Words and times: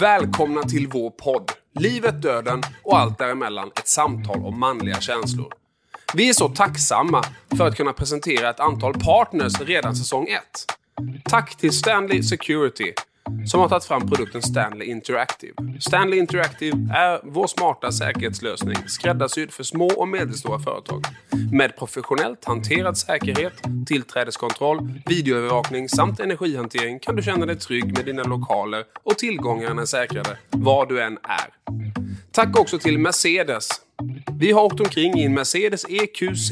Välkomna 0.00 0.62
till 0.62 0.88
vår 0.88 1.10
podd. 1.10 1.52
Livet, 1.74 2.22
döden 2.22 2.62
och 2.82 2.98
allt 2.98 3.18
däremellan. 3.18 3.70
Ett 3.76 3.88
samtal 3.88 4.44
om 4.44 4.60
manliga 4.60 5.00
känslor. 5.00 5.52
Vi 6.14 6.28
är 6.28 6.32
så 6.32 6.48
tacksamma 6.48 7.24
för 7.56 7.68
att 7.68 7.76
kunna 7.76 7.92
presentera 7.92 8.50
ett 8.50 8.60
antal 8.60 8.94
partners 8.94 9.60
redan 9.60 9.96
säsong 9.96 10.26
1. 10.28 10.40
Tack 11.24 11.56
till 11.56 11.72
Stanley 11.72 12.22
Security 12.22 12.92
som 13.46 13.60
har 13.60 13.68
tagit 13.68 13.84
fram 13.84 14.08
produkten 14.08 14.42
Stanley 14.42 14.88
Interactive. 14.88 15.52
Stanley 15.80 16.18
Interactive 16.18 16.76
är 16.94 17.20
vår 17.24 17.46
smarta 17.46 17.92
säkerhetslösning 17.92 18.76
skräddarsydd 18.86 19.52
för 19.52 19.62
små 19.62 19.86
och 19.86 20.08
medelstora 20.08 20.58
företag. 20.58 21.04
Med 21.52 21.76
professionellt 21.76 22.44
hanterad 22.44 22.98
säkerhet, 22.98 23.52
tillträdeskontroll, 23.86 24.92
videoövervakning 25.06 25.88
samt 25.88 26.20
energihantering 26.20 26.98
kan 26.98 27.16
du 27.16 27.22
känna 27.22 27.46
dig 27.46 27.56
trygg 27.56 27.96
med 27.96 28.04
dina 28.04 28.22
lokaler 28.22 28.84
och 29.02 29.18
tillgångarna 29.18 29.82
är 29.82 29.86
säkrade 29.86 30.38
var 30.50 30.86
du 30.86 31.02
än 31.02 31.18
är. 31.22 31.74
Tack 32.32 32.58
också 32.58 32.78
till 32.78 32.98
Mercedes 32.98 33.68
vi 34.38 34.52
har 34.52 34.62
åkt 34.62 34.80
omkring 34.80 35.18
i 35.18 35.24
en 35.24 35.34
Mercedes 35.34 35.84
EQC. 35.88 36.50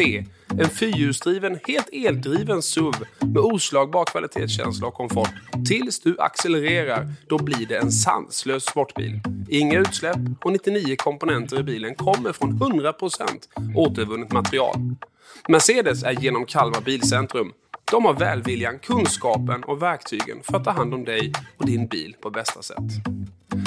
En 0.58 0.70
fyrhjulsdriven, 0.70 1.58
helt 1.66 1.88
eldriven 1.92 2.62
SUV 2.62 2.94
med 3.20 3.38
oslagbar 3.38 4.04
kvalitetskänsla 4.04 4.86
och 4.86 4.94
komfort. 4.94 5.30
Tills 5.68 6.00
du 6.00 6.16
accelererar, 6.18 7.12
då 7.28 7.38
blir 7.38 7.66
det 7.66 7.76
en 7.76 7.92
sanslös 7.92 8.64
sportbil. 8.64 9.20
Inga 9.48 9.78
utsläpp 9.78 10.16
och 10.44 10.52
99 10.52 10.96
komponenter 10.96 11.60
i 11.60 11.62
bilen 11.62 11.94
kommer 11.94 12.32
från 12.32 12.52
100% 12.52 12.94
återvunnet 13.74 14.32
material. 14.32 14.76
Mercedes 15.48 16.02
är 16.02 16.12
genom 16.12 16.46
Kalmar 16.46 16.80
Bilcentrum. 16.80 17.52
De 17.90 18.04
har 18.04 18.14
välviljan, 18.14 18.78
kunskapen 18.78 19.64
och 19.64 19.82
verktygen 19.82 20.42
för 20.42 20.56
att 20.56 20.64
ta 20.64 20.70
hand 20.70 20.94
om 20.94 21.04
dig 21.04 21.32
och 21.56 21.66
din 21.66 21.86
bil 21.86 22.16
på 22.20 22.30
bästa 22.30 22.62
sätt. 22.62 22.92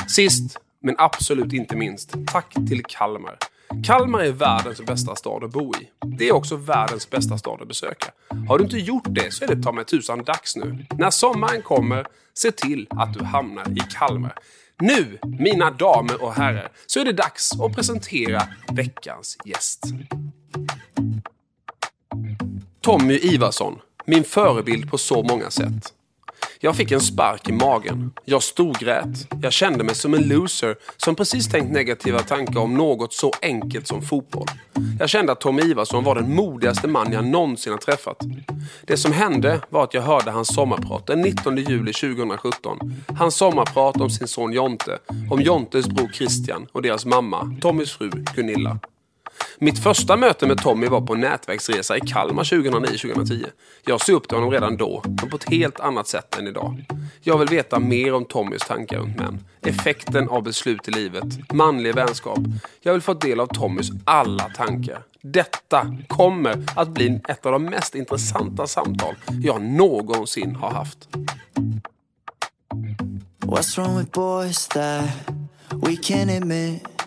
Sist, 0.07 0.57
men 0.81 0.95
absolut 0.97 1.53
inte 1.53 1.75
minst, 1.75 2.15
tack 2.27 2.53
till 2.53 2.83
Kalmar. 2.83 3.37
Kalmar 3.83 4.19
är 4.19 4.31
världens 4.31 4.81
bästa 4.81 5.15
stad 5.15 5.43
att 5.43 5.51
bo 5.51 5.73
i. 5.75 5.89
Det 6.05 6.27
är 6.27 6.31
också 6.31 6.55
världens 6.55 7.09
bästa 7.09 7.37
stad 7.37 7.61
att 7.61 7.67
besöka. 7.67 8.11
Har 8.47 8.57
du 8.57 8.63
inte 8.63 8.77
gjort 8.77 9.05
det 9.07 9.33
så 9.33 9.43
är 9.43 9.55
det 9.55 9.63
ta 9.63 9.71
mig 9.71 9.85
tusan 9.85 10.23
dags 10.23 10.55
nu. 10.55 10.85
När 10.97 11.09
sommaren 11.09 11.61
kommer, 11.61 12.05
se 12.33 12.51
till 12.51 12.87
att 12.89 13.13
du 13.13 13.23
hamnar 13.23 13.69
i 13.71 13.79
Kalmar. 13.97 14.33
Nu, 14.79 15.19
mina 15.23 15.71
damer 15.71 16.23
och 16.23 16.33
herrar, 16.33 16.71
så 16.85 16.99
är 16.99 17.05
det 17.05 17.11
dags 17.11 17.59
att 17.59 17.75
presentera 17.75 18.41
veckans 18.71 19.37
gäst. 19.45 19.83
Tommy 22.81 23.13
Ivarsson, 23.13 23.79
min 24.05 24.23
förebild 24.23 24.91
på 24.91 24.97
så 24.97 25.23
många 25.23 25.49
sätt. 25.49 25.93
Jag 26.61 26.75
fick 26.75 26.91
en 26.91 27.01
spark 27.01 27.49
i 27.49 27.51
magen. 27.51 28.11
Jag 28.25 28.43
storgrät. 28.43 29.27
Jag 29.41 29.53
kände 29.53 29.83
mig 29.83 29.95
som 29.95 30.13
en 30.13 30.27
loser 30.27 30.75
som 30.97 31.15
precis 31.15 31.49
tänkt 31.49 31.71
negativa 31.71 32.19
tankar 32.19 32.59
om 32.59 32.73
något 32.73 33.13
så 33.13 33.31
enkelt 33.41 33.87
som 33.87 34.01
fotboll. 34.01 34.47
Jag 34.99 35.09
kände 35.09 35.31
att 35.31 35.41
Tommy 35.41 35.61
Ivarsson 35.61 36.03
var 36.03 36.15
den 36.15 36.35
modigaste 36.35 36.87
man 36.87 37.11
jag 37.11 37.25
någonsin 37.25 37.73
har 37.73 37.79
träffat. 37.79 38.17
Det 38.83 38.97
som 38.97 39.13
hände 39.13 39.61
var 39.69 39.83
att 39.83 39.93
jag 39.93 40.01
hörde 40.01 40.31
hans 40.31 40.55
sommarprat 40.55 41.07
den 41.07 41.21
19 41.21 41.57
juli 41.57 41.93
2017. 41.93 42.93
Hans 43.17 43.35
sommarprat 43.35 44.01
om 44.01 44.09
sin 44.09 44.27
son 44.27 44.53
Jonte, 44.53 44.99
om 45.29 45.41
Jontes 45.41 45.87
bror 45.87 46.11
Christian 46.13 46.67
och 46.71 46.81
deras 46.81 47.05
mamma, 47.05 47.55
Tommys 47.61 47.91
fru 47.91 48.09
Gunilla. 48.35 48.79
Mitt 49.57 49.83
första 49.83 50.17
möte 50.17 50.47
med 50.47 50.57
Tommy 50.57 50.87
var 50.87 51.01
på 51.01 51.15
nätverksresa 51.15 51.97
i 51.97 51.99
Kalmar 51.99 52.43
2009-2010. 52.43 53.45
Jag 53.85 54.01
såg 54.01 54.15
upp 54.15 54.27
till 54.27 54.37
honom 54.37 54.51
redan 54.51 54.77
då, 54.77 55.01
men 55.05 55.29
på 55.29 55.37
ett 55.37 55.49
helt 55.49 55.79
annat 55.79 56.07
sätt 56.07 56.37
än 56.37 56.47
idag. 56.47 56.85
Jag 57.21 57.37
vill 57.37 57.47
veta 57.47 57.79
mer 57.79 58.13
om 58.13 58.25
Tommys 58.25 58.61
tankar 58.61 58.97
runt 58.97 59.17
män. 59.17 59.45
Effekten 59.61 60.29
av 60.29 60.43
beslut 60.43 60.87
i 60.87 60.91
livet. 60.91 61.53
Manlig 61.53 61.95
vänskap. 61.95 62.39
Jag 62.81 62.93
vill 62.93 63.01
få 63.01 63.13
del 63.13 63.39
av 63.39 63.47
Tommys 63.47 63.89
alla 64.05 64.43
tankar. 64.43 65.03
Detta 65.21 65.95
kommer 66.07 66.63
att 66.75 66.89
bli 66.89 67.21
ett 67.27 67.45
av 67.45 67.51
de 67.51 67.63
mest 67.63 67.95
intressanta 67.95 68.67
samtal 68.67 69.15
jag 69.43 69.61
någonsin 69.61 70.55
har 70.55 70.71
haft. 70.71 71.07
What's 73.45 73.77
wrong 73.77 73.97
with 73.97 74.11
boys 74.11 74.67
that 74.67 75.09
we 75.71 75.95
can't 75.95 76.37
admit 76.37 76.98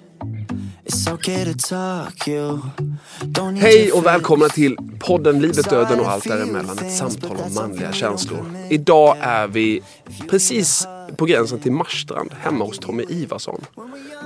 Hej 3.56 3.92
och 3.92 4.06
välkomna 4.06 4.48
till 4.48 4.76
podden 5.00 5.40
Livet, 5.40 5.70
Döden 5.70 6.00
och 6.00 6.06
allt 6.06 6.28
däremellan. 6.28 6.78
Ett 6.78 6.96
samtal 6.96 7.36
om 7.46 7.54
manliga 7.54 7.92
känslor. 7.92 8.44
Idag 8.70 9.16
är 9.20 9.46
vi 9.46 9.82
precis 10.30 10.88
på 11.16 11.24
gränsen 11.24 11.60
till 11.60 11.72
Marstrand, 11.72 12.30
hemma 12.40 12.64
hos 12.64 12.78
Tommy 12.78 13.04
Ivarsson. 13.08 13.64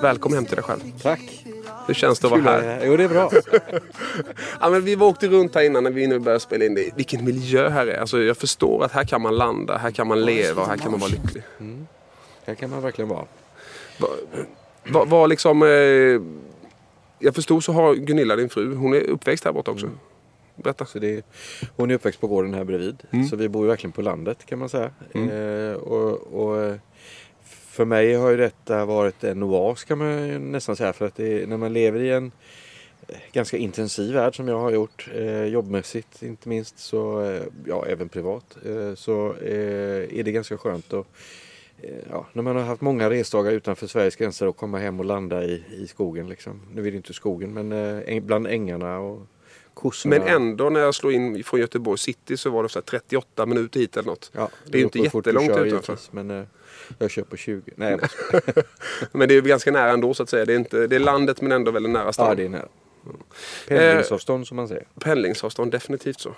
Välkommen 0.03 0.37
hem 0.37 0.47
till 0.47 0.57
dig 0.57 0.65
själv. 0.65 0.81
Tack. 1.03 1.45
Hur 1.87 1.95
känns 1.95 2.19
det 2.19 2.27
att 2.27 2.31
vara 2.31 2.43
här? 2.43 2.83
Jo, 2.85 2.97
det 2.97 3.05
är 3.05 3.09
bra. 3.09 3.31
ja, 4.61 4.71
men 4.71 4.85
vi 4.85 4.97
åkte 4.97 5.29
runt 5.29 5.55
här 5.55 5.63
innan 5.63 5.85
när 5.85 5.91
vi 5.91 6.07
nu 6.07 6.19
började 6.19 6.41
spela 6.41 6.65
in 6.65 6.75
det. 6.75 6.91
Vilken 6.97 7.25
miljö 7.25 7.69
här 7.69 7.87
är. 7.87 8.01
Alltså, 8.01 8.23
jag 8.23 8.37
förstår 8.37 8.85
att 8.85 8.93
här 8.93 9.05
kan 9.05 9.23
man 9.23 9.37
landa, 9.37 9.77
här 9.77 9.91
kan 9.91 10.07
man 10.07 10.25
leva 10.25 10.63
och 10.63 10.69
här 10.69 10.77
kan 10.77 10.91
man 10.91 11.01
vara 11.01 11.11
lycklig. 11.11 11.43
Mm. 11.61 11.87
Här 12.45 12.55
kan 12.55 12.71
man 12.71 12.83
verkligen 12.83 13.09
vara. 13.09 13.25
Vad 14.89 15.09
va, 15.09 15.27
liksom... 15.27 15.63
Eh, 15.63 16.21
jag 17.19 17.35
förstod 17.35 17.65
så 17.65 17.73
har 17.73 17.95
Gunilla, 17.95 18.37
din 18.37 18.49
fru, 18.49 18.75
hon 18.75 18.95
är 18.95 19.01
uppväxt 19.01 19.45
här 19.45 19.53
borta 19.53 19.71
också. 19.71 19.87
Mm. 19.87 19.99
Berätta. 20.57 20.87
Så 20.87 20.99
det 20.99 21.15
är, 21.15 21.23
hon 21.77 21.91
är 21.91 21.95
uppväxt 21.95 22.21
på 22.21 22.27
gården 22.27 22.55
här 22.55 22.65
bredvid. 22.65 23.03
Mm. 23.11 23.27
Så 23.27 23.37
vi 23.37 23.49
bor 23.49 23.63
ju 23.63 23.69
verkligen 23.69 23.93
på 23.93 24.03
landet 24.03 24.47
kan 24.47 24.59
man 24.59 24.69
säga. 24.69 24.91
Mm. 25.15 25.31
Eh, 25.31 25.75
och, 25.75 26.11
och, 26.43 26.77
för 27.45 27.85
mig 27.85 28.15
har 28.15 28.31
ju 28.31 28.37
detta 28.37 28.85
varit 28.85 29.25
en 29.25 29.43
oas 29.43 29.85
kan 29.85 29.99
man 29.99 30.53
nästan 30.53 30.77
säga. 30.77 30.93
För 30.93 31.07
att 31.07 31.21
är, 31.21 31.47
när 31.47 31.57
man 31.57 31.73
lever 31.73 32.01
i 32.01 32.11
en 32.11 32.33
ganska 33.33 33.57
intensiv 33.57 34.15
värld 34.15 34.37
som 34.37 34.49
jag 34.49 34.59
har 34.59 34.71
gjort. 34.71 35.09
Eh, 35.15 35.45
jobbmässigt 35.45 36.23
inte 36.23 36.49
minst. 36.49 36.79
Så, 36.79 37.23
eh, 37.23 37.43
ja, 37.67 37.87
även 37.87 38.09
privat. 38.09 38.57
Eh, 38.67 38.95
så 38.95 39.35
eh, 39.43 40.19
är 40.19 40.23
det 40.23 40.33
ganska 40.33 40.59
skönt 40.59 40.93
att 40.93 41.07
Eh, 41.07 41.46
ja, 42.11 42.27
när 42.33 42.43
man 42.43 42.57
har 42.57 42.63
haft 42.63 42.81
många 42.81 43.11
resdagar 43.11 43.53
utanför 43.53 43.87
Sveriges 43.87 44.17
gränser 44.17 44.47
och 44.47 44.57
komma 44.57 44.79
hem 44.79 45.01
och 45.01 45.05
landa 45.05 45.45
i, 45.45 45.65
i 45.71 45.87
skogen. 45.87 46.29
Liksom. 46.29 46.63
Nu 46.75 46.87
är 46.87 46.91
det 46.91 46.97
inte 46.97 47.13
skogen 47.13 47.55
men 47.55 47.73
eh, 47.73 48.23
bland 48.23 48.47
ängarna 48.47 48.99
och 48.99 49.27
kossorna. 49.75 50.19
Men 50.19 50.29
ändå 50.29 50.71
när 50.71 50.81
jag 50.81 50.95
slår 50.95 51.13
in 51.13 51.45
från 51.45 51.61
Göteborg 51.61 51.99
city 51.99 52.37
så 52.37 52.51
var 52.51 52.63
det 52.63 52.69
så 52.69 52.81
38 52.81 53.47
minuter 53.47 53.81
hit 53.81 53.97
eller 53.97 54.09
något. 54.09 54.31
Ja, 54.33 54.49
det, 54.65 54.71
det 54.71 54.79
är 54.79 54.79
ju 54.79 54.85
inte 54.85 54.99
jättelångt 54.99 55.47
kör, 55.47 55.65
utanför. 55.65 55.99
Men 56.11 56.31
eh, 56.31 56.45
jag 56.99 57.11
kör 57.11 57.23
på 57.23 57.37
20. 57.37 57.73
Nej, 57.77 57.99
men 59.13 59.29
det 59.29 59.35
är 59.35 59.43
ganska 59.43 59.71
nära 59.71 59.91
ändå 59.91 60.15
så 60.15 60.23
att 60.23 60.29
säga. 60.29 60.45
Det 60.45 60.53
är, 60.53 60.59
inte, 60.59 60.87
det 60.87 60.97
är 60.97 61.01
landet 61.01 61.41
men 61.41 61.53
ändå 61.53 61.71
väldigt 61.71 61.93
nära 61.93 62.13
stan. 62.13 62.29
Ja, 62.29 62.35
det 62.35 62.45
är 62.45 62.49
nära. 62.49 62.69
Mm. 63.05 63.17
Pendlingsavstånd 63.69 64.41
eh, 64.43 64.45
som 64.45 64.57
man 64.57 64.69
säger. 64.69 64.87
Pendlingsavstånd, 65.01 65.73
definitivt 65.73 66.21
så. 66.21 66.35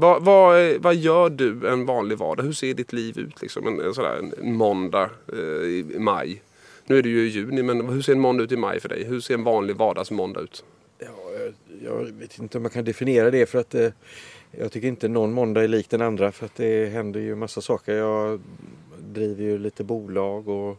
Vad, 0.00 0.24
vad, 0.24 0.76
vad 0.80 0.94
gör 0.94 1.30
du 1.30 1.68
en 1.68 1.86
vanlig 1.86 2.18
vardag? 2.18 2.42
Hur 2.42 2.52
ser 2.52 2.74
ditt 2.74 2.92
liv 2.92 3.18
ut 3.18 3.42
liksom? 3.42 3.66
En, 3.66 3.80
en, 3.80 3.94
sådär, 3.94 4.30
en 4.38 4.52
måndag 4.52 5.10
eh, 5.32 5.38
i 5.38 5.96
maj. 5.98 6.42
Nu 6.86 6.98
är 6.98 7.02
det 7.02 7.08
ju 7.08 7.26
i 7.26 7.28
juni 7.28 7.62
men 7.62 7.88
hur 7.88 8.02
ser 8.02 8.12
en 8.12 8.20
måndag 8.20 8.44
ut 8.44 8.52
i 8.52 8.56
maj 8.56 8.80
för 8.80 8.88
dig? 8.88 9.04
Hur 9.04 9.20
ser 9.20 9.34
en 9.34 9.44
vanlig 9.44 9.76
vardagsmåndag 9.76 10.40
ut? 10.40 10.64
Ja, 10.98 11.06
jag, 11.38 11.54
jag 11.84 12.04
vet 12.04 12.38
inte 12.38 12.58
om 12.58 12.62
man 12.62 12.70
kan 12.70 12.84
definiera 12.84 13.30
det 13.30 13.46
för 13.46 13.58
att 13.58 13.74
eh, 13.74 13.88
jag 14.50 14.72
tycker 14.72 14.88
inte 14.88 15.08
någon 15.08 15.32
måndag 15.32 15.64
är 15.64 15.68
lik 15.68 15.90
den 15.90 16.02
andra 16.02 16.32
för 16.32 16.46
att 16.46 16.54
det 16.56 16.86
händer 16.86 17.20
ju 17.20 17.34
massa 17.34 17.60
saker. 17.60 17.94
Jag 17.94 18.40
driver 18.98 19.44
ju 19.44 19.58
lite 19.58 19.84
bolag 19.84 20.48
och 20.48 20.78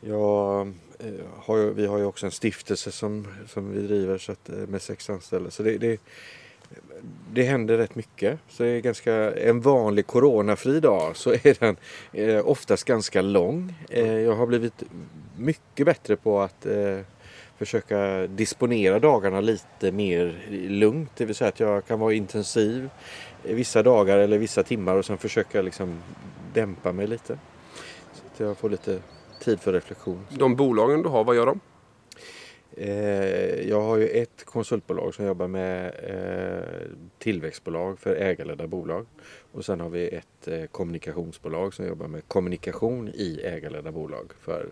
jag 0.00 0.60
eh, 0.98 1.14
har, 1.36 1.58
vi 1.58 1.86
har 1.86 1.98
ju 1.98 2.04
också 2.04 2.26
en 2.26 2.32
stiftelse 2.32 2.92
som, 2.92 3.26
som 3.46 3.72
vi 3.72 3.80
driver 3.80 4.18
så 4.18 4.32
att, 4.32 4.48
eh, 4.48 4.56
med 4.56 4.82
sex 4.82 5.10
anställda. 5.10 5.50
Så 5.50 5.62
det, 5.62 5.78
det, 5.78 6.00
det 7.32 7.42
händer 7.42 7.78
rätt 7.78 7.94
mycket. 7.94 8.38
Så 8.48 8.64
är 8.64 8.80
ganska, 8.80 9.34
en 9.34 9.60
vanlig 9.60 10.06
coronafri 10.06 10.80
dag 10.80 11.16
så 11.16 11.32
är 11.32 11.60
den 11.60 11.76
eh, 12.12 12.48
oftast 12.48 12.84
ganska 12.84 13.22
lång. 13.22 13.74
Eh, 13.90 14.18
jag 14.18 14.36
har 14.36 14.46
blivit 14.46 14.82
mycket 15.36 15.86
bättre 15.86 16.16
på 16.16 16.40
att 16.40 16.66
eh, 16.66 16.98
försöka 17.58 18.26
disponera 18.26 18.98
dagarna 18.98 19.40
lite 19.40 19.92
mer 19.92 20.46
lugnt. 20.68 21.10
Det 21.16 21.24
vill 21.24 21.34
säga 21.34 21.48
att 21.48 21.60
jag 21.60 21.86
kan 21.86 22.00
vara 22.00 22.12
intensiv 22.12 22.90
vissa 23.42 23.82
dagar 23.82 24.18
eller 24.18 24.38
vissa 24.38 24.62
timmar 24.62 24.96
och 24.96 25.04
sen 25.04 25.18
försöka 25.18 25.62
liksom 25.62 26.02
dämpa 26.54 26.92
mig 26.92 27.06
lite. 27.06 27.38
Så 28.12 28.22
att 28.32 28.40
jag 28.40 28.56
får 28.56 28.70
lite 28.70 28.98
tid 29.40 29.60
för 29.60 29.72
reflektion. 29.72 30.26
De 30.30 30.56
bolagen 30.56 31.02
du 31.02 31.08
har, 31.08 31.24
vad 31.24 31.36
gör 31.36 31.46
de? 31.46 31.60
Eh, 32.78 33.68
jag 33.68 33.80
har 33.80 33.96
ju 33.96 34.08
ett 34.08 34.44
konsultbolag 34.44 35.14
som 35.14 35.26
jobbar 35.26 35.48
med 35.48 35.86
eh, 36.02 36.90
tillväxtbolag 37.18 37.98
för 37.98 38.16
ägarledda 38.16 38.66
bolag. 38.66 39.06
Och 39.52 39.64
sen 39.64 39.80
har 39.80 39.88
vi 39.88 40.08
ett 40.08 40.48
eh, 40.48 40.66
kommunikationsbolag 40.66 41.74
som 41.74 41.86
jobbar 41.86 42.08
med 42.08 42.28
kommunikation 42.28 43.08
i 43.08 43.40
ägarledda 43.44 43.92
bolag. 43.92 44.32
För, 44.40 44.66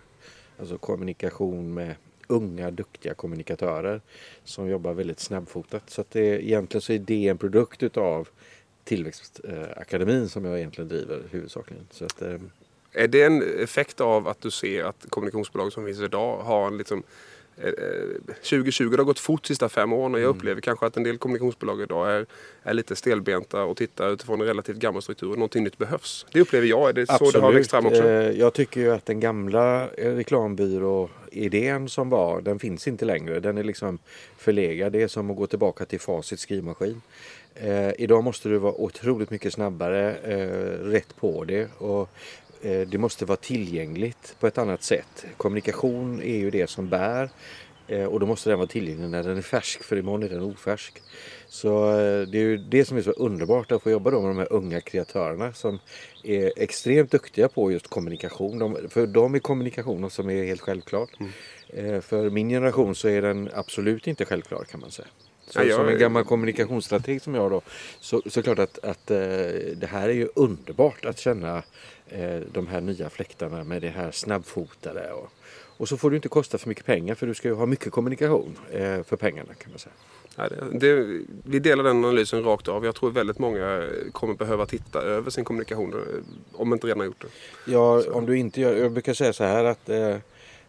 alltså 0.59 0.79
kommunikation 0.79 1.75
med 1.75 1.95
unga 2.27 2.71
duktiga 2.71 3.15
kommunikatörer 3.15 4.01
som 4.45 4.69
jobbar 4.69 4.93
väldigt 4.93 5.21
snabbfotat. 5.21 5.91
Så 5.91 6.01
att 6.01 6.11
det, 6.11 6.47
egentligen 6.47 6.83
så 6.83 6.93
är 6.93 6.99
det 6.99 7.29
en 7.29 7.39
produkt 7.39 7.83
utav 7.83 8.29
Tillväxtakademin 8.85 10.29
som 10.29 10.45
jag 10.45 10.59
egentligen 10.59 10.89
driver 10.89 11.23
huvudsakligen. 11.31 11.87
Så 11.91 12.05
att, 12.05 12.23
Är 12.93 13.09
det 13.09 13.23
en 13.23 13.63
effekt 13.63 14.01
av 14.01 14.29
att 14.29 14.41
du 14.41 14.51
ser 14.51 14.85
att 14.85 15.07
kommunikationsbolag 15.09 15.73
som 15.73 15.87
finns 15.87 16.01
idag 16.01 16.37
har 16.39 16.67
en 16.67 16.79
liksom 16.79 17.03
2020 17.57 18.89
det 18.91 18.97
har 18.97 19.05
gått 19.05 19.19
fort 19.19 19.43
de 19.43 19.49
sista 19.49 19.69
fem 19.69 19.93
åren 19.93 20.15
och 20.15 20.21
jag 20.21 20.29
upplever 20.29 20.61
kanske 20.61 20.87
att 20.87 20.97
en 20.97 21.03
del 21.03 21.19
kommunikationsbolag 21.19 21.83
idag 21.83 22.11
är, 22.13 22.27
är 22.63 22.75
lite 22.75 22.97
stelbenta 22.97 23.63
och 23.63 23.77
tittar 23.77 24.13
utifrån 24.13 24.41
en 24.41 24.47
relativt 24.47 24.77
gammal 24.77 25.03
struktur 25.03 25.31
och 25.31 25.39
någonting 25.39 25.65
nytt 25.65 25.79
behövs. 25.79 26.27
Det 26.33 26.41
upplever 26.41 26.67
jag. 26.67 26.89
Är 26.89 26.93
det 26.93 27.07
så 27.07 27.31
det 27.31 27.39
har 27.41 27.53
växt 27.53 27.71
fram 27.71 27.87
också? 27.87 28.03
Eh, 28.09 28.31
Jag 28.31 28.53
tycker 28.53 28.81
ju 28.81 28.91
att 28.93 29.07
den 29.07 29.21
gamla 29.21 29.89
eh, 29.91 30.15
reklambyrå-idén 30.15 31.89
som 31.89 32.09
var, 32.11 32.41
den 32.41 32.59
finns 32.59 32.89
inte 32.89 33.05
längre. 33.05 33.41
Den 33.41 33.59
är 33.59 33.65
liksom 33.65 33.99
förlegad. 34.39 34.93
Det 34.93 35.03
är 35.03 35.09
som 35.09 35.31
att 35.31 35.37
gå 35.37 35.47
tillbaka 35.47 35.85
till 35.85 36.01
Facit 36.01 36.41
skrivmaskin. 36.41 37.01
Eh, 37.57 37.91
idag 37.99 38.25
måste 38.25 38.49
du 38.49 38.59
vara 38.59 38.73
otroligt 38.75 39.31
mycket 39.31 39.53
snabbare, 39.53 40.15
eh, 40.15 40.85
rätt 40.85 41.17
på 41.17 41.45
det. 41.45 41.69
Och 41.79 42.01
eh, 42.01 42.44
det 42.65 42.99
måste 42.99 43.25
vara 43.25 43.37
tillgängligt 43.37 44.37
på 44.41 44.47
ett 44.47 44.59
annat 44.59 44.83
sätt. 44.83 45.25
Kommunikation 45.37 46.23
är 46.23 46.37
ju 46.37 46.51
det 46.51 46.71
som 46.71 46.89
bär. 46.89 47.31
Eh, 47.89 48.05
Och 48.05 48.21
då 48.21 48.27
måste 48.27 48.51
den 48.51 48.59
vara 48.59 48.69
tillgänglig 48.69 49.09
när 49.09 49.23
den 49.23 49.37
är 49.37 49.43
färsk 49.43 49.83
för 49.83 49.97
imorgon 49.97 50.23
är 50.23 50.29
den 50.29 50.43
ofärsk. 50.43 51.03
Så 51.49 51.91
eh, 51.91 52.23
det 52.29 52.39
är 52.39 52.43
ju 52.43 52.57
det 52.57 52.85
som 52.85 52.97
är 52.97 53.03
så 53.03 53.11
underbart 53.11 53.73
att 53.73 53.83
få 53.83 53.91
jobba 53.91 54.11
med 54.11 54.21
de 54.21 54.39
här 54.39 54.53
unga 54.53 54.81
kreatörerna 54.81 55.53
som 55.53 55.79
är 56.23 56.53
extremt 56.57 57.11
duktiga 57.11 57.49
på 57.49 57.73
just 57.73 57.89
kommunikation. 57.89 58.59
De, 58.59 58.77
för 58.89 59.07
dem 59.07 59.35
är 59.35 59.39
kommunikation 59.39 60.01
något 60.01 60.13
som 60.13 60.31
är 60.31 60.45
helt 60.45 60.61
självklart. 60.61 61.11
Eh, 61.69 62.01
För 62.01 62.31
min 62.31 62.49
generation 62.49 62.95
så 62.95 63.09
är 63.09 63.23
den 63.23 63.51
absolut 63.55 64.07
inte 64.07 64.25
självklar 64.25 64.65
kan 64.65 64.81
man 64.81 64.91
säga. 64.91 65.09
Så, 65.47 65.59
Ja, 65.61 65.65
jag- 65.65 65.77
som 65.77 65.89
en 65.89 65.99
gammal 65.99 66.25
kommunikationsstrateg 66.25 67.23
som 67.23 67.35
jag 67.35 67.51
då 67.51 67.61
så, 68.01 68.23
så 68.27 68.43
klart 68.43 68.59
att, 68.59 68.85
att 68.85 69.11
eh, 69.11 69.17
det 69.77 69.89
här 69.91 70.09
är 70.09 70.13
ju 70.15 70.29
underbart 70.35 71.05
att 71.05 71.19
känna 71.19 71.57
eh, 71.57 71.63
de 72.53 72.67
här 72.67 72.81
nya 72.81 73.11
fläktarna 73.11 73.65
med 73.65 73.83
det 73.83 73.89
här 73.89 74.11
snabbfotade. 74.11 75.13
Och, 75.13 75.31
och 75.77 75.89
så 75.89 75.97
får 75.97 76.11
du 76.11 76.17
inte 76.17 76.29
kosta 76.29 76.59
för 76.59 76.69
mycket 76.69 76.85
pengar 76.85 77.15
för 77.15 77.27
du 77.27 77.35
ska 77.35 77.49
ju 77.49 77.55
ha 77.55 77.67
mycket 77.67 77.93
kommunikation 77.93 78.59
eh, 78.71 79.03
för 79.03 79.17
pengarna 79.17 79.55
kan 79.55 79.71
man 79.71 79.79
säga. 79.79 79.95
Ja, 80.37 80.49
det, 80.49 80.79
det, 80.79 81.21
vi 81.45 81.59
delar 81.59 81.85
den 81.85 82.05
analysen 82.05 82.45
rakt 82.45 82.69
av. 82.69 82.85
Jag 82.85 82.95
tror 82.95 83.11
väldigt 83.11 83.39
många 83.39 83.89
kommer 84.13 84.35
behöva 84.35 84.67
titta 84.67 85.03
över 85.03 85.31
sin 85.31 85.45
kommunikation 85.45 85.93
eh, 85.93 86.61
om 86.61 86.73
inte 86.73 86.87
redan 86.87 87.01
har 87.01 87.07
gjort 87.07 87.23
det. 87.23 87.73
Ja, 87.73 88.03
om 88.13 88.27
du 88.27 88.39
inte 88.39 88.61
gör, 88.61 88.77
jag 88.77 88.93
brukar 88.93 89.15
säga 89.15 89.33
så 89.33 89.45
här 89.45 89.65
att 89.65 89.89
eh, 89.89 90.17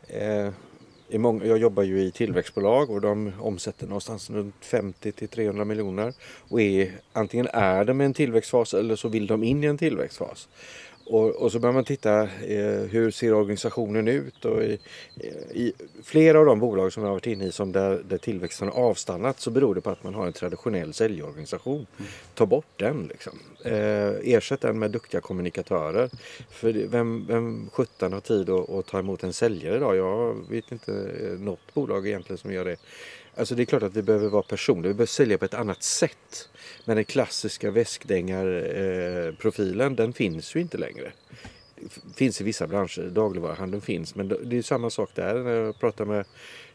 eh, 0.08 0.50
i 1.10 1.18
många, 1.18 1.46
jag 1.46 1.58
jobbar 1.58 1.84
ju 1.84 2.02
i 2.02 2.12
tillväxtbolag 2.12 2.90
och 2.90 3.02
de 3.02 3.32
omsätter 3.40 3.88
någonstans 3.88 4.30
runt 4.30 4.56
50 4.62 5.12
till 5.12 5.28
300 5.28 5.66
miljoner. 5.66 6.14
Och 6.50 6.62
är, 6.62 6.92
antingen 7.14 7.48
är 7.54 7.86
de 7.86 8.02
i 8.02 8.06
en 8.06 8.14
tillväxtfas 8.14 8.74
eller 8.74 8.96
så 8.96 9.08
vill 9.08 9.28
de 9.28 9.44
in 9.44 9.64
i 9.64 9.68
en 9.68 9.78
tillväxtfas. 9.78 10.48
Och, 11.06 11.30
och 11.30 11.52
så 11.52 11.60
börjar 11.60 11.74
man 11.74 11.84
titta 11.84 12.22
eh, 12.24 12.82
hur 12.90 13.12
ser 13.12 13.34
organisationen 13.34 14.08
ut 14.08 14.46
och 14.46 14.64
i, 14.64 14.80
i 15.54 15.74
flera 16.04 16.40
av 16.40 16.46
de 16.46 16.60
bolag 16.60 16.94
som 16.94 17.04
jag 17.04 17.10
har 17.10 17.16
varit 17.16 17.28
inne 17.28 17.46
i 17.46 17.52
som 17.52 17.72
där, 17.72 18.02
där 18.10 18.18
tillväxten 18.18 18.68
har 18.68 18.84
avstannat 18.84 19.40
så 19.40 19.52
beror 19.52 19.76
det 19.76 19.82
på 19.82 19.90
att 19.90 20.04
man 20.04 20.14
har 20.14 20.28
en 20.28 20.34
traditionell 20.34 20.94
säljorganisation. 20.94 21.86
Ta 22.34 22.46
bort 22.46 22.66
den 22.76 23.08
liksom. 23.08 23.40
Eh, 23.66 24.34
ersätt 24.36 24.62
den 24.62 24.80
med 24.80 24.92
duktiga 24.92 25.22
kommunikatörer. 25.22 26.10
För 26.50 26.74
vem, 26.74 27.26
vem 27.28 27.70
17 27.72 28.14
har 28.14 28.22
tid 28.22 28.50
att, 28.50 28.70
att 28.70 28.86
ta 28.86 29.00
emot 29.00 29.24
en 29.24 29.34
säljare 29.34 29.76
idag? 29.76 29.96
Jag 29.96 30.36
vet 30.50 30.72
inte 30.72 30.94
eh, 30.94 31.40
något 31.40 31.74
bolag 31.74 32.08
egentligen 32.08 32.38
som 32.38 32.54
gör 32.54 32.66
det. 32.66 32.78
Alltså 33.38 33.56
det 33.56 33.64
är 33.64 33.66
klart 33.66 33.84
att 33.84 33.96
vi 33.96 34.02
behöver 34.02 34.30
vara 34.30 34.44
personliga. 34.44 34.88
Vi 34.88 34.94
behöver 34.94 35.06
sälja 35.06 35.38
på 35.38 35.46
ett 35.46 35.54
annat 35.54 35.84
sätt. 35.84 36.50
Men 36.86 36.96
den 36.96 37.06
klassiska 37.06 37.72
väskdängarprofilen 37.72 39.96
den 39.96 40.14
finns 40.14 40.56
ju 40.56 40.60
inte 40.60 40.78
längre. 40.78 41.12
Finns 42.16 42.42
i 42.42 42.44
vissa 42.44 42.68
branscher, 42.68 43.10
dagligvaruhandeln 43.10 43.82
finns. 43.82 44.16
Men 44.16 44.28
det 44.28 44.58
är 44.58 44.62
samma 44.62 44.90
sak 44.90 45.10
där 45.14 45.44
när 45.44 45.52
jag 45.52 45.80
pratar 45.80 46.06
med 46.06 46.26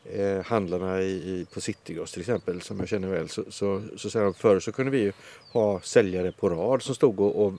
eh, 0.05 0.45
handlarna 0.45 1.03
i, 1.03 1.47
på 1.55 1.61
Citygross 1.61 2.13
till 2.13 2.21
exempel 2.21 2.61
som 2.61 2.79
jag 2.79 2.89
känner 2.89 3.09
väl. 3.09 3.29
Så, 3.29 3.45
så, 3.49 3.83
så 3.97 4.11
säger 4.11 4.25
de 4.25 4.35
förr 4.35 4.61
så 4.61 4.73
kunde 4.73 4.91
vi 4.91 4.99
ju 4.99 5.13
ha 5.53 5.81
säljare 5.81 6.33
på 6.33 6.49
rad 6.49 6.83
som 6.83 6.95
stod 6.95 7.21
och, 7.21 7.47
och 7.47 7.53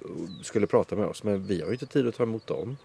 skulle 0.44 0.68
prata 0.68 0.96
med 0.96 1.06
oss. 1.06 1.24
Men 1.24 1.48
vi 1.48 1.62
har 1.62 1.68
ju 1.68 1.74
inte 1.74 1.86
tid 1.86 2.08
att 2.08 2.16
ta 2.16 2.24
emot 2.24 2.48
dem. 2.48 2.78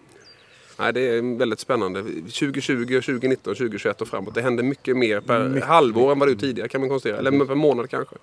Nej, 0.79 0.93
det 0.93 1.01
är 1.01 1.37
väldigt 1.37 1.59
spännande. 1.59 2.01
2020, 2.03 2.85
2019, 3.01 3.55
2021 3.55 4.01
och 4.01 4.07
framåt. 4.07 4.35
Det 4.35 4.41
händer 4.41 4.63
mycket 4.63 4.97
mer 4.97 5.19
per 5.19 5.49
Mycket. 5.49 5.67
halvår 5.69 6.11
än 6.11 6.19
vad 6.19 6.27
det 6.27 6.31
gjort 6.31 6.41
tidigare 6.41 6.69
kan 6.69 6.81
man 6.81 6.89
konstatera. 6.89 7.17
Eller 7.19 7.45
per 7.45 7.55
månad 7.55 7.89
kanske. 7.89 8.15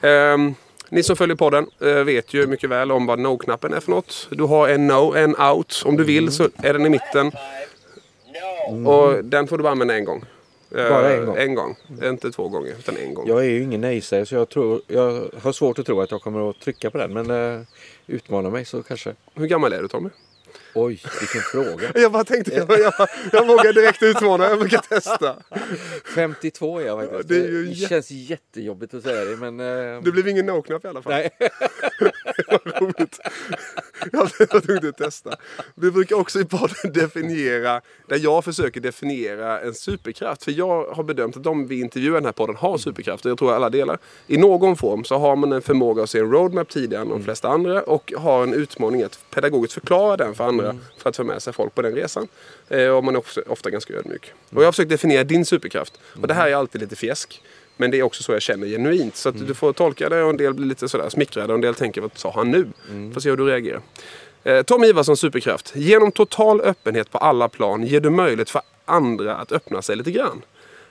Ehm, 0.00 0.54
ni 0.88 1.02
som 1.02 1.16
följer 1.16 1.36
podden 1.36 1.66
eh, 1.80 1.94
vet 1.94 2.34
ju 2.34 2.46
mycket 2.46 2.70
väl 2.70 2.92
om 2.92 3.06
vad 3.06 3.18
no-knappen 3.18 3.72
är 3.74 3.80
för 3.80 3.90
något. 3.90 4.28
Du 4.30 4.42
har 4.44 4.68
en 4.68 4.86
no, 4.86 5.14
en 5.14 5.36
out. 5.36 5.82
Om 5.86 5.96
du 5.96 6.04
vill 6.04 6.32
så 6.32 6.48
är 6.56 6.72
den 6.72 6.86
i 6.86 6.88
mitten. 6.88 7.32
Och 8.86 9.24
den 9.24 9.46
får 9.46 9.56
du 9.58 9.62
bara 9.62 9.72
använda 9.72 9.96
en 9.96 10.04
gång. 10.04 10.24
Eh, 10.70 10.88
Bara 10.88 11.12
en 11.12 11.26
gång? 11.26 11.36
En 11.36 11.54
gång. 11.54 11.76
Inte 12.04 12.30
två 12.30 12.48
gånger, 12.48 12.74
utan 12.78 12.96
en 12.96 13.14
gång. 13.14 13.28
Jag 13.28 13.38
är 13.40 13.48
ju 13.50 13.62
ingen 13.62 13.80
nej-sägare 13.80 14.26
så 14.26 14.34
jag, 14.34 14.48
tror, 14.48 14.80
jag 14.86 15.30
har 15.42 15.52
svårt 15.52 15.78
att 15.78 15.86
tro 15.86 16.00
att 16.00 16.10
jag 16.10 16.22
kommer 16.22 16.50
att 16.50 16.60
trycka 16.60 16.90
på 16.90 16.98
den. 16.98 17.12
Men 17.12 17.30
eh, 17.30 17.60
utmana 18.06 18.50
mig 18.50 18.64
så 18.64 18.82
kanske. 18.82 19.14
Hur 19.34 19.46
gammal 19.46 19.72
är 19.72 19.82
du 19.82 19.88
Tommy? 19.88 20.08
Oj, 20.74 21.02
vilken 21.20 21.40
fråga. 21.40 21.92
Jag 21.94 22.12
bara 22.12 22.24
tänkte, 22.24 22.54
jag, 22.54 22.80
jag, 22.80 22.92
jag 23.32 23.46
vågar 23.46 23.72
direkt 23.72 24.02
utmana. 24.02 24.44
Jag 24.44 24.58
brukar 24.58 24.78
testa. 24.78 25.36
52 26.14 26.78
är 26.80 26.86
jag 26.86 27.00
faktiskt. 27.00 27.28
Det 27.28 27.40
det 27.42 27.70
jä- 27.72 27.88
känns 27.88 28.10
jättejobbigt 28.10 28.94
att 28.94 29.02
säga 29.02 29.24
det 29.24 29.36
men... 29.36 29.60
eh, 29.60 30.02
Det 30.02 30.12
blev 30.12 30.28
ingen 30.28 30.46
no-knapp 30.46 30.84
i 30.84 30.88
alla 30.88 31.02
fall. 31.02 31.12
Nej. 31.12 31.30
Vad 32.48 32.82
roligt. 32.82 33.18
Jag 34.12 34.18
var 34.20 34.60
tvungen 34.60 34.88
att 34.88 34.96
testa. 34.96 35.36
Vi 35.74 35.90
brukar 35.90 36.16
också 36.16 36.40
i 36.40 36.44
podden 36.44 36.92
definiera, 36.94 37.80
där 38.08 38.18
jag 38.18 38.44
försöker 38.44 38.80
definiera 38.80 39.60
en 39.60 39.74
superkraft. 39.74 40.44
För 40.44 40.52
jag 40.52 40.84
har 40.84 41.02
bedömt 41.04 41.36
att 41.36 41.42
de 41.42 41.66
vi 41.66 41.80
intervjuar 41.80 42.12
i 42.16 42.20
den 42.20 42.24
här 42.24 42.32
podden 42.32 42.56
har 42.56 42.78
superkrafter. 42.78 43.28
Jag 43.28 43.38
tror 43.38 43.52
alla 43.54 43.70
delar. 43.70 43.98
I 44.26 44.36
någon 44.38 44.76
form 44.76 45.04
så 45.04 45.18
har 45.18 45.36
man 45.36 45.52
en 45.52 45.62
förmåga 45.62 46.02
att 46.02 46.10
se 46.10 46.18
en 46.18 46.30
roadmap 46.30 46.68
tidigare 46.68 47.02
än 47.02 47.08
de 47.08 47.24
flesta 47.24 47.48
andra. 47.48 47.82
Och 47.82 48.12
har 48.16 48.42
en 48.42 48.54
utmaning 48.54 49.02
att 49.02 49.18
pedagogiskt 49.30 49.74
förklara 49.74 50.16
den 50.16 50.34
för 50.34 50.44
andra. 50.44 50.61
För 50.98 51.10
att 51.10 51.16
få 51.16 51.24
med 51.24 51.42
sig 51.42 51.52
folk 51.52 51.74
på 51.74 51.82
den 51.82 51.94
resan. 51.94 52.28
Eh, 52.68 52.88
och 52.88 53.04
man 53.04 53.14
är 53.14 53.18
också, 53.18 53.42
ofta 53.46 53.70
ganska 53.70 53.94
ödmjuk. 53.94 54.32
Och 54.50 54.62
jag 54.62 54.66
har 54.66 54.72
försökt 54.72 54.90
definiera 54.90 55.24
din 55.24 55.44
superkraft. 55.44 56.00
Och 56.20 56.28
det 56.28 56.34
här 56.34 56.48
är 56.48 56.54
alltid 56.54 56.80
lite 56.80 56.96
fjäsk. 56.96 57.42
Men 57.76 57.90
det 57.90 57.98
är 57.98 58.02
också 58.02 58.22
så 58.22 58.32
jag 58.32 58.42
känner 58.42 58.66
genuint. 58.66 59.16
Så 59.16 59.28
att 59.28 59.46
du 59.46 59.54
får 59.54 59.72
tolka 59.72 60.08
det 60.08 60.22
och 60.22 60.30
en 60.30 60.36
del 60.36 60.54
blir 60.54 60.66
lite 60.66 60.88
sådär 60.88 61.08
smickrade 61.08 61.48
och 61.48 61.54
en 61.54 61.60
del 61.60 61.74
tänker 61.74 62.00
vad 62.00 62.10
sa 62.14 62.32
han 62.34 62.50
nu? 62.50 62.66
Får 63.14 63.20
se 63.20 63.30
hur 63.30 63.36
du 63.36 63.46
reagerar. 63.46 63.80
Eh, 64.44 64.62
Tom 64.62 64.84
Ivarssons 64.84 65.20
superkraft. 65.20 65.72
Genom 65.74 66.12
total 66.12 66.60
öppenhet 66.60 67.10
på 67.10 67.18
alla 67.18 67.48
plan 67.48 67.82
ger 67.82 68.00
du 68.00 68.10
möjlighet 68.10 68.50
för 68.50 68.62
andra 68.84 69.36
att 69.36 69.52
öppna 69.52 69.82
sig 69.82 69.96
lite 69.96 70.10
grann. 70.10 70.42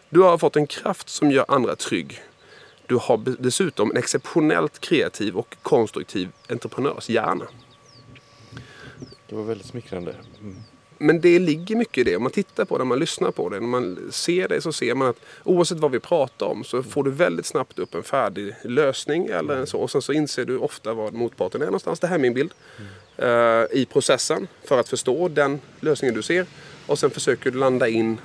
Du 0.10 0.20
har 0.20 0.38
fått 0.38 0.56
en 0.56 0.68
kraft 0.68 1.10
som 1.10 1.32
gör 1.32 1.46
andra 1.48 1.76
trygg. 1.76 2.22
Du 2.86 2.96
har 2.96 3.22
dessutom 3.40 3.92
en 3.92 3.98
exceptionellt 3.98 4.80
kreativ 4.80 5.38
och 5.38 5.56
konstruktiv 5.62 6.30
entreprenörshjärna. 6.50 7.46
Det 9.32 9.38
var 9.38 9.44
väldigt 9.44 9.68
smickrande. 9.68 10.16
Mm. 10.40 10.56
Men 10.98 11.22
det 11.22 11.40
ligger 11.40 11.76
mycket 11.76 11.98
i 11.98 12.04
det. 12.04 12.16
Om 12.16 12.24
man 12.24 12.32
tittar 12.32 12.66
på 12.66 12.78
det, 12.78 12.84
när 12.84 12.90
man 12.90 13.00
lyssnar 13.00 13.32
på 13.32 13.50
det, 13.50 13.60
när 13.60 13.68
man 13.68 14.12
ser 14.12 14.48
det 14.48 14.62
så 14.62 14.72
ser 14.74 14.96
man 14.96 15.08
att 15.08 15.20
oavsett 15.44 15.78
vad 15.78 15.92
vi 15.92 16.00
pratar 16.00 16.46
om 16.46 16.64
så 16.64 16.84
får 16.84 17.04
du 17.04 17.12
väldigt 17.12 17.46
snabbt 17.46 17.80
upp 17.80 17.96
en 17.96 18.04
färdig 18.04 18.56
lösning 18.64 19.28
eller 19.28 19.66
så. 19.66 19.80
Och 19.80 19.92
sen 19.92 20.02
så 20.02 20.14
inser 20.14 20.46
du 20.46 20.58
ofta 20.58 20.94
var 20.94 21.12
motparten 21.12 21.62
är 21.62 21.66
någonstans. 21.66 22.00
Det 22.00 22.08
här 22.08 22.16
är 22.16 22.20
min 22.20 22.34
bild. 22.34 22.54
eh, 23.18 23.28
I 23.72 23.88
processen 23.92 24.48
för 24.64 24.80
att 24.80 24.90
förstå 24.90 25.28
den 25.28 25.60
lösningen 25.80 26.16
du 26.16 26.22
ser. 26.22 26.46
Och 26.88 27.00
sen 27.00 27.10
försöker 27.10 27.52
du 27.52 27.58
landa 27.58 27.88
in 27.88 28.18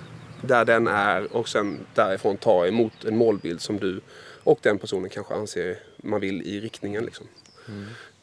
där 0.43 0.65
den 0.65 0.87
är 0.87 1.37
och 1.37 1.49
sen 1.49 1.79
därifrån 1.95 2.37
ta 2.37 2.67
emot 2.67 3.05
en 3.05 3.17
målbild 3.17 3.61
som 3.61 3.79
du 3.79 4.01
och 4.45 4.59
den 4.63 4.79
personen 4.79 5.11
kanske 5.11 5.35
anser 5.35 5.79
man 5.97 6.21
vill 6.21 6.43
i 6.43 6.61
riktningen. 6.61 7.05
Liksom. 7.05 7.27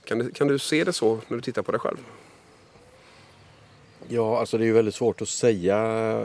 Kan, 0.05 0.19
du, 0.19 0.31
kan 0.31 0.47
du 0.47 0.59
se 0.59 0.83
det 0.83 0.93
så 0.93 1.19
när 1.27 1.37
du 1.37 1.41
tittar 1.41 1.61
på 1.61 1.71
dig 1.71 1.79
själv? 1.79 1.97
Ja, 4.09 4.39
alltså 4.39 4.57
det 4.57 4.63
är 4.63 4.65
ju 4.65 4.73
väldigt 4.73 4.95
svårt 4.95 5.21
att 5.21 5.29
säga 5.29 5.77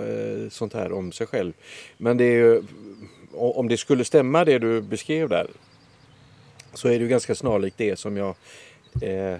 eh, 0.06 0.48
sånt 0.50 0.72
här 0.72 0.92
om 0.92 1.12
sig 1.12 1.26
själv. 1.26 1.52
Men 1.96 2.16
det 2.16 2.24
är 2.24 2.32
ju, 2.32 2.62
om 3.32 3.68
det 3.68 3.76
skulle 3.76 4.04
stämma 4.04 4.44
det 4.44 4.58
du 4.58 4.80
beskrev 4.80 5.28
där 5.28 5.46
så 6.74 6.88
är 6.88 6.92
det 6.92 7.02
ju 7.02 7.08
ganska 7.08 7.34
snarlikt 7.34 7.78
det 7.78 7.98
som 7.98 8.16
jag 8.16 8.34
eh, 9.02 9.38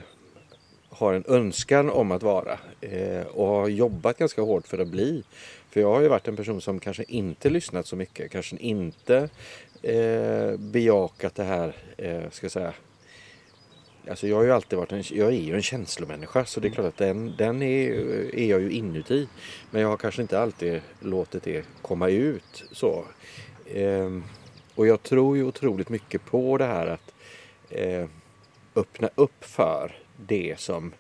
har 0.89 1.15
en 1.15 1.25
önskan 1.29 1.91
om 1.91 2.11
att 2.11 2.23
vara 2.23 2.59
eh, 2.81 3.27
och 3.27 3.47
har 3.47 3.69
jobbat 3.69 4.19
ganska 4.19 4.43
hårt 4.43 4.67
för 4.67 4.79
att 4.79 4.89
bli. 4.89 5.23
För 5.71 5.81
jag 5.81 5.95
har 5.95 6.01
ju 6.01 6.09
varit 6.09 6.29
en 6.29 6.37
person 6.37 6.61
som 6.61 6.81
kanske 6.81 7.05
inte 7.09 7.51
lyssnat 7.51 7.87
så 7.87 7.97
mycket, 7.97 8.33
kanske 8.33 8.57
inte 8.57 9.29
eh, 9.83 10.57
bejakat 10.57 11.35
det 11.35 11.45
här, 11.45 11.73
eh, 11.97 12.31
ska 12.31 12.45
jag 12.45 12.53
säga, 12.53 12.73
Alltså 14.09 14.27
jag 14.27 14.37
har 14.37 14.45
ju 14.45 14.53
alltid 14.53 14.79
varit 14.79 14.93
en, 14.93 15.03
jag 15.11 15.29
är 15.29 15.41
ju 15.41 15.55
en 15.55 15.63
känslomänniska 15.63 16.45
så 16.45 16.61
det 16.61 16.69
är 16.69 16.73
klart 16.73 16.87
att 16.87 16.97
den, 16.97 17.35
den 17.39 17.63
är, 17.63 17.91
är 18.35 18.47
jag 18.47 18.61
ju 18.61 18.71
inuti. 18.71 19.29
Men 19.71 19.83
jag 19.83 19.89
har 19.89 19.97
kanske 19.97 20.23
inte 20.23 20.41
alltid 20.41 20.81
låtit 21.01 21.43
det 21.43 21.65
komma 21.83 22.09
ut 22.09 22.65
så. 22.73 23.05
Ehm, 23.75 24.25
och 24.75 24.87
jag 24.87 25.03
tror 25.03 25.37
ju 25.37 25.45
otroligt 25.45 25.89
mycket 25.89 26.25
på 26.25 26.59
det 26.59 26.65
här 26.65 26.87
att 26.87 27.15
eh, 27.71 28.07
öppna 28.75 29.11
upp 29.15 29.45
för 29.45 29.97
det 30.17 30.55
som 30.59 30.93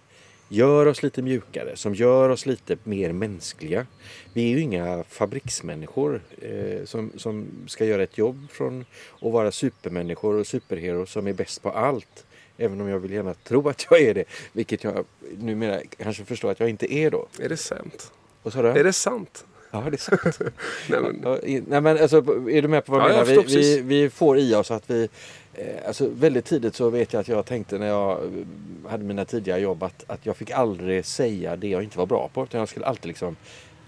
gör 0.48 0.86
oss 0.86 1.02
lite 1.02 1.22
mjukare, 1.22 1.76
som 1.76 1.94
gör 1.94 2.28
oss 2.28 2.46
lite 2.46 2.76
mer 2.84 3.12
mänskliga. 3.12 3.86
Vi 4.32 4.44
är 4.44 4.48
ju 4.48 4.60
inga 4.60 5.04
fabriksmänniskor 5.08 6.20
eh, 6.42 6.84
som, 6.84 7.12
som 7.16 7.46
ska 7.66 7.84
göra 7.84 8.02
ett 8.02 8.18
jobb 8.18 8.50
från 8.50 8.84
att 9.20 9.32
vara 9.32 9.52
supermänniskor 9.52 10.34
och 10.34 10.46
superhero 10.46 11.06
som 11.06 11.26
är 11.26 11.32
bäst 11.32 11.62
på 11.62 11.70
allt. 11.70 12.24
Även 12.58 12.80
om 12.80 12.88
jag 12.88 12.98
vill 12.98 13.12
gärna 13.12 13.34
tro 13.34 13.68
att 13.68 13.86
jag 13.90 14.00
är 14.00 14.14
det, 14.14 14.24
vilket 14.52 14.84
jag 14.84 15.04
numera 15.38 15.80
kanske 15.98 16.24
förstår 16.24 16.50
att 16.50 16.60
jag 16.60 16.68
inte 16.68 16.94
är 16.94 17.10
då. 17.10 17.26
Är 17.40 17.48
det 17.48 17.56
sant? 17.56 18.12
Vad 18.42 18.52
sa 18.52 18.62
du? 18.62 18.68
Är 18.68 18.84
det 18.84 18.92
sant? 18.92 19.44
Ja, 19.70 19.80
det 19.90 19.96
är 19.96 20.16
sant. 20.16 20.38
Nej, 20.88 21.00
men, 21.00 21.20
Ja, 21.24 21.38
Nej, 21.42 21.80
men 21.80 21.98
alltså, 21.98 22.16
är 22.50 22.62
du 22.62 22.68
med 22.68 22.84
på 22.84 22.92
vad 22.92 23.00
jag 23.02 23.10
Ja, 23.10 23.18
jag 23.18 23.28
menar? 23.28 23.42
Vi, 23.42 23.56
vi, 23.56 23.80
vi 23.80 24.10
får 24.10 24.38
i 24.38 24.54
oss 24.54 24.70
att 24.70 24.90
vi... 24.90 25.08
Eh, 25.54 25.86
alltså, 25.86 26.08
väldigt 26.08 26.44
tidigt 26.44 26.74
så 26.74 26.90
vet 26.90 27.12
jag 27.12 27.20
att 27.20 27.28
jag 27.28 27.46
tänkte 27.46 27.78
när 27.78 27.86
jag 27.86 28.10
eh, 28.10 28.90
hade 28.90 29.04
mina 29.04 29.24
tidiga 29.24 29.58
jobb 29.58 29.82
att, 29.82 30.04
att 30.06 30.26
jag 30.26 30.36
fick 30.36 30.50
aldrig 30.50 31.04
säga 31.04 31.56
det 31.56 31.68
jag 31.68 31.82
inte 31.82 31.98
var 31.98 32.06
bra 32.06 32.30
på. 32.34 32.42
Utan 32.42 32.58
jag 32.58 32.68
skulle 32.68 32.86
alltid 32.86 33.06
liksom 33.06 33.36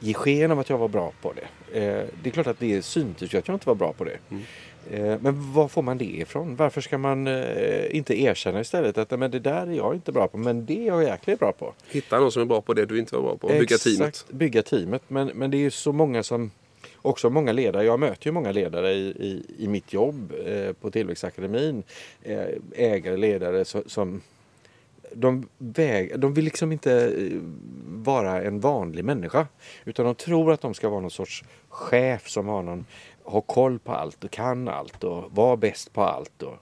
ge 0.00 0.14
sken 0.14 0.50
av 0.50 0.58
att 0.58 0.68
jag 0.68 0.78
var 0.78 0.88
bra 0.88 1.12
på 1.22 1.32
det. 1.32 1.78
Eh, 1.80 2.04
det 2.22 2.28
är 2.28 2.32
klart 2.32 2.46
att 2.46 2.58
det 2.58 2.82
syntes 2.82 3.34
ju 3.34 3.38
att 3.38 3.48
jag 3.48 3.54
inte 3.54 3.68
var 3.68 3.74
bra 3.74 3.92
på 3.92 4.04
det. 4.04 4.18
Mm. 4.30 4.42
Eh, 4.90 5.16
men 5.20 5.52
var 5.52 5.68
får 5.68 5.82
man 5.82 5.98
det 5.98 6.04
ifrån? 6.04 6.56
Varför 6.56 6.80
ska 6.80 6.98
man 6.98 7.26
eh, 7.26 7.96
inte 7.96 8.22
erkänna 8.22 8.60
istället 8.60 8.98
att 8.98 9.10
"Nej, 9.10 9.18
men 9.18 9.30
det 9.30 9.38
där 9.38 9.66
är 9.66 9.72
jag 9.72 9.94
inte 9.94 10.12
bra 10.12 10.28
på 10.28 10.38
men 10.38 10.66
det 10.66 10.82
är 10.82 10.86
jag 10.86 11.02
jäkligt 11.02 11.38
bra 11.38 11.52
på. 11.52 11.74
hitta 11.90 12.20
någon 12.20 12.32
som 12.32 12.42
är 12.42 12.46
bra 12.46 12.60
på 12.60 12.74
det 12.74 12.86
du 12.86 12.98
inte 12.98 13.16
var 13.16 13.22
bra 13.22 13.36
på. 13.36 13.48
Bygga 13.48 13.62
Exakt, 13.62 13.84
teamet. 13.84 14.24
Bygga 14.30 14.62
teamet. 14.62 15.02
Men, 15.08 15.26
men 15.34 15.50
det 15.50 15.56
är 15.56 15.58
ju 15.58 15.70
så 15.70 15.92
många 15.92 16.22
som 16.22 16.50
Också 17.02 17.30
många 17.30 17.52
ledare. 17.52 17.84
Jag 17.84 18.00
möter 18.00 18.26
ju 18.26 18.32
många 18.32 18.52
ledare 18.52 18.92
i, 18.92 19.06
i, 19.08 19.44
i 19.58 19.68
mitt 19.68 19.92
jobb 19.92 20.32
eh, 20.46 20.72
på 20.72 20.90
Tillväxtakademin. 20.90 21.82
Eh, 22.22 22.46
ägare, 22.72 23.16
ledare 23.16 23.64
så, 23.64 23.82
som 23.86 24.20
de, 25.14 25.48
väg, 25.58 26.20
de 26.20 26.34
vill 26.34 26.44
liksom 26.44 26.72
inte 26.72 27.12
vara 27.86 28.42
en 28.42 28.60
vanlig 28.60 29.04
människa. 29.04 29.46
Utan 29.84 30.06
de 30.06 30.14
tror 30.14 30.52
att 30.52 30.60
de 30.60 30.74
ska 30.74 30.88
vara 30.88 31.00
någon 31.00 31.10
sorts 31.10 31.44
chef 31.68 32.28
som 32.28 32.48
har, 32.48 32.62
någon, 32.62 32.84
har 33.24 33.40
koll 33.40 33.78
på 33.78 33.92
allt 33.92 34.24
och 34.24 34.30
kan 34.30 34.68
allt 34.68 35.04
och 35.04 35.24
vara 35.32 35.56
bäst 35.56 35.92
på 35.92 36.02
allt. 36.02 36.42
Och, 36.42 36.56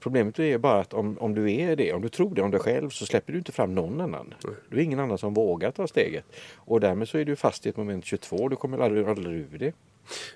Problemet 0.00 0.38
är 0.38 0.58
bara 0.58 0.80
att 0.80 0.94
om, 0.94 1.18
om 1.18 1.34
du 1.34 1.52
är 1.52 1.76
det, 1.76 1.92
om 1.92 2.02
du 2.02 2.08
tror 2.08 2.34
det 2.34 2.42
om 2.42 2.50
dig 2.50 2.60
själv 2.60 2.90
så 2.90 3.06
släpper 3.06 3.32
du 3.32 3.38
inte 3.38 3.52
fram 3.52 3.74
någon 3.74 4.00
annan. 4.00 4.34
Du 4.70 4.76
är 4.76 4.82
ingen 4.82 5.00
annan 5.00 5.18
som 5.18 5.34
vågar 5.34 5.70
ta 5.70 5.86
steget. 5.86 6.24
Och 6.56 6.80
därmed 6.80 7.08
så 7.08 7.18
är 7.18 7.24
du 7.24 7.36
fast 7.36 7.66
i 7.66 7.68
ett 7.68 7.76
moment 7.76 8.04
22. 8.04 8.48
Du 8.48 8.56
kommer 8.56 8.78
aldrig, 8.78 9.08
aldrig 9.08 9.36
ur 9.36 9.58
det. 9.58 9.74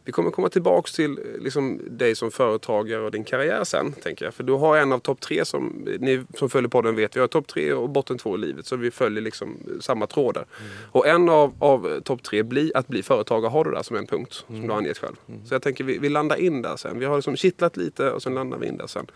Vi 0.05 0.13
kommer 0.13 0.31
komma 0.31 0.49
tillbaks 0.49 0.93
till 0.93 1.11
eh, 1.11 1.41
liksom, 1.41 1.81
dig 1.87 2.15
som 2.15 2.31
företagare 2.31 3.01
och 3.01 3.11
din 3.11 3.25
karriär 3.25 3.65
sen. 3.65 3.93
Tänker 3.93 4.25
jag. 4.25 4.35
För 4.35 4.43
du 4.43 4.53
har 4.53 4.77
en 4.77 4.93
av 4.93 4.99
topp 4.99 5.21
tre 5.21 5.45
som 5.45 5.87
ni 5.99 6.25
som 6.39 6.51
följer 6.51 6.69
podden 6.69 6.97
vet. 6.97 7.17
Vi 7.17 7.21
har 7.21 7.27
topp 7.27 7.47
tre 7.47 7.73
och 7.73 7.91
botten 7.91 8.19
två 8.19 8.35
i 8.35 8.39
livet. 8.39 8.67
Så 8.67 8.77
vi 8.77 8.91
följer 8.91 9.23
liksom 9.23 9.49
eh, 9.49 9.81
samma 9.81 10.07
trådar. 10.07 10.45
Och 10.93 11.07
en 11.07 11.29
av, 11.29 11.55
av 11.59 11.93
eh, 11.93 12.01
topp 12.01 12.23
tre 12.23 12.43
blir 12.43 12.77
att 12.77 12.89
bli 12.89 13.03
företagare 13.03 13.51
har 13.51 13.65
du 13.65 13.71
där 13.71 13.83
som 13.83 13.97
en 13.97 14.07
punkt. 14.07 14.45
Som 14.47 14.63
du 14.63 14.69
har 14.69 14.77
angett 14.77 14.99
själv. 14.99 15.17
Så 15.49 15.55
jag 15.55 15.63
tänker 15.63 15.85
vi, 15.85 15.99
vi 15.99 16.09
landar 16.09 16.37
in 16.37 16.63
där 16.63 16.77
sen. 16.77 16.99
Vi 16.99 17.05
har 17.05 17.17
liksom 17.17 17.37
kittlat 17.37 17.77
lite 17.77 18.11
och 18.11 18.23
sen 18.23 18.35
landar 18.35 18.59
vi 18.59 18.67
in 18.67 18.77
där 18.77 18.87
sen. 18.87 19.07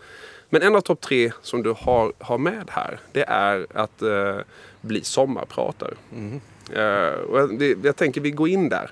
Men 0.49 0.61
en 0.61 0.75
av 0.75 0.81
topp 0.81 1.01
tre 1.01 1.31
som 1.41 1.63
du 1.63 1.73
har, 1.77 2.13
har 2.19 2.37
med 2.37 2.69
här. 2.69 2.99
Det 3.11 3.23
är 3.27 3.67
att 3.73 4.01
eh, 4.01 4.37
bli 4.81 5.03
sommarpratare. 5.03 5.93
Eh, 6.71 7.19
och 7.19 7.39
jag, 7.39 7.59
det, 7.59 7.77
jag 7.83 7.95
tänker 7.95 8.21
vi 8.21 8.31
går 8.31 8.49
in 8.49 8.69
där. 8.69 8.91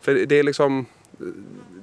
För 0.00 0.14
det 0.14 0.38
är 0.38 0.42
liksom 0.42 0.86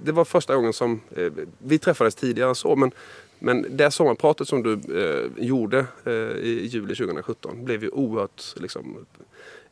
det 0.04 0.12
var 0.12 0.26
första 0.26 0.56
gången 0.56 0.74
som 0.74 1.02
eh, 1.16 1.32
vi 1.58 1.80
träffades 1.80 2.16
tidigare 2.16 2.50
än 2.50 2.56
så. 2.56 2.76
Men, 2.76 2.92
men 3.40 3.78
det 3.78 3.92
sommarpratet 3.92 4.48
som 4.48 4.64
du 4.64 4.74
eh, 4.74 5.46
gjorde 5.46 5.86
eh, 6.06 6.14
i 6.14 6.66
juli 6.66 6.96
2017 6.96 7.66
blev 7.66 7.84
ju 7.84 7.90
oerhört 7.90 8.54
liksom, 8.56 9.06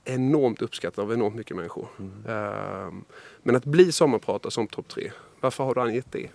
enormt 0.05 0.61
uppskattat 0.61 0.99
av 0.99 1.13
enormt 1.13 1.35
mycket 1.35 1.57
människor. 1.57 1.87
Eh, 2.27 2.93
men 3.43 3.55
att 3.55 3.65
bli 3.65 3.91
sommarpratare 3.91 4.51
som 4.51 4.67
topp 4.67 4.87
tre, 4.87 5.11
varför 5.39 5.63
har 5.63 5.75
du 5.75 5.81
angett 5.81 6.11
det? 6.11 6.29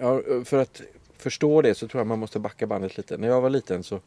Ja, 0.00 0.22
för 0.44 0.56
att 0.56 0.82
förstå 1.16 1.62
det 1.62 1.74
så 1.74 1.88
tror 1.88 2.00
jag 2.00 2.06
man 2.06 2.18
måste 2.18 2.38
backa 2.38 2.66
bandet 2.66 2.96
lite. 2.96 3.16
När 3.16 3.28
jag 3.28 3.40
var 3.40 3.50
liten 3.50 3.82
så 3.82 4.00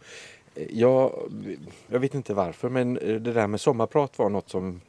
jag, 0.70 1.32
jag 1.88 2.00
vet 2.00 2.14
inte 2.14 2.34
varför 2.34 2.70
men 2.70 2.98
eh, 2.98 3.16
det 3.16 3.34
där 3.34 3.48
med 3.48 3.62
sommarprat 3.62 4.20
var 4.20 4.30
något 4.30 4.50
som 4.50 4.82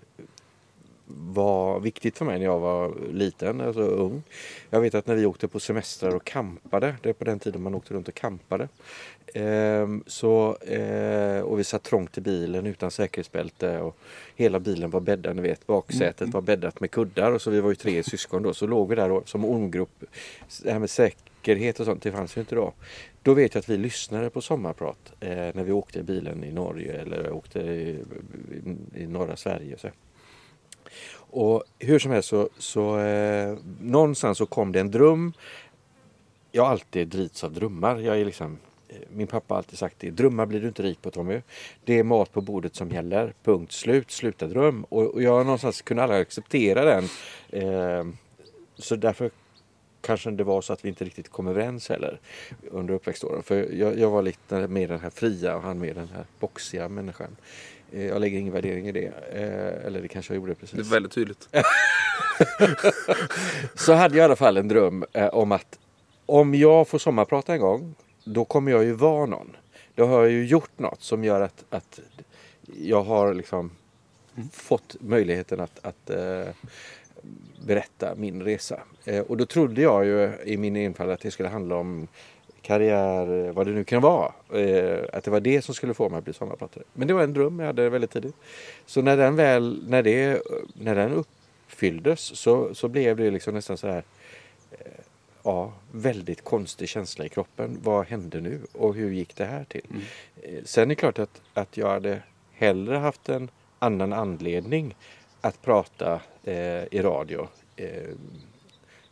var 1.14 1.80
viktigt 1.80 2.18
för 2.18 2.24
mig 2.24 2.38
när 2.38 2.46
jag 2.46 2.58
var 2.58 2.94
liten, 3.12 3.60
alltså 3.60 3.80
ung. 3.80 4.22
Jag 4.70 4.80
vet 4.80 4.94
att 4.94 5.06
när 5.06 5.14
vi 5.14 5.26
åkte 5.26 5.48
på 5.48 5.60
semestrar 5.60 6.14
och 6.14 6.24
kampade, 6.24 6.94
det 7.02 7.08
är 7.08 7.12
på 7.12 7.24
den 7.24 7.38
tiden 7.38 7.62
man 7.62 7.74
åkte 7.74 7.94
runt 7.94 8.08
och 8.08 8.14
kampade. 8.14 8.68
Ehm, 9.34 10.04
så, 10.06 10.56
eh, 10.56 11.40
och 11.40 11.58
vi 11.58 11.64
satt 11.64 11.82
trångt 11.82 12.18
i 12.18 12.20
bilen 12.20 12.66
utan 12.66 12.90
säkerhetsbälte 12.90 13.78
och 13.78 13.96
hela 14.36 14.60
bilen 14.60 14.90
var 14.90 15.00
bäddad, 15.00 15.36
ni 15.36 15.42
vet, 15.42 15.66
baksätet 15.66 16.28
var 16.28 16.40
bäddat 16.40 16.80
med 16.80 16.90
kuddar 16.90 17.32
och 17.32 17.42
så 17.42 17.50
vi 17.50 17.60
var 17.60 17.70
ju 17.70 17.76
tre 17.76 18.02
syskon 18.10 18.42
då, 18.42 18.54
så 18.54 18.66
låg 18.66 18.88
vi 18.88 18.94
där 18.94 19.08
då, 19.08 19.22
som 19.26 19.44
ormgrop. 19.44 20.04
Det 20.62 20.72
här 20.72 20.78
med 20.78 20.90
säkerhet 20.90 21.80
och 21.80 21.86
sånt, 21.86 22.02
det 22.02 22.12
fanns 22.12 22.36
ju 22.36 22.40
inte 22.40 22.54
då. 22.54 22.72
Då 23.22 23.34
vet 23.34 23.54
jag 23.54 23.60
att 23.60 23.68
vi 23.68 23.76
lyssnade 23.76 24.30
på 24.30 24.40
sommarprat 24.40 25.12
eh, 25.20 25.28
när 25.30 25.64
vi 25.64 25.72
åkte 25.72 25.98
i 25.98 26.02
bilen 26.02 26.44
i 26.44 26.52
Norge 26.52 27.00
eller 27.00 27.32
åkte 27.32 27.60
i, 27.60 28.04
i, 28.94 29.02
i 29.02 29.06
norra 29.06 29.36
Sverige. 29.36 29.78
Så. 29.78 29.88
Och 31.14 31.64
hur 31.78 31.98
som 31.98 32.10
helst 32.10 32.28
så, 32.28 32.48
så 32.58 32.98
eh, 32.98 33.58
någonstans 33.80 34.38
så 34.38 34.46
kom 34.46 34.72
det 34.72 34.80
en 34.80 34.90
dröm. 34.90 35.32
Jag 36.50 36.62
har 36.62 36.70
alltid 36.70 37.08
drivits 37.08 37.44
av 37.44 37.52
drömmar. 37.52 37.98
Jag 37.98 38.20
är 38.20 38.24
liksom, 38.24 38.58
eh, 38.88 38.96
min 39.12 39.26
pappa 39.26 39.54
har 39.54 39.58
alltid 39.58 39.78
sagt 39.78 39.96
det. 39.98 40.10
Drömmar 40.10 40.46
blir 40.46 40.60
du 40.60 40.68
inte 40.68 40.82
rik 40.82 41.02
på 41.02 41.10
Tommy. 41.10 41.40
Det 41.84 41.98
är 41.98 42.04
mat 42.04 42.32
på 42.32 42.40
bordet 42.40 42.74
som 42.74 42.90
gäller. 42.90 43.32
Punkt 43.42 43.72
slut. 43.72 44.10
Sluta 44.10 44.46
dröm. 44.46 44.84
Och, 44.84 45.14
och 45.14 45.22
jag 45.22 45.46
någonstans 45.46 45.82
kunde 45.82 46.02
aldrig 46.02 46.20
acceptera 46.20 46.84
den. 46.84 47.04
Eh, 47.48 48.06
så 48.76 48.96
därför 48.96 49.30
kanske 50.02 50.30
det 50.30 50.44
var 50.44 50.60
så 50.62 50.72
att 50.72 50.84
vi 50.84 50.88
inte 50.88 51.04
riktigt 51.04 51.28
kom 51.28 51.46
överens 51.48 51.88
heller 51.88 52.20
under 52.70 52.94
uppväxtåren. 52.94 53.42
För 53.42 53.68
jag, 53.72 53.98
jag 53.98 54.10
var 54.10 54.22
lite 54.22 54.68
mer 54.68 54.88
den 54.88 55.00
här 55.00 55.10
fria 55.10 55.56
och 55.56 55.62
han 55.62 55.78
mer 55.78 55.94
den 55.94 56.08
här 56.14 56.24
boxiga 56.40 56.88
människan. 56.88 57.36
Eh, 57.92 58.06
Jag 58.06 58.20
lägger 58.20 58.38
ingen 58.38 58.52
värdering 58.52 58.88
i 58.88 58.92
det. 58.92 59.06
Eh, 59.32 59.86
Eller 59.86 60.02
det 60.02 60.08
kanske 60.08 60.34
jag 60.34 60.40
gjorde 60.40 60.54
precis. 60.54 60.76
Det 60.76 60.82
är 60.82 60.94
väldigt 60.94 61.12
tydligt. 61.12 61.48
Så 63.74 63.92
hade 63.92 64.16
jag 64.16 64.22
i 64.22 64.24
alla 64.24 64.36
fall 64.36 64.56
en 64.56 64.68
dröm 64.68 65.04
eh, 65.12 65.26
om 65.28 65.52
att 65.52 65.78
om 66.26 66.54
jag 66.54 66.88
får 66.88 66.98
sommarprata 66.98 67.54
en 67.54 67.60
gång, 67.60 67.94
då 68.24 68.44
kommer 68.44 68.72
jag 68.72 68.84
ju 68.84 68.92
vara 68.92 69.26
någon. 69.26 69.56
Då 69.94 70.06
har 70.06 70.22
jag 70.22 70.30
ju 70.30 70.46
gjort 70.46 70.78
något 70.78 71.02
som 71.02 71.24
gör 71.24 71.40
att, 71.40 71.64
att 71.70 72.00
jag 72.78 73.02
har 73.02 73.34
liksom 73.34 73.70
fått 74.52 74.96
möjligheten 75.00 75.60
att, 75.60 75.78
att 75.86 76.10
berätta 77.66 78.14
min 78.14 78.42
resa. 78.42 78.80
Eh, 79.04 79.20
och 79.20 79.36
då 79.36 79.46
trodde 79.46 79.82
jag 79.82 80.04
ju 80.04 80.30
i 80.44 80.56
min 80.56 80.76
enfald 80.76 81.10
att 81.10 81.20
det 81.20 81.30
skulle 81.30 81.48
handla 81.48 81.76
om 81.76 82.08
karriär, 82.62 83.52
vad 83.52 83.66
det 83.66 83.72
nu 83.72 83.84
kan 83.84 84.02
vara. 84.02 84.32
Eh, 84.54 84.98
att 85.12 85.24
det 85.24 85.30
var 85.30 85.40
det 85.40 85.62
som 85.62 85.74
skulle 85.74 85.94
få 85.94 86.08
mig 86.08 86.18
att 86.18 86.24
bli 86.24 86.32
sommarpratare. 86.32 86.84
Men 86.92 87.08
det 87.08 87.14
var 87.14 87.22
en 87.22 87.32
dröm 87.32 87.58
jag 87.58 87.66
hade 87.66 87.88
väldigt 87.88 88.10
tidigt. 88.10 88.36
Så 88.86 89.02
när 89.02 89.16
den 89.16 89.36
väl, 89.36 89.84
när 89.88 90.02
det, 90.02 90.42
när 90.74 90.94
den 90.94 91.12
uppfylldes 91.12 92.20
så, 92.20 92.74
så 92.74 92.88
blev 92.88 93.16
det 93.16 93.30
liksom 93.30 93.54
nästan 93.54 93.76
så 93.76 93.86
här 93.86 94.04
eh, 94.70 94.78
Ja, 95.44 95.72
väldigt 95.92 96.44
konstig 96.44 96.88
känsla 96.88 97.24
i 97.24 97.28
kroppen. 97.28 97.78
Vad 97.82 98.06
hände 98.06 98.40
nu 98.40 98.60
och 98.72 98.94
hur 98.94 99.10
gick 99.10 99.36
det 99.36 99.44
här 99.44 99.64
till? 99.64 99.86
Eh, 100.42 100.64
Sen 100.64 100.82
är 100.82 100.86
det 100.86 100.94
klart 100.94 101.18
att, 101.18 101.40
att 101.54 101.76
jag 101.76 101.88
hade 101.88 102.22
hellre 102.52 102.96
haft 102.96 103.28
en 103.28 103.50
annan 103.78 104.12
anledning 104.12 104.94
att 105.42 105.62
prata 105.62 106.20
eh, 106.44 106.84
i 106.90 107.02
radio 107.02 107.48
eh, 107.76 108.10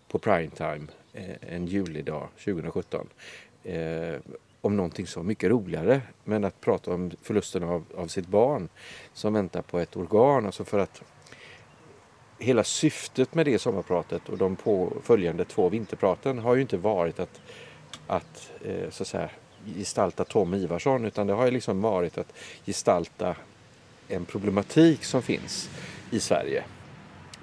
på 0.09 0.19
primetime 0.19 0.87
eh, 1.13 1.55
en 1.55 1.67
julidag 1.67 2.29
2017. 2.45 3.09
Eh, 3.65 4.15
om 4.61 4.77
någonting 4.77 5.07
så 5.07 5.23
mycket 5.23 5.51
roligare. 5.51 6.01
Men 6.25 6.45
att 6.45 6.61
prata 6.61 6.95
om 6.95 7.11
förlusten 7.23 7.63
av, 7.63 7.85
av 7.97 8.07
sitt 8.07 8.27
barn 8.27 8.69
som 9.13 9.33
väntar 9.33 9.63
på 9.63 9.79
ett 9.79 9.97
organ. 9.97 10.47
Alltså 10.47 10.65
för 10.65 10.79
att 10.79 11.03
hela 12.39 12.65
syftet 12.65 13.35
med 13.35 13.47
det 13.47 13.59
sommarpratet 13.59 14.29
och 14.29 14.39
de 14.39 14.57
påföljande 14.57 15.45
två 15.45 15.69
vinterpraten 15.69 16.39
har 16.39 16.55
ju 16.55 16.61
inte 16.61 16.77
varit 16.77 17.21
att, 17.21 17.41
att, 18.07 18.51
eh, 18.65 18.91
så 18.91 19.03
att 19.03 19.09
säga, 19.09 19.31
gestalta 19.77 20.25
Tom 20.25 20.55
Ivarsson 20.55 21.05
utan 21.05 21.27
det 21.27 21.33
har 21.33 21.45
ju 21.45 21.51
liksom 21.51 21.83
varit 21.83 22.19
att 22.19 22.33
gestalta 22.67 23.37
en 24.09 24.25
problematik 24.25 25.05
som 25.05 25.23
finns 25.23 25.71
i 26.11 26.21
Sverige, 26.21 26.65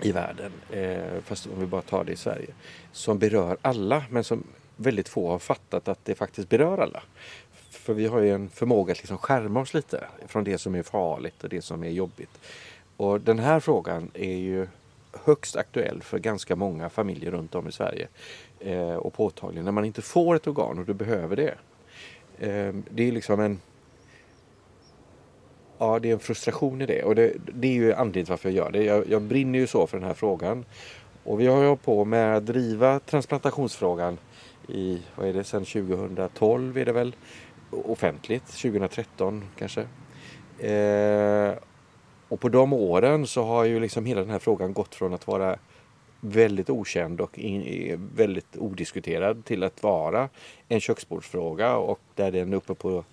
i 0.01 0.11
världen, 0.11 0.51
eh, 0.71 1.21
fast 1.23 1.47
om 1.47 1.59
vi 1.59 1.65
bara 1.65 1.81
tar 1.81 2.03
det 2.03 2.11
i 2.11 2.15
Sverige, 2.15 2.53
som 2.91 3.19
berör 3.19 3.57
alla 3.61 4.03
men 4.09 4.23
som 4.23 4.43
väldigt 4.75 5.09
få 5.09 5.29
har 5.29 5.39
fattat 5.39 5.87
att 5.87 6.05
det 6.05 6.15
faktiskt 6.15 6.49
berör 6.49 6.77
alla. 6.77 7.03
För 7.69 7.93
vi 7.93 8.07
har 8.07 8.21
ju 8.21 8.31
en 8.31 8.49
förmåga 8.49 8.91
att 8.91 8.97
liksom 8.97 9.17
skärma 9.17 9.59
oss 9.59 9.73
lite 9.73 10.03
från 10.27 10.43
det 10.43 10.57
som 10.57 10.75
är 10.75 10.83
farligt 10.83 11.43
och 11.43 11.49
det 11.49 11.61
som 11.61 11.83
är 11.83 11.89
jobbigt. 11.89 12.39
Och 12.97 13.21
den 13.21 13.39
här 13.39 13.59
frågan 13.59 14.11
är 14.13 14.35
ju 14.35 14.67
högst 15.23 15.55
aktuell 15.55 16.01
för 16.01 16.19
ganska 16.19 16.55
många 16.55 16.89
familjer 16.89 17.31
runt 17.31 17.55
om 17.55 17.67
i 17.67 17.71
Sverige. 17.71 18.07
Eh, 18.59 18.95
och 18.95 19.13
påtaglig 19.13 19.63
när 19.63 19.71
man 19.71 19.85
inte 19.85 20.01
får 20.01 20.35
ett 20.35 20.47
organ 20.47 20.79
och 20.79 20.85
du 20.85 20.93
behöver 20.93 21.35
det. 21.35 21.55
Eh, 22.39 22.75
det 22.89 23.07
är 23.07 23.11
liksom 23.11 23.39
en 23.39 23.59
Ja, 25.77 25.99
det 25.99 26.09
är 26.09 26.13
en 26.13 26.19
frustration 26.19 26.81
i 26.81 26.85
det 26.85 27.03
och 27.03 27.15
det, 27.15 27.33
det 27.53 27.67
är 27.67 27.73
ju 27.73 27.93
anledningen 27.93 28.25
till 28.25 28.31
varför 28.31 28.49
jag 28.49 28.55
gör 28.55 28.71
det. 28.71 28.83
Jag, 28.83 29.09
jag 29.09 29.21
brinner 29.21 29.59
ju 29.59 29.67
så 29.67 29.87
för 29.87 29.97
den 29.97 30.07
här 30.07 30.13
frågan. 30.13 30.65
Och 31.23 31.39
vi 31.39 31.47
har 31.47 31.61
ju 31.61 31.67
hållit 31.67 31.83
på 31.83 32.05
med 32.05 32.37
att 32.37 32.45
driva 32.45 32.99
transplantationsfrågan 32.99 34.17
i, 34.67 35.01
vad 35.15 35.27
är 35.27 35.33
det, 35.33 35.43
sedan 35.43 35.65
2012 35.65 36.77
är 36.77 36.85
det 36.85 36.91
väl 36.91 37.15
offentligt, 37.71 38.45
2013 38.45 39.45
kanske. 39.57 39.81
Eh, 40.67 41.53
och 42.29 42.39
på 42.39 42.49
de 42.49 42.73
åren 42.73 43.27
så 43.27 43.43
har 43.43 43.63
ju 43.63 43.79
liksom 43.79 44.05
hela 44.05 44.21
den 44.21 44.29
här 44.29 44.39
frågan 44.39 44.73
gått 44.73 44.95
från 44.95 45.13
att 45.13 45.27
vara 45.27 45.57
väldigt 46.19 46.69
okänd 46.69 47.21
och 47.21 47.39
in, 47.39 48.09
väldigt 48.15 48.57
odiskuterad 48.57 49.45
till 49.45 49.63
att 49.63 49.83
vara 49.83 50.29
en 50.67 50.79
köksbordsfråga 50.79 51.77
och 51.77 51.99
där 52.15 52.31
den 52.31 52.53
är 52.53 52.57
uppe 52.57 52.73
på, 52.73 53.03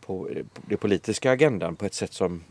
på, 0.00 0.24
på 0.24 0.28
den 0.66 0.78
politiska 0.78 1.32
agendan 1.32 1.76
på 1.76 1.86
ett 1.86 1.94
sätt 1.94 2.12
som 2.12 2.44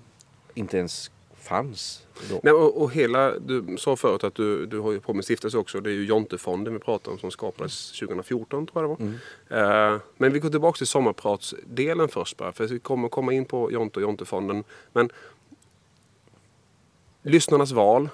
inte 0.53 0.77
ens 0.77 1.11
fanns 1.47 2.07
då. 2.29 2.39
Nej, 2.43 2.53
och, 2.53 2.81
och 2.81 2.91
hela, 2.91 3.39
du 3.39 3.77
sa 3.77 3.95
förut 3.95 4.23
att 4.23 4.35
du, 4.35 4.65
du 4.65 4.79
har 4.79 4.91
ju 4.91 4.99
på 4.99 5.13
med 5.13 5.23
stiftelse 5.23 5.57
också. 5.57 5.81
Det 5.81 5.89
är 5.89 5.93
ju 5.93 6.05
Jontefonden 6.05 6.73
vi 6.73 6.79
pratar 6.79 7.11
om 7.11 7.19
som 7.19 7.31
skapades 7.31 7.91
2014 7.91 8.67
tror 8.67 8.83
jag 8.83 8.97
det 8.97 9.05
var. 9.49 9.93
Eh, 9.93 9.99
men 10.17 10.33
vi 10.33 10.39
går 10.39 10.49
tillbaka 10.49 10.77
till 10.77 10.87
sommarpratsdelen 10.87 12.09
först 12.09 12.37
bara. 12.37 12.51
För 12.51 12.67
vi 12.67 12.79
kommer 12.79 13.09
komma 13.09 13.33
in 13.33 13.45
på 13.45 13.71
Jonte 13.71 13.99
och 13.99 14.03
Jontefonden. 14.03 14.63
Men 14.93 15.09
lyssnarnas 17.21 17.71
val. 17.71 18.09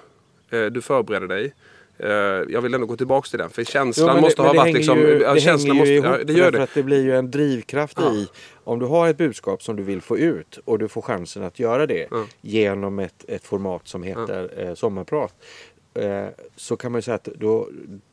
Eh, 0.50 0.64
du 0.64 0.82
förbereder 0.82 1.28
dig. 1.28 1.54
Eh, 1.98 2.08
jag 2.48 2.60
vill 2.60 2.74
ändå 2.74 2.86
gå 2.86 2.96
tillbaka 2.96 3.26
till 3.28 3.38
den. 3.38 3.50
För 3.50 3.64
känslan 3.64 4.06
Jo, 4.08 4.14
men 4.14 4.22
måste 4.22 4.42
det, 4.42 4.48
ha 4.48 4.54
varit 4.54 4.72
det 4.72 4.78
liksom... 4.78 4.98
ju, 4.98 5.18
det 5.18 5.40
känslan 5.40 5.76
måste, 5.76 5.92
ihop 5.92 6.06
ja, 6.06 6.24
det 6.24 6.32
gör 6.32 6.44
för 6.44 6.52
det. 6.52 6.62
att 6.62 6.74
det 6.74 6.82
blir 6.82 7.02
ju 7.04 7.16
en 7.16 7.30
drivkraft 7.30 7.98
Ja. 8.00 8.12
i 8.14 8.28
om 8.64 8.78
du 8.78 8.86
har 8.86 9.08
ett 9.08 9.16
budskap 9.16 9.62
som 9.62 9.76
du 9.76 9.82
vill 9.82 10.00
få 10.00 10.18
ut 10.18 10.58
och 10.64 10.78
du 10.78 10.88
får 10.88 11.02
chansen 11.02 11.42
att 11.42 11.58
göra 11.58 11.86
det 11.86 12.06
Ja. 12.10 12.24
genom 12.40 12.98
ett, 12.98 13.24
ett 13.28 13.44
format 13.44 13.88
som 13.88 14.02
heter 14.02 14.50
eh, 14.68 14.74
sommarprat. 14.74 15.34
Eh, 15.94 16.26
så 16.56 16.76
kan 16.76 16.92
man 16.92 16.98
ju 16.98 17.02
säga 17.02 17.14
att 17.14 17.24
då, 17.24 17.68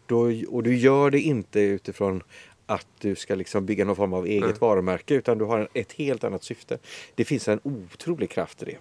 då, 0.06 0.32
och 0.48 0.64
du 0.64 0.76
gör 0.76 1.12
det 1.12 1.20
inte 1.20 1.60
utifrån 1.62 2.24
att 2.66 2.88
du 3.00 3.16
ska 3.16 3.36
liksom 3.36 3.66
bygga 3.66 3.86
någon 3.86 3.96
form 3.96 4.14
av 4.14 4.26
eget 4.26 4.62
varumärke 4.62 5.14
utan 5.14 5.38
du 5.38 5.46
har 5.46 5.60
en- 5.60 5.68
ett 5.74 5.92
helt 5.92 6.24
annat 6.24 6.44
syfte. 6.44 6.78
Det 7.16 7.26
finns 7.26 7.48
en 7.48 7.60
otrolig 7.64 8.30
kraft 8.30 8.62
i 8.64 8.66
det. 8.66 8.78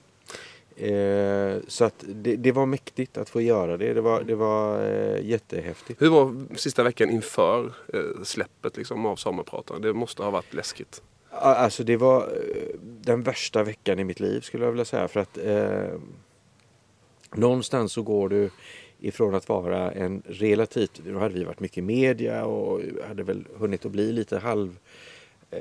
Eh, 0.80 1.58
så 1.68 1.84
att 1.84 2.04
det, 2.08 2.36
det 2.36 2.52
var 2.52 2.66
mäktigt 2.66 3.18
att 3.18 3.30
få 3.30 3.40
göra 3.40 3.76
det. 3.76 3.94
Det 3.94 4.00
var, 4.00 4.22
det 4.22 4.34
var 4.34 4.84
eh, 4.84 5.26
jättehäftigt. 5.26 6.02
Hur 6.02 6.10
var 6.10 6.56
sista 6.56 6.82
veckan 6.82 7.10
inför 7.10 7.72
eh, 7.94 8.22
släppet 8.24 8.76
liksom, 8.76 9.06
av 9.06 9.16
Sommarpratarna? 9.16 9.80
Det 9.80 9.92
måste 9.92 10.22
ha 10.22 10.30
varit 10.30 10.54
läskigt. 10.54 11.02
Alltså 11.30 11.84
det 11.84 11.96
var 11.96 12.22
eh, 12.22 12.78
den 12.80 13.22
värsta 13.22 13.62
veckan 13.62 13.98
i 13.98 14.04
mitt 14.04 14.20
liv 14.20 14.40
skulle 14.40 14.64
jag 14.64 14.72
vilja 14.72 14.84
säga. 14.84 15.08
För 15.08 15.20
att 15.20 15.38
eh, 15.38 16.00
någonstans 17.34 17.92
så 17.92 18.02
går 18.02 18.28
du 18.28 18.50
ifrån 19.00 19.34
att 19.34 19.48
vara 19.48 19.92
en 19.92 20.22
relativt, 20.26 21.00
nu 21.04 21.16
hade 21.16 21.34
vi 21.34 21.44
varit 21.44 21.60
mycket 21.60 21.78
i 21.78 21.82
media 21.82 22.44
och 22.44 22.80
hade 23.08 23.22
väl 23.22 23.44
hunnit 23.58 23.86
att 23.86 23.92
bli 23.92 24.12
lite 24.12 24.38
halv 24.38 24.78
eh, 25.50 25.60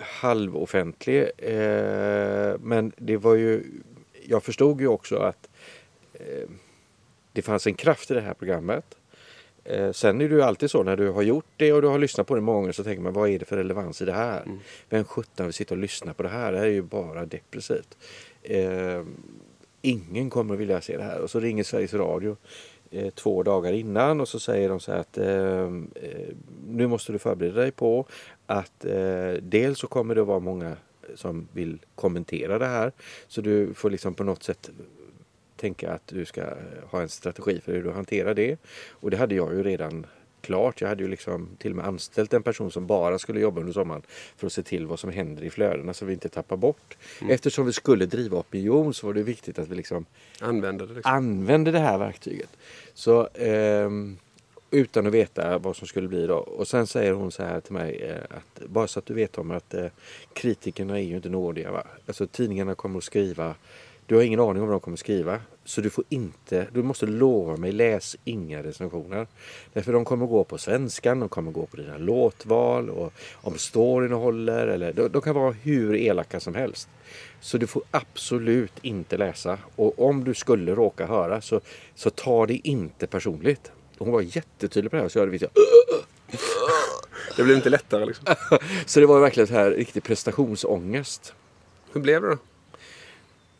halvoffentlig. 0.00 1.30
Eh, 1.38 2.56
men 2.60 2.92
det 2.96 3.16
var 3.16 3.34
ju, 3.34 3.62
jag 4.28 4.42
förstod 4.42 4.80
ju 4.80 4.88
också 4.88 5.16
att 5.16 5.48
eh, 6.12 6.48
det 7.32 7.42
fanns 7.42 7.66
en 7.66 7.74
kraft 7.74 8.10
i 8.10 8.14
det 8.14 8.20
här 8.20 8.34
programmet. 8.34 8.84
Eh, 9.64 9.92
sen 9.92 10.20
är 10.20 10.28
det 10.28 10.34
ju 10.34 10.42
alltid 10.42 10.70
så 10.70 10.82
när 10.82 10.96
du 10.96 11.10
har 11.10 11.22
gjort 11.22 11.46
det 11.56 11.72
och 11.72 11.82
du 11.82 11.88
har 11.88 11.98
lyssnat 11.98 12.26
på 12.26 12.34
det 12.34 12.40
många 12.40 12.58
gånger 12.58 12.72
så 12.72 12.84
tänker 12.84 13.02
man 13.02 13.12
vad 13.12 13.30
är 13.30 13.38
det 13.38 13.44
för 13.44 13.56
relevans 13.56 14.02
i 14.02 14.04
det 14.04 14.12
här? 14.12 14.44
Vem 14.88 15.04
sjutton 15.04 15.46
vill 15.46 15.54
sitta 15.54 15.74
och 15.74 15.80
lyssna 15.80 16.14
på 16.14 16.22
det 16.22 16.28
här? 16.28 16.52
Det 16.52 16.58
här 16.58 16.66
är 16.66 16.70
ju 16.70 16.82
bara 16.82 17.26
depressivt. 17.26 17.96
Eh, 18.42 19.02
ingen 19.82 20.30
kommer 20.30 20.54
att 20.54 20.60
vilja 20.60 20.80
se 20.80 20.96
det 20.96 21.02
här. 21.02 21.20
Och 21.20 21.30
så 21.30 21.40
ringer 21.40 21.64
Sveriges 21.64 21.94
Radio 21.94 22.36
eh, 22.90 23.10
två 23.10 23.42
dagar 23.42 23.72
innan 23.72 24.20
och 24.20 24.28
så 24.28 24.40
säger 24.40 24.68
de 24.68 24.80
så 24.80 24.92
här 24.92 24.98
att 24.98 25.18
eh, 25.18 25.62
eh, 26.04 26.34
nu 26.68 26.86
måste 26.86 27.12
du 27.12 27.18
förbereda 27.18 27.60
dig 27.60 27.70
på 27.70 28.06
att 28.46 28.84
dels 29.40 29.78
så 29.78 29.86
kommer 29.86 30.14
det 30.14 30.20
att 30.20 30.26
vara 30.26 30.38
många 30.38 30.76
som 31.14 31.48
vill 31.52 31.78
kommentera 31.94 32.58
det 32.58 32.66
här. 32.66 32.92
Så 33.28 33.40
du 33.40 33.74
får 33.74 33.90
liksom 33.90 34.14
på 34.14 34.24
något 34.24 34.42
sätt 34.42 34.70
tänka 35.56 35.92
att 35.92 36.06
du 36.06 36.24
ska 36.24 36.44
ha 36.90 37.02
en 37.02 37.08
strategi 37.08 37.60
för 37.60 37.72
hur 37.72 37.82
du 37.82 37.90
hanterar 37.90 38.34
det. 38.34 38.56
Och 38.90 39.10
det 39.10 39.16
hade 39.16 39.34
jag 39.34 39.54
ju 39.54 39.62
redan 39.62 40.06
klart. 40.40 40.80
Jag 40.80 40.88
hade 40.88 41.02
ju 41.02 41.08
liksom 41.08 41.48
till 41.58 41.70
och 41.70 41.76
med 41.76 41.86
anställt 41.86 42.32
en 42.32 42.42
person 42.42 42.70
som 42.70 42.86
bara 42.86 43.18
skulle 43.18 43.40
jobba 43.40 43.60
under 43.60 43.72
sommaren 43.72 44.02
för 44.36 44.46
att 44.46 44.52
se 44.52 44.62
till 44.62 44.86
vad 44.86 44.98
som 44.98 45.10
händer 45.10 45.44
i 45.44 45.50
flödena 45.50 45.94
så 45.94 46.04
vi 46.04 46.12
inte 46.12 46.28
tappar 46.28 46.56
bort. 46.56 46.96
Eftersom 47.28 47.66
vi 47.66 47.72
skulle 47.72 48.06
driva 48.06 48.38
opinion 48.38 48.94
så 48.94 49.06
var 49.06 49.14
det 49.14 49.22
viktigt 49.22 49.58
att 49.58 49.68
vi 49.68 49.74
liksom 49.74 50.06
Använde 50.40 50.86
det 50.86 50.94
liksom. 50.94 51.14
använde 51.14 51.70
det 51.70 51.78
här 51.78 51.98
verktyget. 51.98 52.50
Så 52.94 53.28
ehm, 53.34 54.18
utan 54.70 55.06
att 55.06 55.12
veta 55.12 55.58
vad 55.58 55.76
som 55.76 55.86
skulle 55.86 56.08
bli 56.08 56.26
då. 56.26 56.36
Och 56.36 56.68
sen 56.68 56.86
säger 56.86 57.12
hon 57.12 57.32
så 57.32 57.42
här 57.42 57.60
till 57.60 57.72
mig 57.72 58.02
eh, 58.02 58.36
att 58.36 58.68
bara 58.68 58.86
så 58.86 58.98
att 58.98 59.06
du 59.06 59.14
vet 59.14 59.38
om 59.38 59.50
att 59.50 59.74
eh, 59.74 59.86
kritikerna 60.32 60.98
är 60.98 61.02
ju 61.02 61.16
inte 61.16 61.28
nådiga. 61.28 61.72
Va? 61.72 61.82
Alltså 62.06 62.26
tidningarna 62.26 62.74
kommer 62.74 62.98
att 62.98 63.04
skriva. 63.04 63.54
Du 64.06 64.14
har 64.14 64.22
ingen 64.22 64.40
aning 64.40 64.62
om 64.62 64.68
vad 64.68 64.74
de 64.74 64.80
kommer 64.80 64.94
att 64.94 65.00
skriva. 65.00 65.40
Så 65.64 65.80
du 65.80 65.90
får 65.90 66.04
inte, 66.08 66.66
du 66.72 66.82
måste 66.82 67.06
lova 67.06 67.56
mig, 67.56 67.72
läs 67.72 68.16
inga 68.24 68.62
recensioner. 68.62 69.26
Därför 69.72 69.92
de 69.92 70.04
kommer 70.04 70.24
att 70.24 70.30
gå 70.30 70.44
på 70.44 70.58
svenskan, 70.58 71.20
de 71.20 71.28
kommer 71.28 71.50
att 71.50 71.54
gå 71.54 71.66
på 71.66 71.76
dina 71.76 71.98
låtval 71.98 72.90
och 72.90 73.12
om 73.34 73.58
storyn 73.58 74.12
håller. 74.12 74.66
Eller, 74.66 74.92
de, 74.92 75.08
de 75.08 75.22
kan 75.22 75.34
vara 75.34 75.52
hur 75.52 75.96
elaka 75.96 76.40
som 76.40 76.54
helst. 76.54 76.88
Så 77.40 77.58
du 77.58 77.66
får 77.66 77.82
absolut 77.90 78.72
inte 78.82 79.16
läsa. 79.16 79.58
Och 79.76 80.08
om 80.08 80.24
du 80.24 80.34
skulle 80.34 80.74
råka 80.74 81.06
höra 81.06 81.40
så, 81.40 81.60
så 81.94 82.10
ta 82.10 82.46
det 82.46 82.68
inte 82.68 83.06
personligt. 83.06 83.72
Hon 83.98 84.12
var 84.12 84.20
jättetydlig 84.20 84.90
på 84.90 84.96
det 84.96 85.02
här. 85.02 85.08
Så 85.08 85.18
jag, 85.18 85.26
vet 85.26 85.42
jag, 85.42 85.50
Det 87.36 87.42
blev 87.44 87.56
inte 87.56 87.70
lättare 87.70 88.06
liksom. 88.06 88.26
så 88.86 89.00
det 89.00 89.06
var 89.06 89.20
verkligen 89.20 89.46
så 89.46 89.54
här 89.54 89.70
riktig 89.70 90.02
prestationsångest. 90.02 91.34
Hur 91.92 92.00
blev 92.00 92.22
det 92.22 92.28
då? 92.28 92.38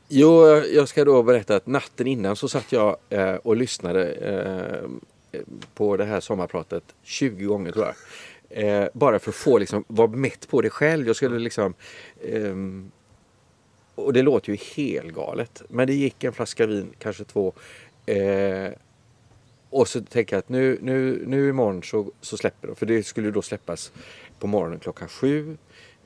Jo, 0.09 0.46
jag 0.46 0.88
ska 0.88 1.05
då 1.05 1.22
berätta 1.22 1.57
att 1.57 1.66
natten 1.66 2.07
innan 2.07 2.37
så 2.37 2.48
satt 2.48 2.72
jag 2.72 2.96
eh, 3.09 3.35
och 3.35 3.57
lyssnade 3.57 4.12
eh, 4.12 5.40
på 5.74 5.96
det 5.96 6.05
här 6.05 6.20
sommarpratet 6.20 6.85
20 7.03 7.44
gånger 7.44 7.72
tror 7.72 7.87
jag. 7.87 7.94
Eh, 8.51 8.88
bara 8.92 9.18
för 9.18 9.31
att 9.31 9.37
få 9.37 9.59
liksom 9.59 9.85
vara 9.88 10.09
mätt 10.09 10.48
på 10.48 10.61
det 10.61 10.70
själv. 10.70 11.07
Jag 11.07 11.16
skulle 11.16 11.38
liksom 11.38 11.74
ehm, 12.24 12.90
och 13.94 14.12
det 14.12 14.22
låter 14.22 14.51
ju 14.51 14.59
helt 14.77 15.14
galet. 15.14 15.62
Men 15.68 15.87
det 15.87 15.94
gick 15.94 16.24
en 16.24 16.33
flaska 16.33 16.66
vin, 16.66 16.90
kanske 16.98 17.24
två. 17.24 17.53
Och 19.70 19.88
så 19.88 20.00
tänker 20.00 20.37
jag 20.37 20.38
att 20.38 20.48
nu, 20.48 20.78
nu, 20.83 21.24
nu 21.26 21.48
imorgon 21.48 21.83
så, 21.83 22.12
så 22.20 22.37
släpper 22.37 22.68
de. 22.68 22.76
För 22.76 22.87
det 22.87 23.02
skulle 23.02 23.26
ju 23.26 23.33
då 23.33 23.42
släppas 23.42 23.92
på 24.38 24.46
morgonen 24.46 24.78
klockan 24.78 25.09
sju. 25.09 25.57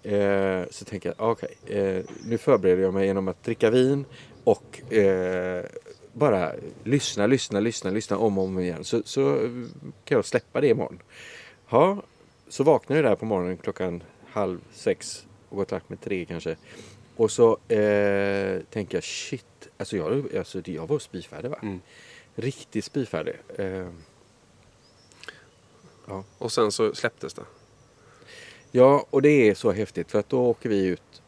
Eh, 0.02 0.62
så 0.70 0.84
tänker 0.84 1.08
jag, 1.08 1.30
okej, 1.30 1.48
okej, 1.62 1.78
eh, 1.78 2.04
nu 2.24 2.38
förbereder 2.38 2.82
jag 2.82 2.94
mig 2.94 3.06
genom 3.06 3.28
att 3.28 3.44
dricka 3.44 3.70
vin 3.70 4.04
och 4.44 4.92
eh, 4.92 5.64
bara 6.12 6.52
lyssna, 6.84 7.26
lyssna, 7.26 7.60
lyssna, 7.60 7.90
lyssna 7.90 8.18
om 8.18 8.38
och 8.38 8.44
om 8.44 8.58
igen. 8.58 8.84
Så, 8.84 9.02
så 9.04 9.36
kan 10.04 10.16
jag 10.16 10.24
släppa 10.24 10.60
det 10.60 10.68
imorgon. 10.68 10.98
Ja, 11.70 12.02
så 12.48 12.64
vaknar 12.64 12.96
jag 12.96 13.04
där 13.04 13.16
på 13.16 13.24
morgonen 13.24 13.56
klockan 13.56 14.02
halv 14.26 14.60
sex 14.72 15.26
och 15.48 15.56
gått 15.56 15.68
och 15.68 15.72
lagt 15.72 15.88
mig 15.88 15.98
tre 16.02 16.24
kanske. 16.24 16.56
Och 17.16 17.30
så 17.30 17.50
eh, 17.68 18.60
tänker 18.70 18.96
jag 18.96 19.04
shit, 19.04 19.68
alltså 19.76 19.96
jag, 19.96 20.36
alltså 20.36 20.62
jag 20.64 20.86
var 20.86 20.98
spyfärdig 20.98 21.50
va? 21.50 21.58
Mm. 21.62 21.80
Riktigt 22.34 22.84
spyfärdig. 22.84 23.34
Eh, 23.58 23.88
Och 26.38 26.52
sen 26.52 26.72
så 26.72 26.94
släpptes 26.94 27.34
det. 27.34 27.42
Ja, 28.70 29.06
och 29.10 29.22
det 29.22 29.48
är 29.48 29.54
så 29.54 29.72
häftigt 29.72 30.10
för 30.10 30.18
att 30.18 30.28
då 30.28 30.46
åker 30.46 30.68
vi 30.68 30.86
ut. 30.86 31.22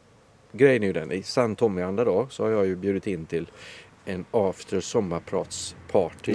Grejen 0.51 0.83
är 0.83 0.87
ju 0.87 0.93
den, 0.93 1.11
i 1.11 1.23
sann 1.23 1.55
Tommy-anda 1.55 2.03
då 2.03 2.27
så 2.29 2.43
har 2.43 2.49
jag 2.51 2.65
ju 2.65 2.75
bjudit 2.75 3.07
in 3.07 3.25
till 3.25 3.51
en 4.05 4.25
after 4.31 4.79
sommarpratsparty 4.79 6.33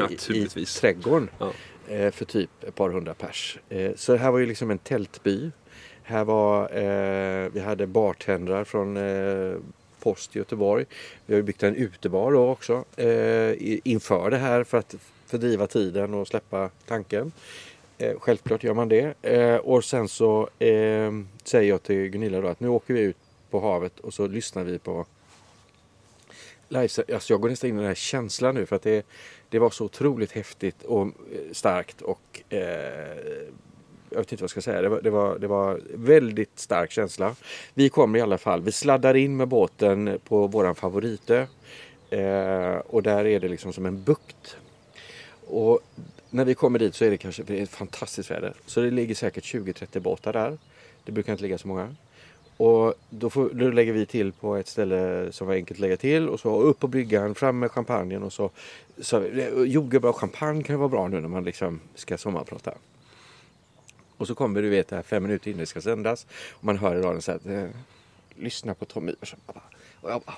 i, 0.57 0.67
trädgården. 0.67 1.31
Ja. 1.39 1.53
Eh, 1.89 2.11
för 2.11 2.25
typ 2.25 2.51
ett 2.65 2.75
par 2.75 2.91
hundra 2.91 3.15
pers. 3.15 3.59
Eh, 3.69 3.93
så 3.97 4.13
det 4.13 4.19
här 4.19 4.31
var 4.31 4.39
ju 4.39 4.47
liksom 4.47 4.71
en 4.71 4.79
tältby. 4.79 5.51
Här 6.03 6.25
var, 6.25 6.63
eh, 6.77 7.51
vi 7.53 7.61
hade 7.61 7.87
bartendrar 7.87 8.65
från 8.65 8.97
eh, 8.97 9.55
Post 10.01 10.37
i 10.37 10.39
Göteborg. 10.39 10.85
Vi 11.27 11.35
har 11.35 11.43
byggt 11.43 11.63
en 11.63 11.75
utebar 11.75 12.33
då 12.33 12.49
också 12.49 12.85
eh, 12.97 13.55
inför 13.85 14.31
det 14.31 14.39
här 14.39 14.65
för 14.65 14.79
att 14.79 14.95
fördriva 15.27 15.67
tiden 15.67 16.15
och 16.15 16.29
släppa 16.29 16.71
tanken. 16.87 17.33
Eh, 17.99 18.19
självklart 18.19 18.65
gör 18.65 18.75
man 18.75 18.89
det. 18.89 19.15
Eh, 19.23 19.57
och 19.57 19.85
sen 19.85 20.09
så 20.09 20.49
eh, 20.59 21.13
säger 21.45 21.69
jag 21.69 21.83
till 21.83 22.09
Gunilla 22.09 22.41
då 22.41 22.49
att 22.49 22.61
nu 22.61 22.69
åker 22.69 22.95
vi 22.95 23.01
ut 23.01 23.17
på 23.51 23.61
havet 23.61 24.01
och 24.01 24.15
så 24.15 24.27
lyssnar 24.27 24.65
vi 24.65 24.79
på 24.79 25.07
live. 26.69 26.89
Alltså 27.15 27.33
jag 27.33 27.41
går 27.41 27.49
nästan 27.49 27.71
in 27.71 27.77
i 27.77 27.79
den 27.79 27.87
här 27.87 27.95
känslan 27.95 28.55
nu 28.55 28.67
för 28.67 28.77
att 28.77 28.83
det, 28.83 29.07
det 29.49 29.59
var 29.59 29.71
så 29.71 29.85
otroligt 29.85 30.33
häftigt 30.33 30.83
och 30.83 31.07
eh, 31.07 31.53
starkt 31.53 32.03
och 32.03 32.53
eh, 32.53 33.49
jag 34.11 34.19
vet 34.19 34.33
inte 34.33 34.43
vad 34.43 34.47
jag 34.47 34.51
ska 34.51 34.61
säga. 34.61 34.83
Det 34.83 34.89
var, 34.89 35.01
det 35.01 35.11
var, 35.11 35.39
det 35.39 35.47
var 35.47 35.81
väldigt 35.95 36.59
stark 36.59 36.91
känsla. 36.91 37.35
Vi 37.75 37.89
kommer 37.89 38.19
i 38.19 38.23
alla 38.23 38.39
fall. 38.39 38.63
Vi 38.63 38.73
sladdar 38.73 39.15
in 39.15 39.37
med 39.37 39.49
båten 39.49 40.19
på 40.29 40.47
våran 40.47 40.75
favoritö. 40.75 41.47
Eh, 42.11 42.75
och 42.87 43.03
där 43.03 43.27
är 43.27 43.41
det 43.41 43.49
liksom 43.49 43.73
som 43.73 43.87
en 43.87 44.03
bukt. 44.03 44.57
Och 45.47 45.81
när 46.31 46.45
vi 46.45 46.55
kommer 46.55 46.79
dit 46.79 46.95
så 46.95 47.05
är 47.05 47.11
det 47.11 47.17
kanske 47.17 47.43
det 47.43 47.59
är 47.59 47.63
ett 47.63 47.71
fantastiskt 47.71 48.31
väder. 48.31 48.55
Så 48.67 48.81
det 48.81 48.91
ligger 48.91 49.15
säkert 49.15 49.45
20-30 49.45 50.01
båtar 50.01 50.33
där. 50.33 50.59
Det 51.05 51.13
brukar 51.13 51.33
inte 51.33 51.43
ligga 51.43 51.59
så 51.59 51.69
många. 51.69 51.95
Och 52.57 52.95
då, 53.11 53.31
får, 53.31 53.51
då 53.53 53.71
lägger 53.71 53.93
vi 53.93 54.07
till 54.07 54.33
på 54.33 54.57
ett 54.57 54.69
ställe 54.69 55.33
som 55.33 55.47
var 55.47 55.55
enkelt 55.55 55.77
att 55.77 55.81
lägga 55.81 55.97
till 55.97 56.29
och 56.29 56.41
så 56.41 56.61
upp 56.61 56.79
på 56.79 56.89
bryggan, 56.89 57.35
fram 57.35 57.59
med 57.59 57.71
champagnen 57.71 58.23
och 58.23 58.33
så. 58.33 58.51
så 59.01 59.25
jordgubbar 59.67 60.09
och 60.09 60.17
champagne 60.17 60.63
kan 60.63 60.75
ju 60.75 60.79
vara 60.79 60.89
bra 60.89 61.09
nu 61.09 61.21
när 61.21 61.29
man 61.29 61.45
liksom 61.45 61.81
ska 61.95 62.19
sommarprata. 62.19 62.75
Och 64.21 64.27
så 64.27 64.35
kommer 64.35 64.63
du 64.63 64.69
vet 64.69 64.89
det 64.89 64.97
här 64.97 65.03
fem 65.03 65.23
minuter 65.23 65.51
innan 65.51 65.61
det 65.61 65.67
ska 65.67 65.81
sändas 65.81 66.27
och 66.51 66.65
man 66.65 66.79
hör 66.79 66.97
i 66.97 67.01
radion 67.01 67.23
så 67.23 67.33
här, 67.33 67.41
eh, 67.45 67.71
lyssna 68.35 68.75
på 68.75 68.85
Tommy 68.85 69.15
Och 70.01 70.11
jag 70.11 70.23
bara, 70.23 70.37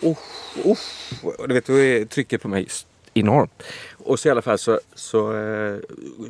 oh, 0.00 0.18
oh. 0.64 0.78
Och 1.22 1.48
du 1.48 1.54
vet, 1.54 1.66
då 1.66 1.72
är 1.72 2.04
trycket 2.04 2.42
på 2.42 2.48
mig 2.48 2.68
enormt. 3.14 3.62
Och 3.98 4.20
så 4.20 4.28
i 4.28 4.30
alla 4.30 4.42
fall 4.42 4.58
så, 4.58 4.80
så 4.94 5.36
eh, 5.36 5.78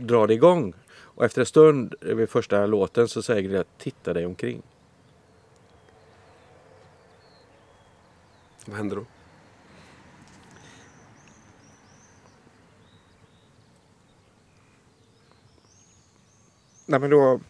drar 0.00 0.26
det 0.26 0.34
igång. 0.34 0.74
Och 0.92 1.24
efter 1.24 1.40
en 1.40 1.46
stund 1.46 1.94
eh, 2.00 2.14
vid 2.14 2.30
första 2.30 2.66
låten 2.66 3.08
så 3.08 3.22
säger 3.22 3.48
det 3.48 3.64
titta 3.78 4.12
dig 4.12 4.26
omkring. 4.26 4.62
Vad 8.66 8.76
händer 8.76 8.96
då? 8.96 9.04
Nej 16.90 17.00
men 17.00 17.10
då 17.10 17.40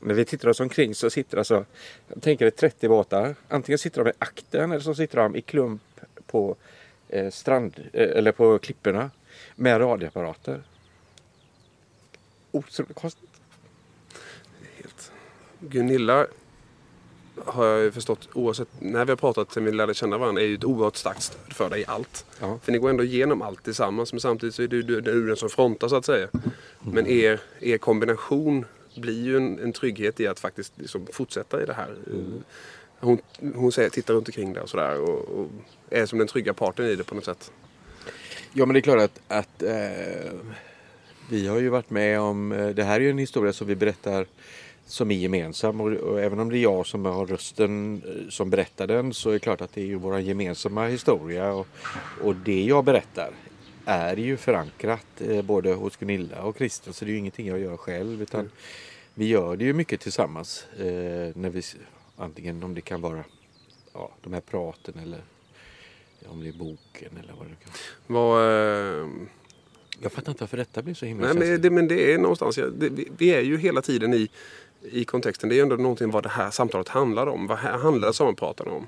när 0.00 0.14
vi 0.14 0.24
tittar 0.24 0.48
oss 0.48 0.60
omkring 0.60 0.94
så 0.94 1.10
sitter 1.10 1.38
alltså, 1.38 1.64
jag 2.08 2.22
tänker 2.22 2.44
det 2.44 2.50
30 2.50 2.88
båtar. 2.88 3.34
Antingen 3.48 3.78
sitter 3.78 4.04
de 4.04 4.10
i 4.10 4.12
akten 4.18 4.72
eller 4.72 4.80
så 4.80 4.94
sitter 4.94 5.18
de 5.18 5.36
i 5.36 5.42
klump 5.42 5.82
på 6.26 6.56
eh, 7.08 7.30
strand 7.30 7.80
eh, 7.92 8.18
eller 8.18 8.32
på 8.32 8.58
klipporna 8.58 9.10
med 9.54 9.80
radioapparater. 9.80 10.62
Otroligt 12.50 12.96
konstigt. 12.96 13.30
Helt. 14.76 15.12
Gunilla 15.60 16.26
har 17.46 17.66
jag 17.66 17.82
ju 17.82 17.92
förstått, 17.92 18.28
oavsett 18.32 18.68
när 18.78 19.04
vi 19.04 19.10
har 19.10 19.16
pratat 19.16 19.52
sen 19.52 19.64
vi 19.64 19.72
lärde 19.72 19.94
känna 19.94 20.18
varandra, 20.18 20.42
är 20.42 20.46
ju 20.46 20.54
ett 20.54 20.64
oerhört 20.64 20.96
starkt 20.96 21.22
stöd 21.22 21.52
för 21.52 21.70
dig 21.70 21.80
i 21.80 21.84
allt. 21.86 22.26
Ja. 22.40 22.58
För 22.62 22.72
ni 22.72 22.78
går 22.78 22.90
ändå 22.90 23.04
igenom 23.04 23.42
allt 23.42 23.64
tillsammans 23.64 24.12
men 24.12 24.20
samtidigt 24.20 24.54
så 24.54 24.62
är 24.62 24.68
du, 24.68 24.82
du, 24.82 25.00
du 25.00 25.26
den 25.26 25.36
som 25.36 25.48
frontar 25.48 25.88
så 25.88 25.96
att 25.96 26.04
säga. 26.04 26.28
Men 26.80 27.06
er, 27.06 27.40
er 27.60 27.78
kombination 27.78 28.64
blir 28.96 29.24
ju 29.24 29.36
en, 29.36 29.58
en 29.58 29.72
trygghet 29.72 30.20
i 30.20 30.26
att 30.26 30.40
faktiskt 30.40 30.72
liksom 30.76 31.06
fortsätta 31.12 31.62
i 31.62 31.66
det 31.66 31.74
här. 31.74 31.94
Hon, 33.00 33.18
hon 33.54 33.72
säger, 33.72 33.90
tittar 33.90 34.14
runt 34.14 34.28
omkring 34.28 34.52
där 34.52 34.62
och 34.62 34.70
sådär 34.70 35.00
och, 35.00 35.38
och 35.38 35.48
är 35.90 36.06
som 36.06 36.18
den 36.18 36.28
trygga 36.28 36.54
parten 36.54 36.86
i 36.86 36.94
det 36.94 37.04
på 37.04 37.14
något 37.14 37.24
sätt. 37.24 37.52
Ja 38.52 38.66
men 38.66 38.74
det 38.74 38.78
är 38.78 38.82
klart 38.82 39.00
att, 39.00 39.20
att 39.28 39.62
eh, 39.62 40.32
vi 41.30 41.46
har 41.46 41.58
ju 41.58 41.68
varit 41.68 41.90
med 41.90 42.20
om, 42.20 42.52
eh, 42.52 42.68
det 42.68 42.84
här 42.84 42.96
är 42.96 43.00
ju 43.00 43.10
en 43.10 43.18
historia 43.18 43.52
som 43.52 43.66
vi 43.66 43.76
berättar 43.76 44.26
som 44.86 45.10
är 45.10 45.14
gemensam 45.14 45.80
och, 45.80 45.92
och 45.92 46.20
även 46.20 46.38
om 46.40 46.50
det 46.50 46.58
är 46.58 46.62
jag 46.62 46.86
som 46.86 47.04
har 47.04 47.26
rösten 47.26 48.02
eh, 48.06 48.28
som 48.30 48.50
berättar 48.50 48.86
den 48.86 49.14
så 49.14 49.28
är 49.28 49.32
det 49.32 49.38
klart 49.38 49.60
att 49.60 49.72
det 49.72 49.80
är 49.80 49.86
ju 49.86 49.94
vår 49.94 50.20
gemensamma 50.20 50.86
historia. 50.86 51.52
Och, 51.52 51.66
och 52.22 52.36
det 52.36 52.64
jag 52.64 52.84
berättar 52.84 53.30
är 53.84 54.16
ju 54.16 54.36
förankrat 54.36 55.06
eh, 55.20 55.42
både 55.42 55.72
hos 55.74 55.96
Gunilla 55.96 56.42
och 56.42 56.56
Christian 56.56 56.94
så 56.94 57.04
det 57.04 57.10
är 57.10 57.12
ju 57.12 57.18
ingenting 57.18 57.46
jag 57.46 57.60
gör 57.60 57.76
själv 57.76 58.22
utan 58.22 58.50
vi 59.14 59.26
gör 59.26 59.56
det 59.56 59.64
ju 59.64 59.72
mycket 59.72 60.00
tillsammans 60.00 60.66
eh, 60.78 60.84
när 61.34 61.50
vi, 61.50 61.62
antingen 62.16 62.62
om 62.62 62.74
det 62.74 62.80
kan 62.80 63.00
vara 63.00 63.24
ja, 63.94 64.10
de 64.22 64.32
här 64.32 64.40
praten 64.40 64.94
eller 65.02 65.20
om 66.28 66.40
det 66.42 66.48
är 66.48 66.52
boken 66.52 67.10
eller 67.22 67.32
vad 67.38 67.46
det 67.46 67.54
kan 67.64 67.72
vara. 68.06 69.00
Eh, 69.00 69.06
Jag 70.00 70.12
fattar 70.12 70.32
inte 70.32 70.42
varför 70.42 70.56
detta 70.56 70.82
blir 70.82 70.94
så 70.94 71.06
himla 71.06 71.26
Nej, 71.32 71.48
men 71.48 71.60
det, 71.62 71.70
men 71.70 71.88
det 71.88 72.12
är 72.12 72.18
någonstans, 72.18 72.58
ja, 72.58 72.66
det, 72.66 72.88
vi, 72.88 73.08
vi 73.18 73.34
är 73.34 73.40
ju 73.40 73.58
hela 73.58 73.82
tiden 73.82 74.14
i, 74.14 74.28
i 74.90 75.04
kontexten. 75.04 75.48
Det 75.48 75.54
är 75.54 75.56
ju 75.56 75.62
ändå 75.62 75.76
någonting 75.76 76.10
vad 76.10 76.22
det 76.22 76.28
här 76.28 76.50
samtalet 76.50 76.88
handlar 76.88 77.26
om. 77.26 77.46
Vad 77.46 77.58
handlar 77.58 78.12
sammanpratarna 78.12 78.70
om? 78.70 78.86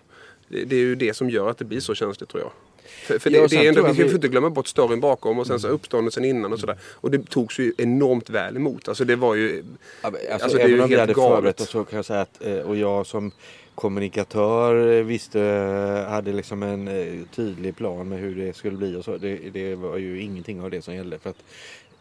Det, 0.49 0.65
det 0.65 0.77
är 0.77 0.81
ju 0.81 0.95
det 0.95 1.15
som 1.15 1.31
gör 1.31 1.51
att 1.51 1.59
det 1.59 1.65
blir 1.65 1.81
så 1.81 1.95
känsligt 1.95 2.31
tror 2.31 2.43
jag. 2.43 2.53
För, 2.87 3.19
för 3.19 3.31
Ja, 3.31 3.47
det, 3.51 3.57
är 3.57 3.69
ändå, 3.69 3.83
vi 3.93 3.95
får 4.05 4.15
inte 4.15 4.29
glömma 4.29 4.51
bort 4.51 4.67
storyn 4.67 5.01
bakom 5.01 5.39
och 5.39 5.47
sen 5.47 5.61
så 5.61 5.69
uppståndelsen 5.69 6.25
innan 6.25 6.53
och 6.53 6.61
sådär. 6.61 6.79
Och 6.83 7.11
det 7.11 7.31
togs 7.31 7.59
ju 7.59 7.73
enormt 7.79 8.31
väl 8.31 8.57
emot. 8.57 8.89
Alltså 8.89 9.05
det 9.05 9.17
var 9.17 9.35
ju... 9.35 9.65
Alltså, 10.01 10.21
Alltså, 10.33 10.59
även 10.59 10.81
om 10.81 10.89
vi 10.89 10.97
helt 10.97 11.01
hade 11.01 11.13
galet. 11.13 11.35
förberett 11.35 11.61
oss 11.61 11.69
så 11.69 11.85
kan 11.85 11.97
jag 11.97 12.05
säga 12.05 12.21
att 12.21 12.45
eh, 12.45 12.59
och 12.59 12.77
jag 12.77 13.07
som 13.07 13.33
kommunikatör 13.75 14.93
eh, 14.93 15.05
visste, 15.05 15.41
eh, 15.41 16.11
hade 16.11 16.33
liksom 16.33 16.63
en 16.63 16.89
tydlig 17.35 17.77
plan 17.77 18.09
med 18.09 18.19
hur 18.19 18.35
det 18.47 18.57
skulle 18.57 18.77
bli 18.77 18.97
och 18.97 19.05
så. 19.05 19.17
Det, 19.17 19.37
det 19.37 19.75
var 19.75 19.97
ju 19.97 20.21
ingenting 20.23 20.61
av 20.61 20.71
det 20.71 20.83
som 20.83 20.95
gällde. 20.95 21.19
För 21.19 21.31
att 21.31 21.45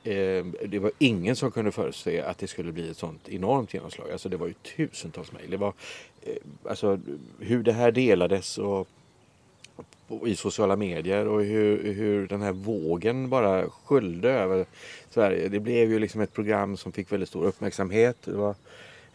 Ehm, 0.03 0.55
det 0.65 0.79
var 0.79 0.91
ingen 0.97 1.35
som 1.35 1.51
kunde 1.51 1.71
förutse 1.71 2.21
att 2.21 2.37
det 2.37 2.47
skulle 2.47 2.71
bli 2.71 2.89
ett 2.89 2.97
sånt 2.97 3.29
enormt 3.29 3.73
genomslag. 3.73 4.11
Alltså 4.11 4.29
det 4.29 4.37
var 4.37 4.47
ju 4.47 4.53
tusentals 4.53 5.31
mejl. 5.31 5.51
Det 5.51 5.57
var 5.57 5.73
eh, 6.21 6.35
alltså 6.69 6.99
hur 7.39 7.63
det 7.63 7.73
här 7.73 7.91
delades 7.91 8.57
och 8.57 8.87
och 10.07 10.27
i 10.27 10.35
sociala 10.35 10.75
medier 10.75 11.27
och 11.27 11.43
hur, 11.43 11.93
hur 11.93 12.27
den 12.27 12.41
här 12.41 12.51
vågen 12.51 13.29
bara 13.29 13.69
sköljde 13.69 14.29
över 14.31 14.65
Sverige. 15.09 15.49
Det 15.49 15.59
blev 15.59 15.91
ju 15.91 15.99
liksom 15.99 16.21
ett 16.21 16.33
program 16.33 16.77
som 16.77 16.91
fick 16.91 17.11
väldigt 17.11 17.29
stor 17.29 17.45
uppmärksamhet. 17.45 18.17
Det 18.25 18.31
var, 18.31 18.55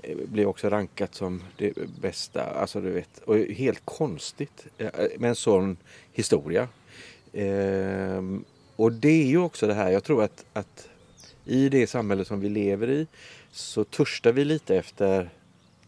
eh, 0.03 0.17
blev 0.17 0.49
också 0.49 0.69
rankat 0.69 1.15
som 1.15 1.43
det 1.57 1.75
bästa. 2.01 2.45
Alltså 2.45 2.81
du 2.81 2.91
vet, 2.91 3.19
och 3.19 3.37
helt 3.37 3.81
konstigt 3.85 4.67
eh, 4.79 4.87
eh, 4.87 5.09
med 5.19 5.29
en 5.29 5.37
sån 5.37 5.77
historia. 6.13 6.69
Ehm, 7.33 8.45
och 8.79 8.93
det 8.93 9.23
är 9.23 9.27
ju 9.27 9.39
också 9.39 9.67
det 9.67 9.75
här, 9.75 9.91
jag 9.91 10.05
tror 10.05 10.23
att, 10.23 10.45
att 10.53 10.89
i 11.45 11.69
det 11.69 11.87
samhälle 11.87 12.25
som 12.25 12.41
vi 12.41 12.49
lever 12.49 12.91
i 12.91 13.07
så 13.51 13.85
törstar 13.85 14.33
vi 14.33 14.45
lite 14.45 14.77
efter 14.77 15.31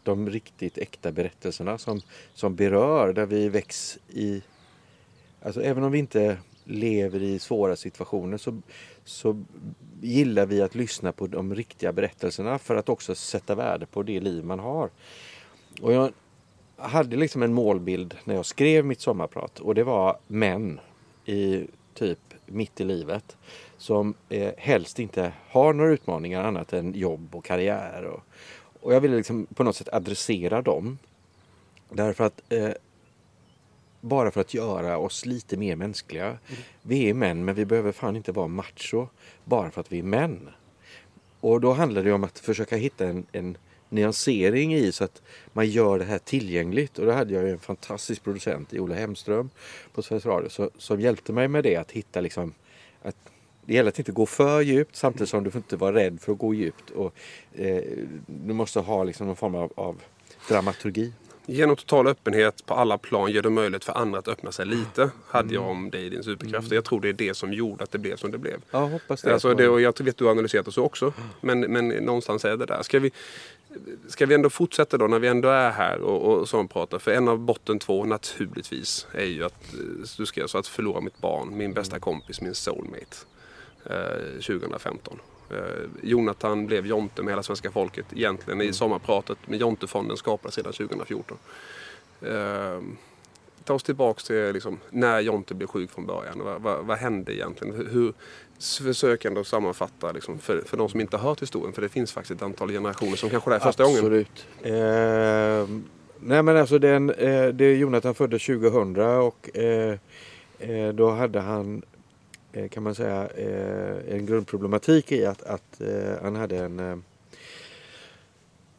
de 0.03 0.29
riktigt 0.29 0.77
äkta 0.77 1.11
berättelserna 1.11 1.77
som, 1.77 2.01
som 2.33 2.55
berör, 2.55 3.13
där 3.13 3.25
vi 3.25 3.49
väcks 3.49 3.99
i 4.09 4.41
Alltså 5.41 5.61
även 5.63 5.83
om 5.83 5.91
vi 5.91 5.99
inte 5.99 6.37
lever 6.63 7.23
i 7.23 7.39
svåra 7.39 7.75
situationer 7.75 8.37
så, 8.37 8.61
så 9.05 9.43
gillar 10.01 10.45
vi 10.45 10.61
att 10.61 10.75
lyssna 10.75 11.11
på 11.11 11.27
de 11.27 11.55
riktiga 11.55 11.91
berättelserna 11.91 12.59
för 12.59 12.75
att 12.75 12.89
också 12.89 13.15
sätta 13.15 13.55
värde 13.55 13.85
på 13.85 14.03
det 14.03 14.19
liv 14.19 14.45
man 14.45 14.59
har. 14.59 14.89
Och 15.81 15.93
jag 15.93 16.11
hade 16.75 17.15
liksom 17.15 17.43
en 17.43 17.53
målbild 17.53 18.15
när 18.23 18.35
jag 18.35 18.45
skrev 18.45 18.85
mitt 18.85 19.01
sommarprat 19.01 19.59
och 19.59 19.75
det 19.75 19.83
var 19.83 20.17
män 20.27 20.79
i 21.25 21.67
typ 21.93 22.30
mitt 22.53 22.81
i 22.81 22.83
livet 22.83 23.37
som 23.77 24.13
eh, 24.29 24.53
helst 24.57 24.99
inte 24.99 25.33
har 25.49 25.73
några 25.73 25.91
utmaningar 25.91 26.43
annat 26.43 26.73
än 26.73 26.93
jobb 26.93 27.35
och 27.35 27.45
karriär. 27.45 28.03
Och, 28.03 28.23
och 28.81 28.93
jag 28.93 29.01
ville 29.01 29.15
liksom 29.15 29.45
på 29.45 29.63
något 29.63 29.75
sätt 29.75 29.89
adressera 29.93 30.61
dem. 30.61 30.97
Därför 31.89 32.23
att 32.23 32.41
eh, 32.49 32.71
bara 34.01 34.31
för 34.31 34.41
att 34.41 34.53
göra 34.53 34.97
oss 34.97 35.25
lite 35.25 35.57
mer 35.57 35.75
mänskliga. 35.75 36.37
Vi 36.81 37.09
är 37.09 37.13
män 37.13 37.45
men 37.45 37.55
vi 37.55 37.65
behöver 37.65 37.91
fan 37.91 38.15
inte 38.15 38.31
vara 38.31 38.47
macho 38.47 39.07
bara 39.43 39.71
för 39.71 39.81
att 39.81 39.91
vi 39.91 39.99
är 39.99 40.03
män. 40.03 40.49
Och 41.39 41.61
då 41.61 41.73
handlar 41.73 42.03
det 42.03 42.13
om 42.13 42.23
att 42.23 42.39
försöka 42.39 42.75
hitta 42.75 43.07
en, 43.07 43.25
en 43.31 43.57
nyansering 43.91 44.75
i 44.75 44.91
så 44.91 45.03
att 45.03 45.21
man 45.53 45.67
gör 45.67 45.99
det 45.99 46.05
här 46.05 46.19
tillgängligt. 46.19 46.99
Och 46.99 47.05
då 47.05 47.11
hade 47.11 47.33
jag 47.33 47.43
ju 47.43 47.51
en 47.51 47.59
fantastisk 47.59 48.23
producent 48.23 48.73
i 48.73 48.79
Ola 48.79 48.95
Hemström 48.95 49.49
på 49.93 50.01
Sveriges 50.01 50.25
Radio 50.25 50.49
så, 50.49 50.69
som 50.77 51.01
hjälpte 51.01 51.33
mig 51.33 51.47
med 51.47 51.63
det 51.63 51.75
att 51.75 51.91
hitta 51.91 52.21
liksom 52.21 52.53
att 53.01 53.15
det 53.65 53.73
gäller 53.73 53.89
att 53.89 53.99
inte 53.99 54.11
gå 54.11 54.25
för 54.25 54.61
djupt 54.61 54.95
samtidigt 54.95 55.29
som 55.29 55.43
du 55.43 55.51
får 55.51 55.59
inte 55.59 55.75
vara 55.75 55.95
rädd 55.95 56.21
för 56.21 56.31
att 56.31 56.37
gå 56.37 56.53
djupt. 56.53 56.89
Och, 56.89 57.13
eh, 57.53 57.83
du 58.25 58.53
måste 58.53 58.79
ha 58.79 59.03
liksom 59.03 59.27
någon 59.27 59.35
form 59.35 59.55
av, 59.55 59.73
av 59.75 60.01
dramaturgi. 60.49 61.13
Genom 61.45 61.75
total 61.75 62.07
öppenhet 62.07 62.65
på 62.65 62.73
alla 62.73 62.97
plan 62.97 63.31
gör 63.31 63.41
det 63.41 63.49
möjligt 63.49 63.83
för 63.83 63.93
andra 63.93 64.19
att 64.19 64.27
öppna 64.27 64.51
sig 64.51 64.65
lite. 64.65 65.09
Hade 65.27 65.53
jag 65.53 65.67
om 65.67 65.89
dig 65.89 66.05
i 66.05 66.09
din 66.09 66.23
superkraft. 66.23 66.71
Jag 66.71 66.85
tror 66.85 67.01
det 67.01 67.09
är 67.09 67.13
det 67.13 67.37
som 67.37 67.53
gjorde 67.53 67.83
att 67.83 67.91
det 67.91 67.97
blev 67.97 68.15
som 68.15 68.31
det 68.31 68.37
blev. 68.37 68.61
Ja, 68.71 68.79
hoppas 68.85 69.21
det. 69.21 69.33
Alltså 69.33 69.53
det 69.53 69.67
och 69.67 69.81
jag 69.81 69.99
vet 69.99 70.09
att 70.09 70.17
du 70.17 70.23
har 70.23 70.31
analyserat 70.31 70.65
det 70.65 70.71
så 70.71 70.83
också. 70.83 71.13
Men, 71.41 71.59
men 71.59 71.87
någonstans 71.87 72.45
är 72.45 72.57
det 72.57 72.65
där. 72.65 72.83
Ska 72.83 72.99
vi, 72.99 73.11
ska 74.07 74.25
vi 74.25 74.35
ändå 74.35 74.49
fortsätta 74.49 74.97
då 74.97 75.07
när 75.07 75.19
vi 75.19 75.27
ändå 75.27 75.49
är 75.49 75.71
här 75.71 76.01
och, 76.01 76.39
och 76.39 76.49
sampratar? 76.49 76.99
För 76.99 77.11
en 77.11 77.27
av 77.27 77.39
botten 77.39 77.79
två 77.79 78.05
naturligtvis 78.05 79.07
är 79.13 79.25
ju 79.25 79.43
att 79.43 79.73
eh, 79.73 79.79
du 80.17 80.25
skrev 80.25 80.47
så 80.47 80.57
att 80.57 80.67
förlora 80.67 81.01
mitt 81.01 81.21
barn, 81.21 81.57
min 81.57 81.73
bästa 81.73 81.99
kompis, 81.99 82.41
min 82.41 82.55
soulmate. 82.55 83.17
Eh, 83.85 84.31
2015. 84.31 85.19
Eh, 85.49 85.57
Jonathan 86.03 86.67
blev 86.67 86.85
Jonte 86.85 87.23
med 87.23 87.31
hela 87.31 87.43
svenska 87.43 87.71
folket 87.71 88.05
egentligen 88.11 88.61
i 88.61 88.73
sommarpratet. 88.73 89.37
Men 89.45 89.59
Jontefonden 89.59 90.17
skapades 90.17 90.57
redan 90.57 90.73
2014. 90.73 91.37
Eh, 92.21 92.81
ta 93.63 93.73
oss 93.73 93.83
tillbaks 93.83 94.23
till 94.23 94.53
liksom, 94.53 94.79
när 94.89 95.19
Jonte 95.19 95.53
blev 95.53 95.67
sjuk 95.67 95.91
från 95.91 96.05
början. 96.05 96.39
Vad, 96.43 96.61
vad, 96.61 96.85
vad 96.85 96.97
hände 96.97 97.35
egentligen? 97.35 97.87
Hur, 97.91 98.13
hur 98.79 98.85
försök 98.85 99.25
ändå 99.25 99.43
sammanfatta 99.43 100.11
liksom, 100.11 100.39
för, 100.39 100.61
för 100.61 100.77
de 100.77 100.89
som 100.89 101.01
inte 101.01 101.17
har 101.17 101.29
hört 101.29 101.41
historien. 101.41 101.73
För 101.73 101.81
det 101.81 101.89
finns 101.89 102.11
faktiskt 102.11 102.31
ett 102.31 102.41
antal 102.41 102.69
generationer 102.69 103.15
som 103.15 103.29
kanske 103.29 103.49
det 103.49 103.55
är 103.55 103.59
första 103.59 103.83
Absolut. 103.83 104.01
gången. 104.01 104.25
Absolut. 104.59 105.79
Eh, 105.79 105.83
nej 106.19 106.43
men 106.43 106.57
alltså 106.57 106.79
den, 106.79 107.09
eh, 107.09 107.47
det 107.47 107.75
Jonathan 107.75 108.15
föddes 108.15 108.45
2000 108.45 108.97
och 108.99 109.57
eh, 109.57 109.97
eh, 110.59 110.89
då 110.93 111.11
hade 111.11 111.39
han 111.39 111.81
eh, 112.53 112.69
kan 112.69 112.83
man 112.83 112.95
säga 112.95 113.27
eh, 113.27 114.15
en 114.15 114.25
grundproblematik 114.25 115.11
i 115.11 115.25
att, 115.25 115.43
att 115.43 115.81
eh, 115.81 116.23
han 116.23 116.35
hade 116.35 116.57
en 116.57 116.79
eh, 116.79 116.97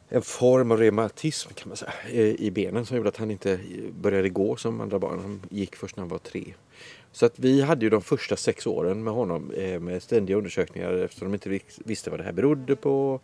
en 0.09 0.21
form 0.21 0.71
av 0.71 0.77
reumatism 0.77 1.53
kan 1.53 1.67
man 1.67 1.77
säga 1.77 1.93
i 2.15 2.51
benen 2.51 2.85
som 2.85 2.97
gjorde 2.97 3.09
att 3.09 3.17
han 3.17 3.31
inte 3.31 3.59
började 4.01 4.29
gå 4.29 4.55
som 4.55 4.81
andra 4.81 4.99
barn. 4.99 5.19
Han 5.19 5.41
gick 5.49 5.75
först 5.75 5.95
när 5.95 6.01
han 6.01 6.09
var 6.09 6.17
tre. 6.17 6.53
Så 7.13 7.25
att 7.25 7.39
vi 7.39 7.61
hade 7.61 7.85
ju 7.85 7.89
de 7.89 8.01
första 8.01 8.35
sex 8.35 8.67
åren 8.67 9.03
med 9.03 9.13
honom 9.13 9.51
eh, 9.51 9.79
med 9.79 10.03
ständiga 10.03 10.37
undersökningar 10.37 10.93
eftersom 10.93 11.31
de 11.31 11.33
inte 11.33 11.59
visste 11.85 12.09
vad 12.09 12.19
det 12.19 12.23
här 12.23 12.31
berodde 12.31 12.75
på. 12.75 13.19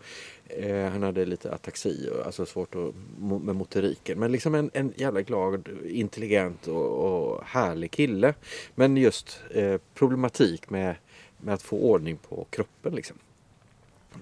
Eh, 0.47 0.85
han 0.85 1.03
hade 1.03 1.25
lite 1.25 1.53
ataxi, 1.53 2.09
alltså 2.25 2.45
svårt 2.45 2.75
att, 2.75 2.93
med 3.19 3.55
motoriken. 3.55 4.19
Men 4.19 4.31
liksom 4.31 4.55
en, 4.55 4.71
en 4.73 4.93
jävla 4.95 5.21
glad, 5.21 5.69
intelligent 5.85 6.67
och, 6.67 6.85
och 6.85 7.43
härlig 7.45 7.91
kille. 7.91 8.33
Men 8.75 8.97
just 8.97 9.41
eh, 9.51 9.77
problematik 9.93 10.69
med, 10.69 10.95
med 11.37 11.53
att 11.53 11.61
få 11.61 11.77
ordning 11.77 12.17
på 12.17 12.47
kroppen 12.49 12.95
liksom. 12.95 13.17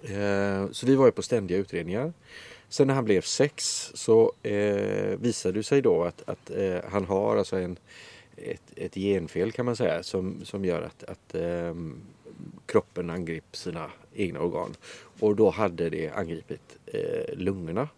Eh, 0.03 0.71
så 0.71 0.85
vi 0.85 0.95
var 0.95 1.05
ju 1.05 1.11
på 1.11 1.21
ständiga 1.21 1.57
utredningar. 1.57 2.13
Sen 2.69 2.87
när 2.87 2.93
han 2.93 3.05
blev 3.05 3.21
sex 3.21 3.91
så 3.93 4.33
eh, 4.43 5.17
visade 5.19 5.59
det 5.59 5.63
sig 5.63 5.81
då 5.81 6.03
att, 6.03 6.29
att 6.29 6.51
eh, 6.51 6.77
han 6.91 7.05
har 7.05 7.37
alltså 7.37 7.55
en, 7.55 7.77
ett, 8.37 8.73
ett 8.75 8.95
genfel 8.95 9.51
kan 9.51 9.65
man 9.65 9.75
säga 9.75 10.03
som, 10.03 10.45
som 10.45 10.65
gör 10.65 10.81
att, 10.81 11.03
att 11.03 11.35
um, 11.35 12.01
kroppen 12.65 13.09
angriper 13.09 13.57
sina 13.57 13.91
egna 14.13 14.39
organ. 14.39 14.75
Och 15.19 15.35
då 15.35 15.49
hade 15.49 15.89
det 15.89 16.09
angripit 16.09 16.77
eh, 16.85 17.35
lungorna. 17.35 17.89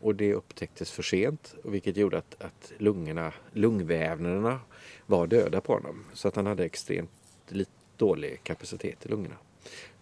Och 0.00 0.14
det 0.14 0.34
upptäcktes 0.34 0.90
för 0.90 1.02
sent 1.02 1.54
vilket 1.62 1.96
gjorde 1.96 2.18
att, 2.18 2.42
att 2.42 2.72
lungorna, 2.78 3.32
lungvävnaderna 3.52 4.60
var 5.06 5.26
döda 5.26 5.60
på 5.60 5.72
honom. 5.72 6.04
Så 6.12 6.28
att 6.28 6.36
han 6.36 6.46
hade 6.46 6.64
extremt 6.64 7.10
dålig 7.96 8.40
kapacitet 8.42 9.06
i 9.06 9.08
lungorna. 9.08 9.36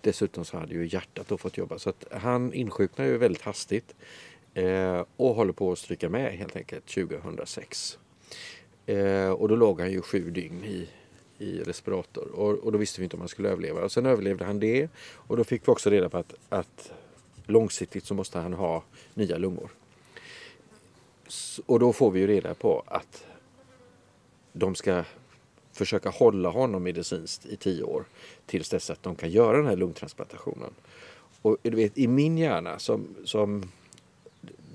Dessutom 0.01 0.45
så 0.45 0.59
hade 0.59 0.75
ju 0.75 0.87
hjärtat 0.87 1.29
då 1.29 1.39
fått 1.39 1.57
jobba 1.57 1.79
så 1.79 1.91
att 1.91 2.05
han 2.11 2.53
insjuknade 2.53 3.11
ju 3.11 3.19
väldigt 3.19 3.43
hastigt 3.43 3.95
eh, 4.55 5.05
och 5.17 5.35
håller 5.35 5.53
på 5.53 5.73
att 5.73 5.79
stryka 5.79 6.09
med 6.09 6.33
helt 6.33 6.57
enkelt 6.57 6.87
2006. 6.87 7.99
Eh, 8.87 9.31
och 9.31 9.49
då 9.49 9.57
låg 9.57 9.81
han 9.81 9.93
ju 9.93 10.03
sju 10.03 10.31
dygn 10.31 10.65
i, 10.65 10.89
i 11.39 11.61
respirator 11.61 12.29
och, 12.35 12.55
och 12.55 12.73
då 12.73 12.79
visste 12.79 13.01
vi 13.01 13.05
inte 13.05 13.17
om 13.17 13.21
han 13.21 13.29
skulle 13.29 13.49
överleva. 13.49 13.81
Och 13.81 13.93
sen 13.93 14.07
överlevde 14.07 14.45
han 14.45 14.61
det 14.61 14.89
och 15.13 15.37
då 15.37 15.45
fick 15.45 15.69
vi 15.69 15.73
också 15.73 15.91
reda 15.91 16.09
på 16.09 16.19
att, 16.19 16.35
att 16.49 16.93
långsiktigt 17.47 18.05
så 18.05 18.15
måste 18.15 18.39
han 18.39 18.53
ha 18.53 18.83
nya 19.15 19.39
lungor. 19.39 19.71
Och 21.67 21.81
då 21.81 21.93
får 21.93 22.11
vi 22.11 22.21
ju 22.21 22.27
reda 22.27 22.55
på 22.55 22.83
att 22.87 23.25
de 24.53 24.75
ska 24.75 25.05
försöka 25.73 26.11
hålla 26.11 26.49
honom 26.49 26.83
medicinskt 26.83 27.47
i 27.47 27.57
tio 27.57 27.83
år 27.83 28.05
tills 28.47 28.69
dess 28.69 28.91
att 28.91 29.03
de 29.03 29.15
kan 29.17 29.31
göra 29.31 29.57
den 29.57 29.67
här 29.67 29.77
lungtransplantationen. 29.77 30.71
Och 31.43 31.57
du 31.63 31.77
vet, 31.77 31.99
i 31.99 32.09
min 32.09 32.39
hjärna 32.39 32.79
som, 32.79 33.07
som 33.25 33.71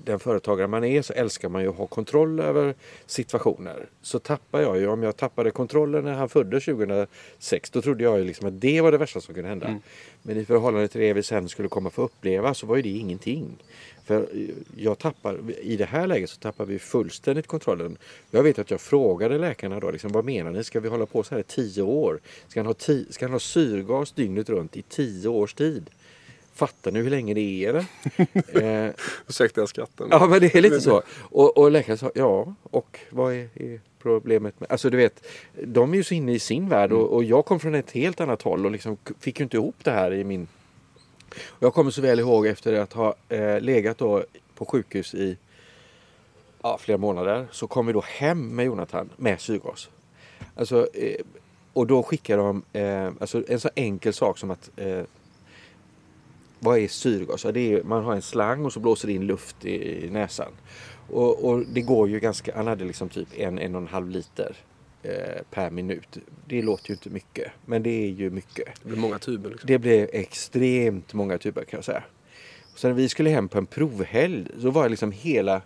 den 0.04 0.18
företagare 0.18 0.66
man 0.66 0.84
är 0.84 1.02
så 1.02 1.12
älskar 1.12 1.48
man 1.48 1.62
ju 1.62 1.68
att 1.68 1.76
ha 1.76 1.86
kontroll 1.86 2.40
över 2.40 2.74
situationer. 3.06 3.86
Så 4.02 4.18
tappar 4.18 4.60
jag 4.60 4.78
ju, 4.78 4.88
om 4.88 5.02
jag 5.02 5.16
tappade 5.16 5.50
kontrollen 5.50 6.04
när 6.04 6.12
han 6.12 6.28
föddes 6.28 6.64
2006, 6.64 7.70
då 7.70 7.82
trodde 7.82 8.04
jag 8.04 8.18
ju 8.18 8.24
liksom 8.24 8.48
att 8.48 8.60
det 8.60 8.80
var 8.80 8.92
det 8.92 8.98
värsta 8.98 9.20
som 9.20 9.34
kunde 9.34 9.48
hända. 9.48 9.66
Mm. 9.66 9.80
Men 10.22 10.36
i 10.36 10.44
förhållande 10.44 10.88
till 10.88 11.00
det 11.00 11.12
vi 11.12 11.22
sen 11.22 11.48
skulle 11.48 11.68
komma 11.68 11.90
få 11.90 12.02
uppleva 12.02 12.54
så 12.54 12.66
var 12.66 12.76
ju 12.76 12.82
det 12.82 12.88
ingenting. 12.88 13.56
För 14.04 14.28
jag 14.76 14.98
tappar, 14.98 15.38
i 15.60 15.76
det 15.76 15.84
här 15.84 16.06
läget 16.06 16.30
så 16.30 16.40
tappar 16.40 16.64
vi 16.64 16.78
fullständigt 16.78 17.46
kontrollen. 17.46 17.96
Jag 18.30 18.42
vet 18.42 18.58
att 18.58 18.70
jag 18.70 18.80
frågade 18.80 19.38
läkarna 19.38 19.80
då, 19.80 19.90
liksom, 19.90 20.12
vad 20.12 20.24
menar 20.24 20.50
ni? 20.50 20.64
Ska 20.64 20.80
vi 20.80 20.88
hålla 20.88 21.06
på 21.06 21.22
så 21.22 21.34
här 21.34 21.40
i 21.40 21.44
tio 21.44 21.82
år? 21.82 22.20
Ska 22.48 22.60
han 22.60 22.66
ha, 22.66 22.74
ti, 22.74 23.06
ska 23.10 23.24
han 23.24 23.32
ha 23.32 23.40
syrgas 23.40 24.12
dygnet 24.12 24.48
runt 24.48 24.76
i 24.76 24.82
tio 24.82 25.28
års 25.28 25.54
tid? 25.54 25.90
Fattar 26.54 26.92
ni 26.92 27.00
hur 27.00 27.10
länge 27.10 27.34
det 27.34 27.64
är? 27.64 27.74
eh, 28.86 28.94
Ursäkta 29.28 29.66
skratten. 29.66 30.08
Ja 30.10 30.26
men 30.26 30.40
det 30.40 30.54
är 30.54 30.60
lite 30.60 30.80
så. 30.80 31.02
Och, 31.20 31.58
och 31.58 31.70
läkaren 31.70 31.98
sa 31.98 32.10
ja, 32.14 32.54
och 32.62 32.98
vad 33.10 33.34
är, 33.34 33.48
är, 33.54 33.80
problemet 33.98 34.60
med... 34.60 34.72
Alltså 34.72 34.90
du 34.90 34.96
vet, 34.96 35.26
de 35.64 35.92
är 35.92 35.96
ju 35.96 36.04
så 36.04 36.14
inne 36.14 36.32
i 36.32 36.38
sin 36.38 36.68
värld 36.68 36.92
och, 36.92 37.14
och 37.14 37.24
jag 37.24 37.44
kom 37.44 37.60
från 37.60 37.74
ett 37.74 37.90
helt 37.90 38.20
annat 38.20 38.42
håll 38.42 38.64
och 38.66 38.72
liksom 38.72 38.96
fick 39.20 39.40
ju 39.40 39.42
inte 39.42 39.56
ihop 39.56 39.76
det 39.82 39.90
här 39.90 40.12
i 40.12 40.24
min... 40.24 40.48
Jag 41.58 41.74
kommer 41.74 41.90
så 41.90 42.02
väl 42.02 42.20
ihåg 42.20 42.46
efter 42.46 42.72
att 42.72 42.92
ha 42.92 43.14
eh, 43.28 43.60
legat 43.60 43.98
då 43.98 44.24
på 44.54 44.64
sjukhus 44.64 45.14
i 45.14 45.36
ja, 46.62 46.78
flera 46.78 46.98
månader 46.98 47.46
så 47.50 47.66
kom 47.66 47.86
vi 47.86 47.92
då 47.92 48.04
hem 48.06 48.56
med 48.56 48.66
Jonathan 48.66 49.10
med 49.16 49.40
syrgas. 49.40 49.88
Alltså, 50.54 50.88
eh, 50.94 51.20
och 51.72 51.86
då 51.86 52.02
skickar 52.02 52.38
de 52.38 52.62
eh, 52.72 53.12
alltså 53.20 53.44
en 53.48 53.60
så 53.60 53.70
enkel 53.74 54.12
sak 54.12 54.38
som 54.38 54.50
att 54.50 54.70
eh, 54.76 55.02
vad 56.64 56.78
är 56.78 56.88
syrgas? 56.88 57.44
Ja, 57.44 57.52
det 57.52 57.72
är, 57.72 57.82
man 57.82 58.04
har 58.04 58.14
en 58.14 58.22
slang 58.22 58.64
och 58.64 58.72
så 58.72 58.80
blåser 58.80 59.08
det 59.08 59.14
in 59.14 59.26
luft 59.26 59.64
i, 59.64 60.06
i 60.06 60.10
näsan. 60.10 60.52
Och, 61.08 61.44
och, 61.44 61.64
det 61.66 61.80
går 61.80 62.08
ju 62.08 62.20
ganska, 62.20 62.56
han 62.56 62.66
hade 62.66 62.84
liksom 62.84 63.08
typ 63.08 63.28
en, 63.38 63.58
en 63.58 63.74
och 63.74 63.80
en 63.80 63.88
halv 63.88 64.10
liter 64.10 64.56
eh, 65.02 65.42
per 65.50 65.70
minut. 65.70 66.18
Det 66.46 66.62
låter 66.62 66.90
ju 66.90 66.94
inte 66.94 67.10
mycket, 67.10 67.52
men 67.66 67.82
det 67.82 67.90
är 67.90 68.08
ju 68.08 68.30
mycket. 68.30 68.68
Det 68.82 68.88
blir 68.88 68.98
många 68.98 69.18
tuber. 69.18 69.50
Liksom. 69.50 69.66
Det 69.66 69.78
blir 69.78 70.08
extremt 70.12 71.14
många 71.14 71.38
tuber 71.38 71.64
kan 71.64 71.78
jag 71.78 71.84
säga. 71.84 72.02
Och 72.72 72.78
sen 72.78 72.90
när 72.90 72.96
vi 72.96 73.08
skulle 73.08 73.30
hem 73.30 73.48
på 73.48 73.58
en 73.58 73.66
provhelg 73.66 74.46
så 74.60 74.70
var 74.70 74.88
liksom 74.88 75.12
hela 75.12 75.62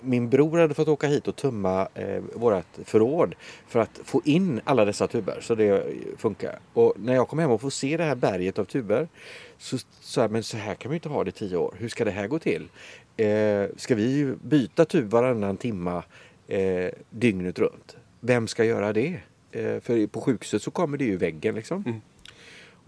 min 0.00 0.28
bror 0.28 0.58
hade 0.58 0.74
fått 0.74 0.88
åka 0.88 1.06
hit 1.06 1.28
och 1.28 1.36
tumma 1.36 1.88
eh, 1.94 2.22
vårt 2.34 2.64
förråd 2.84 3.34
för 3.68 3.80
att 3.80 4.00
få 4.04 4.22
in 4.24 4.60
alla 4.64 4.84
dessa 4.84 5.08
tuber 5.08 5.38
så 5.40 5.54
det 5.54 5.84
funkar. 6.18 6.58
Och 6.72 6.94
när 6.96 7.14
jag 7.14 7.28
kom 7.28 7.38
hem 7.38 7.50
och 7.50 7.60
får 7.60 7.70
se 7.70 7.96
det 7.96 8.04
här 8.04 8.14
berget 8.14 8.58
av 8.58 8.64
tuber 8.64 9.08
så 9.62 9.78
sa 10.00 10.20
jag, 10.20 10.30
men 10.30 10.42
så 10.42 10.56
här 10.56 10.74
kan 10.74 10.90
vi 10.90 10.94
inte 10.94 11.08
ha 11.08 11.24
det 11.24 11.28
i 11.28 11.32
tio 11.32 11.56
år. 11.56 11.74
Hur 11.78 11.88
ska 11.88 12.04
det 12.04 12.10
här 12.10 12.26
gå 12.26 12.38
till? 12.38 12.68
Eh, 13.16 13.64
ska 13.76 13.94
vi 13.94 14.34
byta 14.42 14.84
tub 14.84 15.10
varannan 15.10 15.56
timma 15.56 16.04
eh, 16.48 16.90
dygnet 17.10 17.58
runt? 17.58 17.96
Vem 18.20 18.48
ska 18.48 18.64
göra 18.64 18.92
det? 18.92 19.20
Eh, 19.52 19.80
för 19.80 20.06
på 20.06 20.20
sjukhuset 20.20 20.62
så 20.62 20.70
kommer 20.70 20.98
det 20.98 21.04
ju 21.04 21.16
väggen 21.16 21.54
liksom. 21.54 21.84
Mm. 21.86 22.00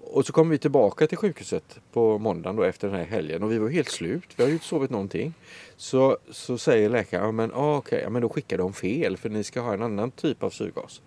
Och 0.00 0.26
så 0.26 0.32
kom 0.32 0.48
vi 0.48 0.58
tillbaka 0.58 1.06
till 1.06 1.18
sjukhuset 1.18 1.80
på 1.92 2.18
måndagen 2.18 2.56
då 2.56 2.62
efter 2.62 2.88
den 2.88 2.96
här 2.96 3.04
helgen 3.04 3.42
och 3.42 3.52
vi 3.52 3.58
var 3.58 3.68
helt 3.68 3.90
slut. 3.90 4.28
Vi 4.37 4.42
har 4.42 4.48
ju 4.48 4.54
inte 4.54 4.66
sovit 4.66 4.90
någonting. 4.90 5.34
Så, 5.76 6.18
så 6.30 6.58
säger 6.58 6.88
läkaren, 6.88 7.24
ja 7.24 7.32
men 7.32 7.52
ah, 7.54 7.76
okej, 7.76 8.00
ja, 8.02 8.10
men 8.10 8.22
då 8.22 8.28
skickar 8.28 8.58
de 8.58 8.72
fel 8.72 9.16
för 9.16 9.28
ni 9.28 9.44
ska 9.44 9.60
ha 9.60 9.74
en 9.74 9.82
annan 9.82 10.10
typ 10.10 10.42
av 10.42 10.50
syrgas. 10.50 11.02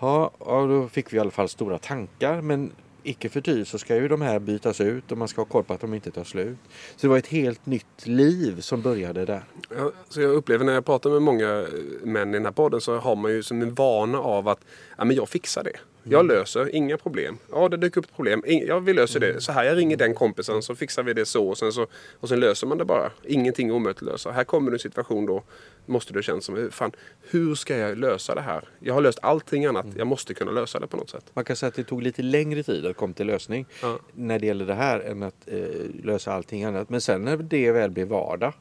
Ja, 0.00 0.30
ja, 0.38 0.66
då 0.66 0.88
fick 0.88 1.12
vi 1.12 1.16
i 1.16 1.20
alla 1.20 1.30
fall 1.30 1.48
stora 1.48 1.78
tankar 1.78 2.40
men 2.40 2.72
icke 3.08 3.28
förty 3.28 3.64
så 3.64 3.78
ska 3.78 3.96
ju 3.96 4.08
de 4.08 4.20
här 4.20 4.38
bytas 4.38 4.80
ut 4.80 5.12
och 5.12 5.18
man 5.18 5.28
ska 5.28 5.40
ha 5.40 5.46
koll 5.46 5.64
på 5.64 5.74
att 5.74 5.80
de 5.80 5.94
inte 5.94 6.10
tar 6.10 6.24
slut. 6.24 6.58
Så 6.96 7.06
det 7.06 7.08
var 7.08 7.18
ett 7.18 7.26
helt 7.26 7.66
nytt 7.66 8.06
liv 8.06 8.60
som 8.60 8.82
började 8.82 9.24
där. 9.24 9.44
Ja, 9.76 9.92
så 10.08 10.20
jag 10.20 10.30
upplever 10.30 10.64
när 10.64 10.72
jag 10.72 10.84
pratar 10.84 11.10
med 11.10 11.22
många 11.22 11.66
män 12.02 12.30
i 12.30 12.32
den 12.32 12.44
här 12.44 12.52
podden 12.52 12.80
så 12.80 12.98
har 12.98 13.16
man 13.16 13.30
ju 13.30 13.42
som 13.42 13.62
en 13.62 13.74
vana 13.74 14.18
av 14.18 14.48
att 14.48 14.60
ja, 14.98 15.04
men 15.04 15.16
jag 15.16 15.28
fixar 15.28 15.64
det. 15.64 15.76
Jag 16.08 16.26
löser, 16.26 16.74
inga 16.74 16.96
problem. 16.96 17.38
Ja, 17.52 17.68
det 17.68 17.76
dyker 17.76 17.98
upp 17.98 18.04
ett 18.04 18.16
problem. 18.16 18.42
Ja, 18.46 18.78
vi 18.78 18.92
löser 18.92 19.20
det. 19.20 19.40
Så 19.40 19.52
här, 19.52 19.64
jag 19.64 19.76
ringer 19.76 19.96
den 19.96 20.14
kompisen 20.14 20.62
så 20.62 20.74
fixar 20.74 21.02
vi 21.02 21.12
det 21.14 21.26
så 21.26 21.48
och 21.48 21.58
sen, 21.58 21.72
så, 21.72 21.86
och 22.20 22.28
sen 22.28 22.40
löser 22.40 22.66
man 22.66 22.78
det 22.78 22.84
bara. 22.84 23.10
Ingenting 23.24 23.68
är 23.68 23.72
omöjligt 23.72 23.96
att 23.96 24.08
lösa. 24.08 24.30
Här 24.30 24.44
kommer 24.44 24.72
en 24.72 24.78
situation 24.78 25.26
då, 25.26 25.42
måste 25.86 26.12
det 26.12 26.22
kännas 26.22 26.44
som, 26.44 26.68
fan, 26.72 26.92
hur 27.30 27.54
ska 27.54 27.76
jag 27.76 27.98
lösa 27.98 28.34
det 28.34 28.40
här? 28.40 28.68
Jag 28.78 28.94
har 28.94 29.00
löst 29.00 29.18
allting 29.22 29.66
annat, 29.66 29.86
jag 29.96 30.06
måste 30.06 30.34
kunna 30.34 30.50
lösa 30.50 30.80
det 30.80 30.86
på 30.86 30.96
något 30.96 31.10
sätt. 31.10 31.24
Man 31.34 31.44
kan 31.44 31.56
säga 31.56 31.68
att 31.68 31.74
det 31.74 31.84
tog 31.84 32.02
lite 32.02 32.22
längre 32.22 32.62
tid 32.62 32.86
att 32.86 32.96
komma 32.96 33.14
till 33.14 33.26
lösning 33.26 33.66
ja. 33.82 33.98
när 34.12 34.38
det 34.38 34.46
gäller 34.46 34.66
det 34.66 34.74
här 34.74 35.00
än 35.00 35.22
att 35.22 35.48
eh, 35.48 35.58
lösa 36.04 36.32
allting 36.32 36.64
annat. 36.64 36.90
Men 36.90 37.00
sen 37.00 37.24
när 37.24 37.36
det 37.36 37.72
väl 37.72 37.90
blev 37.90 38.08
vardag, 38.08 38.52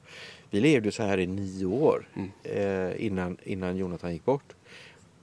vi 0.49 0.59
levde 0.59 0.91
så 0.91 1.03
här 1.03 1.17
i 1.17 1.27
nio 1.27 1.65
år 1.65 2.07
mm. 2.15 2.31
eh, 2.43 3.05
innan, 3.05 3.37
innan 3.43 3.77
Jonathan 3.77 4.13
gick 4.13 4.25
bort. 4.25 4.53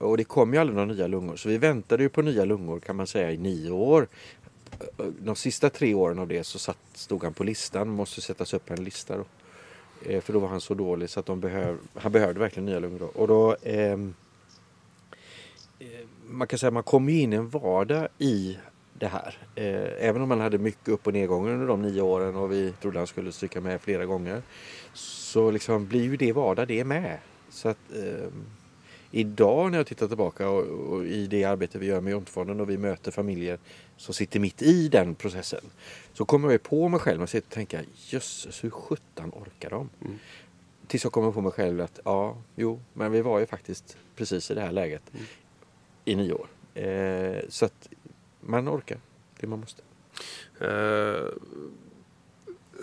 Och 0.03 0.17
det 0.17 0.23
kom 0.23 0.53
ju 0.53 0.59
aldrig 0.59 0.75
några 0.75 0.93
nya 0.93 1.07
lungor 1.07 1.35
så 1.35 1.49
vi 1.49 1.57
väntade 1.57 2.03
ju 2.03 2.09
på 2.09 2.21
nya 2.21 2.45
lungor 2.45 2.79
kan 2.79 2.95
man 2.95 3.07
säga 3.07 3.31
i 3.31 3.37
nio 3.37 3.71
år. 3.71 4.07
De 5.19 5.35
sista 5.35 5.69
tre 5.69 5.93
åren 5.93 6.19
av 6.19 6.27
det 6.27 6.43
så 6.43 6.59
satt, 6.59 6.77
stod 6.93 7.23
han 7.23 7.33
på 7.33 7.43
listan, 7.43 7.89
måste 7.89 8.21
sättas 8.21 8.53
upp 8.53 8.71
en 8.71 8.83
lista 8.83 9.17
då. 9.17 9.25
Eh, 10.05 10.21
för 10.21 10.33
då 10.33 10.39
var 10.39 10.47
han 10.47 10.61
så 10.61 10.73
dålig 10.73 11.09
så 11.09 11.19
att 11.19 11.25
de 11.25 11.39
behöv, 11.39 11.77
han 11.93 12.11
behövde 12.11 12.39
verkligen 12.39 12.65
nya 12.65 12.79
lungor. 12.79 12.99
Då. 12.99 13.05
Och 13.05 13.27
då, 13.27 13.55
ehm, 13.63 14.13
eh, 15.79 15.87
man 16.29 16.47
kan 16.47 16.59
säga 16.59 16.67
att 16.67 16.73
man 16.73 16.83
kom 16.83 17.09
in 17.09 17.33
i 17.33 17.35
en 17.35 17.49
vardag 17.49 18.07
i 18.17 18.57
det 18.99 19.07
här. 19.07 19.37
Eh, 19.55 20.07
även 20.07 20.21
om 20.21 20.29
man 20.29 20.39
hade 20.39 20.57
mycket 20.57 20.87
upp 20.87 21.07
och 21.07 21.13
nedgångar 21.13 21.51
under 21.51 21.67
de 21.67 21.81
nio 21.81 22.01
åren 22.01 22.35
och 22.35 22.51
vi 22.51 22.73
trodde 22.81 22.97
han 22.97 23.07
skulle 23.07 23.31
stryka 23.31 23.61
med 23.61 23.81
flera 23.81 24.05
gånger. 24.05 24.41
Så 24.93 25.51
liksom 25.51 25.87
blir 25.87 26.03
ju 26.03 26.17
det 26.17 26.31
vardag 26.31 26.67
det 26.67 26.83
med. 26.83 27.17
Så 27.49 27.69
att, 27.69 27.77
eh, 27.95 28.29
idag 29.15 29.71
när 29.71 29.77
jag 29.77 29.87
tittar 29.87 30.07
tillbaka 30.07 30.49
och, 30.49 30.63
och 30.63 31.05
i 31.05 31.27
det 31.27 31.43
arbete 31.43 31.79
vi 31.79 31.85
gör 31.85 32.01
med 32.01 32.11
Jontfonden 32.11 32.59
och 32.59 32.69
vi 32.69 32.77
möter 32.77 33.11
familjer 33.11 33.59
som 33.97 34.13
sitter 34.13 34.39
mitt 34.39 34.61
i 34.61 34.89
den 34.89 35.15
processen. 35.15 35.61
Så 36.13 36.25
kommer 36.25 36.51
jag 36.51 36.63
på 36.63 36.89
mig 36.89 36.99
själv 36.99 37.21
och 37.21 37.29
tänka 37.49 37.81
jösses 37.95 38.63
hur 38.63 38.69
sjutton 38.69 39.29
orkar 39.29 39.69
de? 39.69 39.89
Mm. 40.01 40.19
Tills 40.87 41.03
jag 41.03 41.13
kommer 41.13 41.31
på 41.31 41.41
mig 41.41 41.51
själv 41.51 41.81
att 41.81 41.99
ja, 42.03 42.37
jo, 42.55 42.81
men 42.93 43.11
vi 43.11 43.21
var 43.21 43.39
ju 43.39 43.45
faktiskt 43.45 43.97
precis 44.15 44.51
i 44.51 44.53
det 44.53 44.61
här 44.61 44.71
läget 44.71 45.03
mm. 45.13 45.25
i 46.05 46.15
nio 46.15 46.33
år. 46.33 46.47
Eh, 46.73 47.41
så 47.49 47.65
att 47.65 47.89
man 48.39 48.69
orkar 48.69 48.97
det 49.39 49.47
man 49.47 49.59
måste. 49.59 49.81
Eh, 50.59 51.27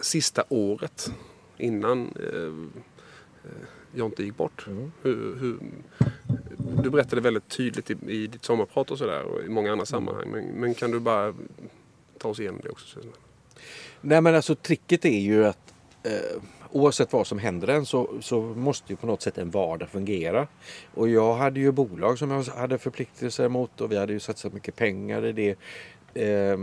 sista 0.03 0.45
året 0.49 1.13
innan 1.57 2.15
eh, 2.17 3.51
eh 3.51 3.80
Jonte 3.95 4.23
gick 4.23 4.37
bort. 4.37 4.67
Mm. 4.67 4.93
Hur, 5.03 5.37
hur, 5.37 5.59
du 6.83 6.91
berättade 6.91 7.23
väldigt 7.23 7.49
tydligt 7.49 7.91
i, 7.91 7.97
i 8.07 8.27
ditt 8.27 8.45
sommarprat 8.45 8.91
och 8.91 8.99
sådär 8.99 9.23
och 9.23 9.45
i 9.45 9.49
många 9.49 9.73
andra 9.73 9.87
sammanhang. 9.87 10.31
Men, 10.31 10.45
men, 10.45 10.75
kan 10.75 10.91
du 10.91 11.01
bara 11.01 11.35
ta 12.19 12.29
oss 12.29 12.41
igenom 12.41 12.61
det 12.63 12.69
också? 12.69 12.99
Nej 14.01 14.21
men 14.21 14.35
alltså 14.35 14.55
tricket 14.55 15.05
är 15.05 15.21
ju 15.21 15.47
att 15.47 15.75
eh, 16.03 16.43
oavsett 16.73 17.13
vad 17.13 17.27
som 17.27 17.39
händer 17.39 17.69
en 17.69 17.87
så, 17.87 18.11
så 18.21 18.41
måste 18.41 18.93
ju 18.93 18.97
på 18.97 19.07
något 19.07 19.23
sätt 19.23 19.39
en 19.39 19.51
vardag 19.51 19.89
fungera. 19.89 20.47
Och 20.95 21.09
jag 21.09 21.35
hade 21.35 21.61
ju 21.61 21.73
bolag 21.73 22.19
som 22.19 22.31
jag 22.31 22.43
hade 22.43 22.79
förpliktelser 22.79 23.49
mot 23.49 23.81
och 23.81 23.93
vi 23.93 23.97
hade 23.97 24.13
ju 24.13 24.21
satsat 24.21 24.53
mycket 24.53 24.77
pengar 24.77 25.27
i 25.27 25.33
det. 25.33 25.57
Eh, 26.15 26.59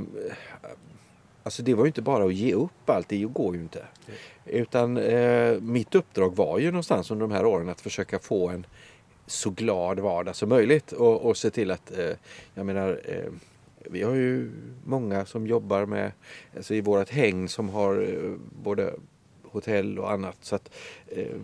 alltså 1.47 1.63
det 1.63 1.73
var 1.73 1.83
ju 1.83 1.87
inte 1.87 2.01
bara 2.01 2.25
att 2.25 2.33
ge 2.33 2.53
upp 2.53 2.89
allt, 2.89 3.09
det 3.09 3.17
går 3.17 3.55
ju 3.55 3.61
inte. 3.61 3.79
Mm. 3.79 4.19
Utan 4.45 4.97
eh, 4.97 5.59
mitt 5.61 5.95
uppdrag 5.95 6.35
var 6.35 6.59
ju 6.59 6.71
någonstans 6.71 7.11
under 7.11 7.27
de 7.27 7.33
här 7.33 7.45
åren 7.45 7.69
att 7.69 7.81
försöka 7.81 8.19
få 8.19 8.49
en 8.49 8.65
så 9.27 9.49
glad 9.49 9.99
vardag 9.99 10.35
som 10.35 10.49
möjligt 10.49 10.91
och, 10.91 11.21
och 11.21 11.37
se 11.37 11.49
till 11.49 11.71
att, 11.71 11.97
eh, 11.97 12.15
jag 12.53 12.65
menar, 12.65 13.01
eh, 13.05 13.31
vi 13.79 14.03
har 14.03 14.13
ju 14.15 14.51
många 14.85 15.25
som 15.25 15.47
jobbar 15.47 15.85
med, 15.85 16.11
alltså 16.55 16.73
i 16.73 16.81
vårt 16.81 17.09
häng 17.09 17.49
som 17.49 17.69
har 17.69 18.01
eh, 18.01 18.35
både 18.63 18.93
hotell 19.43 19.99
och 19.99 20.11
annat. 20.11 20.37
Så 20.41 20.55
att, 20.55 20.69
eh, 21.07 21.35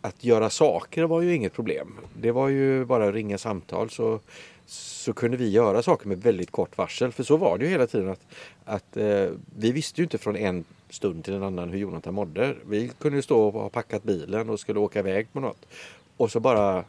att 0.00 0.24
göra 0.24 0.50
saker 0.50 1.04
var 1.04 1.22
ju 1.22 1.34
inget 1.34 1.52
problem. 1.52 1.98
Det 2.20 2.32
var 2.32 2.48
ju 2.48 2.84
bara 2.84 3.08
att 3.08 3.14
ringa 3.14 3.38
samtal 3.38 3.90
så, 3.90 4.20
så 4.66 5.12
kunde 5.12 5.36
vi 5.36 5.48
göra 5.50 5.82
saker 5.82 6.08
med 6.08 6.22
väldigt 6.22 6.50
kort 6.50 6.78
varsel. 6.78 7.12
För 7.12 7.22
så 7.22 7.36
var 7.36 7.58
det 7.58 7.64
ju 7.64 7.70
hela 7.70 7.86
tiden 7.86 8.08
att, 8.08 8.26
att 8.64 8.96
eh, 8.96 9.28
vi 9.58 9.72
visste 9.72 10.00
ju 10.00 10.04
inte 10.04 10.18
från 10.18 10.36
en 10.36 10.64
stund 10.90 11.24
till 11.24 11.34
en 11.34 11.42
annan 11.42 11.70
hur 11.70 11.78
Jonathan 11.78 12.14
mådde. 12.14 12.54
Vi 12.66 12.90
kunde 12.98 13.22
stå 13.22 13.46
och 13.46 13.52
ha 13.52 13.68
packat 13.68 14.02
bilen 14.02 14.50
och 14.50 14.60
skulle 14.60 14.78
åka 14.78 14.98
iväg 14.98 15.32
på 15.32 15.40
något. 15.40 15.66
Och 16.16 16.30
så 16.30 16.40
bara 16.40 16.84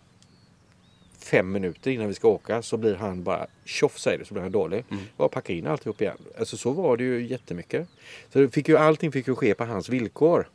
fem 1.20 1.52
minuter 1.52 1.92
innan 1.92 2.08
vi 2.08 2.14
ska 2.14 2.28
åka 2.28 2.62
så 2.62 2.78
blir 2.78 2.96
han 2.96 3.24
bara 3.24 3.48
tjoff 3.66 4.00
säger 4.00 4.18
det 4.18 4.26
så 4.26 4.34
blir 4.34 4.44
han 4.44 4.52
dålig. 4.52 4.84
Mm. 4.92 5.04
Bara 5.18 5.30
packa 5.30 5.54
in 5.54 5.68
alltihop 5.68 6.02
igen. 6.02 6.18
Alltså 6.40 6.58
så 6.58 6.72
var 6.72 6.98
det 6.98 7.04
ju 7.04 7.28
jättemycket. 7.28 7.88
Så 8.34 8.40
det 8.40 8.50
fick 8.50 8.70
ju, 8.70 8.78
allting 8.78 9.12
fick 9.12 9.28
ju 9.28 9.36
ske 9.36 9.54
på 9.54 9.66
hans 9.66 9.90
villkor. 9.90 10.48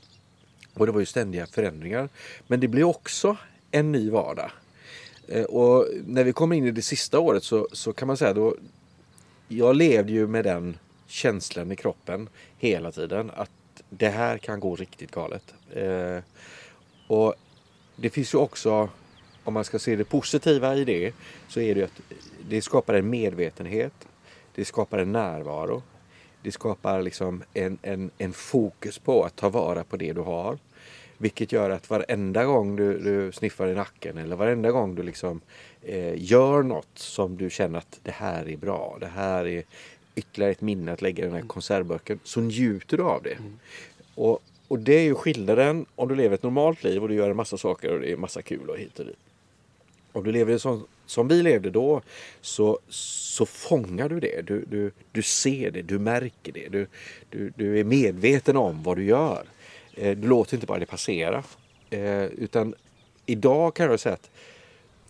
Och 0.75 0.87
det 0.87 0.93
var 0.93 1.01
ju 1.01 1.07
ständiga 1.07 1.47
förändringar. 1.47 2.09
Men 2.47 2.61
det 2.61 2.69
blir 2.69 2.85
också 2.85 3.37
en 3.71 3.93
ny 3.93 4.11
vardag. 4.11 4.51
Eh, 5.29 5.45
och 5.45 5.89
när 6.07 6.25
vi 6.25 6.33
kommer 6.33 6.57
in 6.57 6.67
i 6.67 6.71
det 6.71 6.83
sista 6.83 7.19
året 7.19 7.45
så, 7.45 7.69
så 7.73 7.93
kan 7.93 8.09
man 8.09 8.17
säga 8.17 8.33
då 8.33 8.57
jag 9.49 9.77
levde 9.77 10.13
ju 10.13 10.27
med 10.27 10.45
den 10.45 10.79
känslan 11.07 11.73
i 11.73 11.77
kroppen 11.77 12.29
hela 12.59 12.93
tiden 12.93 13.31
att 13.35 13.51
det 13.91 14.09
här 14.09 14.39
kan 14.39 14.61
gå 14.61 14.77
riktigt 14.77 15.11
galet. 15.11 15.55
Eh, 15.73 16.19
och 17.07 17.35
det 17.97 18.11
finns 18.11 18.35
ju 18.35 18.39
också, 18.39 18.89
om 19.45 19.55
man 19.55 19.65
ska 19.65 19.79
se 19.79 19.97
det 19.97 20.05
positiva 20.05 20.77
i 20.77 20.85
det, 20.85 21.15
så 21.49 21.61
är 21.61 21.75
det 21.75 21.81
ju 21.81 21.85
att 21.85 22.01
det 22.49 22.63
skapar 22.63 22.95
en 22.95 23.11
medvetenhet. 23.11 24.09
Det 24.55 24.65
skapar 24.65 24.99
en 24.99 25.13
närvaro. 25.13 25.83
Det 26.43 26.53
skapar 26.53 27.03
liksom 27.03 27.43
en, 27.55 27.79
en, 27.83 28.11
en 28.19 28.33
fokus 28.33 28.99
på 28.99 29.25
att 29.25 29.37
ta 29.37 29.49
vara 29.49 29.85
på 29.85 29.97
det 29.97 30.13
du 30.13 30.21
har. 30.21 30.59
Vilket 31.23 31.53
gör 31.53 31.71
att 31.71 31.91
varenda 31.91 32.45
gång 32.45 32.77
du, 32.77 32.99
du 32.99 33.33
sniffar 33.33 33.67
i 33.67 33.75
nacken 33.75 34.19
eller 34.19 34.37
varenda 34.37 34.71
gång 34.71 34.95
du 34.95 35.03
liksom 35.03 35.41
eh, 35.83 36.23
gör 36.23 36.63
något 36.63 36.89
som 36.95 37.37
du 37.37 37.51
känner 37.51 37.79
att 37.79 38.01
det 38.03 38.11
här 38.11 38.49
är 38.49 38.57
bra, 38.57 38.97
det 39.01 39.07
här 39.07 39.47
är 39.47 39.63
ytterligare 40.15 40.53
ett 40.53 40.61
minne 40.61 40.93
att 40.93 41.03
lägga 41.03 41.23
i 41.23 41.25
den 41.25 41.33
här 41.33 41.39
mm. 41.39 41.49
konservburken 41.49 42.21
så 42.25 42.41
njuter 42.41 42.97
du 42.97 43.03
av 43.03 43.23
det. 43.23 43.33
Mm. 43.33 43.59
Och, 44.15 44.43
och 44.69 44.79
det 44.79 44.95
är 44.95 45.03
ju 45.03 45.15
skillnaden 45.15 45.87
om 45.95 46.09
du 46.09 46.15
lever 46.15 46.35
ett 46.35 46.43
normalt 46.43 46.85
liv 46.85 47.03
och 47.03 47.09
du 47.09 47.15
gör 47.15 47.31
en 47.31 47.37
massa 47.37 47.59
saker 47.59 47.93
och 47.95 48.01
det 48.01 48.13
är 48.13 48.17
massa 48.17 48.43
kul 48.43 48.71
och 48.71 48.79
hit 48.79 48.99
och 48.99 49.07
dit. 49.07 49.17
Om 50.13 50.25
du 50.25 50.33
lever 50.33 50.59
som, 50.59 50.87
som 51.07 51.29
vi 51.29 51.43
levde 51.43 51.71
då 51.71 52.03
så, 52.41 52.79
så 52.89 53.47
fångar 53.47 54.09
du 54.09 54.21
det. 54.21 54.47
Du, 54.47 54.65
du, 54.71 54.91
du 55.13 55.23
ser 55.23 55.71
det, 55.71 55.83
du 55.83 55.99
märker 55.99 56.53
det. 56.53 56.69
Du, 56.69 56.87
du, 57.31 57.53
du 57.57 57.81
är 57.81 57.85
medveten 57.85 58.57
om 58.57 58.83
vad 58.83 58.97
du 58.97 59.05
gör. 59.05 59.47
Eh, 59.94 60.16
du 60.16 60.28
låter 60.28 60.55
inte 60.55 60.66
bara 60.66 60.78
det 60.78 60.87
passera. 60.87 61.42
Eh, 61.90 62.24
utan 62.24 62.74
idag 63.26 63.74
kan 63.74 63.90
jag 63.90 64.00
säga 64.00 64.14
att 64.14 64.31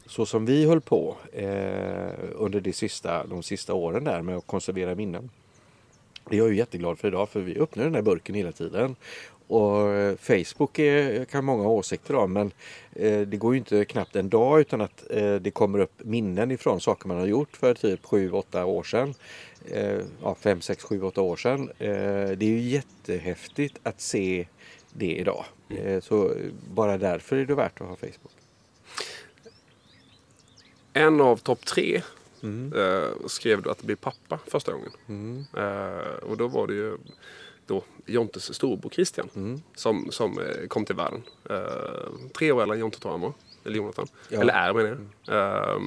så 0.06 0.26
som 0.26 0.46
vi 0.46 0.66
höll 0.66 0.80
på 0.80 1.16
eh, 1.32 2.12
under 2.34 2.60
de 2.60 2.72
sista, 2.72 3.26
de 3.26 3.42
sista 3.42 3.74
åren 3.74 4.04
där 4.04 4.22
med 4.22 4.36
att 4.36 4.46
konservera 4.46 4.94
minnen. 4.94 5.30
Det 6.30 6.36
är 6.36 6.38
jag 6.38 6.48
ju 6.48 6.56
jätteglad 6.56 6.98
för 6.98 7.08
idag 7.08 7.28
för 7.28 7.40
vi 7.40 7.58
öppnar 7.58 7.84
den 7.84 7.94
här 7.94 8.02
burken 8.02 8.34
hela 8.34 8.52
tiden. 8.52 8.96
Och 9.46 9.88
eh, 9.88 10.16
Facebook 10.16 10.78
är, 10.78 11.24
kan 11.24 11.44
många 11.44 11.62
ha 11.62 11.70
åsikter 11.70 12.14
om 12.14 12.32
men 12.32 12.52
eh, 12.92 13.20
det 13.20 13.36
går 13.36 13.54
ju 13.54 13.58
inte 13.58 13.84
knappt 13.84 14.16
en 14.16 14.28
dag 14.28 14.60
utan 14.60 14.80
att 14.80 15.04
eh, 15.10 15.34
det 15.34 15.50
kommer 15.50 15.78
upp 15.78 15.92
minnen 16.04 16.50
ifrån 16.50 16.80
saker 16.80 17.08
man 17.08 17.18
har 17.18 17.26
gjort 17.26 17.56
för 17.56 17.74
typ 17.74 18.04
7-8 18.04 18.62
år 18.62 18.82
sedan. 18.82 19.14
Eh, 19.70 19.98
ja, 20.22 20.34
5, 20.34 20.60
6, 20.60 20.84
7, 20.84 21.02
8 21.02 21.20
år 21.20 21.36
sedan. 21.36 21.70
Eh, 21.78 21.88
det 22.36 22.42
är 22.42 22.50
ju 22.50 22.60
jättehäftigt 22.60 23.78
att 23.82 24.00
se 24.00 24.46
det 24.92 25.14
idag. 25.14 25.44
Eh, 25.68 26.00
så 26.00 26.34
bara 26.74 26.98
därför 26.98 27.36
är 27.36 27.46
det 27.46 27.54
värt 27.54 27.80
att 27.80 27.86
ha 27.86 27.96
Facebook. 27.96 28.32
En 30.92 31.20
av 31.20 31.36
topp 31.36 31.66
tre 31.66 32.02
mm. 32.42 32.72
eh, 32.72 33.26
skrev 33.26 33.62
du 33.62 33.70
att 33.70 33.82
bli 33.82 33.96
pappa 33.96 34.38
första 34.46 34.72
gången. 34.72 34.90
Mm. 35.08 35.44
Eh, 35.56 36.14
och 36.22 36.36
då 36.36 36.48
var 36.48 36.66
det 36.66 36.74
ju 36.74 36.98
då 37.66 37.84
Jontes 38.06 38.54
storbror 38.54 38.90
Christian 38.90 39.28
mm. 39.36 39.62
som, 39.74 40.08
som 40.10 40.38
eh, 40.38 40.66
kom 40.68 40.84
till 40.84 40.96
världen. 40.96 41.22
Eh, 41.50 42.30
tre 42.34 42.52
år 42.52 42.62
äldre 42.62 42.76
än 42.76 42.80
Jonte 42.80 43.00
tror 43.00 43.14
jag 43.14 43.18
var. 43.18 43.32
Eller 43.64 43.76
Jonathan. 43.76 44.06
Ja. 44.28 44.40
Eller 44.40 44.52
är 44.52 44.72
menar 44.74 44.98
jag. 45.24 45.80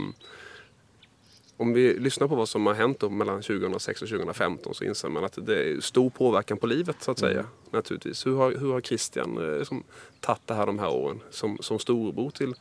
Om 1.57 1.73
vi 1.73 1.99
lyssnar 1.99 2.27
på 2.27 2.35
vad 2.35 2.49
som 2.49 2.65
har 2.65 2.73
hänt 2.73 3.11
mellan 3.11 3.41
2006 3.41 4.01
och 4.01 4.07
2015 4.07 4.73
så 4.73 4.83
inser 4.83 5.09
man 5.09 5.23
att 5.23 5.37
det 5.45 5.69
är 5.69 5.79
stor 5.79 6.09
påverkan 6.09 6.57
på 6.57 6.67
livet 6.67 6.95
så 6.99 7.11
att 7.11 7.19
säga. 7.19 7.39
Mm. 7.39 7.45
Naturligtvis. 7.71 8.25
Hur 8.25 8.35
har, 8.35 8.51
hur 8.51 8.71
har 8.71 8.81
Christian 8.81 9.59
eh, 9.59 9.67
tagit 10.19 10.41
det 10.45 10.53
här 10.53 10.65
de 10.65 10.79
här 10.79 10.89
åren 10.89 11.19
som, 11.29 11.57
som 11.61 11.79
storbror 11.79 12.29
till 12.29 12.53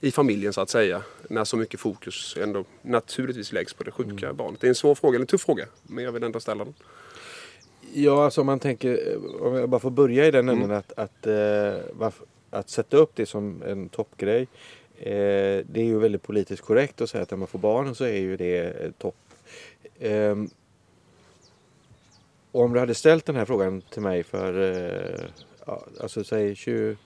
i 0.00 0.10
familjen 0.10 0.52
så 0.52 0.60
att 0.60 0.70
säga. 0.70 1.02
När 1.28 1.44
så 1.44 1.56
mycket 1.56 1.80
fokus 1.80 2.36
ändå 2.40 2.64
naturligtvis 2.82 3.52
läggs 3.52 3.74
på 3.74 3.84
det 3.84 3.90
sjuka 3.90 4.26
mm. 4.26 4.36
barnet. 4.36 4.60
Det 4.60 4.66
är 4.66 4.68
en 4.68 4.74
svår 4.74 4.94
fråga, 4.94 5.18
en 5.18 5.26
tuff 5.26 5.40
fråga. 5.40 5.66
Men 5.82 6.04
jag 6.04 6.12
vill 6.12 6.22
ändå 6.22 6.40
ställa 6.40 6.64
den. 6.64 6.74
Ja, 7.94 8.24
alltså 8.24 8.40
om 8.40 8.46
man 8.46 8.58
tänker, 8.58 9.18
om 9.42 9.54
jag 9.54 9.68
bara 9.68 9.80
får 9.80 9.90
börja 9.90 10.26
i 10.26 10.30
den 10.30 10.48
änden 10.48 10.64
mm. 10.64 10.76
att, 10.76 10.92
att, 10.98 11.26
äh, 11.26 12.10
att 12.50 12.70
sätta 12.70 12.96
upp 12.96 13.10
det 13.14 13.26
som 13.26 13.62
en 13.66 13.88
toppgrej. 13.88 14.48
Eh, 15.02 15.64
det 15.66 15.80
är 15.80 15.84
ju 15.84 15.98
väldigt 15.98 16.22
politiskt 16.22 16.62
korrekt 16.62 17.00
att 17.00 17.10
säga 17.10 17.22
att 17.22 17.30
när 17.30 17.38
man 17.38 17.48
får 17.48 17.58
barn 17.58 17.94
så 17.94 18.04
är 18.04 18.18
ju 18.18 18.36
det 18.36 18.98
topp. 18.98 19.16
Eh, 19.98 20.36
om 22.52 22.72
du 22.72 22.80
hade 22.80 22.94
ställt 22.94 23.26
den 23.26 23.36
här 23.36 23.44
frågan 23.44 23.80
till 23.80 24.02
mig 24.02 24.22
för, 24.22 24.60
eh, 24.60 25.20
ja, 25.66 25.84
alltså 26.00 26.24
säg 26.24 26.54
20, 26.54 26.96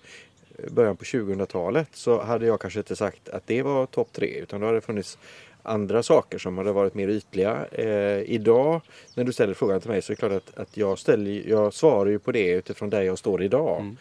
början 0.71 0.97
på 0.97 1.05
2000-talet 1.05 1.89
så 1.93 2.23
hade 2.23 2.47
jag 2.47 2.61
kanske 2.61 2.79
inte 2.79 2.97
sagt 2.97 3.29
att 3.29 3.47
det 3.47 3.63
var 3.63 3.87
topp 3.87 4.09
tre 4.13 4.29
utan 4.29 4.61
då 4.61 4.67
hade 4.67 4.79
det 4.79 4.83
funnits 4.87 5.19
andra 5.63 6.03
saker 6.03 6.39
som 6.39 6.59
hade 6.59 6.73
varit 6.73 6.95
mer 6.95 7.09
ytliga. 7.09 7.67
Eh, 7.73 8.21
idag 8.21 8.81
när 9.15 9.25
du 9.25 9.33
ställer 9.33 9.55
frågan 9.55 9.81
till 9.81 9.91
mig 9.91 10.03
så 10.03 10.13
är 10.13 10.17
det 10.17 10.19
klart 10.19 10.33
att, 10.33 10.59
att 10.59 10.77
jag, 10.77 10.99
ställer, 10.99 11.49
jag 11.49 11.75
svarar 11.75 12.11
ju 12.11 12.19
på 12.19 12.33
det 12.33 12.51
utifrån 12.51 12.91
där 12.91 13.03
jag 13.03 13.19
står 13.19 13.43
idag. 13.43 13.81
Mm. 13.81 13.97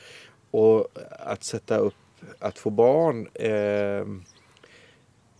Och 0.51 0.87
att 1.19 1.43
sätta 1.43 1.77
upp, 1.77 1.93
att 2.39 2.59
få 2.59 2.69
barn 2.69 3.27
eh, 3.33 4.05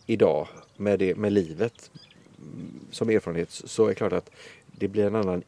idag 0.05 0.47
med, 0.77 0.99
det, 0.99 1.15
med 1.15 1.33
livet 1.33 1.91
som 2.91 3.09
erfarenhet 3.09 3.51
så 3.51 3.83
är 3.86 3.89
det 3.89 3.95
klart 3.95 4.13
att 4.13 4.31
det 4.65 4.88
blir 4.88 5.05
en 5.05 5.15
annan, 5.15 5.43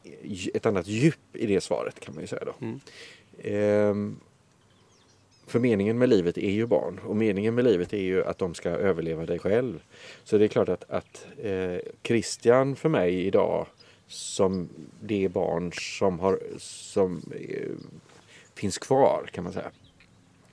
ett 0.54 0.66
annat 0.66 0.86
djup 0.86 1.36
i 1.36 1.46
det 1.46 1.60
svaret 1.60 2.00
kan 2.00 2.14
man 2.14 2.22
ju 2.22 2.28
säga 2.28 2.44
då. 2.44 2.54
Mm. 2.60 2.80
Eh, 3.38 4.18
för 5.46 5.58
meningen 5.58 5.98
med 5.98 6.08
livet 6.08 6.38
är 6.38 6.50
ju 6.50 6.66
barn 6.66 7.00
och 7.04 7.16
meningen 7.16 7.54
med 7.54 7.64
livet 7.64 7.92
är 7.92 8.02
ju 8.02 8.24
att 8.24 8.38
de 8.38 8.54
ska 8.54 8.68
överleva 8.68 9.26
dig 9.26 9.38
själv. 9.38 9.82
Så 10.24 10.38
det 10.38 10.44
är 10.44 10.48
klart 10.48 10.68
att, 10.68 10.90
att 10.90 11.26
eh, 11.42 11.78
Christian 12.02 12.76
för 12.76 12.88
mig 12.88 13.26
idag 13.26 13.66
som 14.06 14.68
det 15.00 15.28
barn 15.28 15.72
som, 15.72 16.18
har, 16.18 16.40
som 16.58 17.22
eh, 17.40 17.70
finns 18.54 18.78
kvar 18.78 19.28
kan 19.32 19.44
man 19.44 19.52
säga 19.52 19.70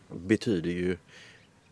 betyder 0.10 0.70
ju 0.70 0.98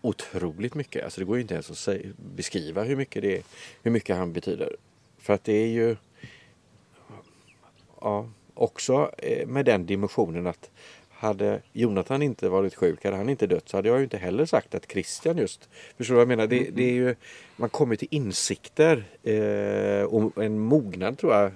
otroligt 0.02 0.76
mycket. 0.76 1.04
Alltså 1.04 1.22
det 1.22 1.26
går 1.26 1.36
ju 1.36 1.42
inte 1.42 1.54
ens 1.54 1.72
att 1.72 1.78
säga, 1.78 2.14
beskriva 2.36 2.84
hur 2.84 2.96
mycket, 2.96 3.22
det 3.22 3.38
är, 3.38 3.44
hur 3.84 3.92
mycket 3.92 4.18
han 4.18 4.34
betyder. 4.34 4.76
För 5.18 5.34
att 5.34 5.44
det 5.44 5.54
är 5.54 5.68
ju 5.68 5.96
ja, 8.02 8.30
också 8.54 9.12
eh, 9.18 9.48
med 9.48 9.66
den 9.66 9.86
dimensionen 9.86 10.48
att 10.48 10.70
hade 11.24 11.62
Jonathan 11.74 12.22
inte 12.22 12.50
varit 12.50 12.76
sjuk, 12.76 13.06
hade 13.06 13.18
han 13.18 13.30
inte 13.30 13.48
dött 13.48 13.70
så 13.70 13.78
hade 13.78 13.90
jag 13.90 13.98
ju 13.98 14.04
inte 14.04 14.18
heller 14.18 14.46
sagt 14.46 14.76
att 14.76 14.92
Christian 14.92 15.38
just... 15.38 15.70
Förstår 15.98 16.14
du 16.14 16.16
vad 16.16 16.22
jag 16.22 16.28
menar? 16.28 16.48
Det, 16.48 16.70
det 16.74 16.84
är 16.84 16.94
ju, 16.94 17.16
man 17.56 17.70
kommer 17.70 17.96
till 17.96 18.08
insikter 18.12 19.04
eh, 19.24 20.06
och 20.06 20.44
en 20.44 20.60
mognad 20.60 21.18
tror 21.18 21.34
jag 21.34 21.52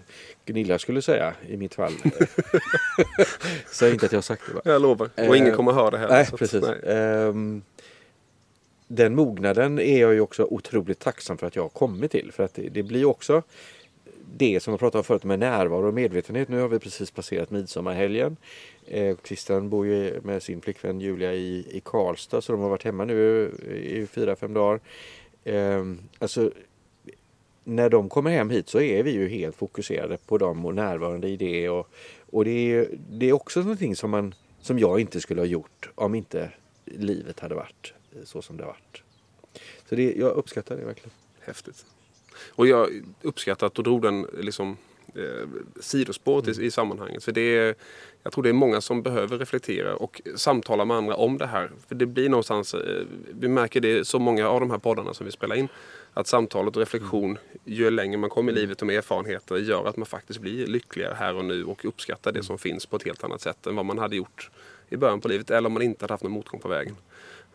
Gunilla 0.46 0.80
skulle 0.80 1.02
säga 1.02 1.34
i 1.48 1.58
mitt 1.58 1.76
fall. 1.76 1.94
Säg 3.72 3.92
inte 3.92 4.06
att 4.06 4.12
jag 4.12 4.18
har 4.18 4.22
sagt 4.22 4.42
det 4.48 4.54
va? 4.54 4.62
Jag 4.66 4.82
lovar. 4.82 5.10
Och 5.16 5.38
ingen 5.38 5.56
kommer 5.56 5.72
att 5.72 5.78
höra 5.78 5.92
det 5.92 5.98
heller. 5.98 6.16
Nej, 6.16 6.26
precis. 6.38 6.64
nej. 6.64 6.98
Ehm, 6.98 7.62
den 8.88 9.16
mognaden 9.16 9.80
är 9.80 10.02
jag 10.02 10.14
ju 10.14 10.22
också 10.22 10.44
otroligt 10.44 11.00
tacksam 11.00 11.38
för 11.38 11.48
att 11.48 11.56
jag 11.56 11.64
har 11.64 11.70
kommit 11.70 12.12
till. 12.12 12.32
För 12.32 12.44
att 12.44 12.54
det, 12.54 12.70
det 12.70 12.84
blir 12.84 13.06
också 13.06 13.44
det 14.38 14.60
som 14.60 14.72
jag 14.72 14.80
pratade 14.80 14.98
om 14.98 15.04
förut 15.04 15.24
med 15.24 15.40
närvaro 15.40 15.88
och 15.88 15.94
medvetenhet. 15.94 16.50
Nu 16.50 16.60
har 16.60 16.68
vi 16.68 16.80
precis 16.80 17.12
passerat 17.12 17.52
midsommarhelgen. 17.52 18.38
Eh, 18.88 19.18
Christian 19.24 19.70
bor 19.70 19.88
ju 19.88 20.22
med 20.24 20.44
sin 20.44 20.62
flickvän 20.62 21.02
Julia 21.02 21.34
i, 21.34 21.68
i 21.72 21.82
Karlstad 21.86 22.42
så 22.42 22.52
de 22.52 22.62
har 22.62 22.70
varit 22.70 22.84
hemma 22.84 23.06
nu 23.06 23.52
i 23.84 24.08
fyra, 24.08 24.36
fem 24.36 24.54
dagar. 24.54 24.80
Eh, 25.44 25.84
alltså, 26.20 26.52
när 27.64 27.90
de 27.90 28.10
kommer 28.10 28.32
hem 28.32 28.50
hit 28.50 28.70
så 28.70 28.82
är 28.82 29.04
vi 29.04 29.12
ju 29.12 29.28
helt 29.28 29.56
fokuserade 29.56 30.18
på 30.18 30.38
dem 30.38 30.66
och 30.66 30.76
närvarande 30.76 31.28
i 31.28 31.38
det. 31.38 31.70
Och, 31.70 31.90
och 32.30 32.46
det, 32.46 32.52
är, 32.52 32.88
det 33.10 33.30
är 33.30 33.34
också 33.34 33.60
någonting 33.60 33.96
som, 33.96 34.12
man, 34.12 34.36
som 34.62 34.80
jag 34.80 35.00
inte 35.00 35.22
skulle 35.22 35.42
ha 35.42 35.46
gjort 35.46 35.90
om 35.96 36.16
inte 36.16 36.52
livet 36.86 37.40
hade 37.40 37.56
varit 37.56 37.94
så 38.24 38.42
som 38.42 38.58
det 38.58 38.64
har 38.64 38.72
varit. 38.72 39.04
Så 39.90 39.96
det, 39.96 40.14
jag 40.14 40.32
uppskattar 40.32 40.78
det 40.78 40.86
verkligen. 40.86 41.12
Häftigt. 41.40 41.86
Och 42.50 42.68
jag 42.68 42.90
uppskattar 43.22 43.68
att 43.68 43.74
du 43.74 43.82
drog 43.82 44.02
den 44.02 44.28
liksom, 44.40 44.78
eh, 45.18 45.48
sidospåret 45.80 46.60
i, 46.60 46.66
i 46.66 46.72
sammanhanget. 46.72 47.24
För 47.24 47.32
det 47.32 47.58
är, 47.58 47.76
jag 48.24 48.34
tror 48.34 48.44
det 48.44 48.50
är 48.50 48.54
många 48.54 48.82
som 48.82 49.04
behöver 49.04 49.38
reflektera 49.38 49.96
och 49.96 50.22
samtala 50.36 50.86
med 50.86 50.98
andra 50.98 51.16
om 51.16 51.38
det 51.38 51.48
här. 51.48 51.72
För 51.88 51.96
det 51.96 52.06
blir 52.06 52.30
någonstans, 52.30 52.74
eh, 52.74 53.06
vi 53.40 53.48
märker 53.48 53.82
det 53.82 53.98
i 53.98 54.06
så 54.06 54.20
många 54.20 54.50
av 54.50 54.60
de 54.60 54.72
här 54.72 54.78
poddarna 54.78 55.14
som 55.14 55.26
vi 55.26 55.32
spelar 55.32 55.56
in. 55.56 55.68
Att 56.14 56.28
samtalet 56.28 56.76
och 56.76 56.80
reflektion, 56.80 57.38
ju 57.66 57.90
längre 57.90 58.18
man 58.18 58.30
kommer 58.30 58.52
i 58.52 58.56
livet 58.56 58.82
och 58.82 58.88
med 58.88 58.98
erfarenheter, 58.98 59.56
gör 59.58 59.86
att 59.86 59.98
man 59.98 60.06
faktiskt 60.06 60.40
blir 60.40 60.68
lyckligare 60.68 61.16
här 61.20 61.36
och 61.36 61.46
nu 61.46 61.64
och 61.64 61.86
uppskattar 61.86 62.32
det 62.32 62.44
som 62.44 62.58
finns 62.58 62.86
på 62.86 62.96
ett 62.96 63.04
helt 63.04 63.24
annat 63.24 63.42
sätt 63.42 63.68
än 63.68 63.76
vad 63.76 63.86
man 63.86 63.98
hade 63.98 64.16
gjort 64.16 64.50
i 64.90 64.98
början 64.98 65.22
på 65.22 65.28
livet. 65.28 65.52
Eller 65.52 65.68
om 65.68 65.74
man 65.74 65.82
inte 65.82 66.04
hade 66.04 66.14
haft 66.14 66.24
någon 66.24 66.32
motgång 66.32 66.60
på 66.60 66.68
vägen. 66.68 66.96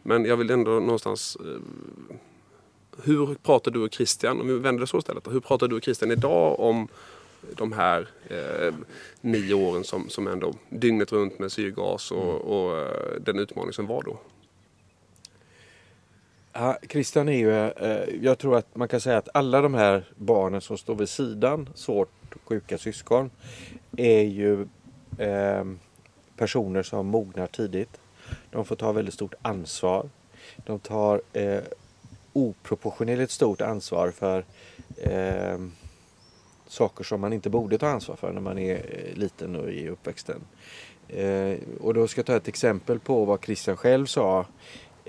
Men 0.02 0.24
jag 0.24 0.36
vill 0.36 0.50
ändå 0.50 0.70
någonstans 0.70 1.36
eh, 1.40 2.16
hur 3.04 3.34
pratar 3.34 3.70
du 3.70 3.80
och 3.80 3.92
Christian, 3.92 4.40
om 4.40 4.46
vi 4.46 4.58
vänder 4.58 4.80
det 4.80 4.86
så 4.86 4.98
istället, 4.98 5.28
hur 5.30 5.40
pratar 5.40 5.68
du 5.68 5.76
och 5.76 5.84
Christian 5.84 6.10
idag 6.10 6.60
om 6.60 6.88
de 7.56 7.72
här 7.72 8.08
eh, 8.28 8.74
nio 9.20 9.54
åren 9.54 9.84
som, 9.84 10.08
som 10.08 10.26
ändå 10.26 10.54
dygnet 10.68 11.12
runt 11.12 11.38
med 11.38 11.52
syrgas 11.52 12.10
och, 12.10 12.40
och 12.40 12.78
eh, 12.78 13.20
den 13.20 13.38
utmaning 13.38 13.72
som 13.72 13.86
var 13.86 14.02
då? 14.02 14.18
Ja, 16.52 16.78
Christian 16.88 17.28
är 17.28 17.38
ju, 17.38 17.52
eh, 17.52 18.24
jag 18.24 18.38
tror 18.38 18.56
att 18.56 18.76
man 18.76 18.88
kan 18.88 19.00
säga 19.00 19.18
att 19.18 19.28
alla 19.34 19.60
de 19.60 19.74
här 19.74 20.04
barnen 20.16 20.60
som 20.60 20.78
står 20.78 20.94
vid 20.94 21.08
sidan, 21.08 21.68
svårt 21.74 22.34
sjuka 22.44 22.78
syskon, 22.78 23.30
är 23.96 24.22
ju 24.22 24.62
eh, 25.18 25.64
personer 26.36 26.82
som 26.82 27.06
mognar 27.06 27.46
tidigt. 27.46 28.00
De 28.50 28.64
får 28.64 28.76
ta 28.76 28.92
väldigt 28.92 29.14
stort 29.14 29.34
ansvar. 29.42 30.08
De 30.56 30.78
tar 30.78 31.22
eh, 31.32 31.62
oproportionerligt 32.32 33.32
stort 33.32 33.60
ansvar 33.60 34.10
för 34.10 34.44
eh, 34.96 35.58
saker 36.72 37.04
som 37.04 37.20
man 37.20 37.32
inte 37.32 37.50
borde 37.50 37.78
ta 37.78 37.88
ansvar 37.88 38.16
för 38.16 38.32
när 38.32 38.40
man 38.40 38.58
är 38.58 38.74
eh, 38.74 39.14
liten 39.14 39.56
och 39.56 39.70
i 39.70 39.88
uppväxten. 39.88 40.40
Eh, 41.08 41.58
och 41.80 41.94
då 41.94 42.08
ska 42.08 42.18
jag 42.18 42.26
ta 42.26 42.36
ett 42.36 42.48
exempel 42.48 42.98
på 42.98 43.24
vad 43.24 43.44
Christian 43.44 43.76
själv 43.76 44.06
sa. 44.06 44.46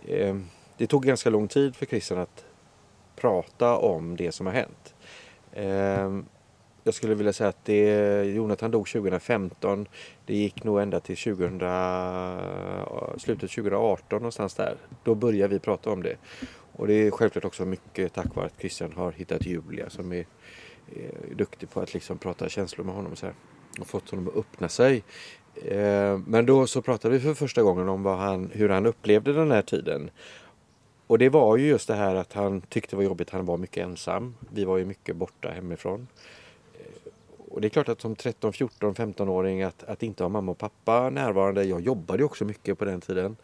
Eh, 0.07 0.35
det 0.77 0.87
tog 0.87 1.05
ganska 1.05 1.29
lång 1.29 1.47
tid 1.47 1.75
för 1.75 1.85
Christian 1.85 2.19
att 2.19 2.45
prata 3.15 3.77
om 3.77 4.15
det 4.15 4.31
som 4.31 4.45
har 4.45 4.53
hänt. 4.53 4.93
Eh, 5.51 6.21
jag 6.83 6.93
skulle 6.93 7.15
vilja 7.15 7.33
säga 7.33 7.49
att 7.49 7.65
det, 7.65 8.23
Jonathan 8.23 8.71
dog 8.71 8.87
2015. 8.87 9.87
Det 10.25 10.35
gick 10.35 10.63
nog 10.63 10.81
ända 10.81 10.99
till 10.99 11.17
2000, 11.17 11.61
eh, 11.61 13.17
slutet 13.17 13.51
2018 13.51 14.17
någonstans 14.17 14.53
där. 14.53 14.75
Då 15.03 15.15
började 15.15 15.53
vi 15.53 15.59
prata 15.59 15.89
om 15.89 16.03
det. 16.03 16.15
Och 16.75 16.87
det 16.87 16.93
är 16.93 17.11
självklart 17.11 17.45
också 17.45 17.65
mycket 17.65 18.13
tack 18.13 18.35
vare 18.35 18.45
att 18.45 18.59
Christian 18.59 18.93
har 18.95 19.11
hittat 19.11 19.45
Julia 19.45 19.89
som 19.89 20.13
är 20.13 20.25
Eh, 20.91 21.35
duktig 21.35 21.69
på 21.69 21.79
att 21.79 21.93
liksom 21.93 22.17
prata 22.17 22.49
känslor 22.49 22.85
med 22.85 22.95
honom 22.95 23.11
och 23.11 23.17
så 23.17 23.25
här. 23.25 23.35
Och 23.79 23.87
fått 23.87 24.09
honom 24.09 24.27
att 24.27 24.35
öppna 24.35 24.69
sig. 24.69 25.03
Eh, 25.55 26.19
men 26.27 26.45
då 26.45 26.67
så 26.67 26.81
pratade 26.81 27.13
vi 27.13 27.19
för 27.19 27.33
första 27.33 27.63
gången 27.63 27.89
om 27.89 28.03
vad 28.03 28.17
han, 28.17 28.51
hur 28.53 28.69
han 28.69 28.85
upplevde 28.85 29.33
den 29.33 29.51
här 29.51 29.61
tiden. 29.61 30.09
Och 31.07 31.19
det 31.19 31.29
var 31.29 31.57
ju 31.57 31.67
just 31.67 31.87
det 31.87 31.95
här 31.95 32.15
att 32.15 32.33
han 32.33 32.61
tyckte 32.61 32.91
det 32.91 32.95
var 32.95 33.03
jobbigt, 33.03 33.29
han 33.29 33.45
var 33.45 33.57
mycket 33.57 33.83
ensam. 33.83 34.35
Vi 34.53 34.65
var 34.65 34.77
ju 34.77 34.85
mycket 34.85 35.15
borta 35.15 35.49
hemifrån. 35.49 36.07
Eh, 36.73 37.11
och 37.49 37.61
det 37.61 37.67
är 37.67 37.69
klart 37.69 37.89
att 37.89 38.01
som 38.01 38.15
13, 38.15 38.53
14, 38.53 38.95
15-åring 38.95 39.63
att, 39.63 39.83
att 39.83 40.03
inte 40.03 40.23
ha 40.23 40.29
mamma 40.29 40.51
och 40.51 40.57
pappa 40.57 41.09
närvarande. 41.09 41.63
Jag 41.63 41.81
jobbade 41.81 42.19
ju 42.19 42.25
också 42.25 42.45
mycket 42.45 42.79
på 42.79 42.85
den 42.85 43.01
tiden. 43.01 43.35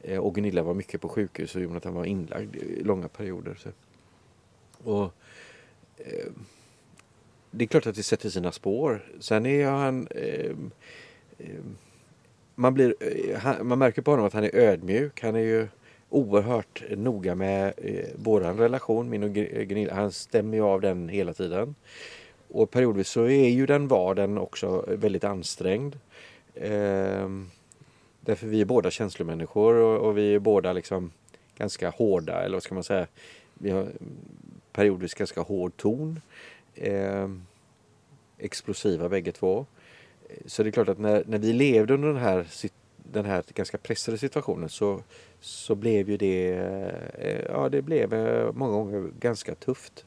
Eh, 0.00 0.18
och 0.18 0.34
Gunilla 0.34 0.62
var 0.62 0.74
mycket 0.74 1.00
på 1.00 1.08
sjukhus 1.08 1.54
och 1.54 1.62
Jonathan 1.62 1.94
var 1.94 2.04
inlagd 2.04 2.56
i 2.56 2.82
långa 2.84 3.08
perioder. 3.08 3.54
Så. 3.54 3.68
Och, 4.90 5.12
det 7.50 7.64
är 7.64 7.68
klart 7.68 7.86
att 7.86 7.94
det 7.94 8.02
sätter 8.02 8.28
sina 8.28 8.52
spår. 8.52 9.04
Sen 9.20 9.46
är 9.46 9.66
han... 9.66 10.08
Eh, 10.10 10.50
eh, 11.38 11.46
man, 12.54 12.74
blir, 12.74 12.94
eh, 13.00 13.38
han, 13.38 13.66
man 13.66 13.78
märker 13.78 14.02
på 14.02 14.10
honom 14.10 14.26
att 14.26 14.32
han 14.32 14.44
är 14.44 14.54
ödmjuk. 14.54 15.22
Han 15.22 15.36
är 15.36 15.40
ju 15.40 15.68
oerhört 16.10 16.82
noga 16.90 17.34
med 17.34 17.72
eh, 17.76 18.08
vår 18.16 18.40
relation, 18.40 19.10
min 19.10 19.22
och 19.22 19.36
eh, 19.36 19.62
Gunilla. 19.62 19.94
Han 19.94 20.12
stämmer 20.12 20.56
ju 20.56 20.64
av 20.64 20.80
den 20.80 21.08
hela 21.08 21.32
tiden. 21.32 21.74
Och 22.48 22.70
periodvis 22.70 23.08
så 23.08 23.24
är 23.24 23.48
ju 23.48 23.66
den 23.66 23.88
vardagen 23.88 24.38
också 24.38 24.84
väldigt 24.88 25.24
ansträngd. 25.24 25.98
Eh, 26.54 27.28
därför 28.20 28.46
vi 28.46 28.60
är 28.60 28.64
båda 28.64 28.90
känslomänniskor 28.90 29.74
och, 29.74 30.08
och 30.08 30.18
vi 30.18 30.34
är 30.34 30.38
båda 30.38 30.72
liksom 30.72 31.10
ganska 31.56 31.90
hårda, 31.90 32.42
eller 32.42 32.56
vad 32.56 32.62
ska 32.62 32.74
man 32.74 32.84
säga? 32.84 33.06
Vi 33.54 33.70
har 33.70 33.80
mm, 33.80 33.94
periodvis 34.72 35.14
ganska 35.14 35.40
hård 35.40 35.76
ton 35.76 36.20
eh, 36.78 37.28
explosiva 38.38 39.08
bägge 39.08 39.32
två. 39.32 39.66
Så 40.46 40.62
det 40.62 40.68
är 40.68 40.72
klart 40.72 40.88
att 40.88 40.98
när, 40.98 41.24
när 41.26 41.38
vi 41.38 41.52
levde 41.52 41.94
under 41.94 42.08
den 42.08 42.16
här, 42.16 42.46
den 42.96 43.24
här 43.24 43.44
ganska 43.54 43.78
pressade 43.78 44.18
situationen 44.18 44.68
så, 44.68 45.02
så 45.40 45.74
blev 45.74 46.10
ju 46.10 46.16
det, 46.16 46.52
eh, 47.18 47.44
ja 47.48 47.68
det 47.68 47.82
blev 47.82 48.14
eh, 48.14 48.52
många 48.52 48.72
gånger 48.72 49.10
ganska 49.20 49.54
tufft 49.54 50.04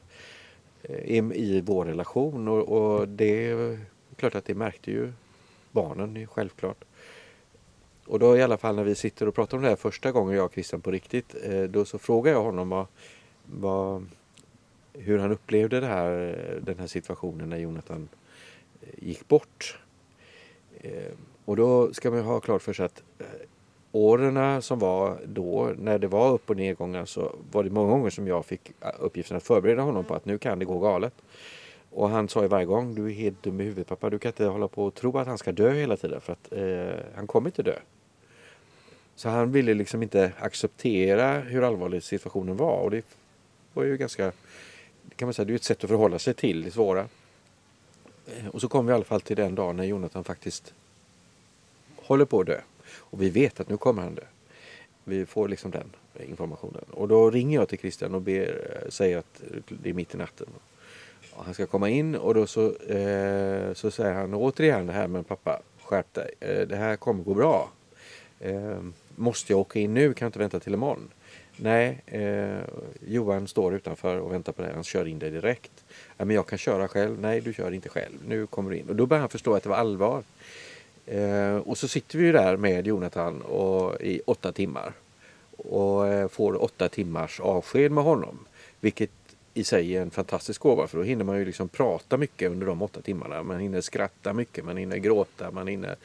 eh, 0.82 0.96
i, 0.96 1.16
i 1.34 1.60
vår 1.60 1.84
relation 1.84 2.48
och, 2.48 2.68
och 2.68 3.08
det 3.08 3.50
är 3.50 3.78
klart 4.16 4.34
att 4.34 4.44
det 4.44 4.54
märkte 4.54 4.90
ju 4.90 5.12
barnen 5.70 6.16
ju 6.16 6.26
självklart. 6.26 6.84
Och 8.06 8.18
då 8.18 8.36
i 8.36 8.42
alla 8.42 8.56
fall 8.56 8.76
när 8.76 8.84
vi 8.84 8.94
sitter 8.94 9.28
och 9.28 9.34
pratar 9.34 9.56
om 9.56 9.62
det 9.62 9.68
här 9.68 9.76
första 9.76 10.12
gången 10.12 10.36
jag 10.36 10.44
och 10.44 10.52
Christian 10.52 10.80
på 10.80 10.90
riktigt 10.90 11.34
eh, 11.42 11.62
då 11.62 11.84
så 11.84 11.98
frågar 11.98 12.32
jag 12.32 12.42
honom 12.42 12.68
vad, 12.68 12.86
vad, 13.44 14.06
hur 14.92 15.18
han 15.18 15.32
upplevde 15.32 15.80
det 15.80 15.86
här, 15.86 16.36
den 16.62 16.78
här 16.78 16.86
situationen 16.86 17.50
när 17.50 17.58
Jonathan 17.58 18.08
eh, 18.80 19.08
gick 19.08 19.28
bort. 19.28 19.78
Eh, 20.80 21.12
och 21.44 21.56
då 21.56 21.92
ska 21.94 22.10
man 22.10 22.24
ha 22.24 22.40
klart 22.40 22.62
för 22.62 22.72
sig 22.72 22.84
att 22.86 23.02
eh, 23.18 23.26
åren 23.92 24.62
som 24.62 24.78
var 24.78 25.18
då, 25.26 25.72
när 25.78 25.98
det 25.98 26.06
var 26.06 26.32
upp 26.32 26.50
och 26.50 26.56
nedgångar, 26.56 27.04
så 27.04 27.36
var 27.52 27.64
det 27.64 27.70
många 27.70 27.90
gånger 27.90 28.10
som 28.10 28.26
jag 28.26 28.46
fick 28.46 28.72
uppgiften 28.98 29.36
att 29.36 29.42
förbereda 29.42 29.82
honom 29.82 30.04
på 30.04 30.14
att 30.14 30.24
nu 30.24 30.38
kan 30.38 30.58
det 30.58 30.64
gå 30.64 30.78
galet. 30.78 31.14
Och 31.90 32.08
han 32.08 32.28
sa 32.28 32.42
ju 32.42 32.48
varje 32.48 32.66
gång, 32.66 32.94
du 32.94 33.06
är 33.06 33.10
helt 33.10 33.42
dum 33.42 33.60
i 33.60 33.64
huvudet 33.64 33.86
pappa, 33.86 34.10
du 34.10 34.18
kan 34.18 34.28
inte 34.28 34.44
hålla 34.44 34.68
på 34.68 34.84
och 34.84 34.94
tro 34.94 35.18
att 35.18 35.26
han 35.26 35.38
ska 35.38 35.52
dö 35.52 35.70
hela 35.70 35.96
tiden 35.96 36.20
för 36.20 36.32
att 36.32 36.52
eh, 36.52 37.04
han 37.14 37.26
kommer 37.26 37.48
inte 37.48 37.62
dö. 37.62 37.78
Så 39.14 39.28
han 39.28 39.52
ville 39.52 39.74
liksom 39.74 40.02
inte 40.02 40.32
acceptera 40.38 41.38
hur 41.38 41.62
allvarlig 41.62 42.02
situationen 42.02 42.56
var 42.56 42.78
och 42.78 42.90
det 42.90 43.04
var 43.74 43.84
ju 43.84 43.96
ganska, 43.96 44.32
kan 45.22 45.26
man 45.26 45.34
säga, 45.34 45.44
det 45.44 45.52
är 45.52 45.54
ett 45.54 45.64
sätt 45.64 45.84
att 45.84 45.90
förhålla 45.90 46.18
sig 46.18 46.34
till 46.34 46.62
det 46.62 46.70
svåra. 46.70 47.08
Eh, 48.26 48.46
och 48.52 48.60
så 48.60 48.68
kommer 48.68 48.88
vi 48.88 48.92
i 48.92 48.94
alla 48.94 49.04
fall 49.04 49.20
till 49.20 49.36
den 49.36 49.54
dagen 49.54 49.76
när 49.76 49.84
Jonathan 49.84 50.24
faktiskt 50.24 50.74
håller 51.96 52.24
på 52.24 52.40
att 52.40 52.46
dö. 52.46 52.60
Och 52.96 53.22
vi 53.22 53.30
vet 53.30 53.60
att 53.60 53.68
nu 53.68 53.76
kommer 53.76 54.02
han 54.02 54.14
dö. 54.14 54.22
Vi 55.04 55.26
får 55.26 55.48
liksom 55.48 55.70
den 55.70 55.90
informationen. 56.28 56.84
Och 56.90 57.08
då 57.08 57.30
ringer 57.30 57.58
jag 57.58 57.68
till 57.68 57.78
Christian 57.78 58.14
och 58.14 58.22
ber, 58.22 58.80
eh, 58.82 58.90
säger 58.90 59.18
att 59.18 59.42
det 59.68 59.90
är 59.90 59.94
mitt 59.94 60.14
i 60.14 60.18
natten. 60.18 60.46
Och 61.32 61.44
han 61.44 61.54
ska 61.54 61.66
komma 61.66 61.88
in 61.88 62.16
och 62.16 62.34
då 62.34 62.46
så, 62.46 62.76
eh, 62.76 63.74
så 63.74 63.90
säger 63.90 64.12
han 64.12 64.34
återigen 64.34 64.86
det 64.86 64.92
här 64.92 65.06
med 65.06 65.28
pappa, 65.28 65.60
skärp 65.82 66.14
dig. 66.14 66.30
Eh, 66.40 66.66
det 66.68 66.76
här 66.76 66.96
kommer 66.96 67.24
gå 67.24 67.34
bra. 67.34 67.70
Eh, 68.40 68.82
måste 69.16 69.52
jag 69.52 69.60
åka 69.60 69.78
in 69.78 69.94
nu? 69.94 70.14
Kan 70.14 70.26
jag 70.26 70.28
inte 70.28 70.38
vänta 70.38 70.60
till 70.60 70.74
imorgon? 70.74 71.10
Nej, 71.62 72.02
eh, 72.06 72.60
Johan 73.06 73.48
står 73.48 73.74
utanför 73.74 74.20
och 74.20 74.32
väntar 74.32 74.52
på 74.52 74.62
dig. 74.62 74.72
Han 74.74 74.84
kör 74.84 75.08
in 75.08 75.18
dig 75.18 75.30
direkt. 75.30 75.84
Ja, 76.16 76.24
men 76.24 76.36
jag 76.36 76.46
kan 76.46 76.58
köra 76.58 76.88
själv. 76.88 77.20
Nej, 77.20 77.40
du 77.40 77.52
kör 77.52 77.72
inte 77.72 77.88
själv. 77.88 78.18
Nu 78.26 78.46
kommer 78.46 78.70
du 78.70 78.76
in. 78.76 78.88
Och 78.88 78.96
då 78.96 79.06
börjar 79.06 79.20
han 79.20 79.28
förstå 79.28 79.54
att 79.54 79.62
det 79.62 79.68
var 79.68 79.76
allvar. 79.76 80.22
Eh, 81.06 81.56
och 81.56 81.78
så 81.78 81.88
sitter 81.88 82.18
vi 82.18 82.24
ju 82.24 82.32
där 82.32 82.56
med 82.56 82.86
Jonathan 82.86 83.42
och, 83.42 84.00
i 84.00 84.20
åtta 84.26 84.52
timmar. 84.52 84.92
Och 85.56 86.08
eh, 86.08 86.28
får 86.28 86.62
åtta 86.62 86.88
timmars 86.88 87.40
avsked 87.40 87.92
med 87.92 88.04
honom. 88.04 88.38
Vilket 88.80 89.10
i 89.54 89.64
sig 89.64 89.96
är 89.96 90.02
en 90.02 90.10
fantastisk 90.10 90.60
gåva 90.60 90.86
för 90.86 90.98
då 90.98 91.04
hinner 91.04 91.24
man 91.24 91.38
ju 91.38 91.44
liksom 91.44 91.68
prata 91.68 92.16
mycket 92.16 92.50
under 92.50 92.66
de 92.66 92.82
åtta 92.82 93.00
timmarna. 93.00 93.42
Man 93.42 93.60
hinner 93.60 93.80
skratta 93.80 94.32
mycket, 94.32 94.64
man 94.64 94.76
hinner 94.76 94.96
gråta, 94.96 95.50
man 95.50 95.66
hinner 95.66 95.96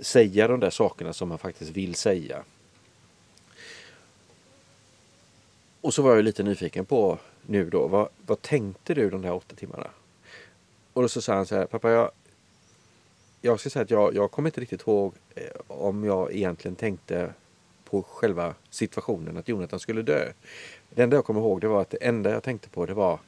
säga 0.00 0.48
de 0.48 0.60
där 0.60 0.70
sakerna 0.70 1.12
som 1.12 1.28
man 1.28 1.38
faktiskt 1.38 1.70
vill 1.70 1.94
säga. 1.94 2.42
Och 5.82 5.94
så 5.94 6.02
var 6.02 6.14
jag 6.14 6.24
lite 6.24 6.42
nyfiken 6.42 6.84
på 6.84 7.18
nu 7.46 7.70
då, 7.70 7.88
vad, 7.88 8.08
vad 8.26 8.42
tänkte 8.42 8.94
du 8.94 9.10
de 9.10 9.22
där 9.22 9.32
åtta 9.32 9.56
timmarna? 9.56 9.90
Och 10.92 11.02
då 11.02 11.08
så 11.08 11.22
sa 11.22 11.34
han 11.34 11.46
så 11.46 11.54
här, 11.54 11.66
pappa 11.66 11.90
jag, 11.90 12.10
jag 13.40 13.60
ska 13.60 13.70
säga 13.70 13.82
att 13.82 13.90
jag, 13.90 14.14
jag 14.14 14.30
kommer 14.30 14.48
inte 14.48 14.60
riktigt 14.60 14.80
ihåg 14.80 15.14
eh, 15.34 15.44
om 15.66 16.04
jag 16.04 16.32
egentligen 16.34 16.76
tänkte 16.76 17.32
på 17.84 18.02
själva 18.02 18.54
situationen 18.70 19.36
att 19.36 19.48
Jonathan 19.48 19.80
skulle 19.80 20.02
dö. 20.02 20.32
Det 20.90 21.02
enda 21.02 21.16
jag 21.16 21.24
kommer 21.24 21.40
ihåg 21.40 21.60
det 21.60 21.68
var 21.68 21.80
att 21.82 21.90
det 21.90 22.06
enda 22.06 22.30
jag 22.30 22.42
tänkte 22.42 22.68
på 22.68 22.86
det 22.86 22.94
var 22.94 23.18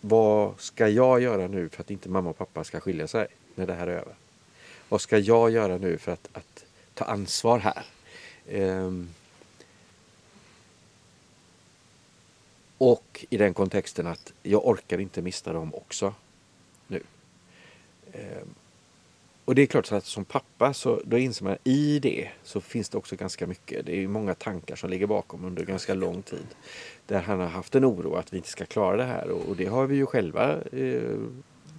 vad 0.00 0.60
ska 0.60 0.88
jag 0.88 1.22
göra 1.22 1.46
nu 1.46 1.68
för 1.68 1.80
att 1.80 1.90
inte 1.90 2.08
mamma 2.08 2.30
och 2.30 2.38
pappa 2.38 2.64
ska 2.64 2.80
skilja 2.80 3.08
sig 3.08 3.26
när 3.54 3.66
det 3.66 3.74
här 3.74 3.86
är 3.86 3.92
över? 3.92 4.14
Vad 4.88 5.00
ska 5.00 5.18
jag 5.18 5.50
göra 5.50 5.78
nu 5.78 5.98
för 5.98 6.12
att, 6.12 6.28
att 6.32 6.64
ta 6.94 7.04
ansvar 7.04 7.58
här? 7.58 7.84
Um, 8.50 9.08
och 12.82 13.26
i 13.30 13.36
den 13.36 13.54
kontexten 13.54 14.06
att 14.06 14.32
jag 14.42 14.66
orkar 14.66 14.98
inte 14.98 15.22
mista 15.22 15.52
dem 15.52 15.74
också 15.74 16.14
nu. 16.86 17.02
Ehm, 18.12 18.54
och 19.44 19.54
det 19.54 19.62
är 19.62 19.66
klart 19.66 19.86
så 19.86 19.94
att 19.94 20.04
som 20.04 20.24
pappa 20.24 20.74
så 20.74 21.00
då 21.04 21.18
inser 21.18 21.44
man 21.44 21.56
i 21.64 21.98
det 21.98 22.30
så 22.42 22.60
finns 22.60 22.88
det 22.88 22.98
också 22.98 23.16
ganska 23.16 23.46
mycket. 23.46 23.86
Det 23.86 24.02
är 24.02 24.08
många 24.08 24.34
tankar 24.34 24.76
som 24.76 24.90
ligger 24.90 25.06
bakom 25.06 25.44
under 25.44 25.64
ganska 25.64 25.94
lång 25.94 26.22
tid. 26.22 26.46
Där 27.06 27.20
han 27.20 27.40
har 27.40 27.46
haft 27.46 27.74
en 27.74 27.84
oro 27.84 28.14
att 28.14 28.32
vi 28.32 28.36
inte 28.36 28.48
ska 28.48 28.66
klara 28.66 28.96
det 28.96 29.04
här 29.04 29.30
och, 29.30 29.48
och 29.48 29.56
det 29.56 29.66
har 29.66 29.86
vi 29.86 29.96
ju 29.96 30.06
själva 30.06 30.62
eh, 30.62 31.18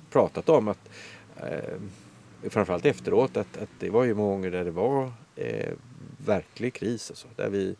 pratat 0.09 0.49
om. 0.49 0.67
att 0.67 0.89
eh, 1.37 1.79
Framförallt 2.49 2.85
efteråt 2.85 3.37
att, 3.37 3.57
att 3.57 3.69
det 3.79 3.89
var 3.89 4.03
ju 4.03 4.13
många 4.13 4.29
gånger 4.29 4.51
där 4.51 4.65
det 4.65 4.71
var 4.71 5.11
eh, 5.35 5.73
verklig 6.25 6.73
kris. 6.73 7.09
Alltså, 7.09 7.27
där 7.35 7.49
vi 7.49 7.75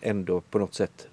ändå 0.00 0.40
på 0.40 0.58
något 0.58 0.74
sätt 0.74 1.08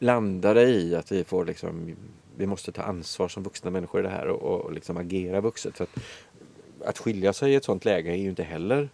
landade 0.00 0.62
i 0.62 0.94
att 0.94 1.12
vi 1.12 1.24
får 1.24 1.44
liksom 1.44 1.96
vi 2.36 2.46
måste 2.46 2.72
ta 2.72 2.82
ansvar 2.82 3.28
som 3.28 3.42
vuxna 3.42 3.70
människor 3.70 4.00
i 4.00 4.02
det 4.02 4.08
här 4.08 4.26
och, 4.26 4.60
och 4.60 4.72
liksom 4.72 4.96
agera 4.96 5.40
vuxet. 5.40 5.76
För 5.76 5.84
att, 5.84 6.02
att 6.84 6.98
skilja 6.98 7.32
sig 7.32 7.52
i 7.52 7.54
ett 7.54 7.64
sånt 7.64 7.84
läge 7.84 8.10
är 8.10 8.16
ju 8.16 8.28
inte 8.28 8.42
heller 8.42 8.88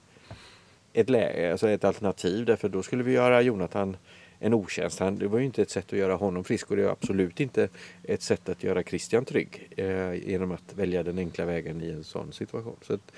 ett, 0.93 1.11
läge, 1.11 1.53
alltså 1.53 1.69
ett 1.69 1.85
alternativ 1.85 2.45
därför 2.45 2.69
då 2.69 2.83
skulle 2.83 3.03
vi 3.03 3.13
göra 3.13 3.43
Jonathan 3.43 3.97
en 4.39 4.55
otjänst. 4.55 4.99
Han, 4.99 5.19
det 5.19 5.29
var 5.29 5.39
ju 5.39 5.45
inte 5.45 5.63
ett 5.63 5.71
sätt 5.71 5.93
att 5.93 5.99
göra 5.99 6.15
honom 6.15 6.45
frisk 6.45 6.71
och 6.71 6.77
det 6.77 6.83
är 6.83 6.89
absolut 6.89 7.41
inte 7.41 7.69
ett 8.03 8.23
sätt 8.23 8.49
att 8.49 8.63
göra 8.63 8.83
Christian 8.83 9.25
trygg 9.25 9.69
eh, 9.77 10.15
genom 10.15 10.53
att 10.53 10.75
välja 10.75 11.03
den 11.03 11.19
enkla 11.19 11.45
vägen 11.45 11.83
i 11.83 11.91
en 11.91 12.05
sån 12.05 12.33
situation. 12.33 12.77
Så 12.83 12.95
att, 12.95 13.13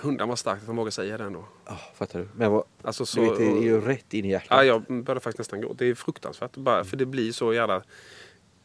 Hundar 0.00 0.26
var 0.26 0.36
starkt 0.36 0.62
att 0.62 0.68
man 0.68 0.76
vågar 0.76 0.90
säga 0.90 1.18
det 1.18 1.24
ändå. 1.24 1.44
Ja, 1.66 1.78
fattar 1.94 2.18
du? 2.18 2.28
Men 2.34 2.52
vad, 2.52 2.64
alltså, 2.82 3.06
så, 3.06 3.20
du 3.20 3.28
vet, 3.28 3.38
det 3.38 3.46
är 3.46 3.62
ju 3.62 3.80
rätt 3.80 4.14
in 4.14 4.24
i 4.24 4.28
hjärtat. 4.28 4.48
Ja, 4.50 4.64
jag 4.64 4.82
började 4.82 5.20
faktiskt 5.20 5.38
nästan 5.38 5.60
gå. 5.60 5.72
Det 5.72 5.86
är 5.86 5.94
fruktansvärt. 5.94 6.56
Bara, 6.56 6.84
för 6.84 6.96
det 6.96 7.06
blir 7.06 7.32
så 7.32 7.54
jävla 7.54 7.82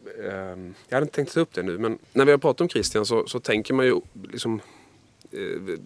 Ehm, 0.06 0.74
jag 0.88 0.96
hade 0.96 1.04
inte 1.04 1.16
tänkt 1.16 1.34
ta 1.34 1.40
upp 1.40 1.54
det 1.54 1.64
nu 1.64 1.78
men 1.78 2.00
när 2.14 2.26
vi 2.26 2.32
har 2.32 2.38
pratat 2.38 2.62
om 2.62 2.70
Christian 2.70 3.06
så, 3.06 3.28
så 3.28 3.40
tänker 3.40 3.74
man 3.74 3.86
ju 3.86 4.02
liksom 4.32 4.62
eh, 5.32 5.78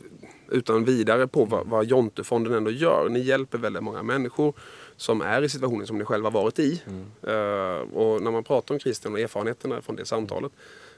utan 0.50 0.86
vidare 0.86 1.28
på 1.28 1.46
vad, 1.46 1.68
vad 1.68 1.86
Jontefonden 1.86 2.54
ändå 2.54 2.72
gör. 2.72 3.10
Ni 3.10 3.20
hjälper 3.20 3.58
väldigt 3.58 3.84
många 3.84 4.04
människor 4.04 4.54
som 4.98 5.22
är 5.22 5.42
i 5.42 5.50
situationen 5.50 5.88
som 5.88 5.98
ni 5.98 6.06
själva 6.06 6.30
varit 6.30 6.60
i. 6.60 6.82
Mm. 6.88 7.36
Uh, 7.38 7.82
och 7.94 8.22
när 8.22 8.32
man 8.32 8.44
pratar 8.44 8.76
om 8.76 8.80
Christian 8.80 9.14
och 9.14 9.20
erfarenheterna 9.20 9.82
från 9.82 9.96
det 9.96 10.06
samtalet 10.06 10.52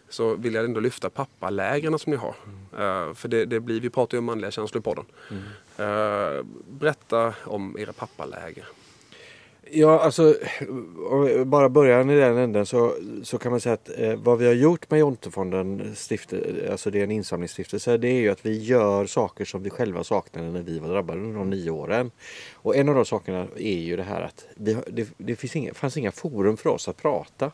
så 0.10 0.36
vill 0.36 0.54
jag 0.54 0.66
ändå 0.66 0.80
lyfta 0.80 1.10
pappalägren 1.10 2.00
som 2.00 2.12
ni 2.12 2.18
har. 2.18 2.36
Mm. 2.46 3.08
Uh, 3.08 3.14
för 3.14 3.28
det, 3.28 3.46
det, 3.46 3.60
blir, 3.60 3.82
vi 3.82 3.90
pratar 3.90 4.16
ju 4.16 4.20
om 4.20 4.26
manliga 4.26 4.52
känslor 4.52 4.80
i 4.80 4.84
podden. 4.84 5.06
Mm. 5.32 5.44
Uh, 5.90 6.46
berätta 6.70 7.34
om 7.44 7.78
era 7.80 7.94
pappaläger. 7.94 8.66
Ja, 9.72 10.00
alltså 10.00 10.36
om 11.10 11.24
vi 11.26 11.46
bara 11.46 11.70
börjar 11.70 12.12
i 12.12 12.20
den 12.20 12.38
änden 12.38 12.66
så, 12.66 12.94
så 13.24 13.38
kan 13.38 13.52
man 13.52 13.62
säga 13.62 13.74
att 13.74 13.90
eh, 14.00 14.16
vad 14.16 14.38
vi 14.38 14.46
har 14.46 14.54
gjort 14.54 14.92
med 14.92 15.00
Jontefonden, 15.00 15.96
stifte, 15.96 16.68
alltså 16.72 16.92
det 16.92 17.00
är 17.00 17.04
en 17.04 17.12
insamlingsstiftelse, 17.12 17.98
det 17.98 18.08
är 18.08 18.20
ju 18.20 18.30
att 18.30 18.46
vi 18.46 18.64
gör 18.64 19.06
saker 19.06 19.46
som 19.46 19.64
vi 19.64 19.70
själva 19.70 20.04
saknade 20.04 20.52
när 20.52 20.62
vi 20.62 20.80
var 20.80 20.90
drabbade 20.90 21.22
under 21.22 21.40
de 21.40 21.50
nio 21.50 21.72
åren. 21.72 22.12
Och 22.54 22.76
en 22.76 22.90
av 22.90 22.96
de 22.96 23.06
sakerna 23.06 23.48
är 23.58 23.78
ju 23.78 23.98
det 23.98 24.04
här 24.04 24.22
att 24.22 24.46
vi, 24.56 24.78
det, 24.88 25.08
det 25.18 25.36
finns 25.36 25.56
inga, 25.56 25.74
fanns 25.74 25.98
inga 25.98 26.12
forum 26.12 26.58
för 26.58 26.70
oss 26.70 26.88
att 26.88 26.98
prata, 26.98 27.52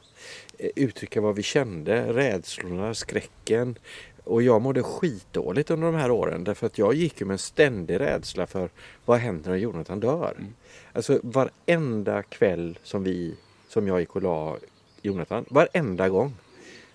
eh, 0.57 0.69
uttrycka 0.75 1.21
vad 1.21 1.35
vi 1.35 1.43
kände, 1.43 2.13
rädslorna, 2.13 2.93
skräcken, 2.93 3.75
och 4.23 4.43
jag 4.43 4.61
mådde 4.61 4.83
skitdåligt 4.83 5.71
under 5.71 5.87
de 5.87 5.95
här 5.95 6.11
åren 6.11 6.43
därför 6.43 6.67
att 6.67 6.77
jag 6.77 6.93
gick 6.93 7.21
ju 7.21 7.25
med 7.25 7.33
en 7.33 7.39
ständig 7.39 7.99
rädsla 7.99 8.47
för 8.47 8.69
vad 9.05 9.19
händer 9.19 9.49
när 9.49 9.57
Jonathan 9.57 9.99
dör? 9.99 10.35
Mm. 10.37 10.53
Alltså 10.93 11.19
varenda 11.23 12.23
kväll 12.23 12.79
som 12.83 13.03
vi, 13.03 13.35
som 13.69 13.87
jag 13.87 13.99
gick 13.99 14.15
och 14.15 14.21
la 14.21 14.57
Jonathan, 15.01 15.45
varenda 15.49 16.09
gång 16.09 16.33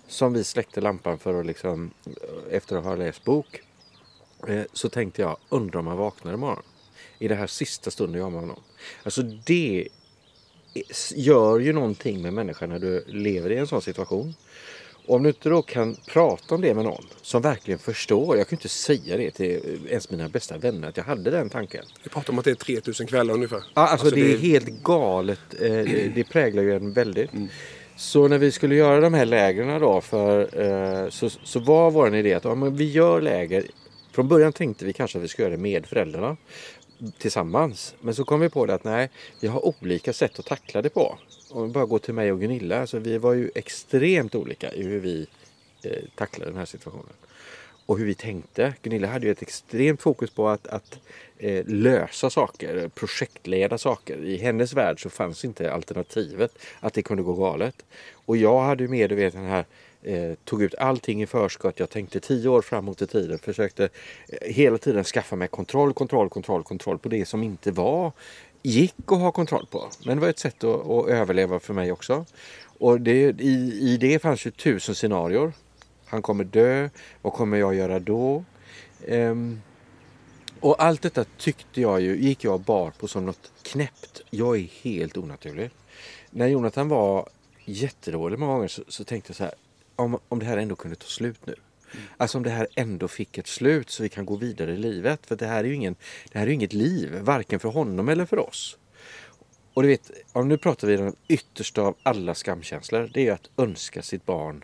som 0.07 0.33
vi 0.33 0.43
släckte 0.43 0.81
lampan 0.81 1.19
för 1.19 1.39
att 1.39 1.45
liksom, 1.45 1.91
efter 2.49 2.77
att 2.77 2.83
ha 2.83 2.95
läst 2.95 3.23
bok, 3.23 3.61
eh, 4.47 4.63
så 4.73 4.89
tänkte 4.89 5.21
jag, 5.21 5.37
undrar 5.49 5.79
om 5.79 5.87
han 5.87 5.97
vaknar 5.97 6.33
imorgon. 6.33 6.63
I 7.19 7.27
det 7.27 7.35
här 7.35 7.47
sista 7.47 7.91
stunden 7.91 8.17
jag 8.17 8.25
har 8.25 8.31
med 8.31 8.39
honom. 8.39 8.59
Alltså 9.03 9.21
det 9.21 9.87
gör 11.15 11.59
ju 11.59 11.73
någonting 11.73 12.21
med 12.21 12.33
människan 12.33 12.69
när 12.69 12.79
du 12.79 13.03
lever 13.07 13.51
i 13.51 13.57
en 13.57 13.67
sån 13.67 13.81
situation. 13.81 14.33
Och 15.09 15.15
om 15.15 15.23
du 15.23 15.29
inte 15.29 15.49
då 15.49 15.61
kan 15.61 15.95
prata 16.07 16.55
om 16.55 16.61
det 16.61 16.73
med 16.73 16.83
någon 16.83 17.05
som 17.21 17.41
verkligen 17.41 17.79
förstår. 17.79 18.37
Jag 18.37 18.47
kan 18.47 18.57
inte 18.57 18.69
säga 18.69 19.17
det 19.17 19.31
till 19.31 19.79
ens 19.89 20.09
mina 20.09 20.29
bästa 20.29 20.57
vänner 20.57 20.87
att 20.87 20.97
jag 20.97 21.03
hade 21.03 21.31
den 21.31 21.49
tanken. 21.49 21.85
Vi 22.03 22.09
pratar 22.09 22.33
om 22.33 22.39
att 22.39 22.45
det 22.45 22.51
är 22.51 22.55
3000 22.55 23.07
kvällar 23.07 23.33
ungefär. 23.33 23.57
Ja, 23.57 23.81
alltså, 23.81 24.05
alltså 24.05 24.15
det, 24.15 24.23
det, 24.23 24.33
är 24.33 24.37
helt 24.37 24.83
galet. 24.83 25.39
Eh, 25.61 25.69
det 26.15 26.29
präglar 26.29 26.63
ju 26.63 26.75
en 26.75 26.93
väldigt. 26.93 27.33
Mm. 27.33 27.47
Så 27.95 28.27
när 28.27 28.37
vi 28.37 28.51
skulle 28.51 28.75
göra 28.75 29.01
de 29.01 29.13
här 29.13 29.25
lägren 29.25 29.81
då 29.81 30.01
för, 30.01 30.61
eh, 30.61 31.09
så, 31.09 31.29
så 31.29 31.59
var 31.59 31.91
vår 31.91 32.15
idé 32.15 32.33
att 32.33 32.43
ja, 32.43 32.55
vi 32.55 32.91
gör 32.91 33.21
läger. 33.21 33.65
Från 34.11 34.27
början 34.27 34.53
tänkte 34.53 34.85
vi 34.85 34.93
kanske 34.93 35.17
att 35.17 35.23
vi 35.23 35.27
skulle 35.27 35.45
göra 35.45 35.55
det 35.55 35.61
med 35.61 35.85
föräldrarna 35.85 36.37
tillsammans. 37.17 37.95
Men 38.01 38.15
så 38.15 38.23
kom 38.23 38.39
vi 38.39 38.49
på 38.49 38.65
det 38.65 38.73
att 38.73 38.83
nej, 38.83 39.09
vi 39.41 39.47
har 39.47 39.65
olika 39.65 40.13
sätt 40.13 40.39
att 40.39 40.45
tackla 40.45 40.81
det 40.81 40.89
på. 40.89 41.17
Om 41.49 41.63
vi 41.63 41.73
bara 41.73 41.85
går 41.85 41.99
till 41.99 42.13
mig 42.13 42.31
och 42.31 42.39
Gunilla, 42.39 42.81
alltså 42.81 42.99
vi 42.99 43.17
var 43.17 43.33
ju 43.33 43.51
extremt 43.55 44.35
olika 44.35 44.73
i 44.73 44.83
hur 44.83 44.99
vi 44.99 45.27
eh, 45.83 46.03
tacklade 46.15 46.51
den 46.51 46.57
här 46.57 46.65
situationen. 46.65 47.13
Och 47.85 47.97
hur 47.97 48.05
vi 48.05 48.15
tänkte. 48.15 48.73
Gunilla 48.81 49.07
hade 49.07 49.25
ju 49.25 49.31
ett 49.31 49.41
extremt 49.41 50.01
fokus 50.01 50.29
på 50.29 50.49
att, 50.49 50.67
att 50.67 50.99
eh, 51.37 51.65
lösa 51.65 52.29
saker, 52.29 52.87
projektleda 52.87 53.77
saker. 53.77 54.25
I 54.25 54.37
hennes 54.37 54.73
värld 54.73 55.01
så 55.01 55.09
fanns 55.09 55.45
inte 55.45 55.73
alternativet 55.73 56.57
att 56.79 56.93
det 56.93 57.01
kunde 57.01 57.23
gå 57.23 57.33
galet. 57.33 57.85
Och 58.13 58.37
jag 58.37 58.61
hade 58.61 58.83
ju 58.83 58.89
mer, 58.89 59.07
du 59.07 59.15
vet, 59.15 59.33
den 59.33 59.45
här 59.45 59.65
Eh, 60.03 60.33
tog 60.45 60.63
ut 60.63 60.75
allting 60.75 61.21
i 61.21 61.27
förskott. 61.27 61.79
Jag 61.79 61.89
tänkte 61.89 62.19
tio 62.19 62.49
år 62.49 62.61
framåt 62.61 63.01
i 63.01 63.07
tiden. 63.07 63.39
Försökte 63.39 63.83
eh, 64.29 64.53
hela 64.53 64.77
tiden 64.77 65.03
skaffa 65.03 65.35
mig 65.35 65.47
kontroll, 65.47 65.93
kontroll, 65.93 66.29
kontroll, 66.29 66.63
kontroll 66.63 66.97
på 66.97 67.09
det 67.09 67.25
som 67.25 67.43
inte 67.43 67.71
var 67.71 68.11
gick 68.63 68.95
att 69.05 69.19
ha 69.19 69.31
kontroll 69.31 69.65
på. 69.71 69.89
Men 70.05 70.17
det 70.17 70.21
var 70.21 70.29
ett 70.29 70.39
sätt 70.39 70.63
att, 70.63 70.89
att 70.89 71.07
överleva 71.07 71.59
för 71.59 71.73
mig 71.73 71.91
också. 71.91 72.25
Och 72.79 73.01
det, 73.01 73.41
i, 73.41 73.79
i 73.81 73.97
det 73.97 74.19
fanns 74.19 74.45
ju 74.45 74.51
tusen 74.51 74.95
scenarier. 74.95 75.53
Han 76.05 76.21
kommer 76.21 76.43
dö. 76.43 76.89
Vad 77.21 77.33
kommer 77.33 77.57
jag 77.57 77.75
göra 77.75 77.99
då? 77.99 78.43
Um, 79.07 79.61
och 80.59 80.83
allt 80.83 81.01
detta 81.01 81.25
tyckte 81.37 81.81
jag 81.81 82.01
ju, 82.01 82.17
gick 82.17 82.43
jag 82.43 82.59
bar 82.61 82.91
på 82.91 83.07
som 83.07 83.25
något 83.25 83.51
knäppt. 83.63 84.21
Jag 84.29 84.55
är 84.55 84.67
helt 84.83 85.17
onaturlig. 85.17 85.69
När 86.29 86.47
Jonathan 86.47 86.89
var 86.89 87.29
jättedålig 87.65 88.39
många 88.39 88.53
gånger 88.53 88.67
så, 88.67 88.83
så 88.87 89.03
tänkte 89.03 89.29
jag 89.29 89.35
så 89.35 89.43
här 89.43 89.53
om, 89.99 90.19
om 90.29 90.39
det 90.39 90.45
här 90.45 90.57
ändå 90.57 90.75
kunde 90.75 90.95
ta 90.95 91.07
slut 91.07 91.45
nu. 91.45 91.55
Mm. 91.93 92.05
Alltså 92.17 92.37
om 92.37 92.43
det 92.43 92.49
här 92.49 92.67
ändå 92.75 93.07
fick 93.07 93.37
ett 93.37 93.47
slut 93.47 93.89
så 93.89 94.03
vi 94.03 94.09
kan 94.09 94.25
gå 94.25 94.35
vidare 94.35 94.73
i 94.73 94.77
livet. 94.77 95.25
För 95.25 95.35
det 95.35 95.45
här 95.45 95.63
är 95.63 95.67
ju 95.67 95.75
ingen, 95.75 95.95
det 96.31 96.39
här 96.39 96.47
är 96.47 96.51
inget 96.51 96.73
liv, 96.73 97.19
varken 97.21 97.59
för 97.59 97.69
honom 97.69 98.09
eller 98.09 98.25
för 98.25 98.39
oss. 98.39 98.77
Och 99.73 99.83
du 99.83 99.87
vet, 99.87 100.11
om 100.31 100.47
nu 100.47 100.57
pratar 100.57 100.87
vi 100.87 100.97
om 100.97 101.03
den 101.03 101.15
yttersta 101.27 101.81
av 101.81 101.95
alla 102.03 102.35
skamkänslor. 102.35 103.11
Det 103.13 103.27
är 103.27 103.33
att 103.33 103.49
önska 103.57 104.01
sitt 104.01 104.25
barn 104.25 104.63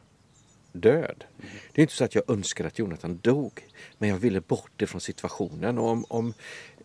död. 0.71 1.23
Mm. 1.39 1.51
Det 1.71 1.81
är 1.81 1.83
inte 1.83 1.93
så 1.93 2.03
att 2.03 2.15
jag 2.15 2.29
önskar 2.29 2.65
att 2.65 2.79
Jonathan 2.79 3.19
dog. 3.21 3.67
Men 3.97 4.09
jag 4.09 4.17
ville 4.17 4.41
bort 4.41 4.81
ifrån 4.81 5.01
situationen. 5.01 5.77
Och 5.77 5.89
om, 5.89 6.05
om, 6.09 6.33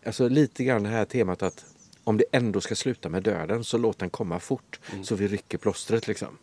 alltså 0.06 0.28
lite 0.28 0.64
grann 0.64 0.82
det 0.82 0.88
här 0.88 1.04
temat 1.04 1.42
att 1.42 1.64
om 2.04 2.16
det 2.16 2.24
ändå 2.32 2.60
ska 2.60 2.74
sluta 2.74 3.08
med 3.08 3.22
döden 3.22 3.64
så 3.64 3.78
låt 3.78 3.98
den 3.98 4.10
komma 4.10 4.40
fort 4.40 4.80
Mm. 4.92 5.04
så 5.04 5.14
vi 5.14 5.28
rycker 5.28 5.58
plåstret 5.58 6.06
liksom. 6.08 6.38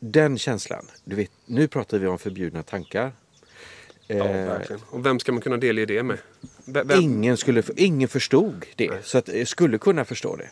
Den 0.00 0.38
känslan, 0.38 0.86
du 1.04 1.16
vet, 1.16 1.30
nu 1.46 1.68
pratar 1.68 1.98
vi 1.98 2.06
om 2.06 2.18
förbjudna 2.18 2.62
tankar. 2.62 3.12
Ja, 4.06 4.16
Eh, 4.16 4.46
verkligen. 4.46 4.82
Och 4.90 5.06
vem 5.06 5.18
ska 5.18 5.32
man 5.32 5.40
kunna 5.40 5.56
delge 5.56 5.86
det 5.86 6.02
med? 6.02 6.18
Vem? 6.64 6.90
Ingen, 7.00 7.36
skulle, 7.36 7.62
ingen 7.76 8.08
förstod 8.08 8.66
det, 8.76 9.04
så 9.04 9.18
att 9.18 9.28
jag 9.28 9.48
skulle 9.48 9.78
kunna 9.78 10.04
förstå 10.04 10.36
det. 10.36 10.48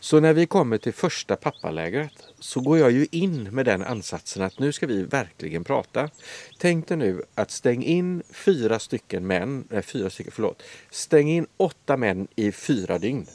Så 0.00 0.20
när 0.20 0.32
vi 0.32 0.46
kommer 0.46 0.78
till 0.78 0.92
första 0.92 1.36
pappalägret 1.36 2.12
så 2.38 2.60
går 2.60 2.78
jag 2.78 2.90
ju 2.90 3.06
in 3.10 3.42
med 3.42 3.64
den 3.64 3.82
ansatsen 3.82 4.42
att 4.42 4.58
nu 4.58 4.72
ska 4.72 4.86
vi 4.86 5.02
verkligen 5.02 5.64
prata. 5.64 6.10
Tänk 6.58 6.88
dig 6.88 6.96
nu 6.96 7.22
att 7.34 7.50
stäng 7.50 7.84
in 7.84 8.22
fyra 8.30 8.78
stycken 8.78 9.26
män, 9.26 9.64
nej 9.68 9.82
fyra 9.82 10.10
stycken, 10.10 10.32
förlåt. 10.34 10.62
Stäng 10.90 11.30
in 11.30 11.46
åtta 11.56 11.96
män 11.96 12.28
i 12.36 12.52
fyra 12.52 12.98
dygn. 12.98 13.26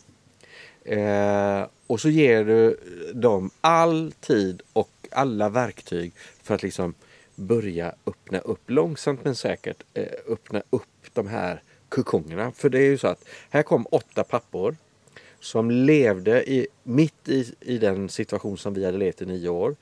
Eh, 0.86 1.66
och 1.88 2.02
så 2.02 2.10
ger 2.10 2.46
du 2.46 2.80
dem 3.14 3.50
all 3.62 4.14
tid 4.20 4.62
och 4.74 4.90
alla 5.18 5.50
verktyg 5.50 6.14
för 6.44 6.56
att 6.56 6.64
liksom 6.64 6.94
börja 7.36 7.96
öppna 8.06 8.40
upp 8.40 8.70
långsamt 8.70 9.24
men 9.24 9.36
säkert 9.36 9.84
eh, 9.94 10.08
öppna 10.28 10.64
upp 10.70 10.84
de 11.14 11.28
här 11.28 11.62
kokongerna. 11.90 12.52
För 12.52 12.70
det 12.70 12.80
är 12.80 12.86
ju 12.86 12.98
så 12.98 13.08
att 13.08 13.26
här 13.50 13.64
kom 13.64 13.88
åtta 13.92 14.24
pappor 14.24 14.76
som 15.40 15.72
levde 15.72 16.50
i, 16.52 16.68
mitt 16.84 17.30
i, 17.30 17.54
i 17.60 17.78
den 17.78 18.10
situation 18.10 18.58
som 18.58 18.74
vi 18.74 18.86
hade 18.86 18.98
levt 18.98 19.22
i 19.22 19.26
nio 19.26 19.50
år. 19.50 19.76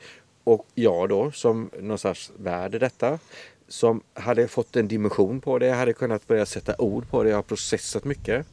Och 0.44 0.66
jag 0.76 1.10
då 1.10 1.32
som 1.32 1.70
någon 1.80 1.98
sorts 1.98 2.32
värd 2.38 2.76
i 2.76 2.80
detta. 2.80 3.20
Som 3.68 4.02
hade 4.14 4.48
fått 4.48 4.76
en 4.76 4.88
dimension 4.88 5.42
på 5.42 5.60
det, 5.60 5.72
hade 5.72 5.94
kunnat 5.94 6.28
börja 6.28 6.46
sätta 6.46 6.76
ord 6.78 7.10
på 7.10 7.24
det, 7.24 7.30
jag 7.30 7.38
har 7.38 7.44
processat 7.44 8.04
mycket. 8.04 8.46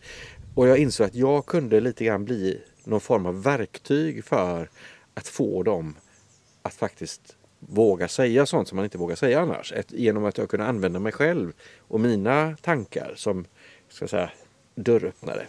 Och 0.54 0.68
jag 0.68 0.78
insåg 0.78 1.06
att 1.06 1.14
jag 1.14 1.46
kunde 1.46 1.80
lite 1.80 2.04
grann 2.04 2.24
bli 2.24 2.60
någon 2.84 3.00
form 3.00 3.26
av 3.26 3.42
verktyg 3.42 4.24
för 4.24 4.70
att 5.14 5.28
få 5.28 5.62
dem 5.62 5.94
att 6.62 6.74
faktiskt 6.74 7.36
våga 7.58 8.08
säga 8.08 8.46
sånt 8.46 8.68
som 8.68 8.76
man 8.76 8.84
inte 8.84 8.98
vågar 8.98 9.16
säga 9.16 9.40
annars. 9.40 9.72
Ett, 9.72 9.92
genom 9.92 10.24
att 10.24 10.38
jag 10.38 10.48
kunde 10.48 10.66
använda 10.66 10.98
mig 10.98 11.12
själv 11.12 11.52
och 11.78 12.00
mina 12.00 12.56
tankar 12.60 13.12
som 13.16 13.44
ska 13.88 14.08
säga, 14.08 14.30
dörröppnare. 14.74 15.46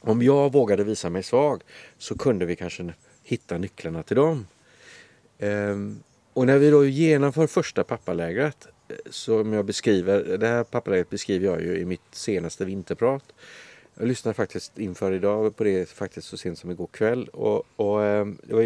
Om 0.00 0.22
jag 0.22 0.52
vågade 0.52 0.84
visa 0.84 1.10
mig 1.10 1.22
svag 1.22 1.62
så 1.98 2.18
kunde 2.18 2.46
vi 2.46 2.56
kanske 2.56 2.92
hitta 3.22 3.58
nycklarna 3.58 4.02
till 4.02 4.16
dem. 4.16 4.46
Ehm, 5.38 6.02
och 6.32 6.46
när 6.46 6.58
vi 6.58 6.70
då 6.70 6.84
genomför 6.84 7.46
första 7.46 7.84
pappalägret 7.84 8.66
eh, 8.88 8.96
som 9.10 9.52
jag 9.52 9.64
beskriver, 9.64 10.38
det 10.38 10.46
här 10.46 10.64
pappalägret 10.64 11.10
beskriver 11.10 11.46
jag 11.46 11.62
ju 11.62 11.78
i 11.78 11.84
mitt 11.84 12.00
senaste 12.12 12.64
vinterprat. 12.64 13.24
Jag 13.94 14.08
lyssnade 14.08 14.34
faktiskt 14.34 14.78
inför 14.78 15.12
idag 15.12 15.56
på 15.56 15.64
det 15.64 15.88
faktiskt 15.88 16.28
så 16.28 16.36
sent 16.36 16.58
som 16.58 16.70
igår 16.70 16.86
kväll 16.86 17.28
och, 17.28 17.64
och 17.76 18.04
ehm, 18.04 18.38
det 18.42 18.54
var 18.54 18.62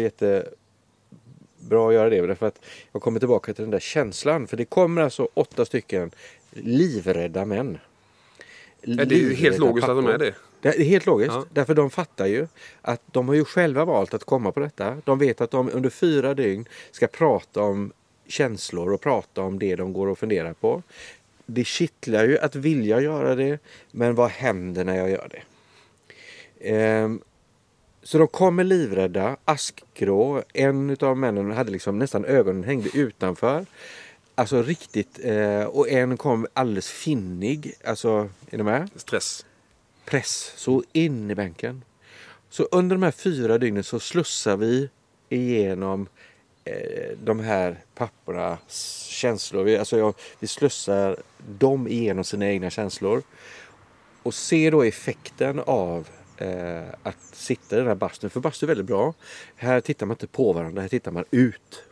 jättebra 1.65 1.87
att 1.87 1.93
göra 1.93 2.09
det 2.09 2.27
därför 2.27 2.47
att 2.47 2.59
jag 2.93 3.01
kommer 3.01 3.19
tillbaka 3.19 3.53
till 3.53 3.63
den 3.63 3.71
där 3.71 3.79
känslan 3.79 4.47
för 4.47 4.57
det 4.57 4.65
kommer 4.65 5.01
alltså 5.01 5.29
åtta 5.33 5.65
stycken 5.65 6.11
livrädda 6.51 7.45
män. 7.45 7.77
Ja, 8.81 9.05
det 9.05 9.15
är 9.15 9.19
ju 9.19 9.33
helt 9.33 9.41
Livrädda 9.41 9.65
logiskt 9.65 9.89
att 9.89 9.95
de 9.95 10.07
är 10.07 10.11
pappor. 10.11 10.25
det. 10.25 10.35
Det 10.61 10.69
är 10.69 10.83
helt 10.83 11.05
logiskt. 11.05 11.33
Ja. 11.33 11.45
Därför 11.53 11.73
de 11.75 11.89
fattar 11.89 12.25
ju 12.25 12.47
att 12.81 13.01
de 13.11 13.27
har 13.27 13.35
ju 13.35 13.45
själva 13.45 13.85
valt 13.85 14.13
att 14.13 14.23
komma 14.23 14.51
på 14.51 14.59
detta. 14.59 14.97
De 15.05 15.19
vet 15.19 15.41
att 15.41 15.51
de 15.51 15.69
under 15.73 15.89
fyra 15.89 16.33
dygn 16.33 16.65
ska 16.91 17.07
prata 17.07 17.61
om 17.61 17.91
känslor 18.27 18.93
och 18.93 19.01
prata 19.01 19.41
om 19.41 19.59
det 19.59 19.75
de 19.75 19.93
går 19.93 20.07
och 20.07 20.17
funderar 20.17 20.53
på. 20.53 20.83
Det 21.45 21.63
kittlar 21.63 22.25
ju 22.25 22.37
att 22.37 22.55
vilja 22.55 23.01
göra 23.01 23.35
det, 23.35 23.59
men 23.91 24.15
vad 24.15 24.29
händer 24.29 24.83
när 24.83 24.97
jag 24.97 25.09
gör 25.09 25.29
det? 25.31 25.43
Ehm, 26.69 27.21
så 28.05 28.17
de 28.17 28.27
kommer 28.27 28.63
livrädda, 28.63 29.37
askgrå. 29.45 30.43
En 30.53 30.97
av 30.99 31.17
männen 31.17 31.51
hade 31.51 31.71
liksom 31.71 31.99
nästan 31.99 32.25
ögonen 32.25 32.63
hängde 32.63 32.89
utanför. 32.93 33.65
Alltså 34.35 34.61
riktigt. 34.61 35.19
Eh, 35.23 35.63
och 35.63 35.89
en 35.89 36.17
kom 36.17 36.47
alldeles 36.53 36.89
finnig. 36.89 37.73
Alltså, 37.83 38.29
är 38.49 38.57
ni 38.57 38.63
med? 38.63 38.89
Stress. 38.95 39.45
press 40.05 40.53
så 40.55 40.83
in 40.91 41.31
i 41.31 41.35
bänken. 41.35 41.83
Så 42.49 42.63
under 42.71 42.95
de 42.95 43.03
här 43.03 43.11
fyra 43.11 43.57
dygnen 43.57 43.83
så 43.83 43.99
slussar 43.99 44.57
vi 44.57 44.89
igenom 45.29 46.07
eh, 46.63 47.17
de 47.23 47.39
här 47.39 47.79
pappornas 47.95 49.05
känslor. 49.09 49.63
Vi, 49.63 49.77
alltså 49.77 49.97
jag, 49.97 50.13
vi 50.39 50.47
slussar 50.47 51.17
dem 51.59 51.87
igenom 51.87 52.23
sina 52.23 52.47
egna 52.47 52.69
känslor. 52.69 53.23
Och 54.23 54.33
ser 54.33 54.71
då 54.71 54.83
effekten 54.83 55.59
av 55.59 56.07
eh, 56.37 56.83
att 57.03 57.17
sitta 57.33 57.75
i 57.75 57.79
den 57.79 57.87
här 57.87 57.95
bastun. 57.95 58.29
För 58.29 58.39
bastu 58.39 58.65
är 58.65 58.67
väldigt 58.67 58.85
bra. 58.85 59.13
Här 59.55 59.81
tittar 59.81 60.05
man 60.05 60.13
inte 60.13 60.27
på 60.27 60.53
varandra, 60.53 60.81
här 60.81 60.89
tittar 60.89 61.11
man 61.11 61.25
ut. 61.31 61.83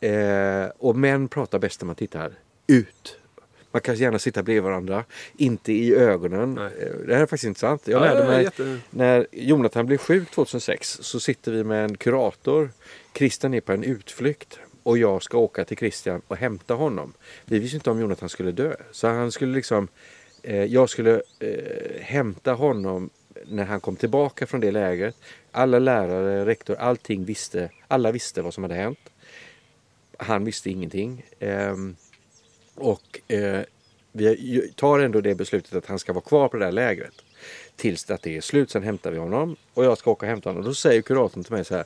Eh, 0.00 0.66
och 0.78 0.96
män 0.96 1.28
pratar 1.28 1.58
bäst 1.58 1.80
när 1.80 1.86
man 1.86 1.96
tittar 1.96 2.32
ut. 2.66 3.16
Man 3.70 3.80
kan 3.80 3.94
gärna 3.94 4.18
sitta 4.18 4.42
bredvid 4.42 4.62
varandra, 4.62 5.04
inte 5.36 5.72
i 5.72 5.94
ögonen. 5.94 6.54
Nej. 6.54 6.64
Eh, 6.80 7.06
Det 7.06 7.14
här 7.14 7.22
är 7.22 7.26
faktiskt 7.26 7.44
intressant. 7.44 7.88
Jag 7.88 8.02
Ja, 8.06 8.14
lärde 8.14 8.26
mig 8.26 8.42
jätte- 8.44 8.78
när 8.90 9.26
Jonathan 9.32 9.86
blev 9.86 9.98
sjuk 9.98 10.30
2006 10.30 10.98
så 11.02 11.20
sitter 11.20 11.52
vi 11.52 11.64
med 11.64 11.84
en 11.84 11.96
kurator. 11.96 12.70
Christian 13.16 13.54
är 13.54 13.60
på 13.60 13.72
en 13.72 13.84
utflykt 13.84 14.58
och 14.82 14.98
jag 14.98 15.22
ska 15.22 15.38
åka 15.38 15.64
till 15.64 15.76
Christian 15.76 16.22
och 16.26 16.36
hämta 16.36 16.74
honom. 16.74 17.12
Vi 17.44 17.58
visste 17.58 17.76
inte 17.76 17.90
om 17.90 18.00
Jonathan 18.00 18.28
skulle 18.28 18.52
dö. 18.52 18.74
Så 18.92 19.08
han 19.08 19.32
skulle 19.32 19.54
liksom, 19.54 19.88
eh, 20.42 20.64
jag 20.64 20.90
skulle 20.90 21.22
eh, 21.38 22.00
hämta 22.00 22.52
honom 22.52 23.10
när 23.48 23.64
han 23.64 23.80
kom 23.80 23.96
tillbaka 23.96 24.46
från 24.46 24.60
det 24.60 24.70
lägret. 24.70 25.16
Alla 25.52 25.78
lärare, 25.78 26.46
rektor, 26.46 26.76
allting 26.76 27.24
visste. 27.24 27.70
Alla 27.88 28.12
visste 28.12 28.42
vad 28.42 28.54
som 28.54 28.64
hade 28.64 28.74
hänt. 28.74 28.98
Han 30.18 30.44
visste 30.44 30.70
ingenting. 30.70 31.24
Ehm, 31.40 31.96
och 32.74 33.20
eh, 33.28 33.60
vi 34.12 34.72
tar 34.76 34.98
ändå 34.98 35.20
det 35.20 35.34
beslutet 35.34 35.74
att 35.74 35.86
han 35.86 35.98
ska 35.98 36.12
vara 36.12 36.24
kvar 36.24 36.48
på 36.48 36.56
det 36.56 36.64
där 36.64 36.72
lägret. 36.72 37.14
Tills 37.76 38.10
att 38.10 38.22
det 38.22 38.36
är 38.36 38.40
slut. 38.40 38.70
Sen 38.70 38.82
hämtar 38.82 39.10
vi 39.10 39.18
honom. 39.18 39.56
Och 39.74 39.84
jag 39.84 39.98
ska 39.98 40.10
åka 40.10 40.26
och 40.26 40.30
hämta 40.30 40.50
honom. 40.50 40.64
Då 40.64 40.74
säger 40.74 41.02
kuratorn 41.02 41.44
till 41.44 41.52
mig 41.52 41.64
så 41.64 41.74
här. 41.74 41.84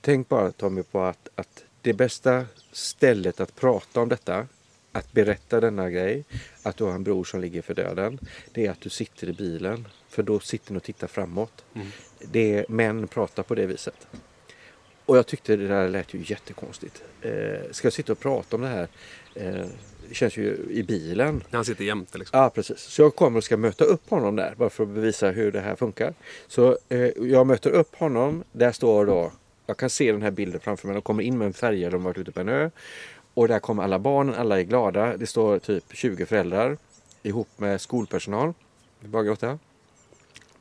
Tänk 0.00 0.28
bara 0.28 0.52
Tommy 0.52 0.82
på 0.82 1.00
att, 1.00 1.28
att 1.34 1.64
det 1.82 1.92
bästa 1.92 2.44
stället 2.72 3.40
att 3.40 3.56
prata 3.56 4.00
om 4.00 4.08
detta. 4.08 4.46
Att 4.92 5.12
berätta 5.12 5.60
denna 5.60 5.90
grej. 5.90 6.24
Att 6.62 6.76
du 6.76 6.84
har 6.84 6.92
en 6.92 7.04
bror 7.04 7.24
som 7.24 7.40
ligger 7.40 7.62
för 7.62 7.74
döden. 7.74 8.18
Det 8.52 8.66
är 8.66 8.70
att 8.70 8.80
du 8.80 8.90
sitter 8.90 9.28
i 9.28 9.32
bilen. 9.32 9.88
För 10.08 10.22
då 10.22 10.40
sitter 10.40 10.72
ni 10.72 10.78
och 10.78 10.82
tittar 10.82 11.06
framåt. 11.06 11.64
Det 12.32 12.54
är, 12.54 12.66
män 12.68 13.08
pratar 13.08 13.42
på 13.42 13.54
det 13.54 13.66
viset. 13.66 14.06
Och 15.06 15.16
jag 15.16 15.26
tyckte 15.26 15.56
det 15.56 15.68
där 15.68 15.88
lät 15.88 16.14
ju 16.14 16.24
jättekonstigt. 16.24 17.02
Eh, 17.22 17.70
ska 17.70 17.86
jag 17.86 17.92
sitta 17.92 18.12
och 18.12 18.20
prata 18.20 18.56
om 18.56 18.62
det 18.62 18.68
här? 18.68 18.88
Eh, 19.34 19.66
det 20.08 20.14
känns 20.14 20.36
ju 20.36 20.66
i 20.70 20.82
bilen. 20.82 21.44
När 21.50 21.56
han 21.56 21.64
sitter 21.64 21.84
jämte 21.84 22.18
liksom. 22.18 22.40
Ja, 22.40 22.50
precis. 22.50 22.78
Så 22.78 23.02
jag 23.02 23.16
kommer 23.16 23.38
och 23.38 23.44
ska 23.44 23.56
möta 23.56 23.84
upp 23.84 24.10
honom 24.10 24.36
där 24.36 24.54
bara 24.56 24.70
för 24.70 24.82
att 24.82 24.88
bevisa 24.88 25.30
hur 25.30 25.52
det 25.52 25.60
här 25.60 25.76
funkar. 25.76 26.14
Så 26.48 26.78
eh, 26.88 27.10
jag 27.20 27.46
möter 27.46 27.70
upp 27.70 27.94
honom. 27.94 28.44
Där 28.52 28.72
står 28.72 29.06
då, 29.06 29.32
jag 29.66 29.76
kan 29.76 29.90
se 29.90 30.12
den 30.12 30.22
här 30.22 30.30
bilden 30.30 30.60
framför 30.60 30.86
mig. 30.86 30.94
De 30.94 31.02
kommer 31.02 31.22
in 31.22 31.38
med 31.38 31.46
en 31.46 31.52
färja, 31.52 31.90
de 31.90 31.96
har 31.96 32.10
varit 32.10 32.18
ute 32.18 32.32
på 32.32 32.40
en 32.40 32.48
ö. 32.48 32.70
Och 33.38 33.48
där 33.48 33.58
kommer 33.58 33.82
alla 33.82 33.98
barnen, 33.98 34.34
alla 34.34 34.58
är 34.60 34.62
glada. 34.62 35.16
Det 35.16 35.26
står 35.26 35.58
typ 35.58 35.84
20 35.92 36.26
föräldrar 36.26 36.78
ihop 37.22 37.48
med 37.56 37.80
skolpersonal. 37.80 38.54
Bara 39.00 39.22
gråta. 39.22 39.58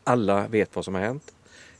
Alla 0.03 0.47
vet 0.47 0.75
vad 0.75 0.85
som 0.85 0.95
har 0.95 1.01
hänt. 1.01 1.33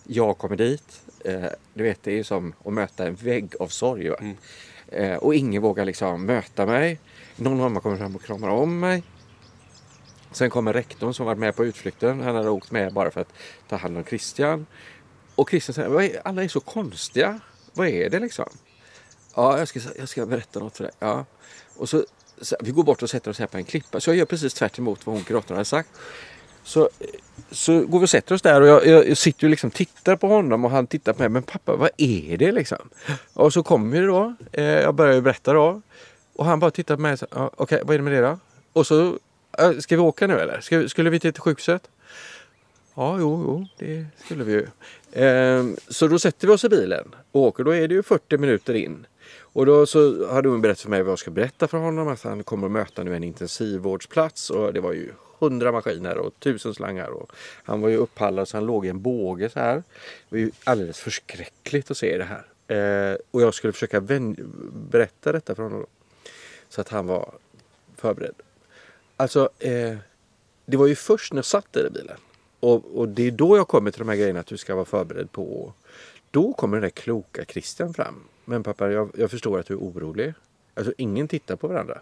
Jag 0.04 0.38
kommer 0.38 0.56
dit. 0.56 1.02
Eh, 1.26 1.45
du 1.74 1.84
vet, 1.84 2.04
det 2.04 2.12
är 2.12 2.16
ju 2.16 2.24
som 2.24 2.54
att 2.66 2.74
möta 2.74 3.08
en 3.08 3.16
vägg 3.16 3.54
av 3.60 3.68
sorg. 3.68 4.08
Mm. 4.08 4.36
Eh, 4.88 5.18
och 5.18 5.36
ingen 5.36 5.62
vågar 5.62 5.86
liksom 5.86 6.26
möta 6.26 6.66
mig. 6.66 7.00
Någon 7.36 7.58
mamma 7.58 7.80
kommer 7.80 7.98
fram 7.98 8.16
och 8.16 8.24
kramar 8.24 8.50
om 8.50 8.80
mig. 8.80 9.04
Sen 10.32 10.50
kommer 10.50 10.74
rektorn 10.74 11.14
som 11.14 11.26
varit 11.26 11.39
med 11.39 11.56
på 11.56 11.66
utflykten. 11.66 12.22
Han 12.22 12.36
hade 12.36 12.50
åkt 12.50 12.72
med 12.72 12.93
bara 12.93 13.12
för 13.12 13.22
att 13.22 13.34
ta 13.70 13.76
hand 13.76 13.98
om 13.98 14.04
Christian. 14.04 14.66
Och 15.36 15.50
Christian 15.50 15.74
säger, 15.74 15.89
"Vad 15.89 16.04
är- 16.04 16.28
alla 16.28 16.43
är 16.43 16.48
så 16.48 16.60
konstiga. 16.60 17.39
Vad 17.74 17.88
är 17.88 18.10
det 18.10 18.20
liksom? 18.20 18.50
Ja, 19.38 19.58
jag 19.58 19.68
ska, 19.68 19.80
jag 19.98 20.10
ska 20.10 20.26
berätta 20.26 20.60
något 20.60 20.78
för 20.78 20.84
dig. 20.84 20.94
Ja. 21.00 21.26
Och 21.76 21.90
så, 21.90 22.04
så, 22.42 22.56
vi 22.60 22.72
går 22.72 22.84
bort 22.84 23.04
och 23.04 23.10
sätter 23.10 23.32
oss 23.32 23.40
här 23.40 23.48
på 23.48 23.58
en 23.58 23.64
klippa. 23.64 24.00
Så 24.00 24.10
jag 24.10 24.18
gör 24.18 24.26
precis 24.26 24.54
tvärt 24.54 24.80
emot 24.80 25.06
vad 25.06 25.16
hon 25.16 25.24
kuratorn 25.24 25.58
hade 25.58 25.66
sagt. 25.66 25.90
Så, 26.64 26.90
så 27.52 27.86
går 27.86 28.00
vi 28.00 28.06
och 28.06 28.10
sätter 28.10 28.36
oss 28.36 28.42
där 28.42 28.62
och 28.62 28.68
jag, 28.68 28.86
jag, 28.86 29.10
jag 29.10 29.18
sitter 29.18 29.50
liksom 29.50 29.68
och 29.68 29.72
liksom 29.72 29.72
tittar 29.72 30.16
på 30.16 30.28
honom 30.28 30.66
och 30.66 30.72
han 30.72 30.88
tittar 30.88 31.14
på 31.14 31.20
mig. 31.20 31.30
Men 31.30 31.44
pappa, 31.44 31.76
vad 31.76 31.90
är 31.98 32.38
det 32.38 32.52
liksom? 32.52 32.90
Och 33.34 33.54
så 33.54 33.64
kommer 33.64 34.02
det 34.02 34.08
då. 34.08 34.36
Eh, 34.52 34.64
jag 34.64 34.96
börjar 34.96 35.14
ju 35.14 35.22
berätta 35.22 35.54
då. 35.54 35.82
Och 36.36 36.46
han 36.46 36.60
bara 36.60 36.72
tittar 36.72 36.96
på 36.96 37.02
mig. 37.02 37.14
och 37.14 37.20
säger, 37.20 37.36
Ja, 37.36 37.52
Okej, 37.56 37.82
vad 37.84 37.94
är 37.94 37.98
det 37.98 38.04
med 38.04 38.14
det 38.14 38.22
då? 38.22 38.40
Och 38.74 38.88
så, 38.88 39.20
ska 39.80 39.96
vi 39.96 40.02
åka 40.02 40.28
nu 40.28 40.40
eller? 40.40 40.62
Ska, 40.62 40.90
skulle 40.90 41.10
vi 41.10 41.20
till 41.20 41.34
sjukhuset? 41.34 41.90
Ja, 42.96 43.18
jo, 43.20 43.44
jo, 43.48 43.68
det 43.78 44.06
skulle 44.26 44.44
vi 44.44 44.52
ju. 44.52 44.68
Eh, 45.24 45.66
så 45.88 46.08
då 46.08 46.20
sätter 46.20 46.48
vi 46.48 46.54
oss 46.54 46.64
i 46.64 46.70
bilen 46.70 47.16
och 47.32 47.42
åker. 47.42 47.64
Då 47.64 47.76
är 47.76 47.88
det 47.88 47.94
ju 47.94 48.04
40 48.04 48.38
minuter 48.38 48.74
in. 48.74 49.06
Och 49.58 49.66
då 49.66 49.86
så 49.86 50.28
hade 50.28 50.49
hon 50.49 50.62
berättat 50.62 50.82
för 50.82 50.89
mig 50.89 51.03
vad 51.03 51.12
jag 51.12 51.20
ska 51.20 51.32
berätta 51.32 51.68
för 51.68 51.78
honom. 51.78 52.08
Att 52.08 52.24
han 52.24 52.43
kommer 52.43 52.68
att 52.68 52.72
möta 52.72 53.03
nu 53.03 53.16
en 53.16 53.24
intensivvårdsplats. 53.24 54.49
Och 54.49 54.74
det 54.74 54.80
var 54.80 54.93
ju 54.93 55.12
hundra 55.39 55.72
maskiner 55.72 56.18
och 56.18 56.39
tusen 56.39 56.74
slangar. 56.74 57.08
Och 57.10 57.32
han 57.64 57.82
var 57.82 57.89
ju 57.89 57.97
upphallad 57.97 58.47
så 58.47 58.58
han 58.58 58.66
låg 58.66 58.86
i 58.86 58.89
en 58.89 59.01
båge 59.01 59.49
så 59.49 59.60
här. 59.60 59.76
Det 59.76 59.84
var 60.30 60.38
ju 60.38 60.51
alldeles 60.64 60.99
förskräckligt 60.99 61.91
att 61.91 61.97
se 61.97 62.18
det 62.18 62.24
här. 62.24 62.45
Eh, 63.12 63.18
och 63.32 63.41
jag 63.41 63.53
skulle 63.53 63.74
försöka 63.74 64.01
berätta 64.72 65.32
detta 65.32 65.55
för 65.55 65.64
honom. 65.64 65.86
Så 66.70 66.82
att 66.82 66.89
han 66.89 67.08
var 67.08 67.32
förberedd. 67.95 68.36
Alltså, 69.16 69.49
eh, 69.60 69.97
det 70.66 70.78
var 70.78 70.88
ju 70.88 70.95
först 70.95 71.34
när 71.34 71.38
jag 71.38 71.45
satt 71.45 71.74
där 71.74 71.88
i 71.88 71.89
bilen. 71.89 72.18
Och, 72.60 72.99
och 72.99 73.10
det 73.10 73.28
är 73.28 73.32
då 73.32 73.58
jag 73.58 73.68
kommer 73.68 73.91
till 73.91 73.99
de 73.99 74.10
här 74.10 74.16
grejerna 74.16 74.39
att 74.39 74.47
du 74.47 74.58
ska 74.58 74.76
vara 74.76 74.86
förberedd 74.86 75.32
på. 75.32 75.74
Då 76.32 76.53
kommer 76.53 76.78
den 76.78 76.82
där 76.82 76.89
kloka 76.89 77.45
Christian 77.45 77.93
fram. 77.93 78.24
Men 78.50 78.64
pappa, 78.64 78.91
jag, 78.91 79.12
jag 79.18 79.32
förstår 79.32 79.60
att 79.60 79.66
du 79.66 79.74
är 79.74 79.78
orolig. 79.78 80.34
Alltså 80.74 80.93
ingen 80.98 81.28
tittar 81.28 81.56
på 81.56 81.68
varandra. 81.68 82.02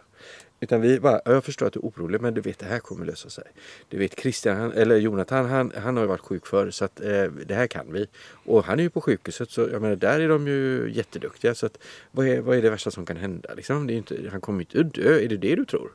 Utan 0.60 0.82
vi 0.82 1.00
bara, 1.00 1.22
jag 1.26 1.44
förstår 1.44 1.66
att 1.68 1.74
du 1.74 1.80
är 1.80 1.84
orolig 1.84 2.22
men 2.22 2.34
du 2.34 2.42
vet 2.42 2.60
det 2.60 2.66
här 2.66 2.80
kommer 2.80 3.06
lösa 3.06 3.30
sig. 3.30 3.44
Du 3.90 3.98
vet 3.98 4.20
Christian, 4.20 4.58
han, 4.58 4.72
eller 4.72 4.98
Jonathan, 4.98 5.46
han, 5.46 5.72
han 5.76 5.96
har 5.98 6.04
ju 6.04 6.08
varit 6.08 6.22
sjuk 6.22 6.48
förr 6.48 6.72
så 6.72 6.86
att 6.86 7.02
eh, 7.02 7.24
det 7.24 7.56
här 7.56 7.68
kan 7.68 7.94
vi. 7.94 8.08
Och 8.28 8.64
han 8.64 8.80
är 8.80 8.84
ju 8.84 8.90
på 8.90 9.02
sjukhuset 9.02 9.50
så 9.50 9.62
jag 9.62 9.82
menar 9.82 9.96
där 9.96 10.20
är 10.20 10.30
de 10.30 10.48
ju 10.48 10.92
jätteduktiga. 10.94 11.56
Så 11.56 11.66
att 11.66 11.78
vad 12.12 12.28
är, 12.28 12.42
vad 12.42 12.58
är 12.58 12.62
det 12.62 12.70
värsta 12.70 12.92
som 12.92 13.06
kan 13.06 13.18
hända 13.18 13.54
liksom? 13.54 13.88
Det 13.88 13.94
är 13.94 13.98
inte, 13.98 14.30
han 14.32 14.42
kommer 14.42 14.60
ju 14.60 14.80
inte 14.82 15.02
dö, 15.02 15.20
är 15.20 15.28
det 15.28 15.38
det 15.38 15.56
du 15.56 15.66
tror? 15.66 15.92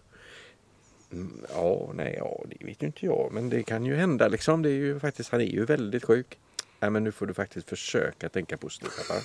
Mm, 1.12 1.40
Ja, 1.54 1.90
nej, 1.94 2.14
ja, 2.18 2.44
det 2.48 2.64
vet 2.66 2.82
ju 2.82 2.86
inte 2.86 3.06
jag. 3.06 3.30
Men 3.32 3.50
det 3.50 3.62
kan 3.62 3.84
ju 3.84 3.94
hända 3.94 4.28
liksom. 4.28 4.62
Det 4.62 4.70
är 4.70 4.74
ju 4.74 5.00
faktiskt, 5.00 5.30
han 5.30 5.40
är 5.40 5.44
ju 5.44 5.64
väldigt 5.64 6.04
sjuk. 6.04 6.38
Nej, 6.80 6.90
men 6.90 7.04
nu 7.04 7.12
får 7.12 7.26
du 7.26 7.34
faktiskt 7.34 7.68
försöka 7.68 8.28
tänka 8.28 8.56
positivt 8.56 8.90
pappa. 9.08 9.20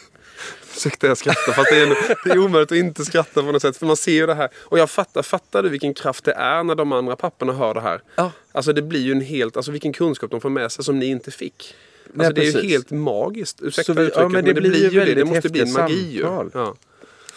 Ursäkta 0.76 1.08
jag 1.08 1.18
skrattar 1.18 1.53
fast 1.53 1.70
det 1.70 1.80
är, 1.80 2.18
det 2.26 2.32
är 2.32 2.38
omöjligt 2.38 2.72
att 2.72 2.78
inte 2.78 3.06
skratta 3.06 3.43
på 3.43 3.51
något 3.51 3.62
sätt. 3.62 3.78
För 3.78 3.86
man 3.86 3.97
ser 3.97 4.12
ju 4.12 4.26
det 4.26 4.36
här. 4.36 4.49
Och 4.56 4.80
jag 4.80 4.89
fattar, 4.89 5.22
fattar 5.22 5.64
du 5.64 5.70
vilken 5.70 5.93
kraft 5.93 6.24
det 6.24 6.34
är 6.34 6.64
när 6.64 6.76
de 6.76 6.91
andra 6.91 7.16
papporna 7.16 7.53
hör 7.53 7.74
det 7.74 7.82
här? 7.82 8.01
Ja. 8.16 8.32
Alltså 8.51 8.74
det 8.74 8.82
blir 8.82 8.99
ju 9.01 9.12
en 9.12 9.22
helt, 9.22 9.58
alltså 9.58 9.72
vilken 9.72 9.93
kunskap 9.93 10.32
de 10.32 10.41
får 10.41 10.49
med 10.49 10.72
sig 10.72 10.84
som 10.86 10.99
ni 10.99 11.06
inte 11.06 11.32
fick. 11.32 11.76
Alltså 12.06 12.22
Nej, 12.22 12.34
det 12.34 12.41
är 12.41 12.45
ju 12.45 12.51
precis. 12.53 12.70
helt 12.72 12.91
magiskt. 12.91 13.62
Ursäkta 13.62 13.93
vi- 13.93 14.01
ja, 14.01 14.08
uttrycket 14.08 14.24
men 14.24 14.32
men 14.32 14.45
det 14.45 14.53
det, 14.53 14.62
blir 14.70 14.91
ju 14.93 15.06
det. 15.06 15.14
Det 15.14 15.26
måste 15.26 15.49
bli 15.49 15.62
en 15.62 15.72
magi 15.74 16.12
ju. 16.12 16.22
Ja. 16.53 16.76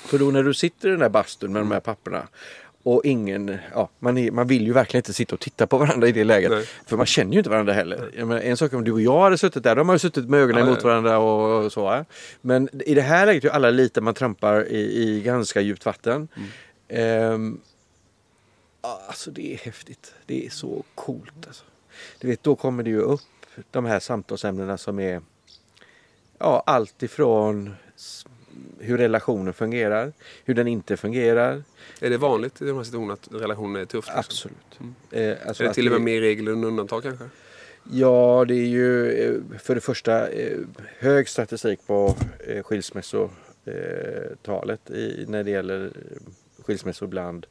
För 0.06 0.18
då 0.18 0.30
när 0.30 0.42
du 0.42 0.54
sitter 0.54 0.88
i 0.88 0.90
den 0.90 1.00
där 1.00 1.08
bastun 1.08 1.52
med 1.52 1.62
de 1.62 1.70
här 1.70 1.80
papperna 1.80 2.28
och 2.82 3.04
ingen, 3.04 3.58
ja, 3.74 3.88
man, 3.98 4.18
är, 4.18 4.30
man 4.30 4.46
vill 4.46 4.66
ju 4.66 4.72
verkligen 4.72 4.98
inte 4.98 5.12
sitta 5.12 5.34
och 5.34 5.40
titta 5.40 5.66
på 5.66 5.78
varandra 5.78 6.08
i 6.08 6.12
det 6.12 6.24
läget. 6.24 6.50
Nej. 6.50 6.64
För 6.86 6.96
man 6.96 7.06
känner 7.06 7.32
ju 7.32 7.38
inte 7.38 7.50
varandra 7.50 7.72
heller. 7.72 8.10
Jag 8.16 8.28
menar, 8.28 8.40
en 8.40 8.56
sak 8.56 8.72
om 8.72 8.84
du 8.84 8.92
och 8.92 9.00
jag 9.00 9.20
hade 9.20 9.38
suttit 9.38 9.62
där, 9.62 9.76
de 9.76 9.88
har 9.88 9.94
ju 9.94 9.98
suttit 9.98 10.28
med 10.28 10.40
ögonen 10.40 10.64
Ja, 10.66 10.70
mot 10.70 10.84
varandra 10.84 11.18
och, 11.18 11.64
och 11.64 11.72
så. 11.72 12.04
Men 12.40 12.68
i 12.86 12.94
det 12.94 13.02
här 13.02 13.26
läget 13.26 13.44
är 13.44 13.48
ju 13.48 13.52
alla 13.52 13.70
lite, 13.70 14.00
man 14.00 14.14
trampar 14.14 14.68
i, 14.68 15.02
i 15.02 15.22
ganska 15.22 15.60
djupt 15.60 15.86
vatten. 15.86 16.28
Mm. 16.88 17.60
Ja, 18.82 19.02
alltså 19.08 19.30
det 19.30 19.54
är 19.54 19.58
häftigt. 19.58 20.14
Det 20.26 20.46
är 20.46 20.50
så 20.50 20.82
coolt. 20.94 21.46
Alltså. 21.46 21.64
Du 22.18 22.28
vet, 22.28 22.42
då 22.42 22.56
kommer 22.56 22.82
det 22.82 22.90
ju 22.90 23.00
upp 23.00 23.20
de 23.70 23.84
här 23.84 24.00
samtalsämnena 24.00 24.78
som 24.78 24.98
är 24.98 25.22
ja, 26.38 26.62
allt 26.66 27.02
ifrån 27.02 27.74
hur 28.78 28.98
relationen 28.98 29.54
fungerar, 29.54 30.12
hur 30.44 30.54
den 30.54 30.68
inte 30.68 30.96
fungerar. 30.96 31.62
Är 32.00 32.10
det 32.10 32.18
vanligt 32.18 32.62
i 32.62 32.64
de 32.64 32.76
här 32.76 32.84
situationerna 32.84 33.12
att 33.12 33.28
relationen 33.42 33.82
är 33.82 33.86
tuff? 33.86 34.06
Liksom? 34.06 34.18
Absolut. 34.18 34.78
Eh, 35.10 35.48
alltså 35.48 35.62
Är 35.62 35.68
det 35.68 35.74
till 35.74 35.86
och 35.86 35.92
med 35.92 36.00
mer 36.00 36.20
regel 36.20 36.48
än 36.48 36.64
undantag 36.64 37.02
kanske? 37.02 37.24
Ja, 37.90 38.44
det 38.48 38.54
är 38.54 38.66
ju 38.66 39.12
eh, 39.12 39.34
för 39.58 39.74
det 39.74 39.80
första 39.80 40.28
eh, 40.28 40.58
hög 40.98 41.28
statistik 41.28 41.86
på 41.86 42.16
eh, 42.46 42.62
skilsmässotalet 42.62 44.90
i, 44.90 45.24
när 45.28 45.44
det 45.44 45.50
gäller 45.50 45.92
skilsmässor 46.66 47.06
bland 47.06 47.46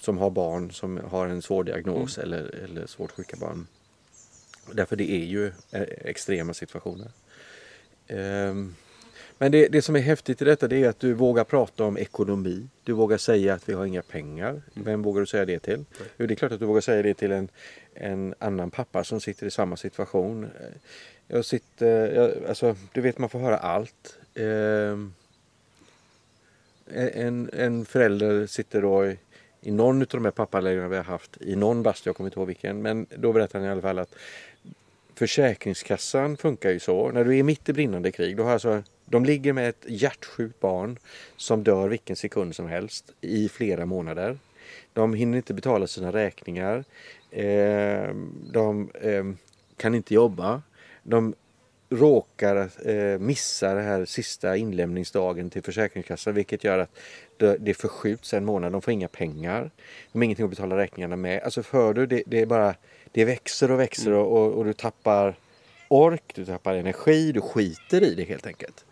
som 0.00 0.18
har 0.18 0.30
barn 0.30 0.70
som 0.70 1.00
har 1.10 1.26
en 1.26 1.42
svår 1.42 1.64
diagnos 1.64 2.18
eller, 2.18 2.54
eller 2.64 2.86
svårt 2.86 3.10
sjuka 3.10 3.36
barn. 3.36 3.66
Därför 4.72 4.96
det 4.96 5.10
är 5.10 5.24
ju 5.24 5.52
extrema 6.04 6.54
situationer. 6.54 7.10
Men 9.42 9.52
det, 9.52 9.68
det 9.68 9.82
som 9.82 9.96
är 9.96 10.00
häftigt 10.00 10.42
i 10.42 10.44
detta 10.44 10.68
det 10.68 10.84
är 10.84 10.88
att 10.88 11.00
du 11.00 11.12
vågar 11.12 11.44
prata 11.44 11.84
om 11.84 11.98
ekonomi. 11.98 12.68
Du 12.84 12.92
vågar 12.92 13.18
säga 13.18 13.54
att 13.54 13.68
vi 13.68 13.72
har 13.72 13.86
inga 13.86 14.02
pengar. 14.02 14.62
Vem 14.74 15.02
vågar 15.02 15.20
du 15.20 15.26
säga 15.26 15.44
det 15.44 15.58
till? 15.58 15.84
Jo, 16.16 16.26
det 16.26 16.34
är 16.34 16.36
klart 16.36 16.52
att 16.52 16.60
du 16.60 16.66
vågar 16.66 16.80
säga 16.80 17.02
det 17.02 17.14
till 17.14 17.32
en, 17.32 17.48
en 17.94 18.34
annan 18.38 18.70
pappa 18.70 19.04
som 19.04 19.20
sitter 19.20 19.46
i 19.46 19.50
samma 19.50 19.76
situation. 19.76 20.48
Jag 21.28 21.44
sitter, 21.44 22.14
jag, 22.14 22.44
alltså, 22.48 22.76
du 22.92 23.00
vet 23.00 23.18
man 23.18 23.28
får 23.28 23.38
höra 23.38 23.58
allt. 23.58 24.18
Ehm, 24.34 25.14
en, 26.94 27.50
en 27.52 27.84
förälder 27.84 28.46
sitter 28.46 28.82
då 28.82 29.06
i, 29.06 29.18
i 29.60 29.70
någon 29.70 30.00
av 30.02 30.06
de 30.10 30.24
här 30.24 30.32
pappalägren 30.32 30.90
vi 30.90 30.96
har 30.96 31.04
haft, 31.04 31.36
i 31.40 31.56
någon 31.56 31.82
bastu, 31.82 32.08
jag 32.08 32.16
kommer 32.16 32.28
inte 32.28 32.40
ihåg 32.40 32.46
vilken, 32.46 32.82
men 32.82 33.06
då 33.16 33.32
berättar 33.32 33.58
han 33.58 33.68
i 33.68 33.70
alla 33.70 33.82
fall 33.82 33.98
att 33.98 34.14
Försäkringskassan 35.20 36.36
funkar 36.36 36.70
ju 36.70 36.78
så. 36.78 37.10
När 37.10 37.24
du 37.24 37.38
är 37.38 37.42
mitt 37.42 37.68
i 37.68 37.72
brinnande 37.72 38.12
krig, 38.12 38.36
då 38.36 38.42
har 38.42 38.52
alltså, 38.52 38.82
de 39.06 39.24
ligger 39.24 39.52
med 39.52 39.68
ett 39.68 39.84
hjärtsjukt 39.88 40.60
barn 40.60 40.98
som 41.36 41.64
dör 41.64 41.88
vilken 41.88 42.16
sekund 42.16 42.56
som 42.56 42.68
helst 42.68 43.12
i 43.20 43.48
flera 43.48 43.86
månader. 43.86 44.38
De 44.92 45.14
hinner 45.14 45.36
inte 45.36 45.54
betala 45.54 45.86
sina 45.86 46.12
räkningar. 46.12 46.84
Eh, 47.30 48.14
de 48.52 48.90
eh, 49.00 49.24
kan 49.76 49.94
inte 49.94 50.14
jobba. 50.14 50.62
De 51.02 51.34
råkar 51.90 52.70
eh, 52.88 53.18
missa 53.18 53.74
den 53.74 53.84
här 53.84 54.04
sista 54.04 54.56
inlämningsdagen 54.56 55.50
till 55.50 55.62
Försäkringskassan 55.62 56.34
vilket 56.34 56.64
gör 56.64 56.78
att 56.78 56.98
det, 57.36 57.56
det 57.56 57.74
förskjuts 57.74 58.34
en 58.34 58.44
månad. 58.44 58.72
De 58.72 58.82
får 58.82 58.92
inga 58.92 59.08
pengar. 59.08 59.70
De 60.12 60.18
har 60.18 60.24
ingenting 60.24 60.44
att 60.44 60.50
betala 60.50 60.76
räkningarna 60.76 61.16
med. 61.16 61.42
Alltså 61.42 61.62
för 61.62 61.94
du, 61.94 62.06
det, 62.06 62.22
det 62.26 62.40
är 62.40 62.46
bara 62.46 62.74
det 63.12 63.24
växer 63.24 63.70
och 63.70 63.80
växer 63.80 64.12
och, 64.12 64.32
och, 64.32 64.52
och 64.52 64.64
du 64.64 64.72
tappar 64.72 65.36
ork, 65.88 66.32
du 66.34 66.44
tappar 66.44 66.74
energi, 66.74 67.32
du 67.32 67.40
skiter 67.40 68.02
i 68.02 68.14
det 68.14 68.24
helt 68.24 68.46
enkelt. 68.46 68.84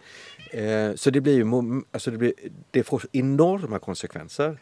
Eh, 0.50 0.94
så 0.94 1.10
det 1.10 1.20
blir 1.20 1.36
ju 1.36 1.82
alltså 1.90 2.10
det, 2.10 2.18
blir, 2.18 2.32
det 2.70 2.82
får 2.82 3.02
enorma 3.12 3.78
konsekvenser. 3.78 4.58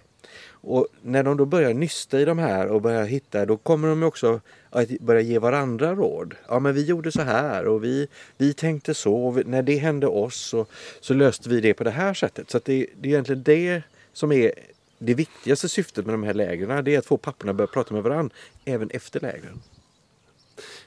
Och 0.48 0.86
när 1.02 1.22
de 1.22 1.36
då 1.36 1.44
börjar 1.44 1.74
nysta 1.74 2.20
i 2.20 2.24
de 2.24 2.38
här 2.38 2.66
och 2.66 2.82
börjar 2.82 3.04
hitta, 3.04 3.46
då 3.46 3.57
kommer 3.57 3.88
de 3.88 4.02
också 4.02 4.40
att 4.70 4.88
börja 4.88 5.20
ge 5.20 5.38
varandra 5.38 5.94
råd. 5.94 6.34
Ja 6.48 6.59
men 6.59 6.74
vi 6.74 6.84
gjorde 6.84 7.12
så 7.12 7.22
här 7.22 7.66
och 7.66 7.84
vi, 7.84 8.09
vi 8.36 8.52
tänkte 8.52 8.94
så. 8.94 9.14
Och 9.14 9.38
vi, 9.38 9.44
när 9.44 9.62
det 9.62 9.76
hände 9.76 10.07
oss 10.07 10.36
så, 10.36 10.66
så 11.00 11.14
löste 11.14 11.48
vi 11.48 11.61
det 11.61 11.74
på 11.74 11.84
det 11.84 11.90
här 11.90 12.14
sättet. 12.14 12.50
Så 12.50 12.61
det, 12.64 12.86
det 13.00 13.09
är 13.09 13.12
egentligen 13.12 13.42
det 13.42 13.82
som 14.12 14.32
är 14.32 14.52
det 14.99 15.14
viktigaste 15.14 15.68
syftet 15.68 16.07
med 16.07 16.14
de 16.14 16.22
här 16.22 16.34
lägren. 16.34 16.84
Det 16.84 16.94
är 16.94 16.99
att 16.99 17.07
få 17.07 17.16
papporna 17.16 17.51
att 17.51 17.57
börja 17.57 17.68
prata 17.68 17.94
med 17.94 18.03
varandra 18.03 18.34
även 18.64 18.90
efter 18.90 19.20
lägren. 19.20 19.62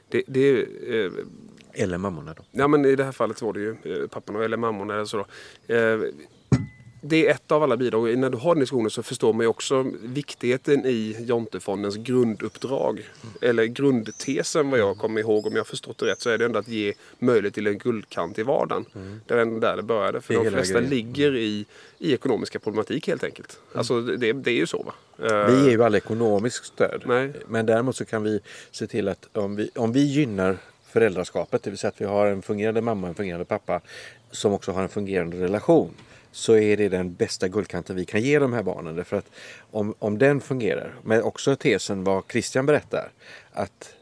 Det, 0.08 0.22
det, 0.26 0.62
eh, 0.62 1.12
Eller 1.72 1.98
mammorna 1.98 2.34
då. 2.34 2.42
Ja 2.50 2.68
men 2.68 2.84
i 2.84 2.96
det 2.96 3.04
här 3.04 3.12
fallet 3.12 3.42
var 3.42 3.52
det 3.52 3.60
ju 3.60 3.76
eh, 3.84 4.08
papporna 4.08 4.44
eller 4.44 4.56
mammorna 4.56 4.94
eller 4.94 5.04
så. 5.04 5.26
Då. 5.66 5.74
Eh, 5.74 6.00
det 7.00 7.26
är 7.26 7.30
ett 7.30 7.52
av 7.52 7.62
alla 7.62 7.76
bidrag. 7.76 8.18
När 8.18 8.30
du 8.30 8.36
har 8.38 8.54
den 8.54 8.60
diskussionen 8.60 8.90
så 8.90 9.02
förstår 9.02 9.32
man 9.32 9.40
ju 9.44 9.46
också 9.48 9.86
viktigheten 10.02 10.86
i 10.86 11.16
Jontefondens 11.20 11.96
grunduppdrag. 11.96 13.10
Eller 13.40 13.64
grundtesen 13.64 14.70
vad 14.70 14.80
jag 14.80 14.98
kommer 14.98 15.20
ihåg 15.20 15.46
om 15.46 15.52
jag 15.52 15.60
har 15.60 15.64
förstått 15.64 15.98
det 15.98 16.06
rätt 16.06 16.20
så 16.20 16.30
är 16.30 16.38
det 16.38 16.44
ändå 16.44 16.58
att 16.58 16.68
ge 16.68 16.92
möjlighet 17.18 17.54
till 17.54 17.66
en 17.66 17.78
guldkant 17.78 18.38
i 18.38 18.42
vardagen. 18.42 18.84
Det 19.26 19.34
var 19.34 19.42
ändå 19.42 19.58
där 19.60 19.76
det 19.76 19.82
började. 19.82 20.20
För 20.20 20.34
Det 20.34 20.44
de 20.44 20.50
flesta 20.50 20.74
grejen. 20.74 20.90
ligger 20.90 21.36
i, 21.36 21.66
i 21.98 22.14
ekonomiska 22.14 22.58
problematik 22.58 23.06
helt 23.08 23.24
enkelt. 23.24 23.58
Alltså 23.74 24.00
det, 24.00 24.32
det 24.32 24.50
är 24.50 24.54
ju 24.54 24.66
så 24.66 24.82
va. 24.82 24.92
Eh, 25.28 25.46
Vi 25.54 25.64
ger 25.64 25.70
ju 25.70 25.84
alla 25.84 25.96
ekonomiskt 25.96 26.64
stöd. 26.64 27.02
Nej. 27.06 27.32
Men 27.48 27.66
däremot 27.66 27.96
så 27.96 28.04
kan 28.04 28.22
vi 28.22 28.40
se 28.70 28.86
till 28.86 29.08
att 29.08 29.28
om 29.36 29.56
vi, 29.56 29.70
om 29.74 29.92
vi 29.92 30.00
gynnar 30.04 30.56
föräldraskapet, 30.92 31.62
det 31.62 31.70
vill 31.70 31.78
säga 31.78 31.88
att 31.88 32.00
vi 32.00 32.04
har 32.04 32.26
en 32.26 32.42
fungerande 32.42 32.80
mamma 32.80 33.02
och 33.02 33.08
en 33.08 33.14
fungerande 33.14 33.44
pappa 33.44 33.80
som 34.30 34.52
också 34.52 34.72
har 34.72 34.82
en 34.82 34.88
fungerande 34.88 35.36
relation. 35.40 35.90
Så 36.32 36.56
är 36.56 36.76
det 36.76 36.88
den 36.88 37.14
bästa 37.14 37.48
guldkanten 37.48 37.96
vi 37.96 38.04
kan 38.04 38.22
ge 38.22 38.38
de 38.38 38.52
här 38.52 38.62
barnen. 38.62 38.96
Därför 38.96 39.16
att 39.16 39.30
om, 39.70 39.94
om 39.98 40.18
den 40.18 40.40
fungerar, 40.40 40.94
men 41.04 41.22
också 41.22 41.56
tesen 41.56 42.04
vad 42.04 42.24
Christian 42.28 42.66
berättar, 42.66 43.12
att 43.52 43.94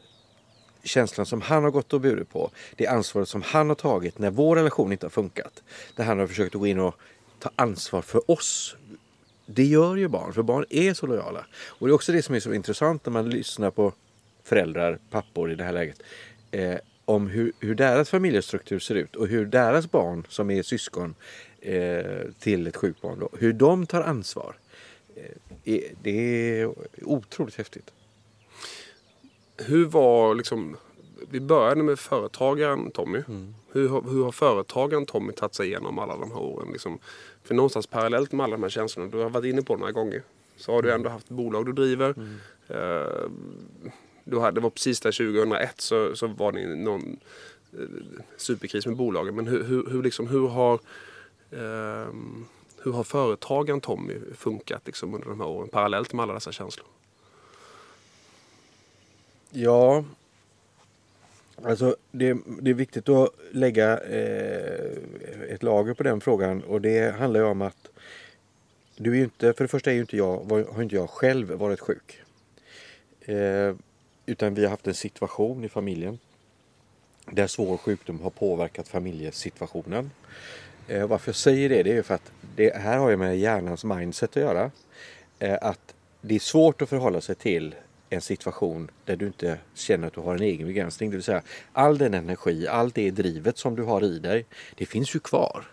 känslan 0.83 1.25
som 1.25 1.41
han 1.41 1.63
har 1.63 1.71
gått 1.71 1.93
och 1.93 2.01
burit 2.01 2.29
på, 2.29 2.51
det 2.75 2.87
ansvaret 2.87 3.29
som 3.29 3.41
han 3.41 3.69
har 3.69 3.75
tagit 3.75 4.19
när 4.19 4.29
vår 4.29 4.55
relation 4.55 4.91
inte 4.91 5.05
har 5.05 5.11
funkat. 5.11 5.63
Där 5.95 6.03
han 6.03 6.19
har 6.19 6.27
försökt 6.27 6.55
att 6.55 6.61
gå 6.61 6.67
in 6.67 6.79
och 6.79 6.95
ta 7.39 7.51
ansvar 7.55 8.01
för 8.01 8.31
oss. 8.31 8.75
Det 9.45 9.65
gör 9.65 9.95
ju 9.95 10.07
barn, 10.07 10.33
för 10.33 10.41
barn 10.41 10.65
är 10.69 10.93
så 10.93 11.07
lojala. 11.07 11.45
Och 11.67 11.87
det 11.87 11.91
är 11.91 11.95
också 11.95 12.11
det 12.11 12.21
som 12.21 12.35
är 12.35 12.39
så 12.39 12.53
intressant 12.53 13.05
när 13.05 13.11
man 13.11 13.29
lyssnar 13.29 13.71
på 13.71 13.93
föräldrar, 14.43 14.99
pappor 15.09 15.51
i 15.51 15.55
det 15.55 15.63
här 15.63 15.73
läget. 15.73 16.01
Eh, 16.51 16.75
om 17.05 17.27
hur, 17.27 17.51
hur 17.59 17.75
deras 17.75 18.09
familjestruktur 18.09 18.79
ser 18.79 18.95
ut 18.95 19.15
och 19.15 19.27
hur 19.27 19.45
deras 19.45 19.91
barn 19.91 20.25
som 20.29 20.51
är 20.51 20.63
syskon 20.63 21.15
till 22.39 22.67
ett 22.67 22.75
sjukt 22.77 23.01
barn, 23.01 23.19
då, 23.19 23.29
hur 23.39 23.53
de 23.53 23.85
tar 23.85 24.01
ansvar. 24.01 24.55
Eh, 25.15 25.81
det 26.03 26.59
är 26.61 26.73
otroligt 27.01 27.55
häftigt. 27.55 27.91
Hur 29.57 29.85
var 29.85 30.35
liksom... 30.35 30.77
Vi 31.31 31.39
började 31.39 31.83
med 31.83 31.99
företagaren 31.99 32.91
Tommy. 32.91 33.21
Mm. 33.27 33.55
Hur, 33.71 33.87
har- 33.89 34.01
hur 34.01 34.23
har 34.23 34.31
företagaren 34.31 35.05
Tommy 35.05 35.33
tagit 35.33 35.55
sig 35.55 35.67
igenom 35.67 35.99
alla 35.99 36.17
de 36.17 36.31
här 36.31 36.39
åren? 36.39 36.67
Liksom, 36.71 36.99
för 37.43 37.55
någonstans 37.55 37.87
parallellt 37.87 38.31
med 38.31 38.43
alla 38.43 38.55
de 38.55 38.63
här 38.63 38.69
känslorna, 38.69 39.09
du 39.11 39.17
har 39.17 39.29
varit 39.29 39.45
inne 39.45 39.61
på 39.61 39.73
det 39.75 39.79
några 39.79 39.91
gånger. 39.91 40.23
Så 40.57 40.71
har 40.73 40.81
du 40.81 40.91
ändå 40.91 41.09
haft 41.09 41.29
bolag 41.29 41.65
du 41.65 41.71
driver. 41.73 42.09
Eh, 42.67 43.29
du 44.23 44.39
hade, 44.39 44.55
det 44.55 44.61
var 44.61 44.69
precis 44.69 44.99
där 44.99 45.11
2001 45.11 45.81
så, 45.81 46.15
så 46.15 46.27
var 46.27 46.51
det 46.51 46.67
någon 46.75 47.17
eh, 47.73 47.79
superkris 48.37 48.85
med 48.85 48.95
bolagen. 48.95 49.35
Men 49.35 49.47
hur, 49.47 49.63
hur, 49.63 49.85
hur, 49.89 50.03
liksom, 50.03 50.27
hur 50.27 50.47
har 50.47 50.73
eh, 50.73 50.79
Ehm, 51.51 52.45
hur 52.83 52.91
har 52.91 53.03
företagaren 53.03 53.81
Tommy 53.81 54.15
funkat 54.35 54.81
liksom, 54.85 55.13
under 55.13 55.29
de 55.29 55.39
här 55.39 55.47
åren 55.47 55.69
parallellt 55.69 56.13
med 56.13 56.23
alla 56.23 56.33
dessa 56.33 56.51
känslor? 56.51 56.87
Ja, 59.49 60.03
alltså 61.63 61.95
det, 62.11 62.37
det 62.61 62.69
är 62.69 62.73
viktigt 62.73 63.09
att 63.09 63.29
lägga 63.51 63.99
eh, 63.99 64.91
ett 65.49 65.63
lager 65.63 65.93
på 65.93 66.03
den 66.03 66.21
frågan 66.21 66.63
och 66.63 66.81
det 66.81 67.15
handlar 67.15 67.39
ju 67.39 67.45
om 67.45 67.61
att 67.61 67.89
du 68.97 69.11
är 69.11 69.15
ju 69.15 69.23
inte, 69.23 69.53
för 69.53 69.63
det 69.63 69.67
första 69.67 69.91
är 69.91 69.95
ju 69.95 70.01
inte 70.01 70.17
jag, 70.17 70.65
har 70.73 70.83
inte 70.83 70.95
jag 70.95 71.09
själv 71.09 71.51
varit 71.51 71.79
sjuk. 71.79 72.21
Eh, 73.21 73.75
utan 74.25 74.53
vi 74.53 74.63
har 74.63 74.69
haft 74.69 74.87
en 74.87 74.93
situation 74.93 75.63
i 75.63 75.69
familjen 75.69 76.19
där 77.25 77.47
svår 77.47 77.77
sjukdom 77.77 78.21
har 78.21 78.29
påverkat 78.29 78.87
familjesituationen. 78.87 80.11
Eh, 80.89 81.07
varför 81.07 81.29
jag 81.29 81.35
säger 81.35 81.69
det, 81.69 81.83
det 81.83 81.97
är 81.97 82.01
för 82.01 82.15
att 82.15 82.31
det 82.55 82.75
här 82.75 82.97
har 82.97 83.09
ju 83.09 83.17
med 83.17 83.39
hjärnans 83.39 83.83
mindset 83.83 84.29
att 84.29 84.35
göra. 84.35 84.71
Eh, 85.39 85.57
att 85.61 85.95
det 86.21 86.35
är 86.35 86.39
svårt 86.39 86.81
att 86.81 86.89
förhålla 86.89 87.21
sig 87.21 87.35
till 87.35 87.75
en 88.09 88.21
situation 88.21 88.91
där 89.05 89.15
du 89.15 89.27
inte 89.27 89.57
känner 89.73 90.07
att 90.07 90.13
du 90.13 90.21
har 90.21 90.35
en 90.35 90.41
egen 90.41 90.67
begränsning. 90.67 91.09
Det 91.09 91.15
vill 91.15 91.23
säga 91.23 91.41
all 91.73 91.97
den 91.97 92.13
energi, 92.13 92.67
allt 92.67 92.95
det 92.95 93.11
drivet 93.11 93.57
som 93.57 93.75
du 93.75 93.83
har 93.83 94.03
i 94.03 94.19
dig, 94.19 94.45
det 94.75 94.85
finns 94.85 95.15
ju 95.15 95.19
kvar. 95.19 95.65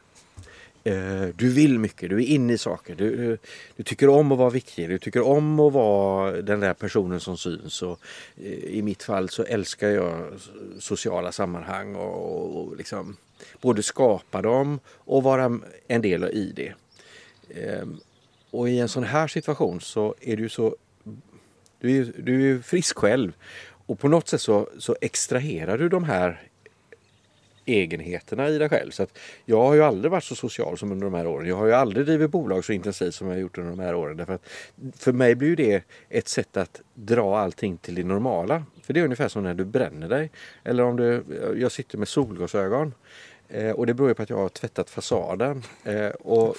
Eh, 0.87 1.29
du 1.37 1.49
vill 1.49 1.79
mycket, 1.79 2.11
du 2.11 2.17
är 2.17 2.27
inne 2.27 2.53
i 2.53 2.59
saker. 2.59 2.95
Du, 2.95 3.39
du, 3.77 3.83
tycker 3.83 4.09
om 4.09 4.33
att 4.33 4.39
vara 4.39 4.51
viktig, 4.51 4.89
du 4.89 4.99
tycker 4.99 5.23
om 5.23 5.61
att 5.61 5.73
vara 5.73 6.43
den 6.43 6.61
där 6.61 6.75
personen 6.75 7.21
som 7.21 7.37
syns. 7.39 7.83
Och 7.83 8.01
eh, 8.37 8.53
I 8.53 8.83
mitt 8.83 9.03
fall 9.03 9.29
så 9.29 9.45
älskar 9.45 9.89
jag 9.89 10.33
sociala 10.79 11.33
sammanhang 11.33 11.95
och, 11.95 12.61
och 12.61 12.77
liksom 12.77 13.17
både 13.61 13.83
skapa 13.83 14.43
dem 14.43 14.81
och 14.89 15.23
vara 15.23 15.61
en 15.89 16.03
del 16.03 16.25
i 16.25 16.53
det. 16.57 16.75
Ehm, 17.61 18.01
och 18.51 18.69
i 18.69 18.79
en 18.79 18.89
sån 18.89 19.05
här 19.05 19.29
situation 19.29 19.81
så 19.81 20.15
är 20.21 20.37
du 20.37 20.49
så... 20.49 20.77
Du 21.81 22.01
är, 22.01 22.13
du 22.19 22.51
är 22.51 22.63
frisk 22.63 22.99
själv 22.99 23.33
och 23.87 23.99
på 23.99 24.09
något 24.09 24.29
sätt 24.29 24.41
så, 24.41 24.69
så 24.79 24.97
extraherar 25.01 25.79
du 25.79 25.89
de 25.89 26.05
här 26.05 26.49
egenheterna 27.67 28.49
i 28.49 28.59
dig 28.59 28.69
själv. 28.69 28.91
Så 28.91 29.03
att 29.03 29.19
jag 29.45 29.63
har 29.63 29.75
ju 29.75 29.83
aldrig 29.83 30.11
varit 30.11 30.25
så 30.25 30.35
social 30.35 30.79
som 30.79 30.93
under 30.93 31.05
de 31.05 31.15
här 31.15 31.27
åren. 31.27 31.49
Jag 31.49 31.57
har 31.57 31.67
ju 31.67 31.73
aldrig 31.73 32.07
drivit 32.07 32.31
bolag 32.31 32.65
så 32.65 32.73
intensivt 32.73 33.15
som 33.15 33.27
jag 33.27 33.35
har 33.35 33.41
gjort 33.41 33.59
under 33.59 33.71
de 33.71 33.79
här 33.79 33.95
åren. 33.95 34.17
Därför 34.17 34.35
att 34.35 34.47
för 34.97 35.13
mig 35.13 35.35
blir 35.35 35.49
ju 35.49 35.57
det 35.57 35.83
ett 36.09 36.29
sätt 36.29 36.57
att 36.57 36.81
dra 36.95 37.39
allting 37.39 37.77
till 37.77 37.95
det 37.95 38.05
normala. 38.05 38.65
För 38.83 38.93
det 38.93 39.01
är 39.01 39.05
ungefär 39.05 39.29
som 39.29 39.43
när 39.43 39.55
du 39.55 39.65
bränner 39.65 40.09
dig. 40.09 40.31
Eller 40.65 40.83
om 40.83 40.97
du, 40.97 41.25
jag 41.57 41.73
sitter 41.73 41.99
med 41.99 42.09
solglasögon. 42.09 42.95
Eh, 43.49 43.71
och 43.71 43.87
det 43.87 43.95
beror 43.95 44.09
ju 44.09 44.15
på 44.15 44.23
att 44.23 44.31
jag 44.31 44.37
har 44.37 44.49
tvättat 44.49 44.91
fasaden. 44.91 45.63
Eh, 45.85 46.09
och 46.09 46.57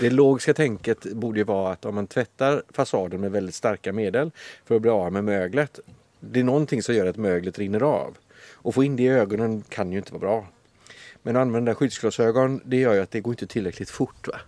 det 0.00 0.10
logiska 0.10 0.54
tänket 0.54 1.02
borde 1.02 1.40
ju 1.40 1.44
vara 1.44 1.72
att 1.72 1.84
om 1.84 1.94
man 1.94 2.06
tvättar 2.06 2.62
fasaden 2.70 3.20
med 3.20 3.32
väldigt 3.32 3.54
starka 3.54 3.92
medel 3.92 4.30
för 4.64 4.74
att 4.74 4.82
bli 4.82 4.90
av 4.90 5.12
med 5.12 5.24
möglet. 5.24 5.80
Det 6.20 6.40
är 6.40 6.44
någonting 6.44 6.82
som 6.82 6.94
gör 6.94 7.06
att 7.06 7.16
möglet 7.16 7.58
rinner 7.58 7.82
av. 7.82 8.16
Och 8.62 8.74
få 8.74 8.84
in 8.84 8.96
det 8.96 9.02
i 9.02 9.08
ögonen 9.08 9.62
kan 9.68 9.92
ju 9.92 9.98
inte 9.98 10.12
vara 10.12 10.20
bra. 10.20 10.46
Men 11.22 11.36
att 11.36 11.40
använda 11.40 11.74
skyddsglasögon 11.74 12.60
det 12.64 12.76
gör 12.76 12.94
ju 12.94 13.00
att 13.00 13.10
det 13.10 13.20
går 13.20 13.32
inte 13.32 13.46
tillräckligt 13.46 13.90
fort. 13.90 14.28
Va? 14.28 14.40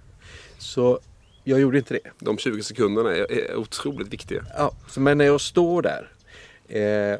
Så 0.58 1.00
jag 1.44 1.60
gjorde 1.60 1.78
inte 1.78 1.94
det. 1.94 2.10
De 2.18 2.38
20 2.38 2.62
sekunderna 2.62 3.16
är, 3.16 3.56
otroligt 3.56 4.08
viktiga. 4.08 4.46
Ja, 4.56 4.72
men 4.96 5.18
när 5.18 5.24
jag 5.24 5.40
står 5.40 5.82
där 5.82 6.10
eh, 6.68 7.18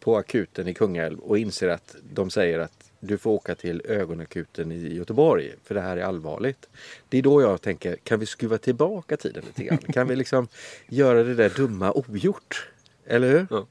på 0.00 0.16
akuten 0.16 0.68
i 0.68 0.74
Kungälv 0.74 1.18
och 1.18 1.38
inser 1.38 1.68
att 1.68 1.96
de 2.12 2.30
säger 2.30 2.58
att 2.58 2.90
du 3.00 3.18
får 3.18 3.30
åka 3.30 3.54
till 3.54 3.82
ögonakuten 3.84 4.72
i 4.72 4.94
Göteborg 4.94 5.54
för 5.64 5.74
det 5.74 5.80
här 5.80 5.96
är 5.96 6.02
allvarligt. 6.02 6.68
Det 7.08 7.18
är 7.18 7.22
då 7.22 7.42
jag 7.42 7.62
tänker, 7.62 7.96
kan 7.96 8.20
vi 8.20 8.26
skruva 8.26 8.58
tillbaka 8.58 9.16
tiden 9.16 9.44
lite 9.46 9.64
grann? 9.64 9.78
Kan 9.78 10.08
vi 10.08 10.16
liksom 10.16 10.48
göra 10.88 11.22
det 11.22 11.34
där 11.34 11.52
dumma 11.56 11.92
ogjort? 11.92 12.68
Eller 13.06 13.30
hur? 13.30 13.46
Ja. 13.50 13.66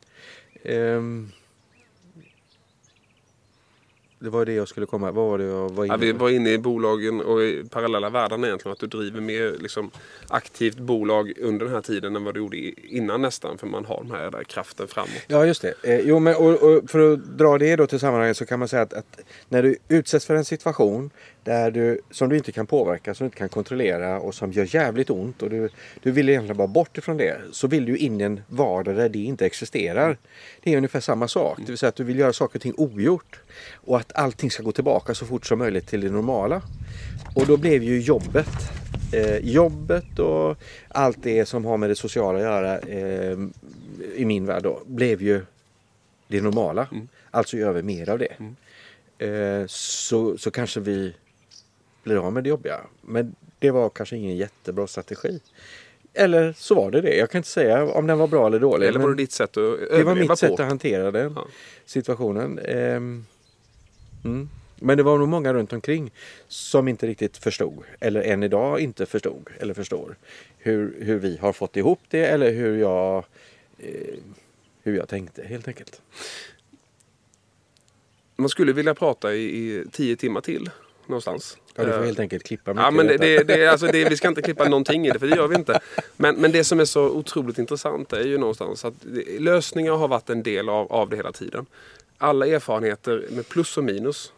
Um, 0.73 1.31
det 4.23 4.29
var 4.29 4.45
det 4.45 4.53
jag 4.53 4.67
skulle 4.67 4.85
komma. 4.85 5.11
Vad 5.11 5.29
var 5.29 5.37
det 5.37 5.43
jag 5.43 5.69
var 5.69 5.85
inne 5.85 5.93
ja, 5.93 5.97
Vi 5.97 6.11
var 6.11 6.29
inne 6.29 6.51
i 6.51 6.57
bolagen 6.57 7.21
och 7.21 7.43
i 7.43 7.63
parallella 7.69 8.09
världarna 8.09 8.47
egentligen. 8.47 8.73
Att 8.73 8.79
du 8.79 8.87
driver 8.87 9.21
mer 9.21 9.55
liksom, 9.59 9.91
aktivt 10.27 10.77
bolag 10.77 11.33
under 11.39 11.65
den 11.65 11.73
här 11.75 11.81
tiden 11.81 12.15
än 12.15 12.23
vad 12.23 12.33
du 12.33 12.39
gjorde 12.39 12.57
innan 12.95 13.21
nästan. 13.21 13.57
För 13.57 13.67
man 13.67 13.85
har 13.85 14.03
den 14.03 14.11
här 14.11 14.31
där 14.31 14.43
kraften 14.43 14.87
framåt. 14.87 15.09
Ja 15.27 15.45
just 15.45 15.61
det. 15.61 15.73
Eh, 15.83 15.99
jo, 15.99 16.19
men, 16.19 16.35
och, 16.35 16.63
och, 16.63 16.89
för 16.89 17.13
att 17.13 17.37
dra 17.37 17.57
det 17.57 17.75
då 17.75 17.87
till 17.87 17.99
sammanhanget 17.99 18.37
så 18.37 18.45
kan 18.45 18.59
man 18.59 18.67
säga 18.67 18.81
att, 18.81 18.93
att, 18.93 19.19
när 19.49 19.63
du 19.63 19.77
utsätts 19.87 20.25
för 20.25 20.35
en 20.35 20.45
situation 20.45 21.09
där 21.43 21.71
du, 21.71 22.01
som 22.11 22.29
du 22.29 22.37
inte 22.37 22.51
kan 22.51 22.67
påverka, 22.67 23.13
som 23.13 23.25
du 23.25 23.27
inte 23.27 23.37
kan 23.37 23.49
kontrollera 23.49 24.19
och 24.19 24.35
som 24.35 24.51
gör 24.51 24.75
jävligt 24.75 25.09
ont 25.09 25.41
och 25.41 25.49
du, 25.49 25.69
du 26.03 26.11
vill 26.11 26.29
egentligen 26.29 26.57
bara 26.57 26.67
bort 26.67 26.97
ifrån 26.97 27.17
det. 27.17 27.37
Så 27.51 27.67
vill 27.67 27.85
du 27.85 27.97
in 27.97 28.21
i 28.21 28.23
en 28.23 28.41
vardag 28.47 28.95
där 28.95 29.09
det 29.09 29.19
inte 29.19 29.45
existerar. 29.45 30.17
Det 30.63 30.73
är 30.73 30.77
ungefär 30.77 30.99
samma 30.99 31.27
sak. 31.27 31.57
Det 31.57 31.71
vill 31.71 31.77
säga 31.77 31.89
att 31.89 31.95
du 31.95 32.03
vill 32.03 32.19
göra 32.19 32.33
saker 32.33 32.59
och 32.59 32.61
ting 32.61 32.73
ogjort. 32.77 33.39
Och 33.73 33.97
att 33.97 34.11
allting 34.15 34.51
ska 34.51 34.63
gå 34.63 34.71
tillbaka 34.71 35.15
så 35.15 35.25
fort 35.25 35.45
som 35.45 35.59
möjligt 35.59 35.87
till 35.87 36.01
det 36.01 36.09
normala. 36.09 36.61
Och 37.35 37.45
då 37.47 37.57
blev 37.57 37.83
ju 37.83 38.01
jobbet 38.01 38.47
eh, 39.13 39.37
jobbet 39.37 40.19
och 40.19 40.57
allt 40.87 41.23
det 41.23 41.45
som 41.45 41.65
har 41.65 41.77
med 41.77 41.89
det 41.89 41.95
sociala 41.95 42.37
att 42.37 42.43
göra 42.43 42.79
eh, 42.79 43.37
i 44.15 44.25
min 44.25 44.45
värld 44.45 44.63
då, 44.63 44.81
blev 44.85 45.21
ju 45.21 45.41
det 46.27 46.41
normala. 46.41 46.87
Mm. 46.91 47.07
Alltså 47.31 47.57
gör 47.57 47.73
vi 47.73 47.83
mer 47.83 48.09
av 48.09 48.19
det. 48.19 48.33
Mm. 48.39 48.55
Eh, 49.17 49.67
så, 49.67 50.37
så 50.37 50.51
kanske 50.51 50.79
vi 50.79 51.13
blir 52.03 52.25
av 52.25 52.33
med 52.33 52.43
det 52.43 52.49
jobbiga. 52.49 52.79
Men 53.01 53.35
det 53.59 53.71
var 53.71 53.89
kanske 53.89 54.17
ingen 54.17 54.37
jättebra 54.37 54.87
strategi. 54.87 55.39
Eller 56.13 56.53
så 56.57 56.75
var 56.75 56.91
det 56.91 57.01
det. 57.01 57.15
Jag 57.15 57.31
kan 57.31 57.39
inte 57.39 57.49
säga 57.49 57.85
om 57.85 58.07
den 58.07 58.17
var 58.17 58.27
bra 58.27 58.47
eller 58.47 58.59
dålig. 58.59 58.87
Eller 58.87 58.99
var 58.99 59.09
det 59.09 59.15
ditt 59.15 59.31
sätt 59.31 59.49
att 59.49 59.57
överleva 59.57 59.97
Det 59.97 60.03
var 60.03 60.15
mitt 60.15 60.27
på? 60.27 60.35
sätt 60.35 60.59
att 60.59 60.67
hantera 60.67 61.11
den 61.11 61.33
ja. 61.35 61.47
situationen. 61.85 62.59
Um, 62.59 63.25
mm. 64.25 64.49
Men 64.75 64.97
det 64.97 65.03
var 65.03 65.17
nog 65.17 65.27
många 65.27 65.53
runt 65.53 65.73
omkring 65.73 66.11
som 66.47 66.87
inte 66.87 67.07
riktigt 67.07 67.37
förstod. 67.37 67.83
Eller 67.99 68.21
än 68.21 68.43
idag 68.43 68.79
inte 68.79 69.05
förstod 69.05 69.49
eller 69.59 69.73
förstår. 69.73 70.15
Hur, 70.57 70.95
hur 70.99 71.19
vi 71.19 71.37
har 71.37 71.53
fått 71.53 71.77
ihop 71.77 71.99
det 72.09 72.25
eller 72.25 72.51
hur 72.51 72.79
jag, 72.79 73.25
eh, 73.77 74.15
hur 74.83 74.97
jag 74.97 75.09
tänkte 75.09 75.43
helt 75.43 75.67
enkelt. 75.67 76.01
Man 78.35 78.49
skulle 78.49 78.73
vilja 78.73 78.95
prata 78.95 79.33
i, 79.33 79.43
i 79.43 79.85
tio 79.91 80.15
timmar 80.15 80.41
till 80.41 80.69
någonstans. 81.07 81.57
Ja, 81.75 81.83
du 81.85 81.91
får 81.91 82.03
helt 82.03 82.19
enkelt 82.19 82.43
klippa 82.43 82.73
mycket 82.73 82.83
ja, 82.83 82.91
men 82.91 83.07
det, 83.07 83.17
det, 83.17 83.43
det, 83.43 83.67
alltså 83.67 83.87
det, 83.87 84.09
Vi 84.09 84.17
ska 84.17 84.27
inte 84.27 84.41
klippa 84.41 84.69
någonting 84.69 85.07
i 85.07 85.11
det, 85.11 85.19
för 85.19 85.27
det 85.27 85.35
gör 85.35 85.47
vi 85.47 85.55
inte. 85.55 85.79
Men, 86.17 86.35
men 86.35 86.51
det 86.51 86.63
som 86.63 86.79
är 86.79 86.85
så 86.85 87.09
otroligt 87.09 87.57
intressant 87.57 88.13
är 88.13 88.23
ju 88.23 88.37
någonstans 88.37 88.85
att 88.85 88.93
lösningar 89.39 89.93
har 89.93 90.07
varit 90.07 90.29
en 90.29 90.43
del 90.43 90.69
av, 90.69 90.91
av 90.91 91.09
det 91.09 91.15
hela 91.15 91.31
tiden. 91.31 91.65
Alla 92.17 92.47
erfarenheter 92.47 93.25
med 93.31 93.49
plus 93.49 93.77
och 93.77 93.83
minus 93.83 94.33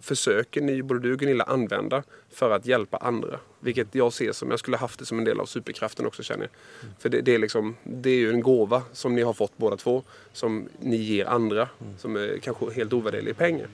försöker 0.00 0.60
ni, 0.60 0.82
både 0.82 1.00
du 1.00 1.12
och 1.12 1.18
Gunilla, 1.18 1.44
använda 1.44 2.02
för 2.32 2.50
att 2.50 2.66
hjälpa 2.66 2.96
andra. 2.96 3.38
Vilket 3.60 3.94
jag 3.94 4.12
ser 4.12 4.32
som, 4.32 4.50
jag 4.50 4.58
skulle 4.58 4.76
haft 4.76 4.98
det 4.98 5.06
som 5.06 5.18
en 5.18 5.24
del 5.24 5.40
av 5.40 5.46
superkraften 5.46 6.06
också 6.06 6.22
känner 6.22 6.42
jag. 6.42 6.50
Mm. 6.82 6.94
För 6.98 7.08
det, 7.08 7.20
det, 7.20 7.34
är 7.34 7.38
liksom, 7.38 7.76
det 7.82 8.10
är 8.10 8.18
ju 8.18 8.30
en 8.30 8.40
gåva 8.40 8.82
som 8.92 9.14
ni 9.14 9.22
har 9.22 9.32
fått 9.32 9.52
båda 9.56 9.76
två. 9.76 10.02
Som 10.32 10.68
ni 10.80 10.96
ger 10.96 11.26
andra. 11.26 11.68
Mm. 11.80 11.98
Som 11.98 12.16
är 12.16 12.38
kanske 12.42 12.72
helt 12.72 12.92
ovärderlig 12.92 13.36
pengar. 13.36 13.68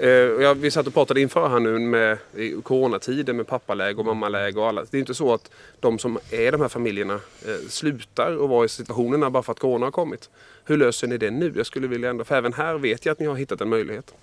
Eh, 0.00 0.54
vi 0.54 0.70
satt 0.70 0.86
och 0.86 0.94
pratade 0.94 1.20
inför 1.20 1.48
här 1.48 1.60
nu 1.60 1.78
med 1.78 2.18
coronatider 2.62 3.32
med 3.32 3.46
pappaläge 3.46 3.98
och 3.98 4.06
mammaläge 4.06 4.60
och 4.60 4.68
alla. 4.68 4.84
Det 4.90 4.96
är 4.96 5.00
inte 5.00 5.14
så 5.14 5.34
att 5.34 5.50
de 5.80 5.98
som 5.98 6.18
är 6.30 6.40
i 6.40 6.50
de 6.50 6.60
här 6.60 6.68
familjerna 6.68 7.14
eh, 7.14 7.68
slutar 7.68 8.32
att 8.32 8.50
vara 8.50 8.64
i 8.64 8.68
situationerna 8.68 9.30
bara 9.30 9.42
för 9.42 9.52
att 9.52 9.58
corona 9.58 9.86
har 9.86 9.90
kommit. 9.90 10.30
Hur 10.64 10.76
löser 10.76 11.06
ni 11.06 11.18
det 11.18 11.30
nu? 11.30 11.52
Jag 11.56 11.66
skulle 11.66 11.88
vilja 11.88 12.10
ändå, 12.10 12.24
för 12.24 12.34
även 12.34 12.52
här 12.52 12.74
vet 12.74 13.06
jag 13.06 13.12
att 13.12 13.18
ni 13.18 13.26
har 13.26 13.34
hittat 13.34 13.60
en 13.60 13.68
möjlighet. 13.68 14.14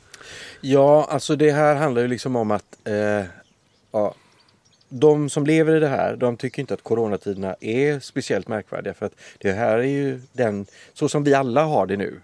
Ja, 0.61 1.07
alltså 1.09 1.36
det 1.36 1.51
här 1.51 1.75
handlar 1.75 2.01
ju 2.01 2.07
liksom 2.07 2.36
om 2.36 2.51
att 2.51 2.78
eh, 2.84 3.25
ja, 3.91 4.13
de 4.89 5.30
som 5.30 5.45
lever 5.45 5.75
i 5.75 5.80
det 5.80 5.88
här, 5.88 6.15
de 6.15 6.38
tycker 6.38 6.61
inte 6.61 6.73
att 6.73 6.84
coronatiderna 6.84 7.55
är 7.59 7.99
speciellt 7.99 8.47
märkvärdiga. 8.47 8.93
För 8.93 9.05
att 9.05 9.13
det 9.38 9.51
här 9.51 9.78
är 9.78 9.84
ju 9.84 10.21
den, 10.34 10.65
så 10.93 11.09
som 11.09 11.23
vi 11.23 11.34
alla 11.34 11.63
har 11.63 11.86
det 11.86 11.97
nu. 11.97 12.19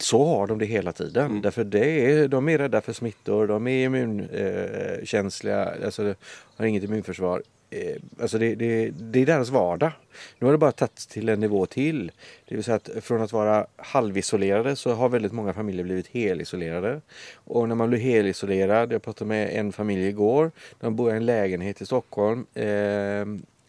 Så 0.00 0.24
har 0.24 0.46
de 0.46 0.58
det 0.58 0.66
hela 0.66 0.92
tiden. 0.92 1.26
Mm. 1.26 1.42
Därför 1.42 1.64
det 1.64 2.12
är, 2.12 2.28
de 2.28 2.48
är 2.48 2.58
rädda 2.58 2.80
för 2.80 2.92
smittor, 2.92 3.46
de 3.46 3.66
är 3.66 3.84
immunkänsliga, 3.84 5.74
eh, 5.74 5.84
alltså 5.84 6.14
har 6.56 6.66
inget 6.66 6.82
immunförsvar. 6.84 7.42
Eh, 7.70 7.96
alltså 8.20 8.38
det, 8.38 8.54
det, 8.54 8.90
det, 8.90 9.20
är 9.20 9.26
deras 9.26 9.50
vardag. 9.50 9.92
Nu 10.38 10.46
har 10.46 10.52
det 10.52 10.58
bara 10.58 10.72
tagits 10.72 11.06
till 11.06 11.28
en 11.28 11.40
nivå 11.40 11.66
till. 11.66 12.12
Det 12.48 12.54
vill 12.54 12.64
säga 12.64 12.76
att 12.76 12.90
från 13.00 13.22
att 13.22 13.32
vara 13.32 13.66
halvisolerade 13.76 14.76
så 14.76 14.92
har 14.92 15.08
väldigt 15.08 15.32
många 15.32 15.52
familjer 15.52 15.84
blivit 15.84 16.06
helisolerade. 16.06 17.00
Och 17.34 17.68
när 17.68 17.74
man 17.74 17.88
blir 17.88 17.98
helisolerad, 17.98 18.92
jag 18.92 19.02
pratade 19.02 19.28
med 19.28 19.50
en 19.58 19.72
familj 19.72 20.06
igår, 20.06 20.50
de 20.80 20.96
bor 20.96 21.12
i 21.12 21.16
en 21.16 21.26
lägenhet 21.26 21.80
i 21.80 21.86
Stockholm 21.86 22.46
eh, 22.54 23.26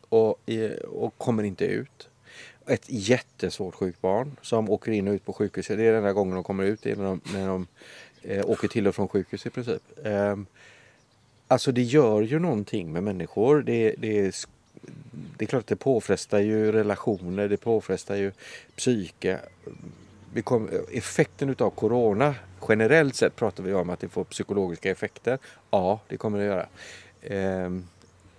och, 0.10 0.40
och 0.88 1.18
kommer 1.18 1.44
inte 1.44 1.66
ut 1.66 2.10
ett 2.70 2.86
jättesvårt 2.88 3.76
sjukt 3.76 4.02
barn 4.02 4.38
som 4.42 4.70
åker 4.70 4.92
in 4.92 5.08
och 5.08 5.14
ut 5.14 5.26
på 5.26 5.34
sjukhuset. 5.34 5.78
Det 5.78 5.84
är 5.84 5.88
den 5.88 5.96
enda 5.96 6.14
gången 6.14 6.36
de 6.36 6.44
kommer 6.44 6.64
ut, 6.64 6.82
det 6.84 6.92
är 6.92 6.96
när 6.96 7.04
de, 7.04 7.22
när 7.34 7.48
de 7.48 7.68
eh, 8.24 8.50
åker 8.50 8.68
till 8.68 8.88
och 8.88 8.96
från 8.96 9.08
sjukhus 9.08 9.46
i 9.46 9.50
princip. 9.50 9.82
Eh, 10.04 10.36
alltså 11.48 11.72
det 11.72 11.82
gör 11.82 12.22
ju 12.22 12.40
någonting 12.40 12.92
med 12.92 13.04
människor. 13.04 13.62
Det, 13.62 13.96
det, 13.98 14.20
är, 14.20 14.36
det 15.38 15.46
är 15.46 15.48
klart 15.48 15.62
att 15.62 15.68
det 15.68 15.76
påfrestar 15.76 16.40
ju 16.40 16.72
relationer, 16.72 17.48
det 17.50 17.58
påfrestar 17.58 18.16
ju 18.16 18.32
psyke. 18.76 19.40
Vi 20.34 20.42
kom, 20.42 20.70
effekten 20.92 21.50
utav 21.50 21.70
Corona, 21.70 22.36
generellt 22.70 23.16
sett 23.16 23.36
pratar 23.36 23.64
vi 23.64 23.74
om 23.74 23.90
att 23.90 24.00
det 24.00 24.10
får 24.10 24.24
psykologiska 24.24 24.92
effekter. 24.92 25.38
Ja, 25.72 26.00
det 26.08 26.18
kommer 26.18 26.40
det 26.40 26.46
göra. 26.46 26.68
Eh, 27.22 27.70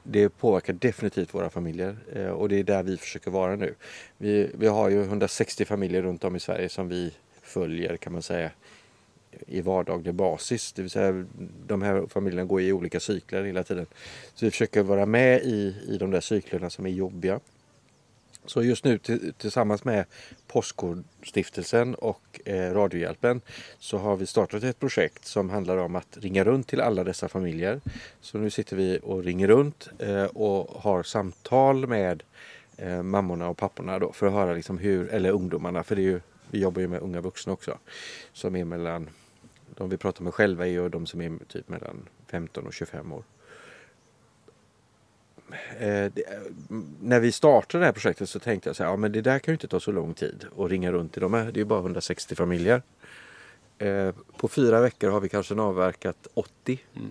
det 0.03 0.29
påverkar 0.29 0.73
definitivt 0.73 1.35
våra 1.35 1.51
familjer 1.51 1.97
eh, 2.13 2.29
och 2.29 2.49
det 2.49 2.59
är 2.59 2.65
där 2.65 2.83
vi 2.83 2.97
försöker 2.97 3.31
vara 3.31 3.57
nu. 3.57 3.75
Vi, 4.19 4.51
vi 4.55 4.67
har 4.67 4.89
ju 4.89 5.03
160 5.03 5.65
familjer 5.65 6.03
runt 6.03 6.25
om 6.25 6.37
i 6.37 6.41
Sverige 6.41 6.69
som 6.69 6.89
vi 6.89 7.13
följer 7.43 7.97
kan 7.97 8.13
man 8.13 8.23
säga 8.23 8.51
i 9.47 9.61
vardaglig 9.61 10.15
basis. 10.15 10.73
Det 10.73 10.83
vill 10.83 10.91
säga 10.91 11.27
de 11.67 11.83
här 11.83 12.07
familjerna 12.07 12.45
går 12.45 12.61
i 12.61 12.73
olika 12.73 13.01
cykler 13.01 13.45
hela 13.45 13.63
tiden. 13.63 13.87
Så 14.35 14.45
vi 14.45 14.51
försöker 14.51 14.83
vara 14.83 15.07
med 15.07 15.43
i, 15.43 15.77
i 15.89 15.99
de 15.99 16.11
där 16.11 16.21
cyklerna 16.21 16.71
som 16.71 16.87
är 16.87 16.91
jobbiga. 16.91 17.41
Så 18.51 18.63
just 18.63 18.85
nu 18.85 18.99
tillsammans 19.39 19.85
med 19.85 20.05
Postkodstiftelsen 20.47 21.95
och 21.95 22.41
eh, 22.45 22.75
Radiohjälpen 22.75 23.41
så 23.79 23.99
har 23.99 24.17
vi 24.17 24.27
startat 24.27 24.63
ett 24.63 24.79
projekt 24.79 25.25
som 25.25 25.51
handlar 25.51 25.77
om 25.77 25.97
att 25.97 26.17
ringa 26.17 26.45
runt 26.45 26.69
till 26.69 26.81
alla 26.81 27.05
dessa 27.05 27.29
familjer. 27.29 27.81
Så 28.21 28.39
nu 28.39 28.51
sitter 28.51 28.77
vi 28.77 29.01
och 29.03 29.25
ringer 29.25 29.49
runt 29.49 29.89
eh, 29.99 30.25
och 30.25 30.83
har 30.83 31.03
samtal 31.03 31.87
med 31.87 32.23
eh, 32.77 33.03
mammorna 33.03 33.49
och 33.49 33.57
papporna 33.57 33.99
då 33.99 34.13
för 34.13 34.27
att 34.27 34.33
höra 34.33 34.55
liksom 34.55 34.79
hur, 34.79 35.09
eller 35.09 35.31
ungdomarna, 35.31 35.83
för 35.83 35.97
det 35.97 36.03
är 36.03 36.11
ju, 36.11 36.21
vi 36.51 36.61
jobbar 36.61 36.81
ju 36.81 36.89
med 36.89 37.01
unga 37.01 37.21
vuxna 37.21 37.53
också, 37.53 37.79
som 38.33 38.57
är 38.57 38.65
mellan, 38.65 39.11
de 39.75 39.89
vi 39.89 39.97
pratar 39.97 40.25
med 40.25 40.35
själva 40.35 40.67
är 40.67 40.71
ju 40.71 40.89
de 40.89 41.07
som 41.07 41.21
är 41.21 41.33
typ 41.49 41.69
mellan 41.69 42.09
15 42.27 42.67
och 42.67 42.75
25 42.75 43.13
år 43.13 43.25
eh, 45.79 46.13
det, 46.13 46.23
när 47.01 47.21
vi 47.21 47.33
startade 47.33 47.83
det 47.83 47.87
här 47.87 47.93
projektet 47.93 48.29
så 48.29 48.39
tänkte 48.39 48.69
jag 48.69 48.77
så 48.77 48.83
här, 48.83 48.91
ja 48.91 48.97
men 48.97 49.13
det 49.13 49.21
där 49.21 49.39
kan 49.39 49.53
ju 49.53 49.55
inte 49.55 49.69
ta 49.69 49.81
så 49.81 49.93
lång 49.93 50.15
tid 50.15 50.45
att 50.59 50.71
ringa 50.71 50.93
runt 50.93 51.13
till 51.13 51.23
de 51.23 51.35
här. 51.35 51.45
Det 51.45 51.57
är 51.57 51.63
ju 51.63 51.65
bara 51.65 51.81
160 51.81 52.35
familjer. 52.35 52.83
Eh, 53.79 54.15
på 54.37 54.49
fyra 54.49 54.81
veckor 54.81 55.11
har 55.11 55.21
vi 55.21 55.29
kanske 55.29 55.55
avverkat 55.55 56.27
80. 56.35 56.79
Mm. 56.97 57.11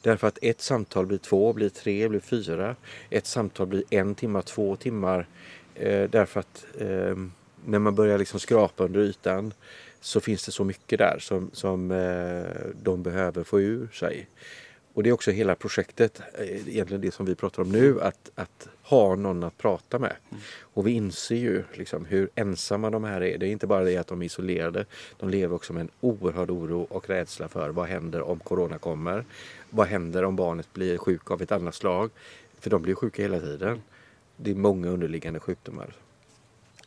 Därför 0.00 0.28
att 0.28 0.38
ett 0.42 0.60
samtal 0.60 1.06
blir 1.06 1.18
två, 1.18 1.52
blir 1.52 1.68
tre, 1.68 2.08
blir 2.08 2.20
fyra. 2.20 2.76
Ett 3.10 3.26
samtal 3.26 3.66
blir 3.66 3.84
en 3.90 4.14
timme, 4.14 4.42
två 4.42 4.76
timmar. 4.76 5.26
Eh, 5.74 6.10
därför 6.10 6.40
att 6.40 6.66
eh, 6.78 7.16
när 7.64 7.78
man 7.78 7.94
börjar 7.94 8.18
liksom 8.18 8.40
skrapa 8.40 8.84
under 8.84 9.00
ytan 9.00 9.52
så 10.00 10.20
finns 10.20 10.46
det 10.46 10.52
så 10.52 10.64
mycket 10.64 10.98
där 10.98 11.18
som, 11.20 11.50
som 11.52 11.90
eh, 11.90 12.72
de 12.82 13.02
behöver 13.02 13.44
få 13.44 13.60
ur 13.60 13.88
sig. 13.92 14.26
Och 14.94 15.02
det 15.02 15.08
är 15.08 15.12
också 15.12 15.30
hela 15.30 15.54
projektet, 15.54 16.22
eh, 16.38 16.68
egentligen 16.68 17.00
det 17.00 17.14
som 17.14 17.26
vi 17.26 17.34
pratar 17.34 17.62
om 17.62 17.72
nu, 17.72 18.00
att, 18.00 18.30
att 18.34 18.68
ha 18.82 19.16
någon 19.16 19.42
att 19.44 19.58
prata 19.58 19.98
med. 19.98 20.16
Mm. 20.30 20.42
Och 20.60 20.86
vi 20.86 20.90
inser 20.90 21.36
ju 21.36 21.64
liksom 21.72 22.04
hur 22.04 22.30
ensamma 22.34 22.90
de 22.90 23.04
här 23.04 23.22
är. 23.22 23.38
Det 23.38 23.46
är 23.46 23.50
inte 23.50 23.66
bara 23.66 23.84
det 23.84 23.96
att 23.96 24.06
de 24.06 24.22
är 24.22 24.26
isolerade, 24.26 24.84
de 25.18 25.28
lever 25.28 25.54
också 25.54 25.72
med 25.72 25.80
en 25.80 25.90
oerhörd 26.00 26.50
oro 26.50 26.86
och 26.90 27.08
rädsla 27.08 27.48
för 27.48 27.70
vad 27.70 27.86
händer 27.86 28.22
om 28.22 28.38
Corona 28.38 28.78
kommer? 28.78 29.24
Vad 29.70 29.86
händer 29.86 30.24
om 30.24 30.36
barnet 30.36 30.72
blir 30.72 30.98
sjuk 30.98 31.30
av 31.30 31.42
ett 31.42 31.52
annat 31.52 31.74
slag? 31.74 32.10
För 32.60 32.70
de 32.70 32.82
blir 32.82 32.94
sjuka 32.94 33.22
hela 33.22 33.40
tiden. 33.40 33.82
Det 34.36 34.50
är 34.50 34.54
många 34.54 34.88
underliggande 34.88 35.40
sjukdomar. 35.40 35.94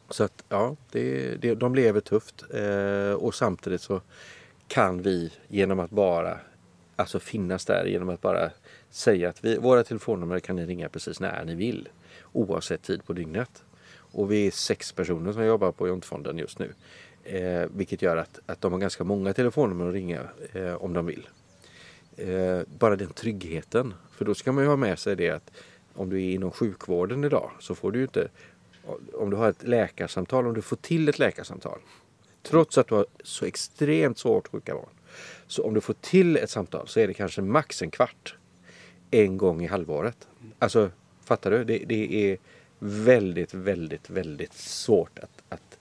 Så 0.10 0.24
att 0.24 0.44
ja, 0.50 0.76
det, 0.92 1.36
det, 1.36 1.56
de 1.56 1.76
lever 1.76 2.00
tufft 2.00 2.44
eh, 2.54 3.14
och 3.14 3.36
samtidigt 3.36 3.82
så 3.82 4.02
kan 4.68 5.02
vi 5.02 5.34
genom 5.48 5.80
att 5.80 5.92
bara 5.92 6.40
alltså 6.96 7.20
finnas 7.20 7.66
där 7.66 7.86
genom 7.86 8.10
att 8.10 8.22
bara 8.22 8.52
säga 8.90 9.30
att 9.30 9.46
vi, 9.46 9.58
våra 9.58 9.84
telefonnummer 9.84 10.40
kan 10.40 10.56
ni 10.56 10.66
ringa 10.66 10.90
precis 10.90 11.20
när 11.20 11.46
ni 11.46 11.56
vill. 11.56 11.90
Oavsett 12.32 12.84
tid 12.84 13.06
på 13.06 13.14
dygnet. 13.14 13.64
Och 13.94 14.32
vi 14.32 14.48
är 14.48 14.52
sex 14.52 14.92
personer 14.92 15.34
som 15.34 15.46
jobbar 15.46 15.72
på 15.72 15.88
Jontfonden 15.88 16.38
just 16.38 16.60
nu. 16.60 16.74
Eh, 17.24 17.70
vilket 17.76 18.02
gör 18.02 18.18
att, 18.18 18.40
att 18.46 18.62
de 18.62 18.72
har 18.72 18.80
ganska 18.80 19.04
många 19.04 19.34
telefonnummer 19.34 19.88
att 19.88 19.94
ringa 19.94 20.22
eh, 20.54 20.76
om 20.76 20.94
de 20.94 21.06
vill. 21.06 21.28
Eh, 22.18 22.60
bara 22.80 22.96
den 22.96 23.14
tryggheten. 23.14 23.94
För 24.12 24.26
då 24.26 24.36
ska 24.36 24.52
man 24.52 24.64
ju 24.64 24.70
ha 24.70 24.76
med 24.76 25.00
sig 25.00 25.16
det 25.16 25.30
att 25.30 25.52
om 25.94 26.10
du 26.10 26.16
är 26.24 26.34
inom 26.34 26.52
sjukvården 26.52 27.24
idag 27.24 27.52
så 27.60 27.76
får 27.76 27.92
du 27.92 28.00
ju 28.00 28.04
inte 28.04 28.28
om 29.14 29.30
du 29.30 29.36
har 29.38 29.50
ett 29.50 29.64
läkarsamtal, 29.64 30.48
om 30.48 30.54
du 30.54 30.62
får 30.62 30.76
till 30.76 31.10
ett 31.10 31.20
läkarsamtal 31.20 31.80
trots 32.44 32.78
att 32.78 32.88
du 32.88 32.96
har 32.96 33.06
så 33.24 33.46
extremt 33.46 34.18
svårt 34.18 34.48
sjuka 34.48 34.74
barn 34.74 34.90
så 35.48 35.64
om 35.64 35.74
du 35.74 35.82
får 35.82 35.94
till 35.94 36.38
ett 36.38 36.50
samtal 36.50 36.88
så 36.88 37.00
är 37.00 37.08
det 37.08 37.14
kanske 37.14 37.42
max 37.42 37.82
en 37.82 37.92
kvart. 37.92 38.36
En 39.12 39.38
gång 39.38 39.64
i 39.64 39.68
halvåret. 39.68 40.28
Alltså, 40.60 40.92
fattar 41.24 41.52
du? 41.52 41.64
Det, 41.64 41.78
det 41.78 42.32
är 42.32 42.38
väldigt, 42.80 43.54
väldigt, 43.54 44.10
väldigt 44.10 44.54
svårt 44.54 45.20
att, 45.20 45.44
att 45.50 45.80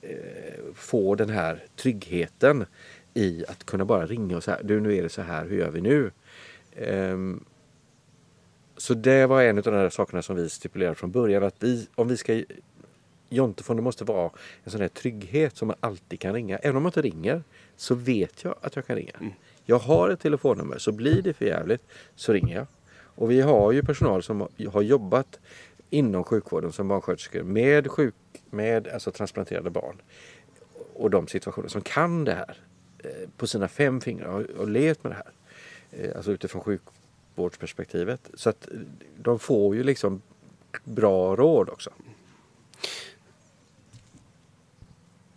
eh, 0.00 0.74
få 0.74 1.14
den 1.14 1.28
här 1.28 1.64
tryggheten 1.76 2.66
i 3.14 3.44
att 3.48 3.64
kunna 3.64 3.84
bara 3.84 4.06
ringa 4.06 4.36
och 4.36 4.44
säga 4.44 4.58
du 4.62 4.80
nu 4.80 4.96
är 4.96 5.02
det 5.02 5.08
så 5.08 5.22
här, 5.22 5.46
hur 5.46 5.58
gör 5.58 5.70
vi 5.70 5.80
nu? 5.80 6.10
Um, 6.76 7.44
så 8.76 8.94
det 8.94 9.26
var 9.26 9.42
en 9.42 9.58
av 9.58 9.64
de 9.64 9.70
där 9.70 9.90
sakerna 9.90 10.22
som 10.22 10.36
vi 10.36 10.48
stipulerade 10.48 10.94
från 10.94 11.10
början 11.10 11.42
att 11.42 11.56
vi, 11.58 11.88
om 11.94 12.08
vi 12.08 12.16
ska 12.16 12.42
Jontefonden 13.28 13.84
måste 13.84 14.04
vara 14.04 14.30
en 14.64 14.70
sån 14.70 14.80
här 14.80 14.88
trygghet 14.88 15.56
som 15.56 15.68
man 15.68 15.76
alltid 15.80 16.20
kan 16.20 16.32
ringa. 16.34 16.58
Även 16.58 16.76
om 16.76 16.82
man 16.82 16.90
inte 16.90 17.02
ringer 17.02 17.42
så 17.76 17.94
vet 17.94 18.44
jag 18.44 18.54
att 18.60 18.76
jag 18.76 18.86
kan 18.86 18.96
ringa. 18.96 19.12
Mm. 19.20 19.32
Jag 19.64 19.78
har 19.78 20.10
ett 20.10 20.20
telefonnummer 20.20 20.78
så 20.78 20.92
blir 20.92 21.22
det 21.22 21.32
för 21.32 21.44
jävligt 21.44 21.82
så 22.14 22.32
ringer 22.32 22.54
jag. 22.56 22.66
Och 22.98 23.30
vi 23.30 23.40
har 23.40 23.72
ju 23.72 23.82
personal 23.82 24.22
som 24.22 24.48
har 24.72 24.82
jobbat 24.82 25.40
inom 25.90 26.24
sjukvården 26.24 26.72
som 26.72 26.88
barnsköterskor 26.88 27.42
med, 27.42 27.90
sjuk, 27.90 28.14
med 28.50 28.88
alltså 28.88 29.10
transplanterade 29.10 29.70
barn. 29.70 30.02
Och 30.94 31.10
de 31.10 31.26
situationer 31.26 31.68
som 31.68 31.80
kan 31.80 32.24
det 32.24 32.34
här 32.34 32.56
eh, 32.98 33.28
på 33.36 33.46
sina 33.46 33.68
fem 33.68 34.00
fingrar 34.00 34.28
och, 34.28 34.40
och 34.40 34.68
levt 34.68 35.04
med 35.04 35.12
det 35.12 35.16
här. 35.16 35.32
Eh, 35.90 36.16
alltså 36.16 36.32
utifrån 36.32 36.62
sjukvårdsperspektivet. 36.62 38.30
Så 38.34 38.50
att 38.50 38.68
de 39.16 39.38
får 39.38 39.76
ju 39.76 39.82
liksom 39.82 40.22
bra 40.84 41.36
råd 41.36 41.68
också. 41.68 41.90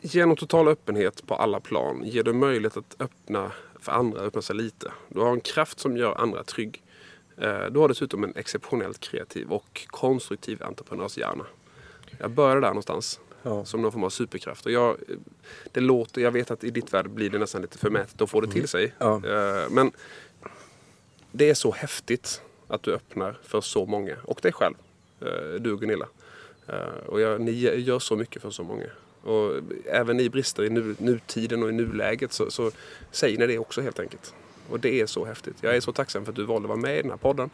Genom 0.01 0.35
total 0.35 0.67
öppenhet 0.67 1.27
på 1.27 1.35
alla 1.35 1.59
plan 1.59 2.03
ger 2.03 2.23
du 2.23 2.33
möjlighet 2.33 2.77
att 2.77 2.95
öppna 2.99 3.51
för 3.79 3.91
andra, 3.91 4.19
öppna 4.19 4.41
sig 4.41 4.55
lite. 4.55 4.91
Du 5.09 5.19
har 5.19 5.31
en 5.31 5.41
kraft 5.41 5.79
som 5.79 5.97
gör 5.97 6.21
andra 6.21 6.43
trygg. 6.43 6.83
Eh, 7.37 7.65
du 7.65 7.79
har 7.79 7.87
dessutom 7.87 8.23
en 8.23 8.33
exceptionellt 8.35 8.99
kreativ 8.99 9.51
och 9.51 9.87
konstruktiv 9.87 10.63
entreprenörshjärna. 10.63 11.45
Jag 12.17 12.31
började 12.31 12.61
där 12.61 12.67
någonstans. 12.67 13.19
Ja. 13.43 13.65
Som 13.65 13.81
någon 13.81 13.91
form 13.91 14.03
av 14.03 14.09
superkraft. 14.09 14.65
Och 14.65 14.71
jag, 14.71 14.97
det 15.71 15.79
låter, 15.79 16.21
jag 16.21 16.31
vet 16.31 16.51
att 16.51 16.63
i 16.63 16.69
ditt 16.69 16.93
värld 16.93 17.09
blir 17.09 17.29
det 17.29 17.37
nästan 17.37 17.61
lite 17.61 17.77
förmätet 17.77 18.21
att 18.21 18.29
få 18.29 18.41
det 18.41 18.47
till 18.47 18.57
mm. 18.57 18.67
sig. 18.67 18.93
Ja. 18.97 19.15
Eh, 19.15 19.69
men 19.69 19.91
det 21.31 21.49
är 21.49 21.53
så 21.53 21.71
häftigt 21.71 22.41
att 22.67 22.83
du 22.83 22.93
öppnar 22.93 23.37
för 23.43 23.61
så 23.61 23.85
många. 23.85 24.15
Och 24.23 24.39
dig 24.41 24.51
själv. 24.51 24.75
Eh, 25.21 25.59
du 25.59 25.71
och 25.71 25.79
Gunilla. 25.79 26.07
Och 27.05 27.21
jag, 27.21 27.41
ni 27.41 27.51
gör 27.79 27.99
så 27.99 28.15
mycket 28.15 28.41
för 28.41 28.49
så 28.49 28.63
många. 28.63 28.85
Och 29.23 29.61
även 29.85 30.19
i 30.19 30.29
brister 30.29 30.63
i 30.63 30.69
nu, 30.69 30.95
nutiden 30.99 31.63
och 31.63 31.69
i 31.69 31.71
nuläget 31.71 32.33
så, 32.33 32.51
så 32.51 32.71
säger 33.11 33.37
ni 33.37 33.47
det 33.47 33.57
också 33.57 33.81
helt 33.81 33.99
enkelt. 33.99 34.33
Och 34.69 34.79
det 34.79 35.01
är 35.01 35.05
så 35.05 35.25
häftigt. 35.25 35.55
Jag 35.61 35.75
är 35.75 35.81
så 35.81 35.91
tacksam 35.91 36.25
för 36.25 36.31
att 36.31 36.35
du 36.35 36.43
valde 36.43 36.65
att 36.65 36.69
vara 36.69 36.79
med 36.79 36.99
i 36.99 37.01
den 37.01 37.11
här 37.11 37.17
podden. 37.17 37.49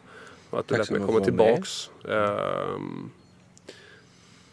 Och 0.50 0.58
att 0.60 0.68
du 0.68 0.76
lät 0.76 0.90
mig 0.90 1.00
komma 1.00 1.20
tillbaks. 1.20 1.90
Um, 2.02 3.10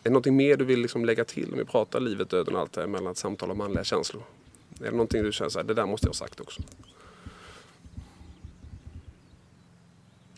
är 0.04 0.10
det 0.10 0.10
någonting 0.10 0.36
mer 0.36 0.58
du 0.58 0.66
vill 0.66 0.80
liksom 0.80 1.06
lägga 1.06 1.26
till 1.26 1.50
när 1.50 1.58
vi 1.58 1.66
pratar 1.66 2.00
livet, 2.00 2.30
döden 2.30 2.56
och 2.56 2.62
allt 2.62 2.74
det 2.74 2.82
här 2.82 2.88
mellan 2.88 3.12
ett 3.12 3.18
samtal 3.18 3.52
om 3.52 3.58
manliga 3.58 3.84
känslor? 3.84 4.24
Är 4.80 4.86
det 4.86 4.92
någonting 4.92 5.24
du 5.24 5.32
känner 5.32 5.50
så 5.50 5.60
här, 5.60 5.64
det 5.64 5.74
där 5.74 5.86
måste 5.86 6.06
jag 6.08 6.10
ha 6.10 6.14
sagt 6.14 6.40
också? 6.40 6.62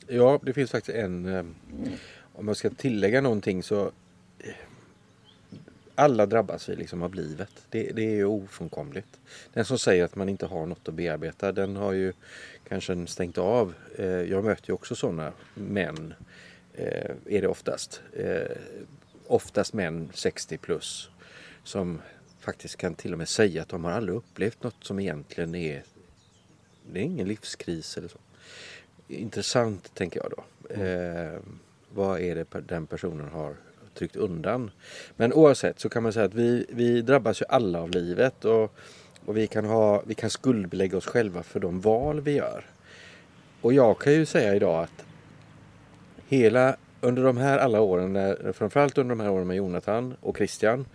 Ja, 0.08 0.40
det 0.44 0.54
finns 0.54 0.72
faktiskt 0.72 0.98
en... 0.98 1.26
Eh, 1.26 1.46
om 2.34 2.48
jag 2.48 2.58
ska 2.58 2.70
tillägga 2.70 3.22
någonting 3.22 3.64
så 3.64 3.92
alla 5.96 6.26
drabbas 6.26 6.70
vi 6.70 6.76
liksom 6.76 7.04
av 7.04 7.14
livet. 7.14 7.50
Det, 7.70 7.91
det, 7.96 8.06
är 8.06 8.16
ju 8.16 8.26
ofrånkomligt. 8.26 9.20
Den 9.54 9.66
som 9.66 9.80
säger 9.80 10.06
att 10.06 10.16
man 10.16 10.30
inte 10.30 10.46
har 10.46 10.66
något 10.66 10.88
att 10.88 10.93
bearbeta 10.93 11.52
den 11.52 11.76
har 11.76 11.93
ju 11.93 12.14
kanske 12.68 13.08
stängt 13.08 13.38
av. 13.38 13.74
Eh, 13.96 14.06
jag 14.06 14.43
möter 14.43 14.70
ju 14.70 14.74
också 14.74 14.96
sådana 14.96 15.32
män. 15.54 16.14
Eh, 16.74 17.12
är 17.26 17.41
det 17.41 17.48
oftast. 17.48 18.02
Eh, 18.14 18.58
oftast 19.28 19.74
män 19.74 20.10
60 20.14 20.58
plus. 20.58 21.10
Som 21.64 22.02
faktiskt 22.39 22.76
kan 22.76 22.96
till 22.96 23.12
och 23.12 23.18
med 23.18 23.30
säga 23.30 23.62
att 23.62 23.70
de 23.70 23.84
har 23.84 23.91
aldrig 23.91 24.18
upplevt 24.18 24.64
något 24.64 24.84
som 24.84 25.00
egentligen 25.00 25.56
är 25.56 25.84
det 26.91 27.00
är 27.00 27.04
ingen 27.04 27.28
livskris 27.28 27.98
eller 27.98 28.08
så. 28.08 28.18
Intressant 29.08 29.93
tänker 29.93 30.20
jag 30.20 30.32
då. 30.32 30.43
Mm. 30.70 31.60
vad 31.89 32.20
är 32.20 32.36
det 32.36 32.62
den 32.68 32.88
personen 32.88 33.30
har 33.30 33.56
tryckt 33.96 34.16
undan. 34.16 34.72
Men 35.16 35.34
oavsett 35.34 35.80
så 35.80 35.89
kan 35.89 36.04
man 36.04 36.14
säga 36.14 36.26
att 36.26 36.34
vi, 36.34 36.66
vi 36.70 37.02
drabbas 37.02 37.41
ju 37.41 37.46
alla 37.50 37.82
av 37.82 37.91
livet 37.91 38.46
och, 38.46 38.76
och 39.26 39.38
vi, 39.38 39.48
kan 39.48 39.66
ha, 39.66 40.04
vi 40.06 40.14
kan 40.14 40.30
skuldbelägga 40.30 40.98
oss 40.98 41.06
själva 41.06 41.43
för 41.43 41.60
de 41.60 41.82
val 41.82 42.22
vi 42.22 42.32
gör. 42.32 42.66
Och 43.62 43.74
jag 43.74 44.00
kan 44.00 44.14
ju 44.14 44.26
säga 44.26 44.56
idag 44.56 44.84
att 44.84 45.06
hela 46.28 46.76
under 47.02 47.24
de 47.24 47.38
här 47.38 47.58
alla 47.58 47.82
åren, 47.82 48.14
när, 48.14 48.52
framförallt 48.54 48.98
under 48.98 49.16
de 49.16 49.24
här 49.24 49.32
åren 49.32 49.48
med 49.48 49.58
Jonathan 49.58 50.16
och 50.22 50.38
Christian 50.38 50.86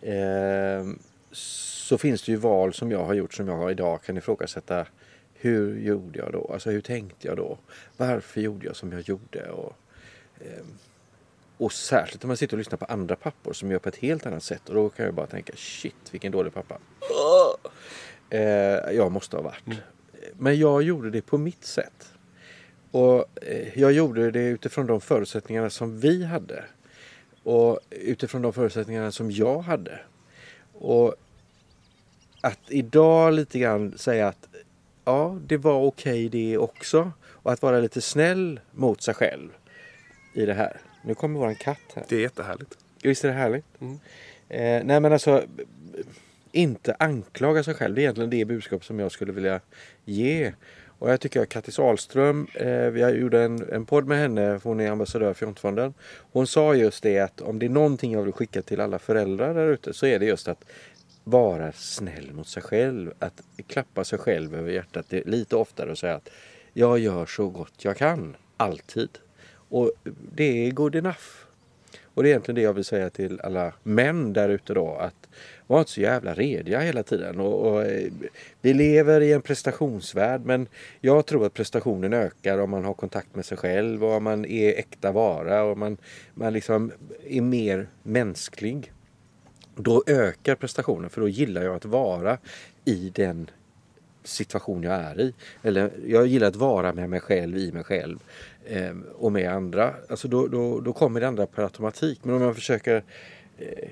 eh, 0.00 0.86
så 1.32 1.98
finns 1.98 2.22
det 2.22 2.32
ju 2.32 2.38
val 2.38 2.74
som 2.74 2.90
jag 2.90 3.04
har 3.04 3.14
gjort 3.14 3.34
som 3.34 3.48
jag 3.48 3.70
idag 3.70 4.02
kan 4.02 4.16
ifrågasätta. 4.16 4.86
Hur 5.34 5.80
gjorde 5.80 6.18
jag 6.18 6.32
då? 6.32 6.50
Alltså 6.52 6.70
hur 6.70 6.80
tänkte 6.80 7.28
jag 7.28 7.36
då? 7.36 7.58
Varför 7.96 8.40
gjorde 8.40 8.66
jag 8.66 8.76
som 8.76 8.92
jag 8.92 9.00
gjorde? 9.00 9.50
Och, 9.50 9.76
eh, 10.40 10.64
och 11.64 11.72
särskilt 11.72 12.22
när 12.22 12.28
man 12.28 12.36
sitter 12.36 12.54
och 12.54 12.58
lyssnar 12.58 12.78
på 12.78 12.84
andra 12.84 13.16
pappor 13.16 13.52
som 13.52 13.70
gör 13.70 13.78
på 13.78 13.88
ett 13.88 13.96
helt 13.96 14.26
annat 14.26 14.42
sätt. 14.42 14.68
Och 14.68 14.74
då 14.74 14.88
kan 14.88 15.04
jag 15.04 15.14
bara 15.14 15.26
tänka 15.26 15.52
shit 15.56 15.94
vilken 16.10 16.32
dålig 16.32 16.54
pappa. 16.54 16.78
Eh, 18.30 18.40
jag 18.96 19.12
måste 19.12 19.36
ha 19.36 19.42
varit. 19.42 19.66
Mm. 19.66 19.78
Men 20.38 20.58
jag 20.58 20.82
gjorde 20.82 21.10
det 21.10 21.22
på 21.22 21.38
mitt 21.38 21.64
sätt. 21.64 22.12
Och 22.90 23.24
eh, 23.42 23.78
jag 23.78 23.92
gjorde 23.92 24.30
det 24.30 24.44
utifrån 24.44 24.86
de 24.86 25.00
förutsättningarna 25.00 25.70
som 25.70 26.00
vi 26.00 26.24
hade. 26.24 26.64
Och 27.42 27.80
utifrån 27.90 28.42
de 28.42 28.52
förutsättningarna 28.52 29.12
som 29.12 29.30
jag 29.30 29.58
hade. 29.58 30.00
Och 30.72 31.14
att 32.40 32.60
idag 32.68 33.34
lite 33.34 33.58
grann 33.58 33.98
säga 33.98 34.28
att 34.28 34.48
ja, 35.04 35.38
det 35.46 35.56
var 35.56 35.86
okej 35.86 36.26
okay 36.26 36.28
det 36.28 36.58
också. 36.58 37.12
Och 37.22 37.52
att 37.52 37.62
vara 37.62 37.80
lite 37.80 38.00
snäll 38.00 38.60
mot 38.72 39.02
sig 39.02 39.14
själv 39.14 39.50
i 40.34 40.46
det 40.46 40.54
här. 40.54 40.80
Nu 41.02 41.14
kommer 41.14 41.40
våran 41.40 41.54
katt 41.54 41.78
här. 41.94 42.04
Det 42.08 42.16
är 42.16 42.20
jättehärligt. 42.20 42.78
Visst 43.02 43.24
är 43.24 43.28
det 43.28 43.34
härligt? 43.34 43.64
Mm. 43.80 43.98
Eh, 44.48 44.84
nej 44.84 45.00
men 45.00 45.12
alltså 45.12 45.44
inte 46.52 46.96
anklaga 46.98 47.62
sig 47.62 47.74
själv. 47.74 47.94
Det 47.94 48.00
är 48.00 48.02
egentligen 48.02 48.30
det 48.30 48.44
budskap 48.44 48.84
som 48.84 48.98
jag 48.98 49.12
skulle 49.12 49.32
vilja 49.32 49.60
ge. 50.04 50.52
Och 50.98 51.10
jag 51.10 51.20
tycker 51.20 51.42
att 51.42 51.48
Kattis 51.48 51.78
Ahlström, 51.78 52.46
eh, 52.54 52.86
vi 52.86 53.00
gjorde 53.00 53.42
en, 53.42 53.72
en 53.72 53.86
podd 53.86 54.06
med 54.06 54.18
henne, 54.18 54.60
hon 54.62 54.80
är 54.80 54.90
ambassadör 54.90 55.32
för 55.34 55.38
Frontfonden. 55.46 55.94
Hon 56.32 56.46
sa 56.46 56.74
just 56.74 57.02
det 57.02 57.18
att 57.18 57.40
om 57.40 57.58
det 57.58 57.66
är 57.66 57.70
någonting 57.70 58.12
jag 58.12 58.22
vill 58.22 58.32
skicka 58.32 58.62
till 58.62 58.80
alla 58.80 58.98
föräldrar 58.98 59.54
där 59.54 59.68
ute 59.68 59.92
så 59.92 60.06
är 60.06 60.18
det 60.18 60.26
just 60.26 60.48
att 60.48 60.64
vara 61.24 61.72
snäll 61.72 62.32
mot 62.32 62.48
sig 62.48 62.62
själv. 62.62 63.12
Att 63.18 63.42
klappa 63.66 64.04
sig 64.04 64.18
själv 64.18 64.54
över 64.54 64.70
hjärtat 64.70 65.06
lite 65.10 65.56
oftare 65.56 65.90
och 65.90 65.98
säga 65.98 66.14
att 66.14 66.28
jag 66.72 66.98
gör 66.98 67.26
så 67.26 67.48
gott 67.48 67.84
jag 67.84 67.96
kan. 67.96 68.36
Alltid. 68.56 69.08
Och 69.72 69.92
det 70.34 70.66
är 70.66 70.70
good 70.70 70.94
enough. 70.94 71.42
Och 72.14 72.22
det 72.22 72.28
är 72.28 72.30
egentligen 72.30 72.56
det 72.56 72.62
jag 72.62 72.72
vill 72.72 72.84
säga 72.84 73.10
till 73.10 73.40
alla 73.40 73.72
män 73.82 74.32
där 74.32 74.48
ute 74.48 74.74
då. 74.74 74.94
Att 74.94 75.28
var 75.66 75.78
inte 75.78 75.90
så 75.90 76.00
jävla 76.00 76.34
rediga 76.34 76.80
hela 76.80 77.02
tiden. 77.02 77.40
Och, 77.40 77.66
och, 77.66 77.84
eh, 77.84 78.12
vi 78.60 78.74
lever 78.74 79.20
i 79.20 79.32
en 79.32 79.42
prestationsvärld 79.42 80.40
men 80.44 80.68
jag 81.00 81.26
tror 81.26 81.46
att 81.46 81.54
prestationen 81.54 82.12
ökar 82.12 82.58
om 82.58 82.70
man 82.70 82.84
har 82.84 82.94
kontakt 82.94 83.34
med 83.34 83.44
sig 83.44 83.58
själv 83.58 84.04
och 84.04 84.12
om 84.12 84.24
man 84.24 84.44
är 84.44 84.78
äkta 84.78 85.12
vara 85.12 85.62
och 85.62 85.78
man, 85.78 85.96
man 86.34 86.52
liksom 86.52 86.92
är 87.26 87.40
mer 87.40 87.88
mänsklig. 88.02 88.92
Då 89.76 90.04
ökar 90.06 90.54
prestationen 90.54 91.10
för 91.10 91.20
då 91.20 91.28
gillar 91.28 91.62
jag 91.62 91.76
att 91.76 91.84
vara 91.84 92.38
i 92.84 93.12
den 93.14 93.50
situation 94.24 94.82
jag 94.82 94.94
är 94.94 95.20
i. 95.20 95.34
Eller 95.62 95.90
jag 96.06 96.26
gillar 96.26 96.48
att 96.48 96.56
vara 96.56 96.92
med 96.92 97.10
mig 97.10 97.20
själv, 97.20 97.56
i 97.58 97.72
mig 97.72 97.84
själv 97.84 98.18
eh, 98.66 98.92
och 99.14 99.32
med 99.32 99.52
andra. 99.52 99.94
Alltså 100.08 100.28
då, 100.28 100.46
då, 100.46 100.80
då 100.80 100.92
kommer 100.92 101.20
det 101.20 101.28
andra 101.28 101.46
per 101.46 101.62
automatik. 101.62 102.20
Men 102.22 102.34
om 102.34 102.42
jag 102.42 102.54
försöker 102.54 103.02
eh, 103.58 103.88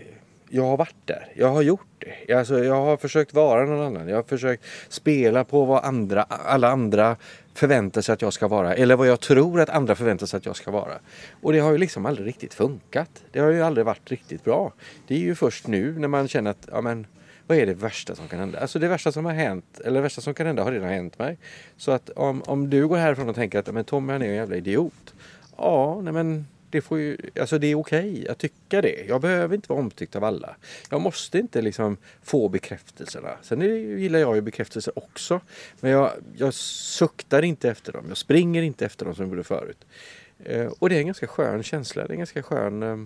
jag 0.53 0.63
har 0.63 0.77
varit 0.77 0.97
där. 1.05 1.33
Jag 1.35 1.49
har 1.49 1.63
gjort 1.63 2.05
det. 2.27 2.35
Alltså, 2.35 2.65
jag 2.65 2.75
har 2.75 2.97
försökt 2.97 3.35
vara 3.35 3.65
någon 3.65 3.87
annan. 3.87 4.09
Jag 4.09 4.17
har 4.17 4.23
försökt 4.23 4.65
spela 4.89 5.45
på 5.45 5.65
vad 5.65 5.85
andra, 5.85 6.23
alla 6.23 6.69
andra 6.69 7.17
förväntar 7.55 8.01
sig 8.01 8.13
att 8.13 8.23
jag 8.23 8.33
ska 8.33 8.49
vara. 8.49 8.75
Eller 8.75 8.97
vad 8.97 9.09
jag 9.09 9.21
tror 9.21 9.61
att 9.61 9.69
andra 9.69 9.95
förväntar 9.95 10.27
sig 10.27 10.37
att 10.39 10.47
jag 10.47 10.57
ska 10.57 10.71
vara. 10.71 10.95
Och 11.43 11.53
det 11.53 11.59
har 11.59 11.73
ju 11.73 11.79
liksom 11.79 12.07
aldrig 12.07 12.27
riktigt 12.27 12.55
funkat. 12.55 13.11
Det 13.33 13.41
har 13.41 13.51
ju 13.51 13.63
aldrig 13.63 13.87
varit 13.87 14.11
riktigt 14.11 14.45
bra. 14.45 14.73
Det 15.07 15.15
är 15.15 15.19
ju 15.19 15.35
först 15.35 15.67
nu 15.67 15.99
när 15.99 16.09
man 16.09 16.29
känner 16.29 16.51
att, 16.51 16.69
ja 16.73 16.81
men 16.81 17.07
vad 17.51 17.59
är 17.59 17.67
det 17.67 17.75
värsta 17.75 18.15
som 18.15 18.29
kan 18.29 18.39
hända? 18.39 18.59
Alltså 18.59 18.79
det 18.79 18.89
värsta 18.89 19.13
som 19.13 19.25
har 19.25 19.33
hänt, 19.33 19.81
eller 19.85 19.95
det 19.95 20.03
värsta 20.03 20.21
som 20.21 20.35
kan 20.35 20.47
hända 20.47 20.65
har 20.65 20.73
redan 20.73 20.89
hänt 20.89 21.19
mig. 21.19 21.39
Så 21.77 21.91
att 21.91 22.11
om, 22.11 22.43
om 22.43 22.71
du 22.71 22.89
går 22.89 22.97
härifrån 22.97 23.29
och 23.29 23.35
tänker 23.35 23.59
att 23.59 23.75
men 23.75 23.85
Tommy 23.85 24.13
han 24.13 24.23
är 24.23 24.27
en 24.27 24.35
jävla 24.35 24.57
idiot. 24.57 25.15
Ja, 25.57 26.01
nej 26.03 26.13
men 26.13 26.47
det, 26.71 26.81
får 26.81 26.99
ju, 26.99 27.17
alltså 27.41 27.59
det 27.59 27.67
är 27.67 27.75
okej 27.75 28.11
okay 28.11 28.29
att 28.29 28.39
tycka 28.39 28.83
det. 28.83 29.05
Jag 29.09 29.21
behöver 29.21 29.55
inte 29.55 29.69
vara 29.69 29.81
omtyckt 29.81 30.17
av 30.17 30.25
alla. 30.25 30.57
Jag 30.91 31.01
måste 31.01 31.39
inte 31.39 31.63
liksom 31.63 31.97
få 32.23 32.49
bekräftelserna. 32.49 33.31
Sen 33.43 33.63
är, 33.63 33.67
gillar 33.67 34.19
jag 34.19 34.35
ju 34.35 34.41
bekräftelser 34.41 34.99
också. 34.99 35.41
Men 35.81 35.91
jag, 35.91 36.11
jag 36.37 36.55
suktar 36.55 37.43
inte 37.43 37.71
efter 37.71 37.93
dem. 37.93 38.05
Jag 38.09 38.17
springer 38.17 38.63
inte 38.63 38.87
efter 38.87 39.05
dem 39.05 39.15
som 39.15 39.25
jag 39.25 39.31
gjorde 39.31 39.45
förut. 39.45 39.87
Eh, 40.45 40.67
och 40.79 40.89
det 40.89 40.97
är 40.97 41.01
en 41.01 41.07
ganska 41.07 41.27
skön 41.27 41.63
känsla. 41.63 42.03
Det 42.03 42.09
är 42.09 42.13
en 42.13 42.19
ganska 42.19 42.43
skön, 42.43 42.83
eh, 42.83 42.97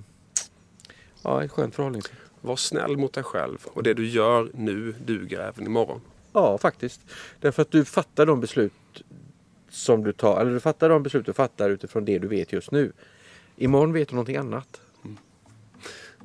ja, 1.22 1.42
en 1.42 1.48
skön 1.48 1.70
förhållningssätt. 1.70 2.23
Var 2.44 2.56
snäll 2.56 2.96
mot 2.96 3.12
dig 3.12 3.24
själv 3.24 3.58
och 3.66 3.82
det 3.82 3.94
du 3.94 4.06
gör 4.06 4.50
nu 4.54 4.94
duger 5.04 5.40
även 5.40 5.66
imorgon. 5.66 6.00
Ja, 6.32 6.58
faktiskt. 6.58 7.00
Därför 7.40 7.62
att 7.62 7.70
du 7.70 7.84
fattar 7.84 8.26
de 8.26 8.40
beslut 8.40 8.72
som 9.70 10.04
du 10.04 10.12
tar, 10.12 10.40
eller 10.40 10.52
du 10.52 10.60
fattar 10.60 10.88
de 10.88 11.02
beslut 11.02 11.26
du 11.26 11.32
fattar 11.32 11.70
utifrån 11.70 12.04
det 12.04 12.18
du 12.18 12.28
vet 12.28 12.52
just 12.52 12.70
nu. 12.70 12.92
Imorgon 13.56 13.92
vet 13.92 14.08
du 14.08 14.14
någonting 14.14 14.36
annat. 14.36 14.80
Mm. 15.04 15.16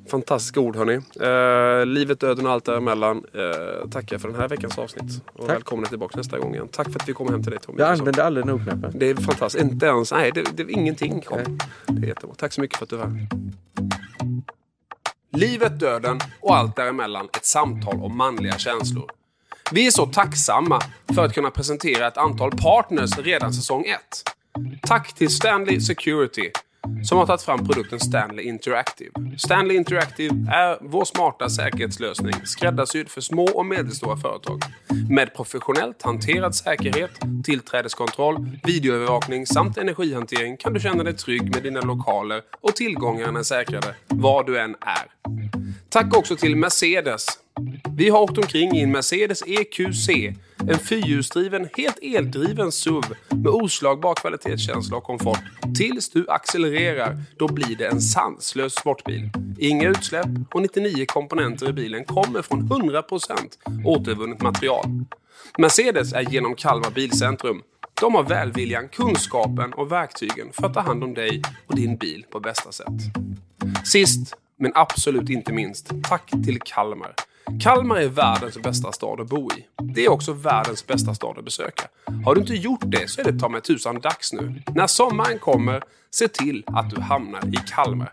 Fantastiska 0.06 0.60
ord 0.60 0.76
hörni. 0.76 1.00
Eh, 1.20 1.86
livet, 1.86 2.20
döden 2.20 2.46
och 2.46 2.52
allt 2.52 2.64
däremellan. 2.64 3.24
Eh, 3.34 3.88
tackar 3.90 4.18
för 4.18 4.28
den 4.28 4.40
här 4.40 4.48
veckans 4.48 4.78
avsnitt. 4.78 5.22
Och 5.32 5.46
Tack. 5.46 5.56
välkomna 5.56 5.86
tillbaka 5.86 6.16
nästa 6.16 6.38
gång 6.38 6.54
igen. 6.54 6.68
Tack 6.68 6.92
för 6.92 7.00
att 7.00 7.08
vi 7.08 7.12
kom 7.12 7.28
hem 7.28 7.42
till 7.42 7.50
dig 7.50 7.60
Tommy. 7.60 7.78
Jag 7.78 7.88
använde 7.88 8.24
aldrig 8.24 8.46
nogknappen. 8.46 8.92
Det 8.94 9.10
är 9.10 9.14
fantastiskt. 9.14 9.64
Inte 9.64 9.86
ens, 9.86 10.12
nej 10.12 10.32
det, 10.34 10.42
det, 10.56 10.72
ingenting 10.72 11.20
kom. 11.20 11.58
Det 11.86 12.06
är 12.06 12.08
jättebra. 12.08 12.34
Tack 12.34 12.52
så 12.52 12.60
mycket 12.60 12.78
för 12.78 12.84
att 12.84 12.90
du 12.90 12.96
var 12.96 13.06
här. 13.06 13.26
Livet, 15.32 15.80
döden 15.80 16.20
och 16.40 16.56
allt 16.56 16.76
däremellan. 16.76 17.28
Ett 17.36 17.46
samtal 17.46 18.00
om 18.00 18.16
manliga 18.16 18.58
känslor. 18.58 19.10
Vi 19.72 19.86
är 19.86 19.90
så 19.90 20.06
tacksamma 20.06 20.80
för 21.14 21.24
att 21.24 21.34
kunna 21.34 21.50
presentera 21.50 22.06
ett 22.06 22.16
antal 22.16 22.50
partners 22.50 23.18
redan 23.18 23.52
säsong 23.52 23.84
1. 23.84 24.00
Tack 24.82 25.12
till 25.12 25.28
Stanley 25.30 25.80
Security 25.80 26.50
som 27.04 27.18
har 27.18 27.26
tagit 27.26 27.42
fram 27.42 27.66
produkten 27.66 28.00
Stanley 28.00 28.44
Interactive. 28.44 29.10
Stanley 29.38 29.76
Interactive 29.76 30.34
är 30.52 30.78
vår 30.80 31.04
smarta 31.04 31.48
säkerhetslösning 31.48 32.34
skräddarsydd 32.44 33.08
för 33.08 33.20
små 33.20 33.44
och 33.44 33.66
medelstora 33.66 34.16
företag. 34.16 34.62
Med 35.10 35.34
professionellt 35.34 36.02
hanterad 36.02 36.54
säkerhet, 36.54 37.10
tillträdeskontroll, 37.44 38.58
videoövervakning 38.64 39.46
samt 39.46 39.78
energihantering 39.78 40.56
kan 40.56 40.72
du 40.72 40.80
känna 40.80 41.04
dig 41.04 41.14
trygg 41.14 41.54
med 41.54 41.62
dina 41.62 41.80
lokaler 41.80 42.42
och 42.60 42.76
tillgångarna 42.76 43.38
är 43.38 43.42
säkrade 43.42 43.94
var 44.08 44.44
du 44.44 44.60
än 44.60 44.76
är. 44.80 45.06
Tack 45.88 46.16
också 46.16 46.36
till 46.36 46.56
Mercedes 46.56 47.26
vi 47.96 48.08
har 48.08 48.20
åkt 48.20 48.38
omkring 48.38 48.76
i 48.76 48.82
en 48.82 48.92
Mercedes 48.92 49.42
EQC. 49.46 50.08
En 50.68 50.78
fyrhjulsdriven, 50.78 51.68
helt 51.76 51.98
eldriven 52.02 52.72
SUV 52.72 53.04
med 53.28 53.48
oslagbar 53.48 54.14
kvalitetskänsla 54.14 54.96
och 54.96 55.04
komfort. 55.04 55.40
Tills 55.78 56.10
du 56.10 56.26
accelererar, 56.28 57.22
då 57.38 57.48
blir 57.48 57.76
det 57.76 57.86
en 57.86 58.00
sanslös 58.00 58.74
sportbil. 58.74 59.30
Inga 59.58 59.88
utsläpp 59.88 60.28
och 60.54 60.62
99 60.62 61.04
komponenter 61.06 61.68
i 61.68 61.72
bilen 61.72 62.04
kommer 62.04 62.42
från 62.42 62.62
100% 62.62 63.32
återvunnet 63.84 64.42
material. 64.42 64.84
Mercedes 65.58 66.12
är 66.12 66.20
genom 66.20 66.54
Kalmar 66.54 66.90
Bilcentrum. 66.90 67.62
De 68.00 68.14
har 68.14 68.22
välviljan, 68.22 68.88
kunskapen 68.88 69.72
och 69.72 69.92
verktygen 69.92 70.52
för 70.52 70.66
att 70.66 70.74
ta 70.74 70.80
hand 70.80 71.04
om 71.04 71.14
dig 71.14 71.42
och 71.66 71.76
din 71.76 71.96
bil 71.96 72.24
på 72.30 72.40
bästa 72.40 72.72
sätt. 72.72 72.86
Sist, 73.84 74.34
men 74.58 74.72
absolut 74.74 75.30
inte 75.30 75.52
minst, 75.52 75.90
tack 76.02 76.30
till 76.44 76.60
Kalmar. 76.60 77.14
Kalmar 77.60 77.96
är 77.96 78.08
världens 78.08 78.58
bästa 78.58 78.92
stad 78.92 79.20
att 79.20 79.28
bo 79.28 79.50
i. 79.52 79.66
Det 79.94 80.04
är 80.04 80.08
också 80.08 80.32
världens 80.32 80.86
bästa 80.86 81.14
stad 81.14 81.38
att 81.38 81.44
besöka. 81.44 81.88
Har 82.24 82.34
du 82.34 82.40
inte 82.40 82.54
gjort 82.54 82.82
det 82.84 83.10
så 83.10 83.20
är 83.20 83.32
det 83.32 83.38
ta 83.38 83.48
mig 83.48 83.60
tusan 83.60 84.00
dags 84.00 84.32
nu. 84.32 84.62
När 84.74 84.86
sommaren 84.86 85.38
kommer, 85.38 85.82
se 86.10 86.28
till 86.28 86.64
att 86.66 86.90
du 86.90 87.00
hamnar 87.00 87.46
i 87.46 87.56
Kalmar. 87.56 88.10